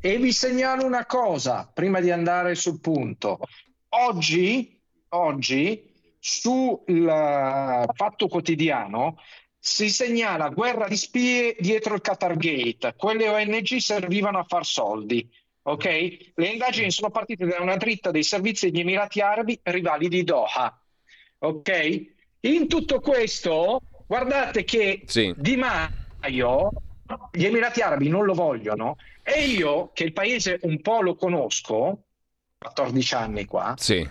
E 0.00 0.16
vi 0.18 0.32
segnalo 0.32 0.84
una 0.84 1.06
cosa 1.06 1.70
prima 1.72 2.00
di 2.00 2.10
andare 2.10 2.54
sul 2.54 2.80
punto. 2.80 3.38
Oggi, 3.90 4.80
oggi 5.10 5.92
sul 6.18 6.80
eh, 6.86 7.86
Fatto 7.92 8.28
Quotidiano 8.28 9.18
si 9.58 9.88
segnala 9.88 10.50
guerra 10.50 10.88
di 10.88 10.96
spie 10.96 11.56
dietro 11.58 11.94
il 11.94 12.00
Qatar 12.00 12.36
Gate. 12.36 12.94
Quelle 12.96 13.28
ONG 13.28 13.76
servivano 13.76 14.38
a 14.38 14.44
far 14.44 14.66
soldi. 14.66 15.26
Ok? 15.66 15.84
Le 16.34 16.46
indagini 16.46 16.90
sono 16.90 17.10
partite 17.10 17.46
da 17.46 17.60
una 17.60 17.76
dritta 17.76 18.10
dei 18.10 18.22
servizi 18.22 18.70
degli 18.70 18.80
Emirati 18.80 19.20
Arabi 19.20 19.58
rivali 19.62 20.08
di 20.08 20.22
Doha. 20.22 20.78
Ok? 21.38 22.12
In 22.40 22.68
tutto 22.68 23.00
questo, 23.00 23.80
guardate 24.06 24.64
che 24.64 25.02
Sì. 25.06 25.32
Di 25.36 25.56
Maio, 25.56 26.70
gli 27.32 27.44
Emirati 27.46 27.80
Arabi 27.80 28.08
non 28.08 28.24
lo 28.26 28.34
vogliono 28.34 28.96
e 29.22 29.44
io, 29.44 29.90
che 29.94 30.04
il 30.04 30.12
paese 30.12 30.58
un 30.62 30.80
po' 30.82 31.00
lo 31.00 31.14
conosco, 31.14 32.04
14 32.58 33.14
anni 33.14 33.44
qua, 33.46 33.74
Sì. 33.78 34.06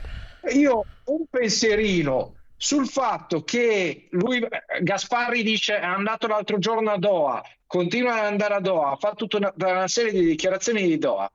io 0.55 0.85
un 1.05 1.25
pensierino 1.29 2.35
sul 2.57 2.87
fatto 2.87 3.43
che 3.43 4.07
lui, 4.11 4.43
Gasparri 4.81 5.43
dice 5.43 5.77
è 5.77 5.85
andato 5.85 6.25
l'altro 6.25 6.57
giorno 6.57 6.89
a 6.89 6.97
Doha, 6.97 7.43
continua 7.67 8.19
ad 8.19 8.25
andare 8.25 8.55
a 8.55 8.59
Doha, 8.59 8.91
ha 8.91 8.95
fatto 8.95 9.27
tutta 9.27 9.53
una, 9.55 9.71
una 9.71 9.87
serie 9.87 10.11
di 10.11 10.25
dichiarazioni 10.25 10.81
di 10.87 10.97
Doha. 10.97 11.29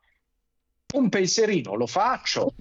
Un 0.91 1.11
pensierino 1.11 1.75
lo 1.75 1.87
faccio, 1.87 2.55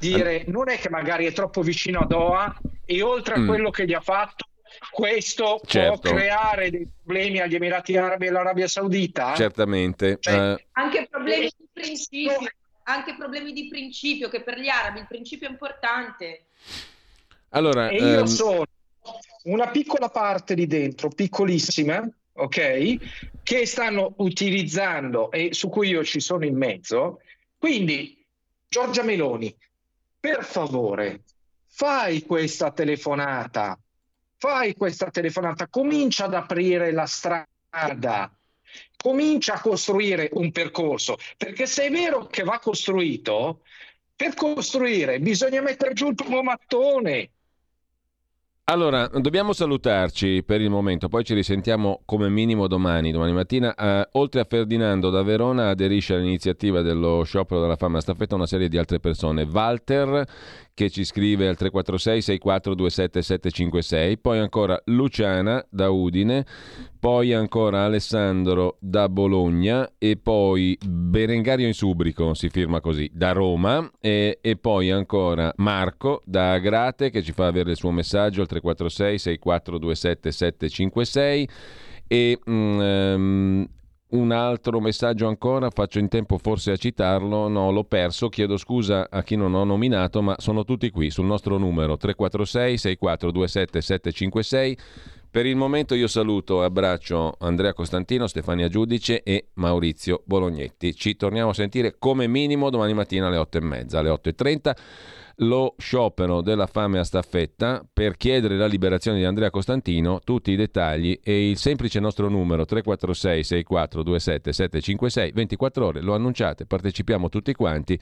dire 0.00 0.42
non 0.48 0.68
è 0.68 0.78
che 0.78 0.90
magari 0.90 1.26
è 1.26 1.32
troppo 1.32 1.62
vicino 1.62 2.00
a 2.00 2.04
Doha 2.04 2.52
e 2.84 3.00
oltre 3.00 3.34
a 3.34 3.38
Mm. 3.38 3.46
quello 3.46 3.70
che 3.70 3.86
gli 3.86 3.92
ha 3.92 4.00
fatto, 4.00 4.46
questo 4.90 5.60
Certo. 5.64 6.00
può 6.00 6.10
creare 6.16 6.70
dei 6.70 6.88
problemi 7.00 7.38
agli 7.38 7.54
Emirati 7.54 7.96
Arabi 7.96 8.24
e 8.24 8.28
all'Arabia 8.30 8.66
Saudita? 8.66 9.34
Certamente. 9.36 10.16
Cioè, 10.18 10.34
Eh, 10.34 10.66
Anche 10.72 11.06
problemi 11.08 11.48
di 11.56 11.68
principio, 11.72 12.38
anche 12.84 13.14
problemi 13.16 13.52
di 13.52 13.68
principio, 13.68 14.28
che 14.28 14.42
per 14.42 14.58
gli 14.58 14.68
arabi 14.68 14.98
il 14.98 15.06
principio 15.06 15.46
è 15.46 15.50
importante. 15.52 16.46
allora, 17.50 17.88
E 17.88 17.98
io 17.98 18.18
ehm, 18.20 18.24
sono 18.26 18.64
una 19.44 19.68
piccola 19.68 20.08
parte 20.08 20.54
lì 20.54 20.66
dentro, 20.66 21.08
piccolissima, 21.08 22.04
ok, 22.32 22.96
che 23.44 23.64
stanno 23.64 24.14
utilizzando 24.18 25.30
e 25.30 25.50
su 25.52 25.68
cui 25.68 25.88
io 25.90 26.02
ci 26.02 26.18
sono 26.18 26.44
in 26.44 26.56
mezzo. 26.56 27.20
Quindi, 27.60 28.26
Giorgia 28.66 29.02
Meloni, 29.02 29.54
per 30.18 30.44
favore, 30.44 31.24
fai 31.66 32.22
questa 32.22 32.70
telefonata, 32.70 33.78
fai 34.38 34.74
questa 34.74 35.10
telefonata, 35.10 35.68
comincia 35.68 36.24
ad 36.24 36.32
aprire 36.32 36.90
la 36.90 37.04
strada, 37.04 38.34
comincia 38.96 39.56
a 39.56 39.60
costruire 39.60 40.30
un 40.32 40.50
percorso, 40.52 41.18
perché 41.36 41.66
se 41.66 41.84
è 41.84 41.90
vero 41.90 42.28
che 42.28 42.44
va 42.44 42.58
costruito, 42.58 43.60
per 44.16 44.32
costruire 44.32 45.20
bisogna 45.20 45.60
mettere 45.60 45.92
giù 45.92 46.08
il 46.08 46.14
primo 46.14 46.42
mattone. 46.42 47.30
Allora, 48.70 49.08
dobbiamo 49.08 49.52
salutarci 49.52 50.44
per 50.44 50.60
il 50.60 50.70
momento, 50.70 51.08
poi 51.08 51.24
ci 51.24 51.34
risentiamo 51.34 52.02
come 52.04 52.28
minimo 52.28 52.68
domani, 52.68 53.10
domani 53.10 53.32
mattina. 53.32 53.74
Uh, 53.76 54.18
oltre 54.20 54.42
a 54.42 54.46
Ferdinando 54.48 55.10
da 55.10 55.24
Verona 55.24 55.70
aderisce 55.70 56.14
all'iniziativa 56.14 56.80
dello 56.80 57.24
sciopero 57.24 57.60
della 57.60 57.74
fama 57.74 58.00
staffetta 58.00 58.36
una 58.36 58.46
serie 58.46 58.68
di 58.68 58.78
altre 58.78 59.00
persone. 59.00 59.42
Walter 59.42 60.24
che 60.80 60.88
ci 60.88 61.04
scrive 61.04 61.46
al 61.46 61.56
346 61.56 62.22
6427 62.22 63.20
756, 63.20 64.16
poi 64.16 64.38
ancora 64.38 64.80
Luciana 64.86 65.62
da 65.68 65.90
Udine, 65.90 66.46
poi 66.98 67.34
ancora 67.34 67.84
Alessandro 67.84 68.78
da 68.80 69.10
Bologna 69.10 69.92
e 69.98 70.16
poi 70.16 70.78
Berengario 70.82 71.66
in 71.66 71.74
Subrico, 71.74 72.32
si 72.32 72.48
firma 72.48 72.80
così, 72.80 73.10
da 73.12 73.32
Roma. 73.32 73.90
E, 74.00 74.38
e 74.40 74.56
poi 74.56 74.90
ancora 74.90 75.52
Marco 75.56 76.22
da 76.24 76.52
Agrate 76.52 77.10
che 77.10 77.22
ci 77.22 77.32
fa 77.32 77.46
avere 77.46 77.72
il 77.72 77.76
suo 77.76 77.90
messaggio 77.90 78.40
al 78.40 78.46
346 78.46 79.18
6427 79.18 80.32
756 80.32 81.48
e 82.06 82.38
um, 82.46 83.68
un 84.10 84.32
altro 84.32 84.80
messaggio 84.80 85.28
ancora, 85.28 85.70
faccio 85.70 85.98
in 85.98 86.08
tempo 86.08 86.38
forse 86.38 86.72
a 86.72 86.76
citarlo, 86.76 87.48
no, 87.48 87.70
l'ho 87.70 87.84
perso, 87.84 88.28
chiedo 88.28 88.56
scusa 88.56 89.08
a 89.10 89.22
chi 89.22 89.36
non 89.36 89.54
ho 89.54 89.64
nominato, 89.64 90.22
ma 90.22 90.34
sono 90.38 90.64
tutti 90.64 90.90
qui 90.90 91.10
sul 91.10 91.26
nostro 91.26 91.58
numero 91.58 91.96
346 91.96 92.78
6427 92.78 93.80
756. 93.80 94.78
Per 95.32 95.46
il 95.46 95.54
momento 95.54 95.94
io 95.94 96.08
saluto 96.08 96.60
e 96.60 96.64
abbraccio 96.64 97.36
Andrea 97.38 97.72
Costantino, 97.72 98.26
Stefania 98.26 98.66
Giudice 98.66 99.22
e 99.22 99.50
Maurizio 99.54 100.22
Bolognetti. 100.24 100.92
Ci 100.92 101.14
torniamo 101.14 101.50
a 101.50 101.54
sentire 101.54 101.94
come 102.00 102.26
minimo 102.26 102.68
domani 102.68 102.94
mattina 102.94 103.28
alle 103.28 103.36
8.30, 103.36 103.96
alle 103.96 104.10
8.30 104.10 104.72
lo 105.42 105.76
sciopero 105.78 106.40
della 106.40 106.66
fame 106.66 106.98
a 106.98 107.04
staffetta 107.04 107.86
per 107.90 108.16
chiedere 108.16 108.56
la 108.56 108.66
liberazione 108.66 109.18
di 109.18 109.24
Andrea 109.24 109.50
Costantino, 109.50 110.18
tutti 110.24 110.50
i 110.50 110.56
dettagli 110.56 111.20
e 111.22 111.48
il 111.48 111.56
semplice 111.58 112.00
nostro 112.00 112.28
numero 112.28 112.64
346 112.64 113.44
6427 113.44 114.52
756 114.52 115.30
24 115.32 115.86
ore, 115.86 116.02
lo 116.02 116.14
annunciate, 116.14 116.66
partecipiamo 116.66 117.28
tutti 117.28 117.54
quanti 117.54 117.98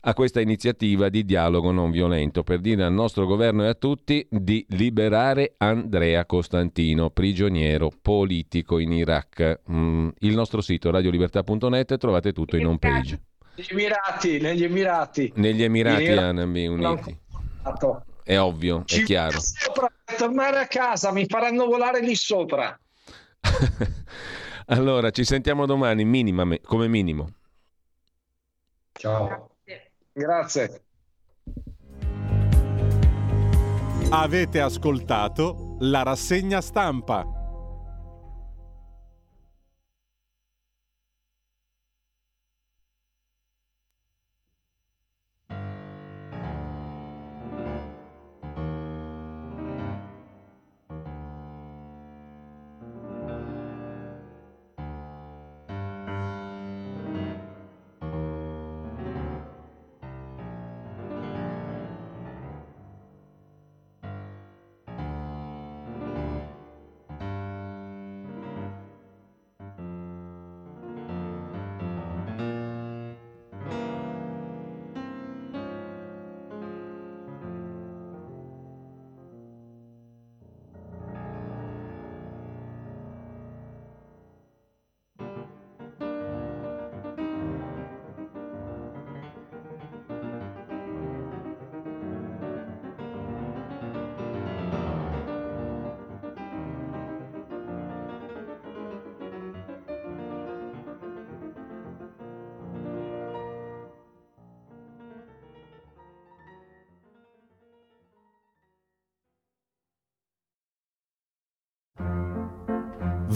a 0.00 0.14
questa 0.14 0.40
iniziativa 0.40 1.08
di 1.08 1.24
dialogo 1.24 1.70
non 1.70 1.90
violento 1.90 2.42
per 2.42 2.60
dire 2.60 2.84
al 2.84 2.92
nostro 2.92 3.26
governo 3.26 3.64
e 3.64 3.68
a 3.68 3.74
tutti 3.74 4.26
di 4.30 4.64
liberare 4.70 5.54
Andrea 5.58 6.24
Costantino, 6.26 7.10
prigioniero 7.10 7.90
politico 8.00 8.78
in 8.78 8.92
Iraq. 8.92 9.60
Mm, 9.70 10.08
il 10.20 10.34
nostro 10.34 10.60
sito 10.60 10.90
radiolibertà.net 10.90 11.96
trovate 11.98 12.32
tutto 12.32 12.56
in 12.56 12.66
home 12.66 12.78
page. 12.78 13.20
Negli 13.56 13.66
Emirati, 13.70 14.38
negli 14.38 14.64
Emirati. 14.64 15.32
Negli 15.36 15.62
Emirati 15.62 16.08
Arabi 16.08 16.66
Uniti. 16.66 17.18
È 18.22 18.38
ovvio, 18.38 18.82
è 18.86 19.02
chiaro. 19.02 19.38
Sopra, 19.40 19.90
tornare 20.16 20.58
a 20.58 20.66
casa, 20.66 21.12
mi 21.12 21.26
faranno 21.26 21.66
volare 21.66 22.00
lì 22.00 22.14
sopra. 22.14 22.78
allora, 24.66 25.10
ci 25.10 25.24
sentiamo 25.24 25.64
domani, 25.64 26.04
minima, 26.04 26.44
come 26.64 26.88
minimo. 26.88 27.28
Ciao. 28.92 29.50
Grazie. 30.18 30.82
Avete 34.08 34.60
ascoltato 34.62 35.76
la 35.80 36.02
rassegna 36.04 36.62
stampa. 36.62 37.35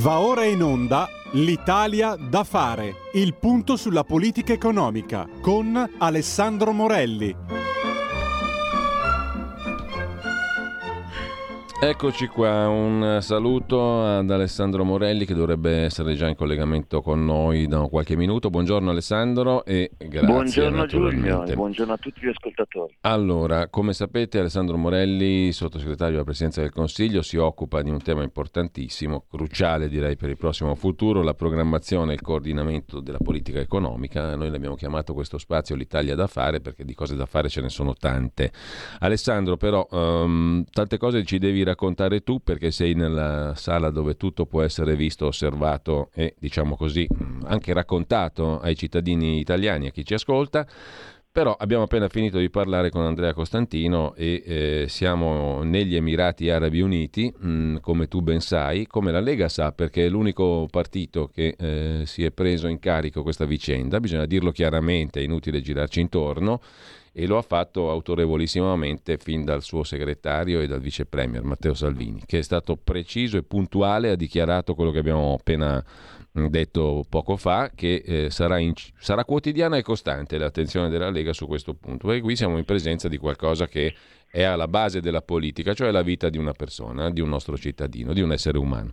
Va 0.01 0.21
ora 0.21 0.45
in 0.45 0.63
onda 0.63 1.11
L'Italia 1.33 2.17
da 2.17 2.43
fare, 2.43 2.95
il 3.13 3.35
punto 3.35 3.77
sulla 3.77 4.03
politica 4.03 4.55
economica 4.55 5.29
con 5.43 5.97
Alessandro 5.99 6.73
Morelli. 6.73 7.70
Eccoci 11.83 12.27
qua, 12.27 12.69
un 12.69 13.21
saluto 13.23 14.05
ad 14.05 14.31
Alessandro 14.31 14.85
Morelli 14.85 15.25
che 15.25 15.33
dovrebbe 15.33 15.79
essere 15.79 16.15
già 16.15 16.29
in 16.29 16.35
collegamento 16.35 17.01
con 17.01 17.25
noi 17.25 17.67
da 17.69 17.81
qualche 17.89 18.17
minuto. 18.17 18.51
Buongiorno 18.51 18.91
Alessandro 18.91 19.65
e 19.65 19.91
grazie. 19.97 20.27
Buongiorno 20.27 20.85
Giulio 20.85 21.47
e 21.47 21.55
buongiorno 21.55 21.95
a 21.95 21.97
tutti 21.97 22.21
gli 22.21 22.29
ascoltatori. 22.29 22.99
Allora, 23.01 23.69
come 23.69 23.95
sapete 23.95 24.39
Alessandro 24.39 24.77
Morelli, 24.77 25.53
sottosegretario 25.53 26.13
della 26.13 26.25
Presidenza 26.25 26.61
del 26.61 26.71
Consiglio, 26.71 27.23
si 27.23 27.39
occupa 27.39 27.81
di 27.81 27.89
un 27.89 28.03
tema 28.03 28.23
importantissimo, 28.25 29.25
cruciale 29.27 29.89
direi 29.89 30.17
per 30.17 30.29
il 30.29 30.37
prossimo 30.37 30.75
futuro, 30.75 31.23
la 31.23 31.33
programmazione 31.33 32.11
e 32.11 32.17
il 32.17 32.21
coordinamento 32.21 33.01
della 33.01 33.17
politica 33.17 33.59
economica. 33.59 34.37
Noi 34.37 34.51
l'abbiamo 34.51 34.75
chiamato 34.75 35.15
questo 35.15 35.39
spazio 35.39 35.77
l'Italia 35.77 36.15
da 36.15 36.27
fare 36.27 36.61
perché 36.61 36.85
di 36.85 36.93
cose 36.93 37.17
da 37.17 37.25
fare 37.25 37.49
ce 37.49 37.63
ne 37.63 37.71
sono 37.71 37.95
tante. 37.95 38.53
Alessandro 38.99 39.57
però 39.57 39.87
um, 39.91 40.63
tante 40.71 40.99
cose 40.99 41.25
ci 41.25 41.39
devi 41.39 41.53
raccontare 41.53 41.69
tu 42.23 42.41
perché 42.43 42.71
sei 42.71 42.95
nella 42.95 43.55
sala 43.55 43.91
dove 43.91 44.17
tutto 44.17 44.47
può 44.47 44.63
essere 44.63 44.97
visto, 44.97 45.27
osservato 45.27 46.11
e 46.15 46.35
diciamo 46.39 46.77
così 46.77 47.07
anche 47.45 47.73
raccontato 47.73 48.61
ai 48.61 48.77
cittadini 48.77 49.39
italiani, 49.39 49.87
a 49.87 49.91
chi 49.91 50.05
ci 50.05 50.15
ascolta. 50.15 50.67
Però 51.33 51.55
abbiamo 51.57 51.85
appena 51.85 52.09
finito 52.09 52.39
di 52.39 52.51
parlare 52.51 52.91
con 52.91 53.03
Andrea 53.03 53.33
Costantino 53.33 54.15
e 54.17 54.43
eh, 54.45 54.85
siamo 54.89 55.63
negli 55.63 55.95
Emirati 55.95 56.51
Arabi 56.51 56.81
Uniti, 56.81 57.33
mh, 57.33 57.77
come 57.77 58.09
tu 58.09 58.21
ben 58.21 58.41
sai, 58.41 58.85
come 58.89 59.13
la 59.13 59.21
Lega 59.21 59.49
sa, 59.49 59.71
perché 59.71 60.07
è 60.07 60.09
l'unico 60.09 60.67
partito 60.69 61.29
che 61.33 61.55
eh, 61.57 62.03
si 62.05 62.25
è 62.25 62.33
preso 62.33 62.67
in 62.67 62.81
carico 62.81 63.23
questa 63.23 63.45
vicenda, 63.45 64.01
bisogna 64.01 64.27
dirlo 64.27 64.51
chiaramente, 64.51 65.21
è 65.21 65.23
inutile 65.23 65.61
girarci 65.61 66.01
intorno 66.01 66.61
e 67.13 67.27
lo 67.27 67.37
ha 67.39 67.43
fatto 67.43 67.91
autorevolissimamente 67.91 69.19
fin 69.19 69.45
dal 69.45 69.63
suo 69.63 69.83
segretario 69.83 70.61
e 70.61 70.67
dal 70.67 70.81
vice 70.81 71.07
premier 71.07 71.43
Matteo 71.43 71.75
Salvini, 71.75 72.23
che 72.25 72.39
è 72.39 72.43
stato 72.43 72.77
preciso 72.77 73.37
e 73.37 73.43
puntuale, 73.43 74.11
ha 74.11 74.17
dichiarato 74.17 74.75
quello 74.75 74.91
che 74.91 74.99
abbiamo 74.99 75.35
appena 75.35 75.85
detto 76.33 77.05
poco 77.09 77.37
fa, 77.37 77.71
che 77.75 78.03
eh, 78.05 78.31
sarà, 78.31 78.59
in, 78.59 78.73
sarà, 78.99 79.25
quotidiana 79.25 79.77
e 79.77 79.83
costante 79.83 80.39
l'attenzione 80.39 80.89
della 80.89 81.11
Lega 81.11 81.33
su 81.33 81.47
questo 81.47 81.75
punto, 81.75 82.07
perché 82.07 82.23
qui 82.23 82.37
siamo 82.37 82.57
in 82.57 82.65
presenza 82.65 83.09
di 83.09 83.17
qualcosa 83.17 83.67
che 83.67 83.95
è 84.31 84.43
alla 84.43 84.69
base 84.69 85.01
della 85.01 85.23
politica, 85.23 85.75
cioè 85.75 85.91
la 85.91 86.03
vita 86.03 86.29
di 86.29 86.39
una 86.39 86.53
persona, 86.53 87.11
di 87.11 87.21
un 87.21 87.29
nostro 87.29 87.57
cittadino, 87.57 88.13
di 88.13 88.21
un 88.21 88.31
essere 88.31 88.59
umano. 88.59 88.93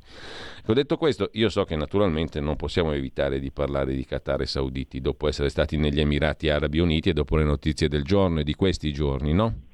Ho 0.66 0.74
detto 0.74 0.98
questo, 0.98 1.30
io 1.34 1.50
so 1.50 1.64
che 1.64 1.76
naturalmente 1.76 2.40
non 2.40 2.56
possiamo 2.56 2.92
evitare 2.92 3.40
di 3.40 3.52
parlare 3.52 3.94
di 3.94 4.04
Qatar 4.04 4.42
e 4.42 4.48
Sauditi 4.48 5.00
dopo 5.00 5.28
essere 5.28 5.50
stati 5.50 5.78
negli 5.78 6.00
Emirati 6.00 6.50
Arabi 6.50 6.80
Uniti 6.80 7.10
e 7.10 7.14
dopo 7.14 7.36
le 7.36 7.44
notizie 7.44 7.88
del 7.88 8.04
giorno 8.04 8.40
e 8.40 8.44
di 8.44 8.56
questi 8.56 8.92
giorni, 8.92 9.34
no? 9.34 9.67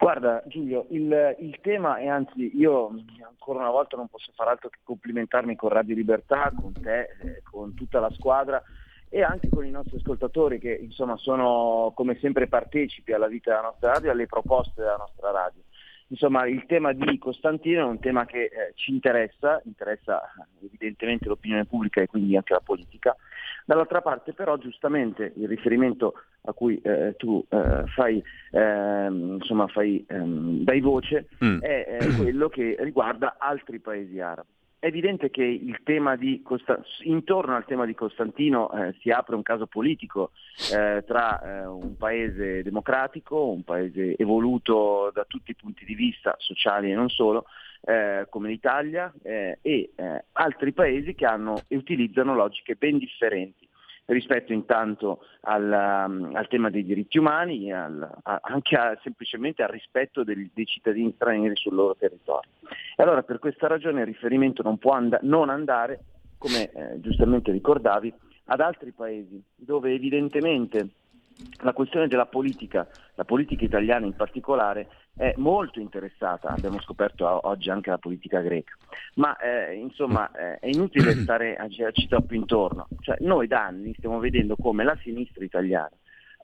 Guarda 0.00 0.42
Giulio, 0.46 0.86
il, 0.92 1.36
il, 1.40 1.58
tema 1.60 1.98
è 1.98 2.06
anzi 2.06 2.56
io 2.56 2.90
ancora 3.22 3.58
una 3.58 3.68
volta 3.68 3.98
non 3.98 4.08
posso 4.08 4.32
fare 4.34 4.48
altro 4.48 4.70
che 4.70 4.78
complimentarmi 4.82 5.54
con 5.56 5.68
Radio 5.68 5.94
Libertà, 5.94 6.50
con 6.58 6.72
te, 6.72 7.00
eh, 7.20 7.42
con 7.42 7.74
tutta 7.74 8.00
la 8.00 8.08
squadra 8.12 8.62
e 9.10 9.22
anche 9.22 9.50
con 9.50 9.66
i 9.66 9.70
nostri 9.70 9.98
ascoltatori 9.98 10.58
che 10.58 10.72
insomma 10.72 11.18
sono 11.18 11.92
come 11.94 12.16
sempre 12.18 12.46
partecipi 12.46 13.12
alla 13.12 13.26
vita 13.26 13.50
della 13.50 13.66
nostra 13.66 13.92
radio 13.92 14.10
alle 14.10 14.24
proposte 14.24 14.80
della 14.80 14.96
nostra 14.96 15.32
radio. 15.32 15.60
insomma 16.06 16.46
il 16.46 16.64
tema 16.64 16.94
di 16.94 17.18
Costantino 17.18 17.82
è 17.82 17.90
un 17.90 18.00
tema 18.00 18.24
che 18.24 18.44
eh, 18.44 18.72
ci 18.76 18.92
interessa, 18.92 19.60
interessa 19.66 20.32
evidentemente 20.62 21.28
l'opinione 21.28 21.66
pubblica 21.66 22.00
e 22.00 22.06
quindi 22.06 22.34
anche 22.38 22.54
la 22.54 22.62
politica. 22.64 23.14
Dall'altra 23.64 24.00
parte 24.00 24.32
però 24.32 24.56
giustamente 24.56 25.32
il 25.36 25.48
riferimento 25.48 26.14
a 26.42 26.52
cui 26.52 26.80
eh, 26.82 27.14
tu 27.16 27.44
eh, 27.48 27.84
fai, 27.94 28.22
ehm, 28.50 29.38
insomma, 29.40 29.66
fai, 29.68 30.04
ehm, 30.08 30.64
dai 30.64 30.80
voce 30.80 31.28
mm. 31.44 31.60
è, 31.60 31.84
è 31.98 32.16
quello 32.16 32.48
che 32.48 32.76
riguarda 32.80 33.36
altri 33.38 33.78
paesi 33.78 34.20
arabi. 34.20 34.48
È 34.80 34.86
evidente 34.86 35.28
che 35.28 35.44
il 35.44 35.78
tema 35.84 36.16
di 36.16 36.40
Costa- 36.42 36.82
intorno 37.02 37.54
al 37.54 37.66
tema 37.66 37.84
di 37.84 37.94
Costantino 37.94 38.72
eh, 38.72 38.94
si 39.00 39.10
apre 39.10 39.34
un 39.34 39.42
caso 39.42 39.66
politico 39.66 40.30
eh, 40.72 41.04
tra 41.06 41.42
eh, 41.42 41.66
un 41.66 41.98
paese 41.98 42.62
democratico, 42.62 43.50
un 43.50 43.62
paese 43.62 44.16
evoluto 44.16 45.10
da 45.12 45.26
tutti 45.28 45.50
i 45.50 45.54
punti 45.54 45.84
di 45.84 45.94
vista, 45.94 46.34
sociali 46.38 46.90
e 46.90 46.94
non 46.94 47.10
solo, 47.10 47.44
eh, 47.82 48.26
come 48.28 48.48
l'Italia, 48.48 49.12
eh, 49.22 49.58
e 49.62 49.90
eh, 49.94 50.24
altri 50.32 50.72
paesi 50.72 51.14
che 51.14 51.26
hanno 51.26 51.62
e 51.68 51.76
utilizzano 51.76 52.34
logiche 52.34 52.74
ben 52.74 52.98
differenti 52.98 53.68
rispetto 54.12 54.52
intanto 54.52 55.20
al, 55.42 56.06
um, 56.08 56.34
al 56.34 56.48
tema 56.48 56.68
dei 56.68 56.84
diritti 56.84 57.18
umani, 57.18 57.72
al, 57.72 58.08
anche 58.22 58.76
a, 58.76 58.98
semplicemente 59.02 59.62
al 59.62 59.68
rispetto 59.68 60.24
dei, 60.24 60.50
dei, 60.52 60.66
cittadini 60.66 61.12
stranieri 61.14 61.56
sul 61.56 61.74
loro 61.74 61.94
territorio. 61.96 62.50
E 62.96 63.02
allora 63.02 63.22
per 63.22 63.38
questa 63.38 63.66
ragione 63.66 64.00
il 64.00 64.06
riferimento 64.06 64.62
non 64.62 64.78
può 64.78 64.92
and- 64.92 65.20
non 65.22 65.48
andare, 65.48 66.00
come 66.38 66.70
eh, 66.72 67.00
giustamente 67.00 67.52
ricordavi, 67.52 68.12
ad 68.46 68.60
altri 68.60 68.90
paesi 68.90 69.40
dove 69.54 69.92
evidentemente 69.92 70.88
la 71.62 71.72
questione 71.72 72.08
della 72.08 72.26
politica, 72.26 72.86
la 73.14 73.24
politica 73.24 73.64
italiana 73.64 74.06
in 74.06 74.14
particolare, 74.14 74.88
è 75.16 75.34
molto 75.36 75.80
interessata, 75.80 76.48
abbiamo 76.48 76.80
scoperto 76.80 77.46
oggi 77.46 77.70
anche 77.70 77.90
la 77.90 77.98
politica 77.98 78.40
greca, 78.40 78.74
ma 79.14 79.36
eh, 79.36 79.74
insomma 79.74 80.30
eh, 80.32 80.58
è 80.58 80.68
inutile 80.68 81.12
stare 81.14 81.56
a 81.56 81.68
girarci 81.68 82.08
troppo 82.08 82.34
intorno, 82.34 82.88
cioè, 83.00 83.16
noi 83.20 83.46
da 83.46 83.66
anni 83.66 83.94
stiamo 83.98 84.18
vedendo 84.18 84.56
come 84.56 84.84
la 84.84 84.96
sinistra 85.02 85.44
italiana 85.44 85.90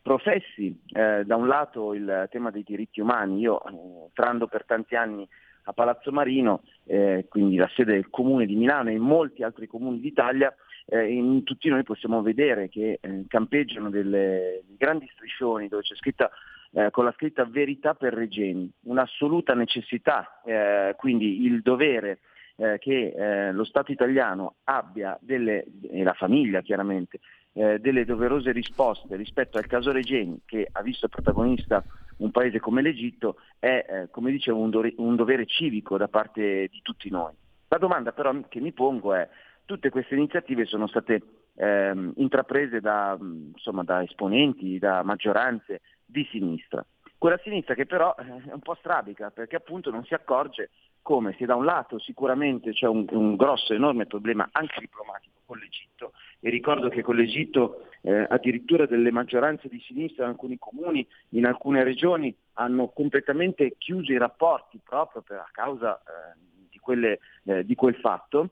professi 0.07 0.81
eh, 0.93 1.25
da 1.25 1.35
un 1.35 1.49
lato 1.49 1.93
il 1.93 2.29
tema 2.31 2.53
dei 2.53 2.63
diritti 2.63 3.01
umani, 3.01 3.41
io 3.41 3.61
entrando 3.67 4.47
per 4.47 4.65
tanti 4.65 4.95
anni 4.95 5.29
a 5.65 5.73
Palazzo 5.73 6.13
Marino, 6.13 6.63
eh, 6.85 7.27
quindi 7.29 7.57
la 7.57 7.69
sede 7.75 7.95
del 7.95 8.09
comune 8.09 8.47
di 8.47 8.55
Milano 8.55 8.91
e 8.91 8.93
in 8.93 9.03
molti 9.03 9.43
altri 9.43 9.67
comuni 9.67 9.99
d'Italia, 9.99 10.55
eh, 10.87 11.13
in 11.13 11.43
tutti 11.43 11.69
noi 11.69 11.83
possiamo 11.83 12.23
vedere 12.23 12.69
che 12.69 12.99
eh, 13.01 13.25
campeggiano 13.29 13.91
delle, 13.91 14.63
dei 14.67 14.77
grandi 14.77 15.09
striscioni 15.13 15.69
dove 15.69 15.83
c'è 15.83 15.95
scritta 15.97 16.31
eh, 16.73 16.91
con 16.91 17.05
la 17.05 17.13
scritta 17.13 17.45
verità 17.45 17.95
per 17.95 18.13
Regeni, 18.13 18.71
un'assoluta 18.83 19.55
necessità, 19.55 20.43
eh, 20.45 20.95
quindi 20.97 21.45
il 21.45 21.63
dovere 21.63 22.21
eh, 22.57 22.77
che 22.79 23.15
eh, 23.17 23.53
lo 23.53 23.65
Stato 23.65 23.93
italiano 23.93 24.57
abbia, 24.65 25.17
delle, 25.21 25.65
e 25.91 26.03
la 26.03 26.13
famiglia 26.15 26.61
chiaramente, 26.61 27.21
delle 27.57 28.05
doverose 28.05 28.53
risposte 28.53 29.17
rispetto 29.17 29.57
al 29.57 29.65
caso 29.65 29.91
Regeni 29.91 30.41
che 30.45 30.69
ha 30.71 30.83
visto 30.83 31.09
protagonista 31.09 31.83
un 32.19 32.31
paese 32.31 32.61
come 32.61 32.83
l'Egitto 32.83 33.39
è, 33.59 34.09
come 34.11 34.31
dicevo, 34.31 34.59
un, 34.59 34.69
do- 34.69 34.93
un 34.97 35.17
dovere 35.17 35.47
civico 35.47 35.97
da 35.97 36.07
parte 36.07 36.69
di 36.71 36.81
tutti 36.83 37.09
noi. 37.09 37.33
La 37.69 37.79
domanda 37.79 38.13
però 38.13 38.39
che 38.49 38.61
mi 38.61 38.73
pongo 38.73 39.15
è, 39.15 39.27
tutte 39.67 39.91
queste 39.91 40.15
iniziative 40.15 40.65
sono 40.65 40.87
state 40.87 41.23
ehm, 41.57 42.15
intraprese 42.17 42.81
da, 42.81 43.17
insomma, 43.21 43.83
da, 43.83 44.03
esponenti, 44.03 44.79
da 44.79 45.03
maggioranze 45.03 45.83
di 46.05 46.27
sinistra. 46.31 46.85
Quella 47.19 47.39
sinistra 47.43 47.75
che 47.75 47.87
però 47.87 48.15
eh, 48.19 48.49
è 48.49 48.53
un 48.53 48.61
po' 48.61 48.77
strabica 48.77 49.31
perché 49.31 49.57
appunto 49.57 49.91
non 49.91 50.05
si 50.05 50.15
accorge 50.15 50.71
come 51.03 51.35
se 51.39 51.47
da 51.47 51.55
un 51.55 51.65
lato 51.65 51.99
sicuramente 51.99 52.73
c'è 52.73 52.87
un, 52.87 53.07
un 53.11 53.37
grosso, 53.37 53.73
enorme 53.73 54.07
problema 54.07 54.49
anche 54.53 54.81
diplomatico 54.81 55.35
con 55.47 55.59
l'Egitto 55.59 56.13
e 56.41 56.51
ricordo 56.51 56.89
che 56.89 57.03
con 57.03 57.17
l'Egitto 57.17 57.89
eh, 58.03 58.27
addirittura 58.29 58.87
delle 58.87 59.11
maggioranze 59.11 59.69
di 59.69 59.81
sinistra 59.81 60.25
in 60.25 60.31
alcuni 60.31 60.59
comuni, 60.59 61.07
in 61.31 61.47
alcune 61.47 61.85
regioni 61.85 62.35
hanno 62.55 62.89
completamente 62.89 63.77
chiuso 63.79 64.13
i 64.13 64.19
rapporti 64.19 64.81
proprio 64.83 65.23
per, 65.23 65.39
a 65.39 65.49
causa 65.51 65.97
eh, 65.99 66.39
di, 66.71 66.79
quelle, 66.79 67.21
eh, 67.45 67.65
di 67.65 67.75
quel 67.75 67.95
fatto. 67.97 68.51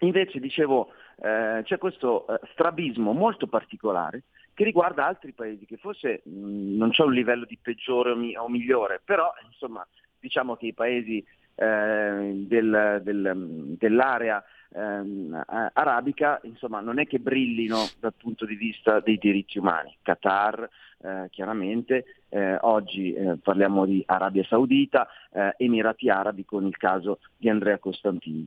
Invece 0.00 0.40
dicevo 0.40 0.92
eh, 1.22 1.62
c'è 1.64 1.78
questo 1.78 2.26
eh, 2.26 2.40
strabismo 2.52 3.12
molto 3.12 3.46
particolare 3.46 4.22
che 4.54 4.64
riguarda 4.64 5.06
altri 5.06 5.32
paesi 5.32 5.66
che 5.66 5.76
forse 5.76 6.22
mh, 6.24 6.76
non 6.76 6.90
c'è 6.90 7.02
un 7.02 7.12
livello 7.12 7.44
di 7.44 7.58
peggiore 7.60 8.10
o, 8.10 8.16
mi- 8.16 8.36
o 8.36 8.48
migliore, 8.48 9.00
però 9.04 9.32
insomma 9.46 9.86
diciamo 10.18 10.56
che 10.56 10.66
i 10.66 10.74
paesi 10.74 11.24
eh, 11.54 12.44
del, 12.46 13.00
del, 13.02 13.74
dell'area 13.78 14.42
ehm, 14.74 15.44
arabica 15.72 16.40
insomma, 16.44 16.80
non 16.80 16.98
è 16.98 17.06
che 17.06 17.18
brillino 17.18 17.88
dal 17.98 18.14
punto 18.16 18.46
di 18.46 18.54
vista 18.54 19.00
dei 19.00 19.18
diritti 19.18 19.58
umani. 19.58 19.94
Qatar, 20.02 20.68
eh, 21.02 21.28
chiaramente, 21.30 22.04
eh, 22.28 22.56
oggi 22.62 23.12
eh, 23.12 23.36
parliamo 23.42 23.84
di 23.84 24.02
Arabia 24.06 24.44
Saudita, 24.44 25.08
Emirati 25.56 26.08
Arabi 26.08 26.44
con 26.44 26.66
il 26.66 26.76
caso 26.76 27.20
di 27.36 27.48
Andrea 27.48 27.78
Costantini. 27.78 28.46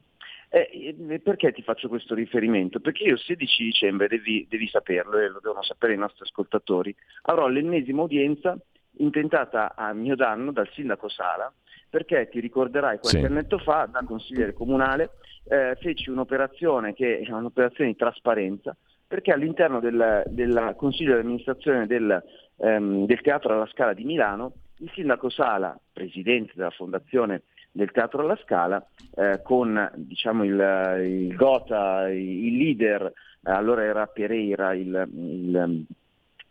Eh, 0.56 1.20
perché 1.24 1.52
ti 1.52 1.64
faccio 1.64 1.88
questo 1.88 2.14
riferimento? 2.14 2.80
Perché 2.80 3.06
io 3.06 3.14
il 3.14 3.20
16 3.20 3.64
dicembre, 3.64 4.08
devi, 4.08 4.46
devi 4.48 4.68
saperlo 4.68 5.18
e 5.18 5.28
lo 5.28 5.40
devono 5.42 5.64
sapere 5.64 5.94
i 5.94 5.98
nostri 5.98 6.22
ascoltatori, 6.22 6.96
avrò 7.24 7.48
l'ennesima 7.48 8.04
udienza 8.04 8.56
intentata 8.98 9.74
a 9.76 9.94
mio 9.94 10.16
danno 10.16 10.52
dal 10.52 10.70
sindaco 10.74 11.10
Sala, 11.10 11.52
perché 11.90 12.30
ti 12.30 12.40
ricorderai 12.40 13.00
qualche 13.00 13.20
sì. 13.22 13.26
annetto 13.26 13.58
fa, 13.58 13.90
da 13.92 14.04
consigliere 14.06 14.54
comunale, 14.54 15.14
eh, 15.46 15.76
feci 15.82 16.12
un'operazione 16.12 16.94
che 16.94 17.22
è 17.22 17.32
un'operazione 17.32 17.90
di 17.90 17.96
trasparenza, 17.96 18.78
perché 19.08 19.32
all'interno 19.32 19.80
del, 19.80 20.22
del 20.28 20.76
consiglio 20.78 21.16
di 21.16 21.22
amministrazione 21.22 21.88
del, 21.88 22.24
ehm, 22.58 23.08
del 23.08 23.22
Teatro 23.22 23.56
alla 23.56 23.66
Scala 23.72 23.94
di 23.94 24.04
Milano, 24.04 24.54
il 24.78 24.92
sindaco 24.94 25.30
Sala, 25.30 25.76
presidente 25.92 26.54
della 26.56 26.70
fondazione 26.70 27.42
del 27.74 27.92
Teatro 27.92 28.22
alla 28.22 28.38
Scala 28.44 28.86
eh, 29.16 29.42
con 29.44 29.92
diciamo, 29.96 30.44
il, 30.44 31.00
il, 31.02 31.36
Gota, 31.36 32.08
il 32.10 32.56
leader, 32.56 33.06
eh, 33.06 33.52
allora 33.52 33.84
era 33.84 34.06
Pereira 34.06 34.74
il, 34.74 35.10
il 35.12 35.86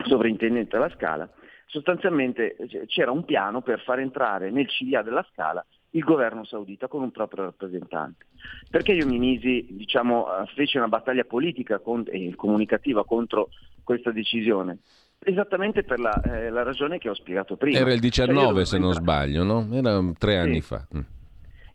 sovrintendente 0.04 0.76
della 0.76 0.90
Scala, 0.90 1.30
sostanzialmente 1.66 2.56
c'era 2.86 3.12
un 3.12 3.24
piano 3.24 3.62
per 3.62 3.80
far 3.80 4.00
entrare 4.00 4.50
nel 4.50 4.66
CDA 4.66 5.02
della 5.02 5.26
Scala 5.32 5.64
il 5.94 6.02
governo 6.02 6.44
saudita 6.44 6.88
con 6.88 7.02
un 7.02 7.10
proprio 7.10 7.44
rappresentante. 7.44 8.26
Perché 8.70 8.92
io 8.92 9.06
mi 9.06 9.18
misi, 9.18 9.66
diciamo, 9.70 10.26
eh, 10.26 10.46
fece 10.54 10.78
una 10.78 10.88
battaglia 10.88 11.24
politica 11.24 11.80
e 12.06 12.34
comunicativa 12.34 13.04
contro 13.04 13.50
questa 13.84 14.10
decisione? 14.10 14.78
Esattamente 15.24 15.84
per 15.84 16.00
la, 16.00 16.20
eh, 16.22 16.50
la, 16.50 16.62
ragione 16.64 16.98
che 16.98 17.08
ho 17.08 17.14
spiegato 17.14 17.56
prima. 17.56 17.78
Era 17.78 17.92
il 17.92 18.00
19 18.00 18.54
cioè 18.54 18.64
se 18.64 18.78
non 18.78 18.92
sbaglio, 18.92 19.44
no? 19.44 19.68
Era 19.72 20.00
tre 20.18 20.38
anni 20.38 20.60
sì. 20.60 20.62
fa. 20.62 20.86
Mm. 20.96 21.00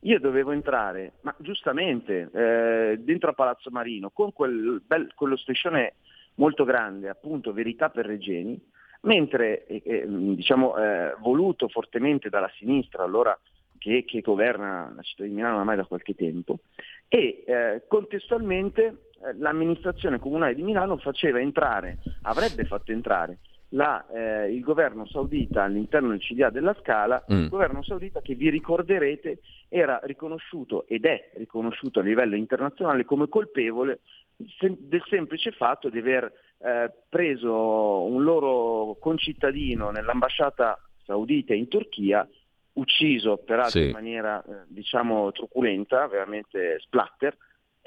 Io 0.01 0.19
dovevo 0.19 0.51
entrare, 0.51 1.13
ma 1.21 1.33
giustamente, 1.39 2.29
eh, 2.33 2.97
dentro 2.99 3.29
a 3.29 3.33
Palazzo 3.33 3.69
Marino, 3.71 4.09
con 4.09 4.33
quel 4.33 4.81
bel, 4.85 5.11
quello 5.15 5.37
striscione 5.37 5.95
molto 6.35 6.65
grande, 6.65 7.09
appunto 7.09 7.53
Verità 7.53 7.89
per 7.89 8.05
Regeni, 8.05 8.59
mentre, 9.01 9.65
eh, 9.65 9.81
eh 9.83 10.05
diciamo, 10.07 10.77
eh, 10.77 11.15
voluto 11.19 11.67
fortemente 11.67 12.29
dalla 12.29 12.51
sinistra, 12.57 13.03
allora 13.03 13.37
che, 13.77 14.03
che, 14.05 14.21
governa 14.21 14.91
la 14.95 15.01
città 15.01 15.23
di 15.23 15.29
Milano 15.29 15.57
ormai 15.57 15.77
da 15.77 15.85
qualche 15.85 16.15
tempo, 16.15 16.59
e 17.07 17.43
eh, 17.47 17.83
contestualmente 17.87 19.06
l'amministrazione 19.37 20.19
comunale 20.19 20.55
di 20.55 20.63
Milano 20.63 20.97
faceva 20.97 21.39
entrare, 21.39 21.99
avrebbe 22.23 22.65
fatto 22.65 22.91
entrare 22.91 23.39
la, 23.69 24.05
eh, 24.07 24.53
il 24.53 24.61
governo 24.61 25.05
saudita 25.05 25.63
all'interno 25.63 26.09
del 26.09 26.19
CDA 26.19 26.49
della 26.49 26.75
Scala, 26.81 27.23
mm. 27.31 27.43
il 27.43 27.49
governo 27.49 27.83
saudita 27.83 28.21
che 28.21 28.35
vi 28.35 28.49
ricorderete 28.49 29.39
era 29.67 29.99
riconosciuto 30.03 30.87
ed 30.87 31.05
è 31.05 31.31
riconosciuto 31.35 31.99
a 31.99 32.03
livello 32.03 32.35
internazionale 32.35 33.03
come 33.03 33.27
colpevole 33.27 33.99
del 34.35 35.03
semplice 35.09 35.51
fatto 35.51 35.89
di 35.89 35.97
aver 35.97 36.31
eh, 36.59 36.91
preso 37.09 38.03
un 38.03 38.23
loro 38.23 38.95
concittadino 38.99 39.89
nell'ambasciata 39.89 40.79
saudita 41.03 41.53
in 41.53 41.67
Turchia, 41.67 42.27
ucciso 42.73 43.37
peraltro 43.37 43.79
sì. 43.79 43.87
in 43.87 43.91
maniera 43.91 44.43
eh, 44.43 44.65
diciamo 44.67 45.31
truculenta, 45.31 46.07
veramente 46.07 46.79
splatter, 46.79 47.35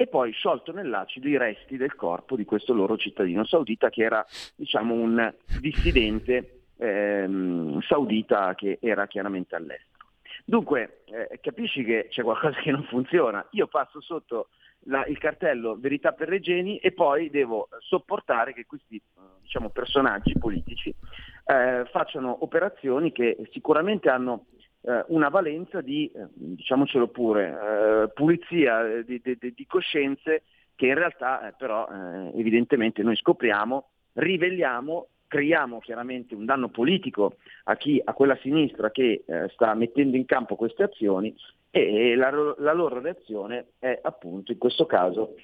e 0.01 0.07
poi 0.07 0.33
sciolto 0.33 0.73
nell'acido 0.73 1.29
i 1.29 1.37
resti 1.37 1.77
del 1.77 1.95
corpo 1.95 2.35
di 2.35 2.47
questo 2.47 2.73
loro 2.73 2.97
cittadino 2.97 3.45
saudita 3.45 3.91
che 3.91 4.03
era 4.03 4.25
diciamo, 4.57 4.95
un 4.95 5.31
dissidente 5.61 6.63
ehm, 6.79 7.83
saudita 7.83 8.55
che 8.55 8.79
era 8.81 9.07
chiaramente 9.07 9.57
all'estero. 9.57 10.09
Dunque 10.47 11.03
eh, 11.05 11.39
capisci 11.43 11.85
che 11.85 12.07
c'è 12.09 12.23
qualcosa 12.23 12.59
che 12.61 12.71
non 12.71 12.85
funziona. 12.85 13.47
Io 13.51 13.67
passo 13.67 14.01
sotto 14.01 14.49
la, 14.85 15.05
il 15.05 15.19
cartello 15.19 15.77
Verità 15.79 16.13
per 16.13 16.29
Regeni 16.29 16.79
e 16.79 16.93
poi 16.93 17.29
devo 17.29 17.69
sopportare 17.81 18.55
che 18.55 18.65
questi 18.65 18.99
diciamo, 19.43 19.69
personaggi 19.69 20.33
politici 20.39 20.89
eh, 21.45 21.85
facciano 21.93 22.43
operazioni 22.43 23.13
che 23.13 23.37
sicuramente 23.51 24.09
hanno 24.09 24.47
eh, 24.83 25.05
una 25.09 25.29
valenza 25.29 25.83
di, 25.83 26.11
eh, 26.15 26.27
diciamocelo 26.33 27.09
pure, 27.09 27.49
eh, 27.49 28.09
pulizia 28.15 28.89
eh, 28.89 29.05
di, 29.05 29.21
di, 29.23 29.53
di, 29.55 29.67
coscienze 29.67 30.45
che 30.75 30.87
in 30.87 30.95
realtà 30.95 31.49
eh, 31.49 31.55
però 31.57 31.87
evidentemente 32.35 33.03
noi 33.03 33.15
scopriamo, 33.17 33.89
rivegliamo, 34.15 35.09
creiamo 35.27 35.81
chiaramente 35.81 36.35
un 36.35 36.47
danno 36.47 36.69
politico 36.69 37.37
a 37.65 37.77
chi, 37.77 38.01
a 38.03 38.15
quella 38.15 38.39
sinistra 38.41 38.91
che 38.91 39.25
sta 39.53 39.75
mettendo 39.75 40.17
in 40.17 40.25
campo 40.25 40.57
queste 40.57 40.85
azioni 40.85 41.35
e 41.71 42.15
la, 42.17 42.31
la 42.57 42.73
loro 42.73 42.99
reazione 42.99 43.73
è 43.79 43.99
appunto 44.03 44.53
in 44.53 44.59
questo 44.59 44.87
caso 44.87 45.35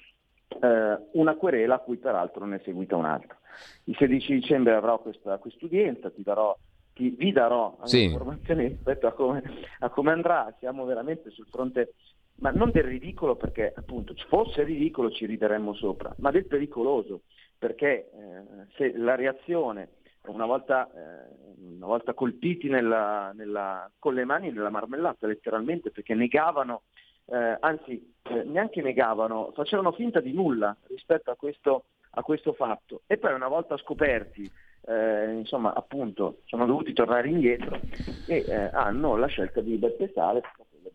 una 1.11 1.35
querela 1.35 1.75
a 1.75 1.79
cui 1.79 1.97
peraltro 1.97 2.45
ne 2.45 2.55
è 2.55 2.61
seguita 2.63 2.95
un'altra. 2.95 3.37
Il 3.83 3.95
16 3.95 4.33
dicembre 4.33 4.73
avrò 4.73 4.99
questa 4.99 5.39
udienza, 5.61 6.09
ti 6.09 6.23
darò 6.23 6.57
ti, 6.97 7.11
vi 7.11 7.31
darò 7.31 7.77
sì. 7.83 8.03
informazioni 8.05 8.67
rispetto 8.67 9.05
a 9.05 9.13
come, 9.13 9.43
a 9.79 9.89
come 9.89 10.11
andrà, 10.11 10.53
siamo 10.59 10.83
veramente 10.83 11.29
sul 11.29 11.47
fronte 11.49 11.93
ma 12.39 12.51
non 12.51 12.71
del 12.71 12.83
ridicolo 12.83 13.35
perché 13.35 13.73
appunto 13.75 14.13
fosse 14.27 14.63
ridicolo 14.63 15.09
ci 15.11 15.25
rideremmo 15.25 15.73
sopra, 15.73 16.13
ma 16.17 16.31
del 16.31 16.45
pericoloso, 16.45 17.21
perché 17.57 18.11
eh, 18.11 18.65
se 18.75 18.95
la 18.95 19.15
reazione, 19.15 19.89
una 20.27 20.45
volta, 20.45 20.87
eh, 20.87 21.29
una 21.75 21.87
volta 21.87 22.13
colpiti 22.13 22.69
nella, 22.69 23.31
nella, 23.33 23.89
con 23.97 24.13
le 24.13 24.25
mani 24.25 24.51
nella 24.51 24.69
marmellata 24.69 25.25
letteralmente, 25.25 25.89
perché 25.89 26.13
negavano, 26.13 26.83
eh, 27.25 27.57
anzi 27.59 28.13
eh, 28.21 28.43
neanche 28.43 28.83
negavano, 28.83 29.51
facevano 29.55 29.91
finta 29.91 30.19
di 30.19 30.31
nulla 30.31 30.75
rispetto 30.89 31.31
a 31.31 31.35
questo, 31.35 31.85
a 32.11 32.21
questo 32.21 32.53
fatto 32.53 33.01
e 33.07 33.17
poi 33.17 33.33
una 33.33 33.47
volta 33.47 33.77
scoperti 33.77 34.49
eh, 34.87 35.33
insomma, 35.33 35.73
appunto, 35.73 36.39
sono 36.45 36.65
dovuti 36.65 36.93
tornare 36.93 37.27
indietro 37.27 37.79
e 38.25 38.45
eh, 38.47 38.69
hanno 38.71 39.17
la 39.17 39.27
scelta 39.27 39.59
di 39.59 39.75
Beppe 39.75 40.11
Sale 40.13 40.41
di 40.81 40.89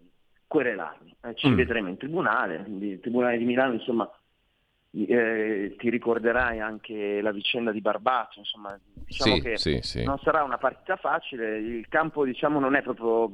querelarmi. 0.46 1.14
Eh, 1.24 1.34
ci 1.34 1.48
mm. 1.48 1.54
vedremo 1.54 1.88
in 1.88 1.98
tribunale, 1.98 2.64
il 2.66 3.00
Tribunale 3.00 3.36
di 3.36 3.44
Milano, 3.44 3.74
insomma, 3.74 4.10
eh, 4.94 5.74
ti 5.78 5.90
ricorderai 5.90 6.60
anche 6.60 7.20
la 7.20 7.32
vicenda 7.32 7.70
di 7.70 7.80
Barbato, 7.82 8.38
insomma, 8.38 8.78
diciamo 8.92 9.34
sì, 9.34 9.40
che 9.42 9.58
sì, 9.58 9.78
sì. 9.82 10.04
non 10.04 10.18
sarà 10.18 10.42
una 10.42 10.58
partita 10.58 10.96
facile, 10.96 11.58
il 11.58 11.86
campo 11.88 12.24
diciamo, 12.24 12.58
non 12.60 12.74
è 12.74 12.82
proprio, 12.82 13.30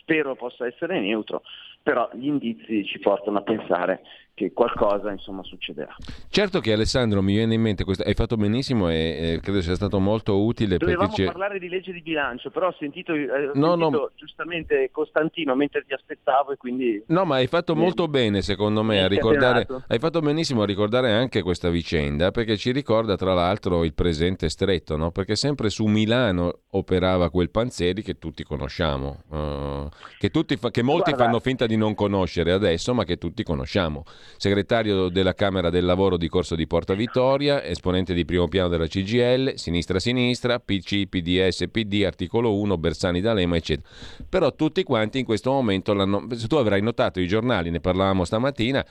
spero 0.00 0.34
possa 0.34 0.66
essere 0.66 0.98
neutro, 1.00 1.42
però 1.80 2.10
gli 2.12 2.26
indizi 2.26 2.84
ci 2.84 2.98
portano 2.98 3.38
a 3.38 3.42
pensare 3.42 4.02
che 4.36 4.52
qualcosa 4.52 5.10
insomma 5.10 5.42
succederà. 5.44 5.96
Certo 6.28 6.60
che 6.60 6.74
Alessandro 6.74 7.22
mi 7.22 7.32
viene 7.32 7.54
in 7.54 7.62
mente, 7.62 7.84
questo, 7.84 8.02
hai 8.02 8.12
fatto 8.12 8.36
benissimo 8.36 8.90
e 8.90 8.94
eh, 8.96 9.40
credo 9.40 9.62
sia 9.62 9.74
stato 9.74 9.98
molto 9.98 10.44
utile. 10.44 10.76
Dovevamo 10.76 11.08
perché 11.08 11.24
parlare 11.24 11.58
di 11.58 11.70
legge 11.70 11.90
di 11.90 12.02
bilancio, 12.02 12.50
però 12.50 12.68
ho 12.68 12.74
sentito, 12.78 13.14
eh, 13.14 13.48
ho 13.48 13.52
no, 13.54 13.78
sentito 13.78 13.90
no. 13.90 14.10
giustamente 14.14 14.90
Costantino 14.92 15.54
mentre 15.54 15.86
ti 15.86 15.94
aspettavo 15.94 16.52
e 16.52 16.58
quindi... 16.58 17.02
No, 17.06 17.24
ma 17.24 17.36
hai 17.36 17.46
fatto 17.46 17.74
molto 17.74 18.08
bene 18.08 18.42
secondo 18.42 18.82
me 18.82 19.02
a 19.02 19.08
ricordare, 19.08 19.66
hai 19.88 19.98
fatto 19.98 20.20
benissimo 20.20 20.60
a 20.60 20.66
ricordare 20.66 21.12
anche 21.12 21.40
questa 21.40 21.70
vicenda 21.70 22.30
perché 22.30 22.58
ci 22.58 22.72
ricorda 22.72 23.16
tra 23.16 23.32
l'altro 23.32 23.84
il 23.84 23.94
presente 23.94 24.50
stretto, 24.50 24.98
no? 24.98 25.12
perché 25.12 25.34
sempre 25.34 25.70
su 25.70 25.86
Milano 25.86 26.64
operava 26.72 27.30
quel 27.30 27.48
Panzeri 27.48 28.02
che 28.02 28.18
tutti 28.18 28.44
conosciamo, 28.44 29.22
uh, 29.28 29.88
che, 30.18 30.28
tutti 30.28 30.56
fa- 30.58 30.70
che 30.70 30.82
molti 30.82 31.12
Guarda. 31.12 31.24
fanno 31.24 31.40
finta 31.40 31.64
di 31.64 31.78
non 31.78 31.94
conoscere 31.94 32.52
adesso 32.52 32.92
ma 32.92 33.04
che 33.04 33.16
tutti 33.16 33.42
conosciamo 33.42 34.04
segretario 34.36 35.08
della 35.08 35.34
Camera 35.34 35.70
del 35.70 35.84
Lavoro 35.84 36.16
di 36.16 36.28
Corso 36.28 36.54
di 36.54 36.66
Porta 36.66 36.94
Vittoria, 36.94 37.62
esponente 37.62 38.14
di 38.14 38.24
primo 38.24 38.48
piano 38.48 38.68
della 38.68 38.86
CGL, 38.86 39.54
sinistra-sinistra, 39.54 40.58
PC, 40.58 41.06
PDS, 41.06 41.64
PD, 41.70 42.04
articolo 42.04 42.54
1, 42.54 42.78
Bersani 42.78 43.20
D'Alema, 43.20 43.56
eccetera. 43.56 43.88
Però 44.28 44.54
tutti 44.54 44.82
quanti 44.82 45.18
in 45.18 45.24
questo 45.24 45.50
momento 45.50 45.92
l'hanno... 45.92 46.26
Tu 46.48 46.56
avrai 46.56 46.82
notato 46.82 47.20
i 47.20 47.26
giornali, 47.26 47.70
ne 47.70 47.80
parlavamo 47.80 48.24
stamattina, 48.24 48.84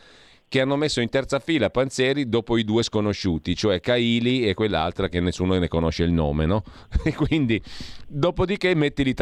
che 0.48 0.62
hanno 0.62 0.76
messo 0.76 1.02
in 1.02 1.10
terza 1.10 1.40
fila 1.40 1.70
Panzeri 1.70 2.30
dopo 2.30 2.58
i 2.58 2.64
due 2.64 2.84
sconosciuti, 2.84 3.56
cioè 3.56 3.80
Caili 3.80 4.48
e 4.48 4.54
quell'altra 4.54 5.10
che 5.10 5.20
nessuno 5.20 5.58
ne 5.58 5.68
conosce 5.68 6.04
il 6.04 6.12
nome, 6.12 6.46
no? 6.46 6.64
E 7.04 7.14
quindi, 7.14 7.62
dopodiché 8.08 8.74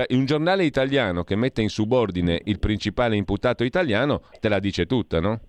un 0.09 0.25
giornale 0.25 0.63
italiano 0.65 1.23
che 1.23 1.35
mette 1.35 1.61
in 1.61 1.69
subordine 1.69 2.41
il 2.45 2.59
principale 2.59 3.15
imputato 3.15 3.63
italiano, 3.63 4.21
te 4.39 4.49
la 4.49 4.59
dice 4.59 4.85
tutta, 4.85 5.19
no? 5.19 5.39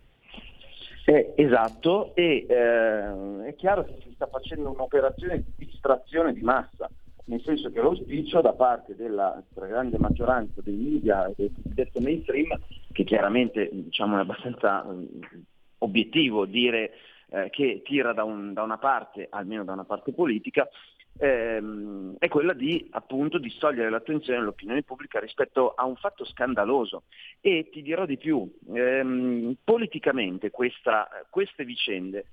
Eh, 1.06 1.34
esatto, 1.36 2.14
e 2.14 2.46
eh, 2.48 3.46
è 3.48 3.54
chiaro 3.56 3.84
che 3.84 3.98
si 4.02 4.12
sta 4.14 4.26
facendo 4.26 4.70
un'operazione 4.70 5.44
di 5.44 5.66
distrazione 5.66 6.32
di 6.32 6.40
massa, 6.40 6.90
nel 7.26 7.42
senso 7.42 7.70
che 7.70 7.82
l'auspicio 7.82 8.40
da 8.40 8.54
parte 8.54 8.94
della 8.96 9.42
stragrande 9.50 9.98
maggioranza 9.98 10.62
dei 10.62 10.74
media 10.74 11.26
e 11.26 11.34
del 11.36 11.52
cosiddetto 11.54 12.00
mainstream, 12.00 12.58
che 12.90 13.04
chiaramente 13.04 13.68
diciamo, 13.70 14.16
è 14.16 14.20
abbastanza 14.20 14.82
eh, 14.88 15.42
obiettivo 15.78 16.46
dire 16.46 16.92
eh, 17.28 17.50
che 17.50 17.82
tira 17.84 18.14
da, 18.14 18.24
un, 18.24 18.54
da 18.54 18.62
una 18.62 18.78
parte, 18.78 19.26
almeno 19.28 19.62
da 19.64 19.72
una 19.72 19.84
parte 19.84 20.12
politica, 20.12 20.66
ehm, 21.18 22.16
è 22.18 22.28
quella 22.28 22.52
di 22.52 22.86
appunto 22.90 23.38
distogliere 23.38 23.90
l'attenzione 23.90 24.38
dell'opinione 24.38 24.82
pubblica 24.82 25.20
rispetto 25.20 25.74
a 25.74 25.84
un 25.84 25.96
fatto 25.96 26.24
scandaloso. 26.24 27.04
E 27.40 27.68
ti 27.70 27.82
dirò 27.82 28.06
di 28.06 28.16
più, 28.16 28.50
ehm, 28.74 29.56
politicamente 29.62 30.50
questa, 30.50 31.08
queste 31.30 31.64
vicende 31.64 32.26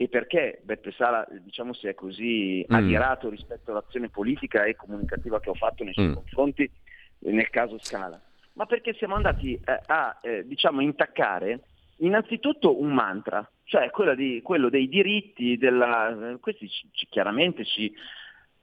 e 0.00 0.08
perché 0.08 0.60
Beppe 0.62 0.92
Sala 0.92 1.26
diciamo, 1.40 1.72
si 1.72 1.88
è 1.88 1.94
così 1.94 2.64
mm. 2.70 2.74
adirato 2.74 3.28
rispetto 3.28 3.72
all'azione 3.72 4.08
politica 4.08 4.62
e 4.62 4.76
comunicativa 4.76 5.40
che 5.40 5.50
ho 5.50 5.54
fatto 5.54 5.82
nei 5.82 5.92
suoi 5.92 6.06
mm. 6.06 6.14
confronti 6.14 6.62
eh, 6.62 7.32
nel 7.32 7.50
caso 7.50 7.78
Scala, 7.80 8.20
ma 8.52 8.66
perché 8.66 8.94
siamo 8.94 9.16
andati 9.16 9.54
eh, 9.54 9.80
a 9.86 10.16
eh, 10.22 10.46
diciamo, 10.46 10.82
intaccare 10.82 11.62
innanzitutto 11.96 12.80
un 12.80 12.92
mantra, 12.92 13.48
cioè 13.64 13.90
di, 14.14 14.40
quello 14.40 14.68
dei 14.68 14.88
diritti, 14.88 15.56
della, 15.56 16.36
questi 16.40 16.68
ci, 16.68 17.06
chiaramente 17.10 17.64
ci 17.64 17.92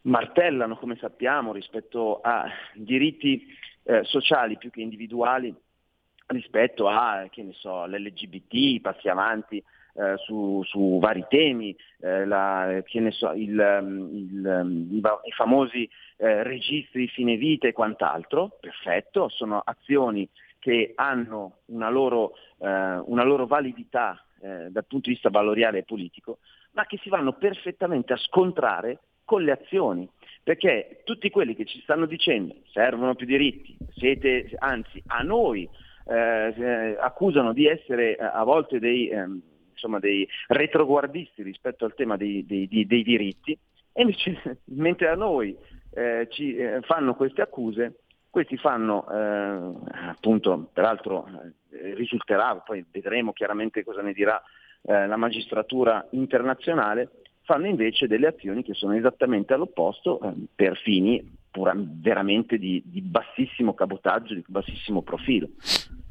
martellano, 0.06 0.78
come 0.78 0.98
sappiamo, 0.98 1.54
rispetto 1.54 2.20
a 2.22 2.46
diritti 2.74 3.46
eh, 3.84 4.04
sociali 4.04 4.58
più 4.58 4.70
che 4.70 4.82
individuali, 4.82 5.54
rispetto 6.28 6.88
a, 6.88 7.28
che 7.30 7.44
ne 7.44 7.54
so, 7.54 7.86
l'LGBT, 7.86 8.82
passi 8.82 9.10
avanti 9.10 9.58
eh, 9.58 10.18
su, 10.18 10.62
su, 10.64 11.00
vari 11.00 11.26
temi, 11.30 11.76
eh, 12.02 12.26
la, 12.26 12.82
so, 13.12 13.32
il, 13.32 13.80
mm, 13.82 14.16
il, 14.16 14.62
mm, 14.66 14.98
i, 14.98 15.02
famosi 15.36 15.90
eh, 16.18 16.44
registri 16.44 17.08
fine 17.08 17.36
vita 17.38 17.68
e 17.68 17.74
quant'altro, 17.74 18.58
perfetto, 18.60 19.30
sono 19.30 19.62
azioni 19.64 20.28
che 20.60 20.94
hanno 20.96 21.60
una 21.66 21.90
loro, 21.90 22.34
eh, 22.58 22.68
una 22.68 23.24
loro 23.24 23.46
validità 23.46 24.24
eh, 24.42 24.70
dal 24.70 24.86
punto 24.86 25.10
di 25.10 25.14
vista 25.14 25.30
valoriale 25.30 25.80
e 25.80 25.84
politico, 25.84 26.40
ma 26.72 26.86
che 26.86 27.00
si 27.02 27.10
vanno 27.10 27.34
perfettamente 27.34 28.14
a 28.14 28.18
scontrare 28.18 29.00
con 29.26 29.44
le 29.44 29.52
azioni, 29.52 30.08
perché 30.44 31.02
tutti 31.04 31.32
quelli 31.32 31.56
che 31.56 31.66
ci 31.66 31.82
stanno 31.82 32.06
dicendo 32.06 32.56
servono 32.72 33.16
più 33.16 33.26
diritti, 33.26 33.76
siete, 33.96 34.48
anzi 34.60 35.02
a 35.08 35.24
noi 35.24 35.68
eh, 36.08 36.54
eh 36.56 36.98
accusano 37.00 37.52
di 37.52 37.66
essere 37.66 38.16
eh, 38.16 38.24
a 38.24 38.44
volte 38.44 38.78
dei, 38.78 39.10
ehm, 39.10 39.42
insomma, 39.72 39.98
dei, 39.98 40.28
retroguardisti 40.48 41.42
rispetto 41.42 41.84
al 41.84 41.96
tema 41.96 42.16
dei, 42.16 42.46
dei, 42.46 42.68
dei 42.68 43.04
diritti, 43.04 43.58
e 43.92 44.02
invece 44.02 44.60
mentre 44.76 45.10
a 45.10 45.16
noi 45.16 45.58
eh, 45.96 46.28
ci 46.30 46.56
eh, 46.56 46.82
fanno 46.82 47.16
queste 47.16 47.42
accuse, 47.42 48.02
questi 48.30 48.58
fanno 48.58 49.08
eh, 49.10 50.08
appunto, 50.10 50.70
peraltro 50.72 51.28
risulterà, 51.96 52.56
poi 52.58 52.86
vedremo 52.92 53.34
chiaramente 53.34 53.84
cosa 53.84 54.02
ne 54.02 54.14
dirà 54.14 54.42
la 54.88 55.16
magistratura 55.18 56.06
internazionale, 56.12 57.10
fanno 57.46 57.68
invece 57.68 58.08
delle 58.08 58.28
azioni 58.28 58.64
che 58.64 58.74
sono 58.74 58.94
esattamente 58.96 59.54
all'opposto 59.54 60.20
eh, 60.22 60.34
per 60.54 60.78
fini 60.78 61.38
pura, 61.50 61.74
veramente 61.76 62.58
di, 62.58 62.82
di, 62.86 63.02
bassissimo 63.02 63.74
cabotaggio, 63.74 64.34
di 64.34 64.44
bassissimo 64.46 65.02
profilo. 65.04 65.50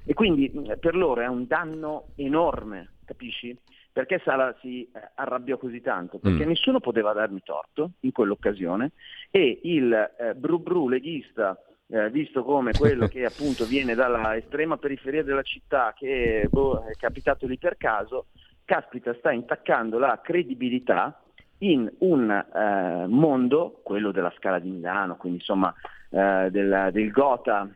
E 0.07 0.15
quindi 0.15 0.51
per 0.81 0.95
loro 0.95 1.21
è 1.21 1.27
un 1.27 1.47
danno 1.47 2.09
enorme, 2.17 2.95
capisci? 3.05 3.57
Perché 3.93 4.21
Sala 4.25 4.57
si 4.61 4.83
eh, 4.83 5.11
arrabbiò 5.17 5.59
così 5.59 5.81
tanto? 5.81 6.19
Perché 6.19 6.45
mm. 6.45 6.49
nessuno 6.49 6.81
poteva 6.81 7.13
darmi 7.13 7.43
torto 7.45 7.93
in 8.01 8.13
quell'occasione 8.13 8.93
e 9.31 9.61
il 9.65 9.93
eh, 9.93 10.35
bru 10.35 10.61
bru 10.61 10.89
leghista 10.89 11.59
eh, 11.89 12.11
visto 12.11 12.43
come 12.43 12.73
quello 12.73 13.07
che 13.09 13.25
appunto 13.25 13.65
viene 13.67 13.95
dalla 13.95 14.37
estrema 14.37 14.79
periferia 14.79 15.23
della 15.23 15.43
città, 15.43 15.95
che 15.97 16.47
boh, 16.51 16.85
è 16.87 16.93
capitato 16.93 17.47
lì 17.47 17.59
per 17.59 17.77
caso, 17.77 18.27
caspita, 18.65 19.15
sta 19.15 19.31
intaccando 19.31 19.99
la 19.99 20.21
credibilità 20.23 21.19
in 21.59 21.91
un 21.99 22.31
eh, 22.31 23.07
mondo, 23.07 23.81
quello 23.83 24.11
della 24.11 24.33
Scala 24.37 24.59
di 24.59 24.71
Milano, 24.71 25.17
quindi 25.17 25.39
insomma 25.39 25.73
eh, 26.11 26.49
del, 26.51 26.91
del 26.93 27.11
Gotha, 27.11 27.69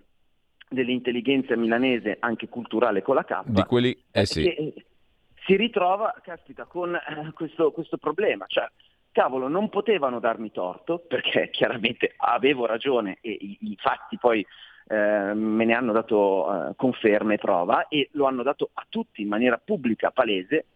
dell'intelligenza 0.69 1.57
milanese 1.57 2.17
anche 2.21 2.49
culturale 2.49 3.03
con 3.03 3.15
la 3.15 3.25
K, 3.25 3.43
di 3.47 3.63
quelli, 3.65 3.97
eh 4.11 4.27
sì. 4.27 4.43
che 4.43 4.75
si 5.47 5.57
ritrova, 5.57 6.15
caspita, 6.23 6.65
con 6.65 6.95
eh, 6.95 7.33
questo, 7.33 7.71
questo 7.73 7.97
problema, 7.97 8.45
cioè 8.49 8.69
cavolo, 9.13 9.49
non 9.49 9.69
potevano 9.69 10.21
darmi 10.21 10.51
torto 10.53 10.99
perché 10.99 11.49
chiaramente 11.53 12.15
avevo 12.17 12.67
ragione 12.67 13.19
e 13.21 13.31
i, 13.31 13.59
i 13.61 13.77
fatti 13.81 14.19
poi 14.19 14.47
eh, 14.89 15.35
me 15.35 15.65
ne 15.65 15.75
hanno 15.75 15.93
dato 15.93 16.69
eh, 16.69 16.73
conferme 16.77 17.35
e 17.35 17.39
prova 17.39 17.89
e 17.89 18.09
lo 18.13 18.27
hanno 18.27 18.43
dato 18.43 18.71
a 18.75 18.87
tutti 18.89 19.23
in 19.23 19.29
maniera 19.29 19.61
pubblica, 19.63 20.11
palese, 20.11 20.67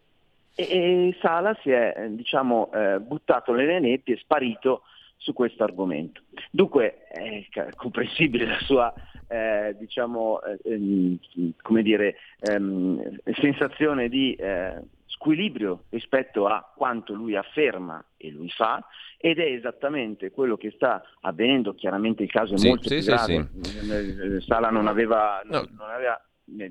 e, 0.55 0.63
e 0.63 1.17
Sala 1.21 1.57
si 1.61 1.71
è 1.71 2.07
diciamo, 2.09 2.71
eh, 2.73 2.99
buttato 2.99 3.53
nelle 3.53 3.79
nebbie, 3.79 4.15
è 4.15 4.19
sparito 4.19 4.83
su 5.17 5.33
questo 5.33 5.63
argomento. 5.63 6.21
Dunque 6.51 7.07
è 7.07 7.45
comprensibile 7.75 8.45
la 8.45 8.59
sua 8.59 8.93
eh, 9.27 9.75
diciamo, 9.79 10.41
eh, 10.43 10.59
ehm, 10.63 11.17
come 11.61 11.81
dire, 11.81 12.17
ehm, 12.39 13.19
sensazione 13.39 14.09
di 14.09 14.35
eh, 14.35 14.79
squilibrio 15.05 15.85
rispetto 15.89 16.45
a 16.47 16.71
quanto 16.75 17.13
lui 17.13 17.35
afferma 17.35 18.03
e 18.17 18.29
lui 18.29 18.49
fa 18.49 18.85
ed 19.17 19.39
è 19.39 19.45
esattamente 19.45 20.31
quello 20.31 20.57
che 20.57 20.71
sta 20.75 21.01
avvenendo, 21.21 21.73
chiaramente 21.73 22.23
il 22.23 22.29
caso 22.29 22.55
è 22.55 22.57
sì, 22.57 22.67
molto 22.67 22.89
sì, 22.89 22.97
più 22.97 23.05
grave, 23.05 23.49
sì, 23.61 24.45
Sala 24.45 24.69
non 24.69 24.87
aveva, 24.87 25.41
no. 25.45 25.67
non 25.77 25.89
aveva 25.89 26.21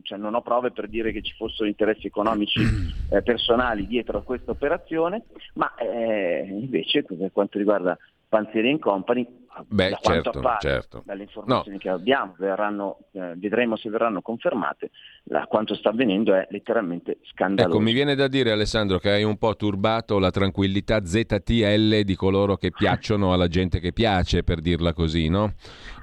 cioè 0.03 0.19
non 0.19 0.35
ho 0.35 0.43
prove 0.43 0.71
per 0.71 0.89
dire 0.89 1.13
che 1.13 1.23
ci 1.23 1.35
fossero 1.37 1.69
interessi 1.69 2.07
economici 2.07 2.61
eh, 3.11 3.23
personali 3.23 3.87
dietro 3.87 4.19
a 4.19 4.23
questa 4.23 4.51
operazione, 4.51 5.25
ma 5.55 5.75
eh, 5.77 6.47
invece 6.49 7.03
per 7.03 7.31
quanto 7.33 7.59
riguarda 7.59 7.97
Panzeri 8.33 8.79
Company, 8.79 9.27
Beh, 9.67 9.91
da 9.91 9.99
certo, 10.01 10.31
appare, 10.31 10.59
certo. 10.61 11.03
dalle 11.05 11.25
informazioni 11.25 11.77
no. 11.77 11.79
che 11.83 11.89
abbiamo, 11.91 12.35
verranno, 12.39 13.01
eh, 13.13 13.35
vedremo 13.37 13.77
se 13.77 13.91
verranno 13.91 14.23
confermate, 14.23 14.91
la, 15.25 15.45
quanto 15.47 15.75
sta 15.75 15.91
avvenendo 15.91 16.33
è 16.33 16.47
letteralmente 16.49 17.19
scandaloso. 17.25 17.75
Ecco, 17.75 17.85
mi 17.85 17.93
viene 17.93 18.15
da 18.15 18.29
dire 18.29 18.51
Alessandro 18.51 18.99
che 18.99 19.11
hai 19.11 19.23
un 19.23 19.37
po' 19.37 19.55
turbato 19.55 20.19
la 20.19 20.31
tranquillità 20.31 21.05
ZTL 21.05 22.01
di 22.01 22.15
coloro 22.17 22.57
che 22.57 22.71
piacciono 22.71 23.35
alla 23.35 23.49
gente 23.49 23.81
che 23.81 23.93
piace, 23.93 24.43
per 24.45 24.61
dirla 24.61 24.95
così, 24.95 25.29
no? 25.29 25.53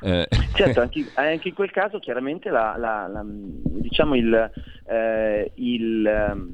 Eh. 0.02 0.28
Certo, 0.54 0.82
anche, 0.82 1.10
anche, 1.16 1.48
in 1.48 1.56
quel 1.56 1.72
caso 1.72 1.98
chiaramente 1.98 2.52
la, 2.52 2.76
la, 2.78 3.24
diciamo 3.26 4.14
il, 4.14 4.52
eh, 4.86 5.52
il, 5.56 6.48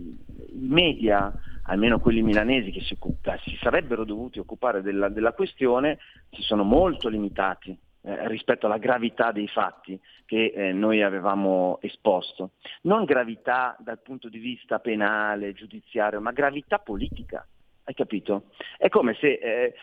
il 0.54 0.70
media 0.70 1.34
almeno 1.68 2.00
quelli 2.00 2.22
milanesi 2.22 2.72
che 2.72 2.82
si, 2.82 2.98
si 3.44 3.58
sarebbero 3.62 4.04
dovuti 4.04 4.40
occupare 4.40 4.82
della, 4.82 5.10
della, 5.10 5.34
questione, 5.34 6.00
si 6.32 6.42
sono 6.42 6.64
molto 6.64 7.10
limitati 7.10 7.78
eh, 8.02 8.28
rispetto 8.28 8.66
alla 8.66 8.78
gravità 8.78 9.32
dei 9.32 9.48
fatti 9.48 10.00
che 10.26 10.54
eh, 10.56 10.74
noi 10.74 11.02
avevamo 11.02 11.80
esposto. 11.82 12.52
Non 12.82 13.04
gravità 13.04 13.76
dal 13.80 14.00
punto 14.00 14.30
di 14.30 14.40
vista 14.40 14.80
penale, 14.80 15.54
giudiziario, 15.54 16.22
ma 16.22 16.32
gravità 16.32 16.80
politica. 16.80 17.46
Hai 17.88 17.94
capito? 17.94 18.46
È 18.78 18.90
come 18.90 19.16
se 19.20 19.34
eh, 19.34 19.74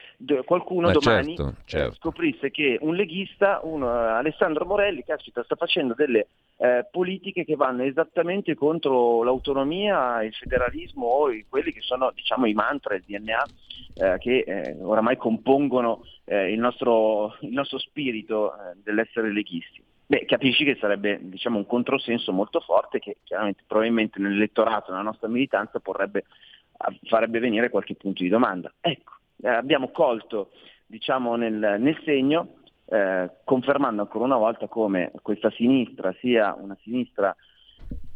qualcuno 0.45 0.89
Beh, 0.89 0.93
domani 0.93 1.37
certo, 1.37 1.53
eh, 1.53 1.63
certo. 1.67 1.95
scoprisse 1.95 2.51
che 2.51 2.77
un 2.81 2.97
leghista, 2.97 3.61
uno, 3.63 3.87
eh, 3.87 4.09
Alessandro 4.11 4.65
Morelli, 4.65 5.05
caspita, 5.05 5.45
sta 5.45 5.55
facendo 5.55 5.95
delle 5.95 6.27
eh, 6.62 6.86
politiche 6.90 7.44
che 7.44 7.56
vanno 7.56 7.82
esattamente 7.82 8.55
contro 8.55 9.24
l'autonomia, 9.24 10.22
il 10.22 10.32
federalismo 10.32 11.06
o 11.06 11.30
quelli 11.48 11.72
che 11.72 11.80
sono 11.80 12.12
diciamo, 12.14 12.47
i 12.47 12.55
mantra, 12.55 12.94
il 12.94 13.02
DNA 13.05 13.44
eh, 13.94 14.18
che 14.18 14.44
eh, 14.47 14.76
oramai 14.80 15.16
compongono 15.16 16.05
il 16.24 16.59
nostro, 16.59 17.36
il, 17.40 17.51
nostro, 17.51 17.78
spirito 17.78 18.52
dell'essere 18.82 19.32
leghisti. 19.32 19.82
Beh, 20.06 20.24
capisci 20.24 20.64
che 20.64 20.76
sarebbe 20.80 21.18
diciamo, 21.20 21.59
un 21.59 21.66
controsenso 21.66 22.32
molto 22.32 22.60
forte 22.60 23.01
che 23.01 23.16
chiaramente 23.24 23.64
probabilmente 23.66 24.20
nell'elettorato, 24.20 24.93
nella 24.93 25.02
nostra 25.02 25.28
militanza, 25.28 25.80
porrebbe 25.80 26.24
farebbe 27.05 27.39
venire 27.39 27.70
qualche 27.70 27.94
punto 27.94 28.22
di 28.22 28.28
domanda. 28.28 28.72
Ecco, 28.80 29.12
eh, 29.43 29.48
abbiamo 29.48 29.90
colto 29.90 30.51
diciamo, 30.86 31.36
nel, 31.36 31.76
nel 31.78 31.98
segno, 32.05 32.56
eh, 32.93 33.31
confermando 33.44 34.02
ancora 34.02 34.27
una 34.27 34.36
volta 34.36 34.69
come 34.69 35.12
questa 35.23 35.51
sinistra 35.51 36.14
sia 36.20 36.55
una 36.59 36.77
sinistra 36.82 37.35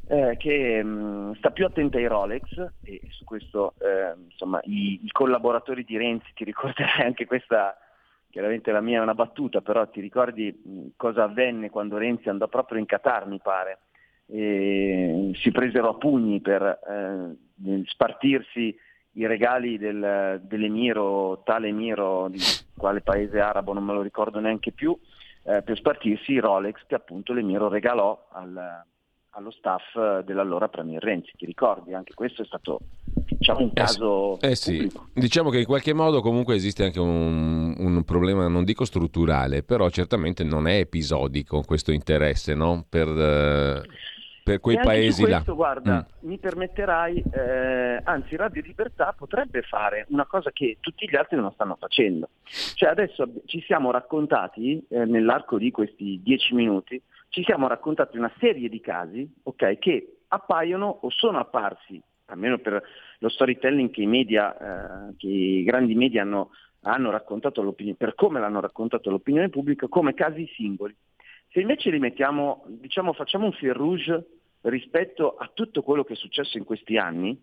eh, 0.09 0.37
che 0.37 0.85
mh, 0.85 0.89
mm, 0.89 1.33
sta 1.33 1.51
più 1.51 1.65
attenta 1.65 1.97
ai 1.97 2.07
Rolex 2.07 2.73
e 2.83 3.01
su 3.09 3.25
questo 3.25 3.73
eh, 3.79 4.15
insomma, 4.25 4.61
i, 4.65 5.01
i, 5.03 5.11
collaboratori 5.11 5.83
di 5.83 5.97
Renzi, 5.97 6.31
ti 6.35 6.45
ricorderai 6.45 7.07
anche 7.07 7.25
questa, 7.25 7.75
chiaramente 8.29 8.71
la 8.71 8.83
mia 8.83 8.99
è 8.99 9.03
una 9.03 9.15
battuta, 9.15 9.63
però 9.63 9.89
ti 9.89 10.03
ricordi 10.03 10.53
mh, 10.63 10.71
mm, 10.71 10.87
cosa 10.97 11.25
avvenne 11.25 11.71
quando 11.71 11.97
Renzi 11.97 12.29
andò 12.29 12.47
proprio 12.47 12.79
in 12.79 12.85
Qatar, 12.85 13.27
mi 13.27 13.41
pare, 13.43 13.79
e 14.27 15.31
si 15.37 15.51
presero 15.53 15.89
a 15.89 15.95
pugni 15.95 16.41
per 16.43 16.63
eh, 16.63 17.83
spartirsi 17.87 18.77
i 19.17 19.27
regali 19.27 19.79
del, 19.79 20.41
dell'emiro, 20.45 21.43
tale 21.45 21.69
emiro 21.69 22.29
di 22.29 22.39
quale 22.77 23.01
paese 23.01 23.41
arabo 23.41 23.73
non 23.73 23.85
me 23.85 23.93
lo 23.93 24.03
ricordo 24.03 24.41
neanche 24.41 24.73
più, 24.73 24.97
eh, 25.45 25.63
per 25.63 25.77
spartirsi 25.77 26.33
i 26.33 26.41
Rolex 26.41 26.85
che 26.87 26.95
appunto 26.95 27.33
l'emiro 27.33 27.69
regalò 27.69 28.29
al, 28.33 28.85
allo 29.31 29.51
staff 29.51 30.21
dell'allora 30.21 30.69
Premier 30.69 31.03
Renzi. 31.03 31.33
Ti 31.37 31.47
ricordi? 31.47 31.95
Anche 31.95 32.15
questo 32.15 32.43
è 32.43 32.45
stato 32.45 32.81
diciamo, 33.39 33.61
un 33.61 33.73
caso. 33.73 34.39
Eh 34.41 34.55
sì. 34.55 34.79
Eh 34.79 34.91
sì. 34.91 35.01
Diciamo 35.15 35.51
che 35.51 35.61
in 35.61 35.67
qualche 35.67 35.95
modo 35.95 36.21
comunque 36.21 36.55
esiste 36.55 36.85
anche 36.85 37.01
un, 37.01 37.75
un, 37.79 38.05
problema, 38.05 38.49
non 38.49 38.65
dico 38.65 38.85
strutturale, 38.85 39.63
però 39.63 39.89
certamente 39.89 40.45
non 40.45 40.67
è 40.67 40.79
episodico 40.79 41.63
questo 41.63 41.93
interesse 41.93 42.55
no? 42.55 42.85
per. 42.89 43.09
Eh 43.09 44.15
per 44.47 44.61
quei 44.61 44.79
paesi 44.79 45.25
questo, 45.25 45.51
là. 45.51 45.57
Guarda, 45.57 46.07
mm. 46.07 46.29
mi 46.29 46.39
permetterai, 46.39 47.25
eh, 47.33 48.01
anzi 48.05 48.37
Radio 48.37 48.63
Libertà 48.63 49.13
potrebbe 49.13 49.63
fare 49.63 50.07
una 50.11 50.25
cosa 50.25 50.53
che 50.53 50.77
tutti 50.79 51.09
gli 51.11 51.17
altri 51.17 51.37
non 51.37 51.51
stanno 51.51 51.75
facendo. 51.75 52.29
Cioè 52.45 52.89
adesso 52.89 53.29
ci 53.47 53.61
siamo 53.63 53.91
raccontati, 53.91 54.81
eh, 54.89 55.05
nell'arco 55.05 55.59
di 55.59 55.73
questi 55.73 56.21
dieci 56.23 56.55
minuti, 56.55 57.03
ci 57.29 57.43
siamo 57.43 57.67
raccontati 57.67 58.19
una 58.19 58.31
serie 58.39 58.69
di 58.69 58.81
casi 58.81 59.29
okay, 59.43 59.81
che 59.81 60.19
appaiono 60.29 60.99
o 61.01 61.11
sono 61.11 61.41
apparsi, 61.41 62.01
almeno 62.27 62.59
per 62.59 62.81
lo 63.19 63.29
storytelling 63.29 63.91
che 63.91 64.03
i 64.03 64.07
media, 64.07 65.09
eh, 65.09 65.17
che 65.17 65.27
i 65.27 65.65
grandi 65.65 65.97
media 65.97 66.23
hanno, 66.23 66.51
hanno 66.83 67.11
raccontato 67.11 67.75
per 67.99 68.15
come 68.15 68.39
l'hanno 68.39 68.61
raccontato 68.61 69.09
all'opinione 69.09 69.49
pubblica, 69.49 69.89
come 69.89 70.15
casi 70.15 70.49
singoli. 70.55 70.95
Se 71.57 71.63
invece 71.63 71.89
li 71.89 71.99
mettiamo, 71.99 72.65
diciamo, 72.69 73.15
facciamo 73.15 73.47
un 73.47 73.53
fil 73.53 73.73
rouge 73.73 74.27
rispetto 74.61 75.37
a 75.37 75.51
tutto 75.55 75.83
quello 75.83 76.05
che 76.05 76.13
è 76.13 76.17
successo 76.17 76.59
in 76.59 76.65
questi 76.65 76.99
anni, 76.99 77.35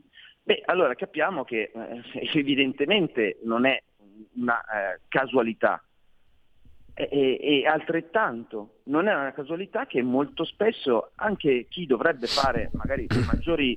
beh, 0.43 0.61
allora 0.65 0.93
capiamo 0.93 1.43
che 1.43 1.71
eh, 1.73 2.01
evidentemente 2.37 3.39
non 3.41 3.65
è 3.65 3.81
una 4.35 4.61
eh, 4.61 4.99
casualità. 5.07 5.83
E, 6.93 7.09
e, 7.11 7.39
e, 7.41 7.65
altrettanto 7.65 8.81
non 8.83 9.07
è 9.07 9.15
una 9.15 9.31
casualità 9.31 9.87
che 9.87 10.03
molto 10.03 10.43
spesso 10.43 11.09
anche 11.15 11.65
chi 11.67 11.87
dovrebbe 11.87 12.27
fare 12.27 12.69
magari 12.73 13.07
maggiori 13.25 13.75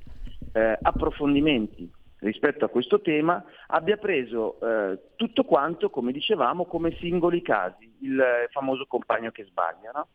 eh, 0.53 0.77
approfondimenti 0.79 1.91
rispetto 2.19 2.63
a 2.63 2.69
questo 2.69 3.01
tema 3.01 3.43
abbia 3.69 3.97
preso 3.97 4.59
eh, 4.59 4.99
tutto 5.15 5.45
quanto, 5.45 5.89
come 5.89 6.11
dicevamo, 6.11 6.65
come 6.65 6.95
singoli 6.99 7.41
casi, 7.41 7.86
il 8.01 8.47
famoso 8.51 8.85
compagno 8.85 9.31
che 9.31 9.45
sbaglia. 9.45 9.91
No? 9.93 10.07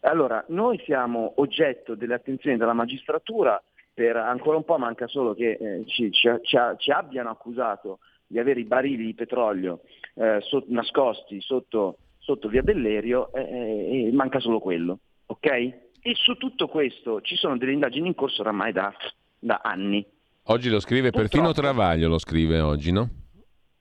Allora, 0.00 0.44
noi 0.48 0.80
siamo 0.84 1.34
oggetto 1.36 1.94
delle 1.94 2.14
attenzioni 2.14 2.56
della 2.56 2.72
magistratura 2.72 3.62
per 3.92 4.16
ancora 4.16 4.56
un 4.56 4.64
po' 4.64 4.78
manca 4.78 5.06
solo 5.06 5.34
che 5.34 5.58
eh, 5.60 5.84
ci, 5.86 6.10
ci, 6.10 6.28
ci, 6.42 6.56
ci, 6.78 6.90
abbiano 6.90 7.30
accusato 7.30 7.98
di 8.26 8.38
avere 8.38 8.60
i 8.60 8.64
barili 8.64 9.04
di 9.04 9.14
petrolio 9.14 9.80
eh, 10.14 10.38
so, 10.40 10.64
nascosti 10.68 11.40
sotto, 11.40 11.98
sotto, 12.18 12.48
via 12.48 12.62
Bellerio 12.62 13.30
e 13.32 13.42
eh, 13.42 14.06
eh, 14.06 14.12
manca 14.12 14.38
solo 14.40 14.58
quello, 14.58 15.00
ok? 15.26 15.46
E 15.46 16.14
su 16.14 16.34
tutto 16.36 16.68
questo 16.68 17.20
ci 17.20 17.36
sono 17.36 17.58
delle 17.58 17.72
indagini 17.72 18.06
in 18.06 18.14
corso 18.14 18.40
oramai 18.40 18.72
da, 18.72 18.90
da 19.38 19.60
anni. 19.62 20.06
Oggi 20.44 20.70
lo 20.70 20.80
scrive 20.80 21.10
purtroppo, 21.10 21.28
perfino 21.28 21.52
Travaglio, 21.52 22.08
lo 22.08 22.18
scrive 22.18 22.60
oggi, 22.60 22.92
no? 22.92 23.08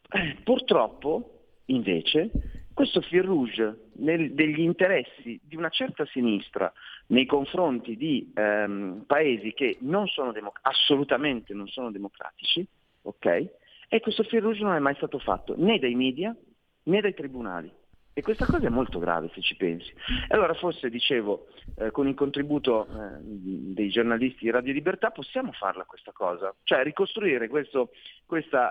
Eh, 0.09 0.37
purtroppo, 0.43 1.38
invece, 1.69 2.31
questo 2.73 3.01
fil 3.01 3.23
rouge 3.23 3.89
nel, 3.97 4.33
degli 4.33 4.61
interessi 4.61 5.39
di 5.43 5.55
una 5.55 5.69
certa 5.69 6.05
sinistra 6.05 6.71
nei 7.07 7.25
confronti 7.25 7.97
di 7.97 8.31
ehm, 8.33 9.03
paesi 9.05 9.53
che 9.53 9.77
non 9.81 10.05
democ- 10.31 10.59
assolutamente 10.61 11.53
non 11.53 11.67
sono 11.67 11.91
democratici, 11.91 12.65
ok? 13.01 13.47
E 13.89 13.99
questo 13.99 14.23
fil 14.23 14.41
rouge 14.41 14.63
non 14.63 14.75
è 14.75 14.79
mai 14.79 14.95
stato 14.95 15.19
fatto 15.19 15.55
né 15.57 15.79
dai 15.79 15.95
media 15.95 16.35
né 16.83 17.01
dai 17.01 17.13
tribunali. 17.13 17.71
E 18.19 18.21
questa 18.21 18.45
cosa 18.45 18.67
è 18.67 18.69
molto 18.69 18.99
grave 18.99 19.29
se 19.33 19.39
ci 19.39 19.55
pensi. 19.55 19.93
Allora 20.27 20.53
forse, 20.53 20.89
dicevo, 20.89 21.47
eh, 21.77 21.89
con 21.91 22.05
il 22.05 22.15
contributo 22.15 22.85
eh, 22.85 23.19
dei 23.21 23.87
giornalisti 23.87 24.43
di 24.43 24.51
Radio 24.51 24.73
Libertà 24.73 25.09
possiamo 25.11 25.53
farla 25.53 25.85
questa 25.85 26.11
cosa, 26.11 26.53
cioè 26.63 26.83
ricostruire 26.83 27.47
questo 27.47 27.91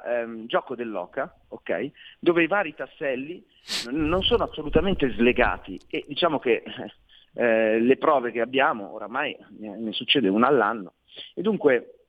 ehm, 0.04 0.44
gioco 0.44 0.74
dell'oca, 0.74 1.34
okay, 1.48 1.90
dove 2.18 2.42
i 2.42 2.46
vari 2.46 2.74
tasselli 2.74 3.42
non 3.90 4.22
sono 4.22 4.44
assolutamente 4.44 5.10
slegati. 5.12 5.80
E 5.88 6.04
diciamo 6.06 6.38
che 6.38 6.62
eh, 7.32 7.80
le 7.80 7.96
prove 7.96 8.32
che 8.32 8.42
abbiamo, 8.42 8.92
oramai 8.92 9.34
ne 9.60 9.92
succede 9.92 10.28
una 10.28 10.48
all'anno, 10.48 10.96
e 11.34 11.40
dunque, 11.40 12.00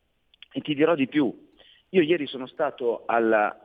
e 0.52 0.60
ti 0.60 0.76
dirò 0.76 0.94
di 0.94 1.08
più, 1.08 1.49
io 1.90 2.02
ieri 2.02 2.28
sono 2.28 2.46
stato 2.46 3.04
all'evento 3.06 3.62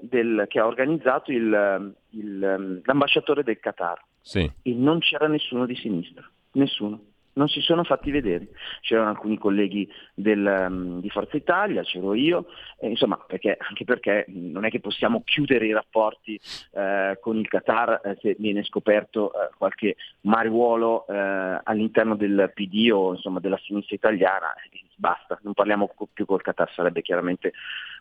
um, 0.00 0.46
che 0.46 0.58
ha 0.58 0.66
organizzato 0.66 1.30
il, 1.30 1.94
il, 2.10 2.56
um, 2.58 2.80
l'ambasciatore 2.84 3.42
del 3.42 3.58
Qatar. 3.58 4.02
sì. 4.20 4.50
e 4.62 4.72
non 4.72 5.00
c'era 5.00 5.28
nessuno 5.28 5.66
di 5.66 5.76
sinistra, 5.76 6.28
nessuno 6.52 7.00
non 7.36 7.48
si 7.48 7.60
sono 7.60 7.84
fatti 7.84 8.10
vedere. 8.10 8.48
C'erano 8.80 9.10
alcuni 9.10 9.38
colleghi 9.38 9.90
del, 10.14 10.66
um, 10.68 11.00
di 11.00 11.08
Forza 11.08 11.36
Italia, 11.36 11.82
c'ero 11.82 12.14
io, 12.14 12.46
eh, 12.80 12.88
insomma, 12.88 13.16
perché, 13.16 13.56
anche 13.58 13.84
perché 13.84 14.24
non 14.28 14.64
è 14.64 14.70
che 14.70 14.80
possiamo 14.80 15.22
chiudere 15.24 15.66
i 15.66 15.72
rapporti 15.72 16.40
eh, 16.72 17.18
con 17.20 17.36
il 17.36 17.48
Qatar 17.48 18.00
eh, 18.04 18.18
se 18.20 18.36
viene 18.38 18.64
scoperto 18.64 19.32
eh, 19.32 19.50
qualche 19.56 19.96
mariuolo 20.22 21.06
eh, 21.06 21.60
all'interno 21.62 22.16
del 22.16 22.50
PD 22.54 22.90
o 22.92 23.12
insomma, 23.12 23.40
della 23.40 23.58
sinistra 23.58 23.94
italiana, 23.94 24.54
basta, 24.96 25.38
non 25.42 25.52
parliamo 25.52 25.90
più 26.12 26.24
col 26.24 26.42
Qatar, 26.42 26.72
sarebbe 26.72 27.02
chiaramente 27.02 27.52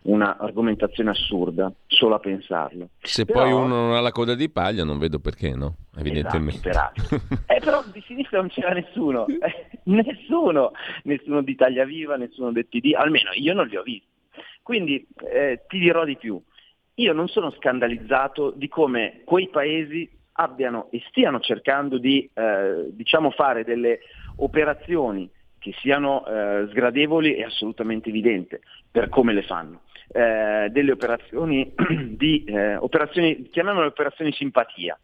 un'argomentazione 0.05 1.11
assurda, 1.11 1.71
solo 1.87 2.15
a 2.15 2.19
pensarlo. 2.19 2.89
Se 2.99 3.25
però, 3.25 3.41
poi 3.41 3.51
uno 3.51 3.67
non 3.67 3.93
ha 3.93 3.99
la 3.99 4.11
coda 4.11 4.35
di 4.35 4.49
paglia 4.49 4.83
non 4.83 4.97
vedo 4.97 5.19
perché 5.19 5.55
no, 5.55 5.75
evidentemente. 5.97 6.69
Esatto, 6.69 7.01
eh, 7.47 7.59
però 7.59 7.83
di 7.91 8.03
sinistra 8.05 8.39
non 8.39 8.49
c'era 8.49 8.73
nessuno, 8.73 9.25
nessuno, 9.85 10.71
nessuno 11.03 11.41
di 11.41 11.51
Italia 11.51 11.85
Viva, 11.85 12.15
nessuno 12.15 12.51
del 12.51 12.67
PD, 12.67 12.93
almeno 12.95 13.31
io 13.33 13.53
non 13.53 13.67
li 13.67 13.75
ho 13.77 13.83
visti. 13.83 14.13
Quindi 14.61 15.05
eh, 15.31 15.63
ti 15.67 15.79
dirò 15.79 16.03
di 16.05 16.17
più, 16.17 16.41
io 16.95 17.13
non 17.13 17.27
sono 17.27 17.51
scandalizzato 17.51 18.51
di 18.51 18.67
come 18.67 19.21
quei 19.23 19.49
paesi 19.49 20.09
abbiano 20.37 20.87
e 20.91 21.01
stiano 21.07 21.39
cercando 21.39 21.97
di 21.97 22.29
eh, 22.33 22.87
diciamo 22.89 23.31
fare 23.31 23.63
delle 23.63 23.99
operazioni 24.37 25.29
che 25.59 25.73
siano 25.79 26.25
eh, 26.25 26.67
sgradevoli 26.69 27.33
è 27.35 27.43
assolutamente 27.43 28.09
evidente 28.09 28.61
per 28.91 29.09
come 29.09 29.33
le 29.33 29.43
fanno. 29.43 29.81
Eh, 30.07 30.69
delle 30.69 30.91
operazioni 30.91 31.73
di 32.15 32.43
eh, 32.43 32.75
operazioni, 32.75 33.49
chiamiamole 33.49 33.87
operazioni 33.87 34.31
simpatia, 34.31 34.97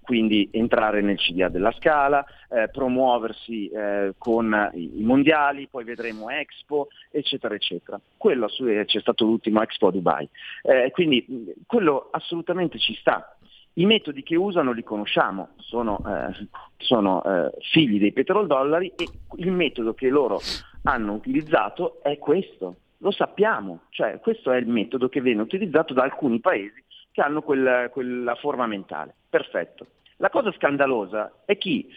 quindi 0.00 0.48
entrare 0.52 1.00
nel 1.00 1.16
CDA 1.16 1.48
della 1.48 1.72
Scala, 1.72 2.24
eh, 2.50 2.68
promuoversi 2.68 3.68
eh, 3.68 4.14
con 4.18 4.70
i, 4.74 5.02
mondiali, 5.02 5.68
poi 5.70 5.84
vedremo 5.84 6.28
Expo, 6.30 6.88
eccetera, 7.10 7.54
eccetera. 7.54 8.00
Quello 8.16 8.48
c'è 8.48 9.00
stato 9.00 9.24
l'ultimo 9.24 9.62
Expo 9.62 9.88
a 9.88 9.92
Dubai. 9.92 10.28
Eh, 10.62 10.90
quindi 10.90 11.54
quello 11.64 12.08
assolutamente 12.10 12.78
ci 12.78 12.94
sta. 12.94 13.36
I 13.74 13.86
metodi 13.86 14.24
che 14.24 14.34
usano 14.34 14.72
li 14.72 14.82
conosciamo, 14.82 15.50
sono, 15.58 16.00
eh, 16.04 16.48
sono 16.78 17.22
eh, 17.22 17.52
figli 17.70 18.00
dei 18.00 18.12
petrodollari 18.12 18.92
e 18.96 19.06
il 19.36 19.52
metodo 19.52 19.94
che 19.94 20.08
loro 20.08 20.40
hanno 20.82 21.12
utilizzato 21.12 22.02
è 22.02 22.18
questo, 22.18 22.76
lo 22.98 23.10
sappiamo, 23.10 23.82
cioè 23.90 24.18
questo 24.20 24.50
è 24.52 24.56
il 24.56 24.66
metodo 24.66 25.08
che 25.08 25.20
viene 25.20 25.42
utilizzato 25.42 25.94
da 25.94 26.02
alcuni 26.02 26.40
paesi 26.40 26.82
che 27.12 27.20
hanno 27.20 27.42
quel, 27.42 27.90
quella 27.92 28.34
forma 28.36 28.66
mentale. 28.66 29.14
Perfetto. 29.28 29.86
La 30.16 30.30
cosa 30.30 30.52
scandalosa 30.52 31.32
è 31.44 31.56
chi, 31.56 31.88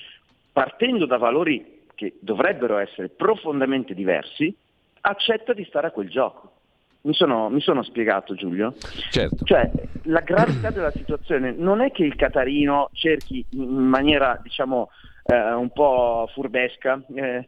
partendo 0.51 1.05
da 1.05 1.17
valori 1.17 1.79
che 1.95 2.17
dovrebbero 2.19 2.77
essere 2.77 3.09
profondamente 3.09 3.93
diversi, 3.93 4.55
accetta 5.01 5.53
di 5.53 5.65
stare 5.65 5.87
a 5.87 5.91
quel 5.91 6.09
gioco. 6.09 6.53
Mi 7.01 7.13
sono, 7.13 7.49
mi 7.49 7.61
sono, 7.61 7.81
spiegato 7.81 8.35
Giulio? 8.35 8.75
Certo. 9.09 9.43
Cioè, 9.43 9.71
la 10.03 10.19
gravità 10.19 10.69
della 10.69 10.91
situazione 10.91 11.51
non 11.51 11.81
è 11.81 11.91
che 11.91 12.03
il 12.03 12.15
Catarino 12.15 12.89
cerchi 12.93 13.43
in 13.51 13.69
maniera, 13.69 14.39
diciamo, 14.41 14.89
eh, 15.25 15.53
un 15.53 15.71
po' 15.71 16.29
furbesca, 16.31 17.01
eh, 17.15 17.47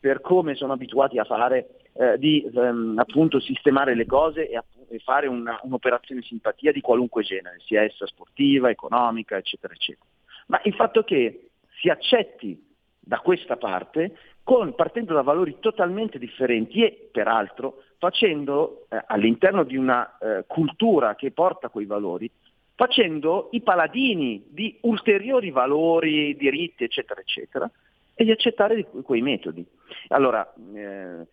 per 0.00 0.22
come 0.22 0.54
sono 0.54 0.72
abituati 0.72 1.18
a 1.18 1.24
fare, 1.24 1.81
eh, 1.94 2.18
di 2.18 2.42
ehm, 2.54 2.98
appunto 2.98 3.40
sistemare 3.40 3.94
le 3.94 4.06
cose 4.06 4.48
e, 4.48 4.60
e 4.88 4.98
fare 5.00 5.26
una, 5.26 5.58
un'operazione 5.62 6.22
simpatia 6.22 6.72
di 6.72 6.80
qualunque 6.80 7.22
genere, 7.22 7.58
sia 7.64 7.82
essa 7.82 8.06
sportiva, 8.06 8.70
economica, 8.70 9.36
eccetera, 9.36 9.74
eccetera. 9.74 10.06
Ma 10.46 10.60
il 10.64 10.74
fatto 10.74 11.02
che 11.02 11.50
si 11.80 11.88
accetti 11.88 12.70
da 12.98 13.18
questa 13.18 13.56
parte, 13.56 14.16
con, 14.42 14.74
partendo 14.74 15.14
da 15.14 15.22
valori 15.22 15.56
totalmente 15.60 16.18
differenti 16.18 16.82
e 16.82 17.08
peraltro 17.12 17.82
facendo 17.98 18.86
eh, 18.88 19.00
all'interno 19.06 19.62
di 19.62 19.76
una 19.76 20.18
eh, 20.18 20.44
cultura 20.46 21.14
che 21.14 21.30
porta 21.30 21.68
quei 21.68 21.86
valori, 21.86 22.30
facendo 22.74 23.48
i 23.52 23.60
paladini 23.60 24.44
di 24.48 24.76
ulteriori 24.82 25.50
valori, 25.50 26.36
diritti, 26.36 26.84
eccetera, 26.84 27.20
eccetera, 27.20 27.70
e 28.14 28.24
di 28.24 28.30
accettare 28.30 28.84
quei 29.04 29.22
metodi. 29.22 29.64
Allora, 30.08 30.52
eh, 30.74 31.26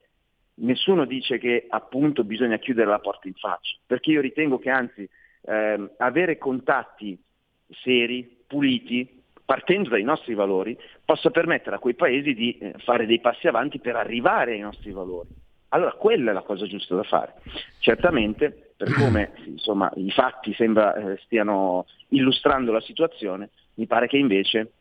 nessuno 0.59 1.05
dice 1.05 1.37
che 1.37 1.65
appunto 1.69 2.23
bisogna 2.23 2.57
chiudere 2.57 2.89
la 2.89 2.99
porta 2.99 3.27
in 3.27 3.33
faccia, 3.33 3.75
perché 3.85 4.11
io 4.11 4.21
ritengo 4.21 4.59
che 4.59 4.69
anzi 4.69 5.07
eh, 5.41 5.89
avere 5.97 6.37
contatti 6.37 7.17
seri, 7.81 8.37
puliti, 8.47 9.21
partendo 9.45 9.89
dai 9.89 10.03
nostri 10.03 10.33
valori, 10.33 10.77
possa 11.03 11.29
permettere 11.29 11.75
a 11.75 11.79
quei 11.79 11.95
paesi 11.95 12.33
di 12.33 12.57
eh, 12.57 12.73
fare 12.79 13.05
dei 13.05 13.19
passi 13.19 13.47
avanti 13.47 13.79
per 13.79 13.95
arrivare 13.95 14.53
ai 14.53 14.59
nostri 14.59 14.91
valori. 14.91 15.29
Allora 15.69 15.91
quella 15.93 16.31
è 16.31 16.33
la 16.33 16.41
cosa 16.41 16.65
giusta 16.65 16.95
da 16.95 17.03
fare. 17.03 17.33
Certamente, 17.79 18.73
per 18.75 18.93
come 18.93 19.31
insomma, 19.45 19.91
i 19.95 20.11
fatti 20.11 20.53
sembra 20.53 20.93
eh, 20.95 21.17
stiano 21.23 21.85
illustrando 22.09 22.71
la 22.71 22.81
situazione, 22.81 23.49
mi 23.75 23.87
pare 23.87 24.07
che 24.07 24.17
invece 24.17 24.71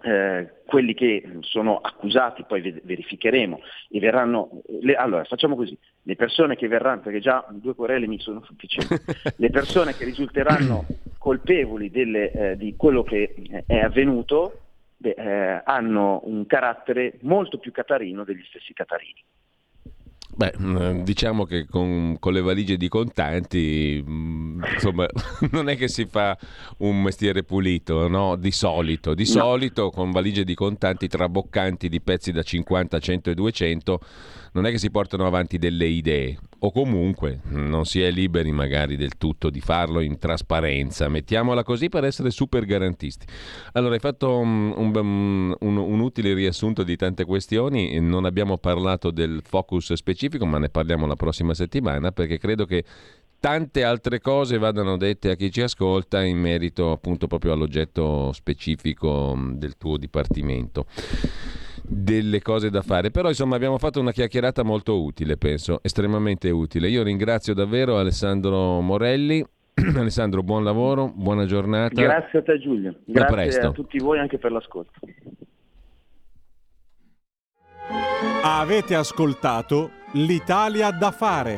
eh, 0.00 0.62
quelli 0.66 0.94
che 0.94 1.38
sono 1.40 1.76
accusati, 1.76 2.44
poi 2.44 2.80
verificheremo, 2.82 3.60
e 3.90 4.00
verranno, 4.00 4.62
le, 4.80 4.94
allora 4.94 5.24
facciamo 5.24 5.54
così, 5.54 5.76
le 6.02 6.16
persone 6.16 6.56
che 6.56 6.68
verranno, 6.68 7.02
perché 7.02 7.20
già 7.20 7.44
due 7.50 7.74
querele 7.74 8.06
mi 8.06 8.18
sono 8.18 8.42
sufficienti, 8.42 8.94
le 9.36 9.50
persone 9.50 9.94
che 9.94 10.04
risulteranno 10.04 10.86
colpevoli 11.18 11.90
delle, 11.90 12.30
eh, 12.30 12.56
di 12.56 12.74
quello 12.76 13.02
che 13.02 13.34
è 13.66 13.78
avvenuto 13.78 14.60
beh, 14.96 15.14
eh, 15.16 15.62
hanno 15.64 16.22
un 16.24 16.46
carattere 16.46 17.18
molto 17.22 17.58
più 17.58 17.70
catarino 17.70 18.24
degli 18.24 18.42
stessi 18.48 18.72
catarini. 18.72 19.22
Beh, 20.34 20.54
mm, 20.58 21.00
diciamo 21.02 21.44
che 21.44 21.66
con, 21.66 22.16
con, 22.18 22.32
le 22.32 22.40
valigie 22.40 22.78
di 22.78 22.88
contanti, 22.88 24.02
mm, 24.02 24.62
insomma, 24.74 25.06
non 25.52 25.68
è 25.68 25.76
che 25.76 25.88
si 25.88 26.06
fa 26.06 26.36
un 26.78 27.02
mestiere 27.02 27.42
pulito, 27.42 28.08
no? 28.08 28.36
Di 28.36 28.50
solito. 28.50 29.12
Di 29.12 29.24
no. 29.24 29.28
solito 29.28 29.90
con 29.90 30.10
valigie 30.10 30.44
di 30.44 30.54
contanti 30.54 31.06
traboccanti 31.06 31.90
di 31.90 32.00
pezzi 32.00 32.32
da 32.32 32.42
50, 32.42 32.98
100 32.98 33.30
e 33.30 33.34
200 33.34 34.00
non 34.52 34.66
è 34.66 34.70
che 34.70 34.78
si 34.78 34.90
portano 34.90 35.26
avanti 35.26 35.58
delle 35.58 35.86
idee. 35.86 36.38
O 36.60 36.70
comunque 36.70 37.40
non 37.48 37.84
si 37.86 38.00
è 38.00 38.10
liberi 38.10 38.52
magari 38.52 38.96
del 38.96 39.16
tutto 39.18 39.50
di 39.50 39.60
farlo 39.60 40.00
in 40.00 40.18
trasparenza, 40.18 41.08
mettiamola 41.08 41.64
così 41.64 41.88
per 41.88 42.04
essere 42.04 42.30
super 42.30 42.64
garantisti. 42.64 43.26
Allora 43.72 43.94
hai 43.94 44.00
fatto 44.00 44.38
un, 44.38 44.72
un, 44.76 45.56
un, 45.58 45.76
un 45.76 46.00
utile 46.00 46.34
riassunto 46.34 46.84
di 46.84 46.94
tante 46.96 47.24
questioni, 47.24 47.98
non 47.98 48.24
abbiamo 48.24 48.58
parlato 48.58 49.10
del 49.10 49.42
focus 49.44 49.92
specifico 49.94 50.46
ma 50.46 50.58
ne 50.58 50.68
parliamo 50.68 51.06
la 51.06 51.16
prossima 51.16 51.52
settimana 51.52 52.12
perché 52.12 52.38
credo 52.38 52.64
che 52.64 52.84
tante 53.40 53.82
altre 53.82 54.20
cose 54.20 54.56
vadano 54.56 54.96
dette 54.96 55.30
a 55.30 55.34
chi 55.34 55.50
ci 55.50 55.62
ascolta 55.62 56.22
in 56.22 56.38
merito 56.38 56.92
appunto 56.92 57.26
proprio 57.26 57.52
all'oggetto 57.52 58.32
specifico 58.32 59.36
del 59.54 59.76
tuo 59.76 59.96
dipartimento 59.96 60.86
delle 61.92 62.40
cose 62.40 62.70
da 62.70 62.82
fare. 62.82 63.10
Però 63.10 63.28
insomma 63.28 63.56
abbiamo 63.56 63.78
fatto 63.78 64.00
una 64.00 64.12
chiacchierata 64.12 64.62
molto 64.62 65.02
utile, 65.02 65.36
penso, 65.36 65.80
estremamente 65.82 66.50
utile. 66.50 66.88
Io 66.88 67.02
ringrazio 67.02 67.54
davvero 67.54 67.98
Alessandro 67.98 68.80
Morelli. 68.80 69.44
Alessandro, 69.96 70.42
buon 70.42 70.64
lavoro, 70.64 71.12
buona 71.14 71.44
giornata. 71.44 72.00
Grazie 72.00 72.38
a 72.38 72.42
te 72.42 72.58
Giulio, 72.58 72.94
grazie 73.04 73.60
a, 73.60 73.68
a 73.68 73.72
tutti 73.72 73.98
voi 73.98 74.18
anche 74.18 74.38
per 74.38 74.52
l'ascolto. 74.52 74.98
Avete 78.44 78.94
ascoltato 78.94 79.90
l'Italia 80.12 80.90
da 80.90 81.10
fare. 81.10 81.56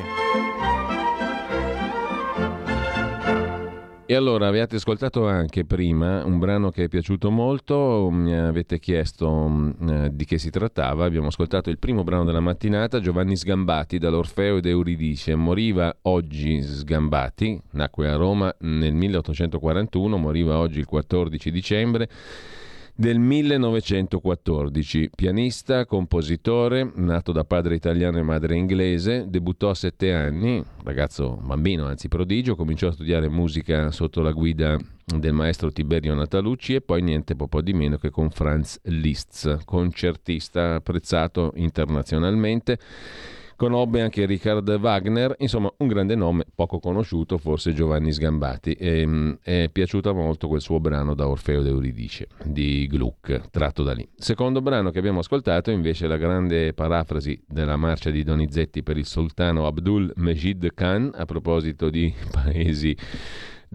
E 4.07 4.13
allora 4.13 4.45
avete 4.45 4.75
ascoltato 4.75 5.27
anche 5.27 5.65
prima 5.65 6.23
un 6.23 6.37
brano 6.37 6.69
che 6.69 6.83
è 6.83 6.87
piaciuto 6.87 7.31
molto, 7.31 8.09
mi 8.11 8.35
avete 8.35 8.77
chiesto 8.77 9.47
mm, 9.49 9.89
eh, 9.89 10.09
di 10.13 10.25
che 10.25 10.37
si 10.37 10.51
trattava, 10.51 11.05
abbiamo 11.05 11.25
ascoltato 11.27 11.71
il 11.71 11.79
primo 11.79 12.03
brano 12.03 12.23
della 12.23 12.39
mattinata, 12.39 12.99
Giovanni 12.99 13.35
Sgambati 13.35 13.97
dall'Orfeo 13.97 14.57
ed 14.57 14.67
Euridice, 14.67 15.33
moriva 15.33 15.95
oggi 16.03 16.61
Sgambati, 16.61 17.59
nacque 17.71 18.07
a 18.07 18.15
Roma 18.15 18.55
nel 18.59 18.93
1841, 18.93 20.17
moriva 20.17 20.59
oggi 20.59 20.77
il 20.77 20.85
14 20.85 21.49
dicembre 21.49 22.07
del 22.95 23.19
1914. 23.19 25.09
Pianista, 25.13 25.85
compositore, 25.85 26.89
nato 26.95 27.33
da 27.33 27.43
padre 27.43 27.75
italiano 27.75 28.17
e 28.17 28.23
madre 28.23 28.55
inglese, 28.55 29.25
debuttò 29.27 29.69
a 29.69 29.75
sette 29.75 30.13
anni, 30.13 30.63
ragazzo 30.83 31.37
bambino, 31.43 31.85
anzi 31.87 32.07
prodigio, 32.07 32.55
cominciò 32.55 32.87
a 32.87 32.93
studiare 32.93 33.27
musica 33.27 33.91
sotto 33.91 34.21
la 34.21 34.31
guida 34.31 34.79
del 35.05 35.33
maestro 35.33 35.71
Tiberio 35.71 36.15
Natalucci 36.15 36.75
e 36.75 36.81
poi 36.81 37.01
niente 37.01 37.35
po' 37.35 37.61
di 37.61 37.73
meno 37.73 37.97
che 37.97 38.09
con 38.09 38.31
Franz 38.31 38.79
Liszt, 38.83 39.65
concertista 39.65 40.75
apprezzato 40.75 41.51
internazionalmente 41.55 42.79
conobbe 43.55 44.01
anche 44.01 44.25
Richard 44.25 44.67
Wagner, 44.69 45.35
insomma 45.39 45.71
un 45.77 45.87
grande 45.87 46.15
nome 46.15 46.45
poco 46.53 46.79
conosciuto, 46.79 47.37
forse 47.37 47.73
Giovanni 47.73 48.11
Sgambati. 48.11 48.73
E, 48.73 48.99
ehm, 49.01 49.37
è 49.41 49.69
piaciuto 49.71 50.13
molto 50.13 50.47
quel 50.47 50.61
suo 50.61 50.79
brano 50.79 51.13
da 51.13 51.27
Orfeo 51.27 51.61
d'Euridice 51.61 52.27
di 52.43 52.87
Gluck, 52.87 53.49
tratto 53.49 53.83
da 53.83 53.93
lì. 53.93 54.07
Secondo 54.15 54.61
brano 54.61 54.91
che 54.91 54.99
abbiamo 54.99 55.19
ascoltato 55.19 55.71
invece 55.71 56.07
la 56.07 56.17
grande 56.17 56.73
parafrasi 56.73 57.43
della 57.47 57.77
marcia 57.77 58.09
di 58.09 58.23
Donizetti 58.23 58.83
per 58.83 58.97
il 58.97 59.05
sultano 59.05 59.65
Abdul 59.67 60.11
Mejid 60.17 60.73
Khan 60.73 61.11
a 61.13 61.25
proposito 61.25 61.89
di 61.89 62.13
paesi 62.31 62.95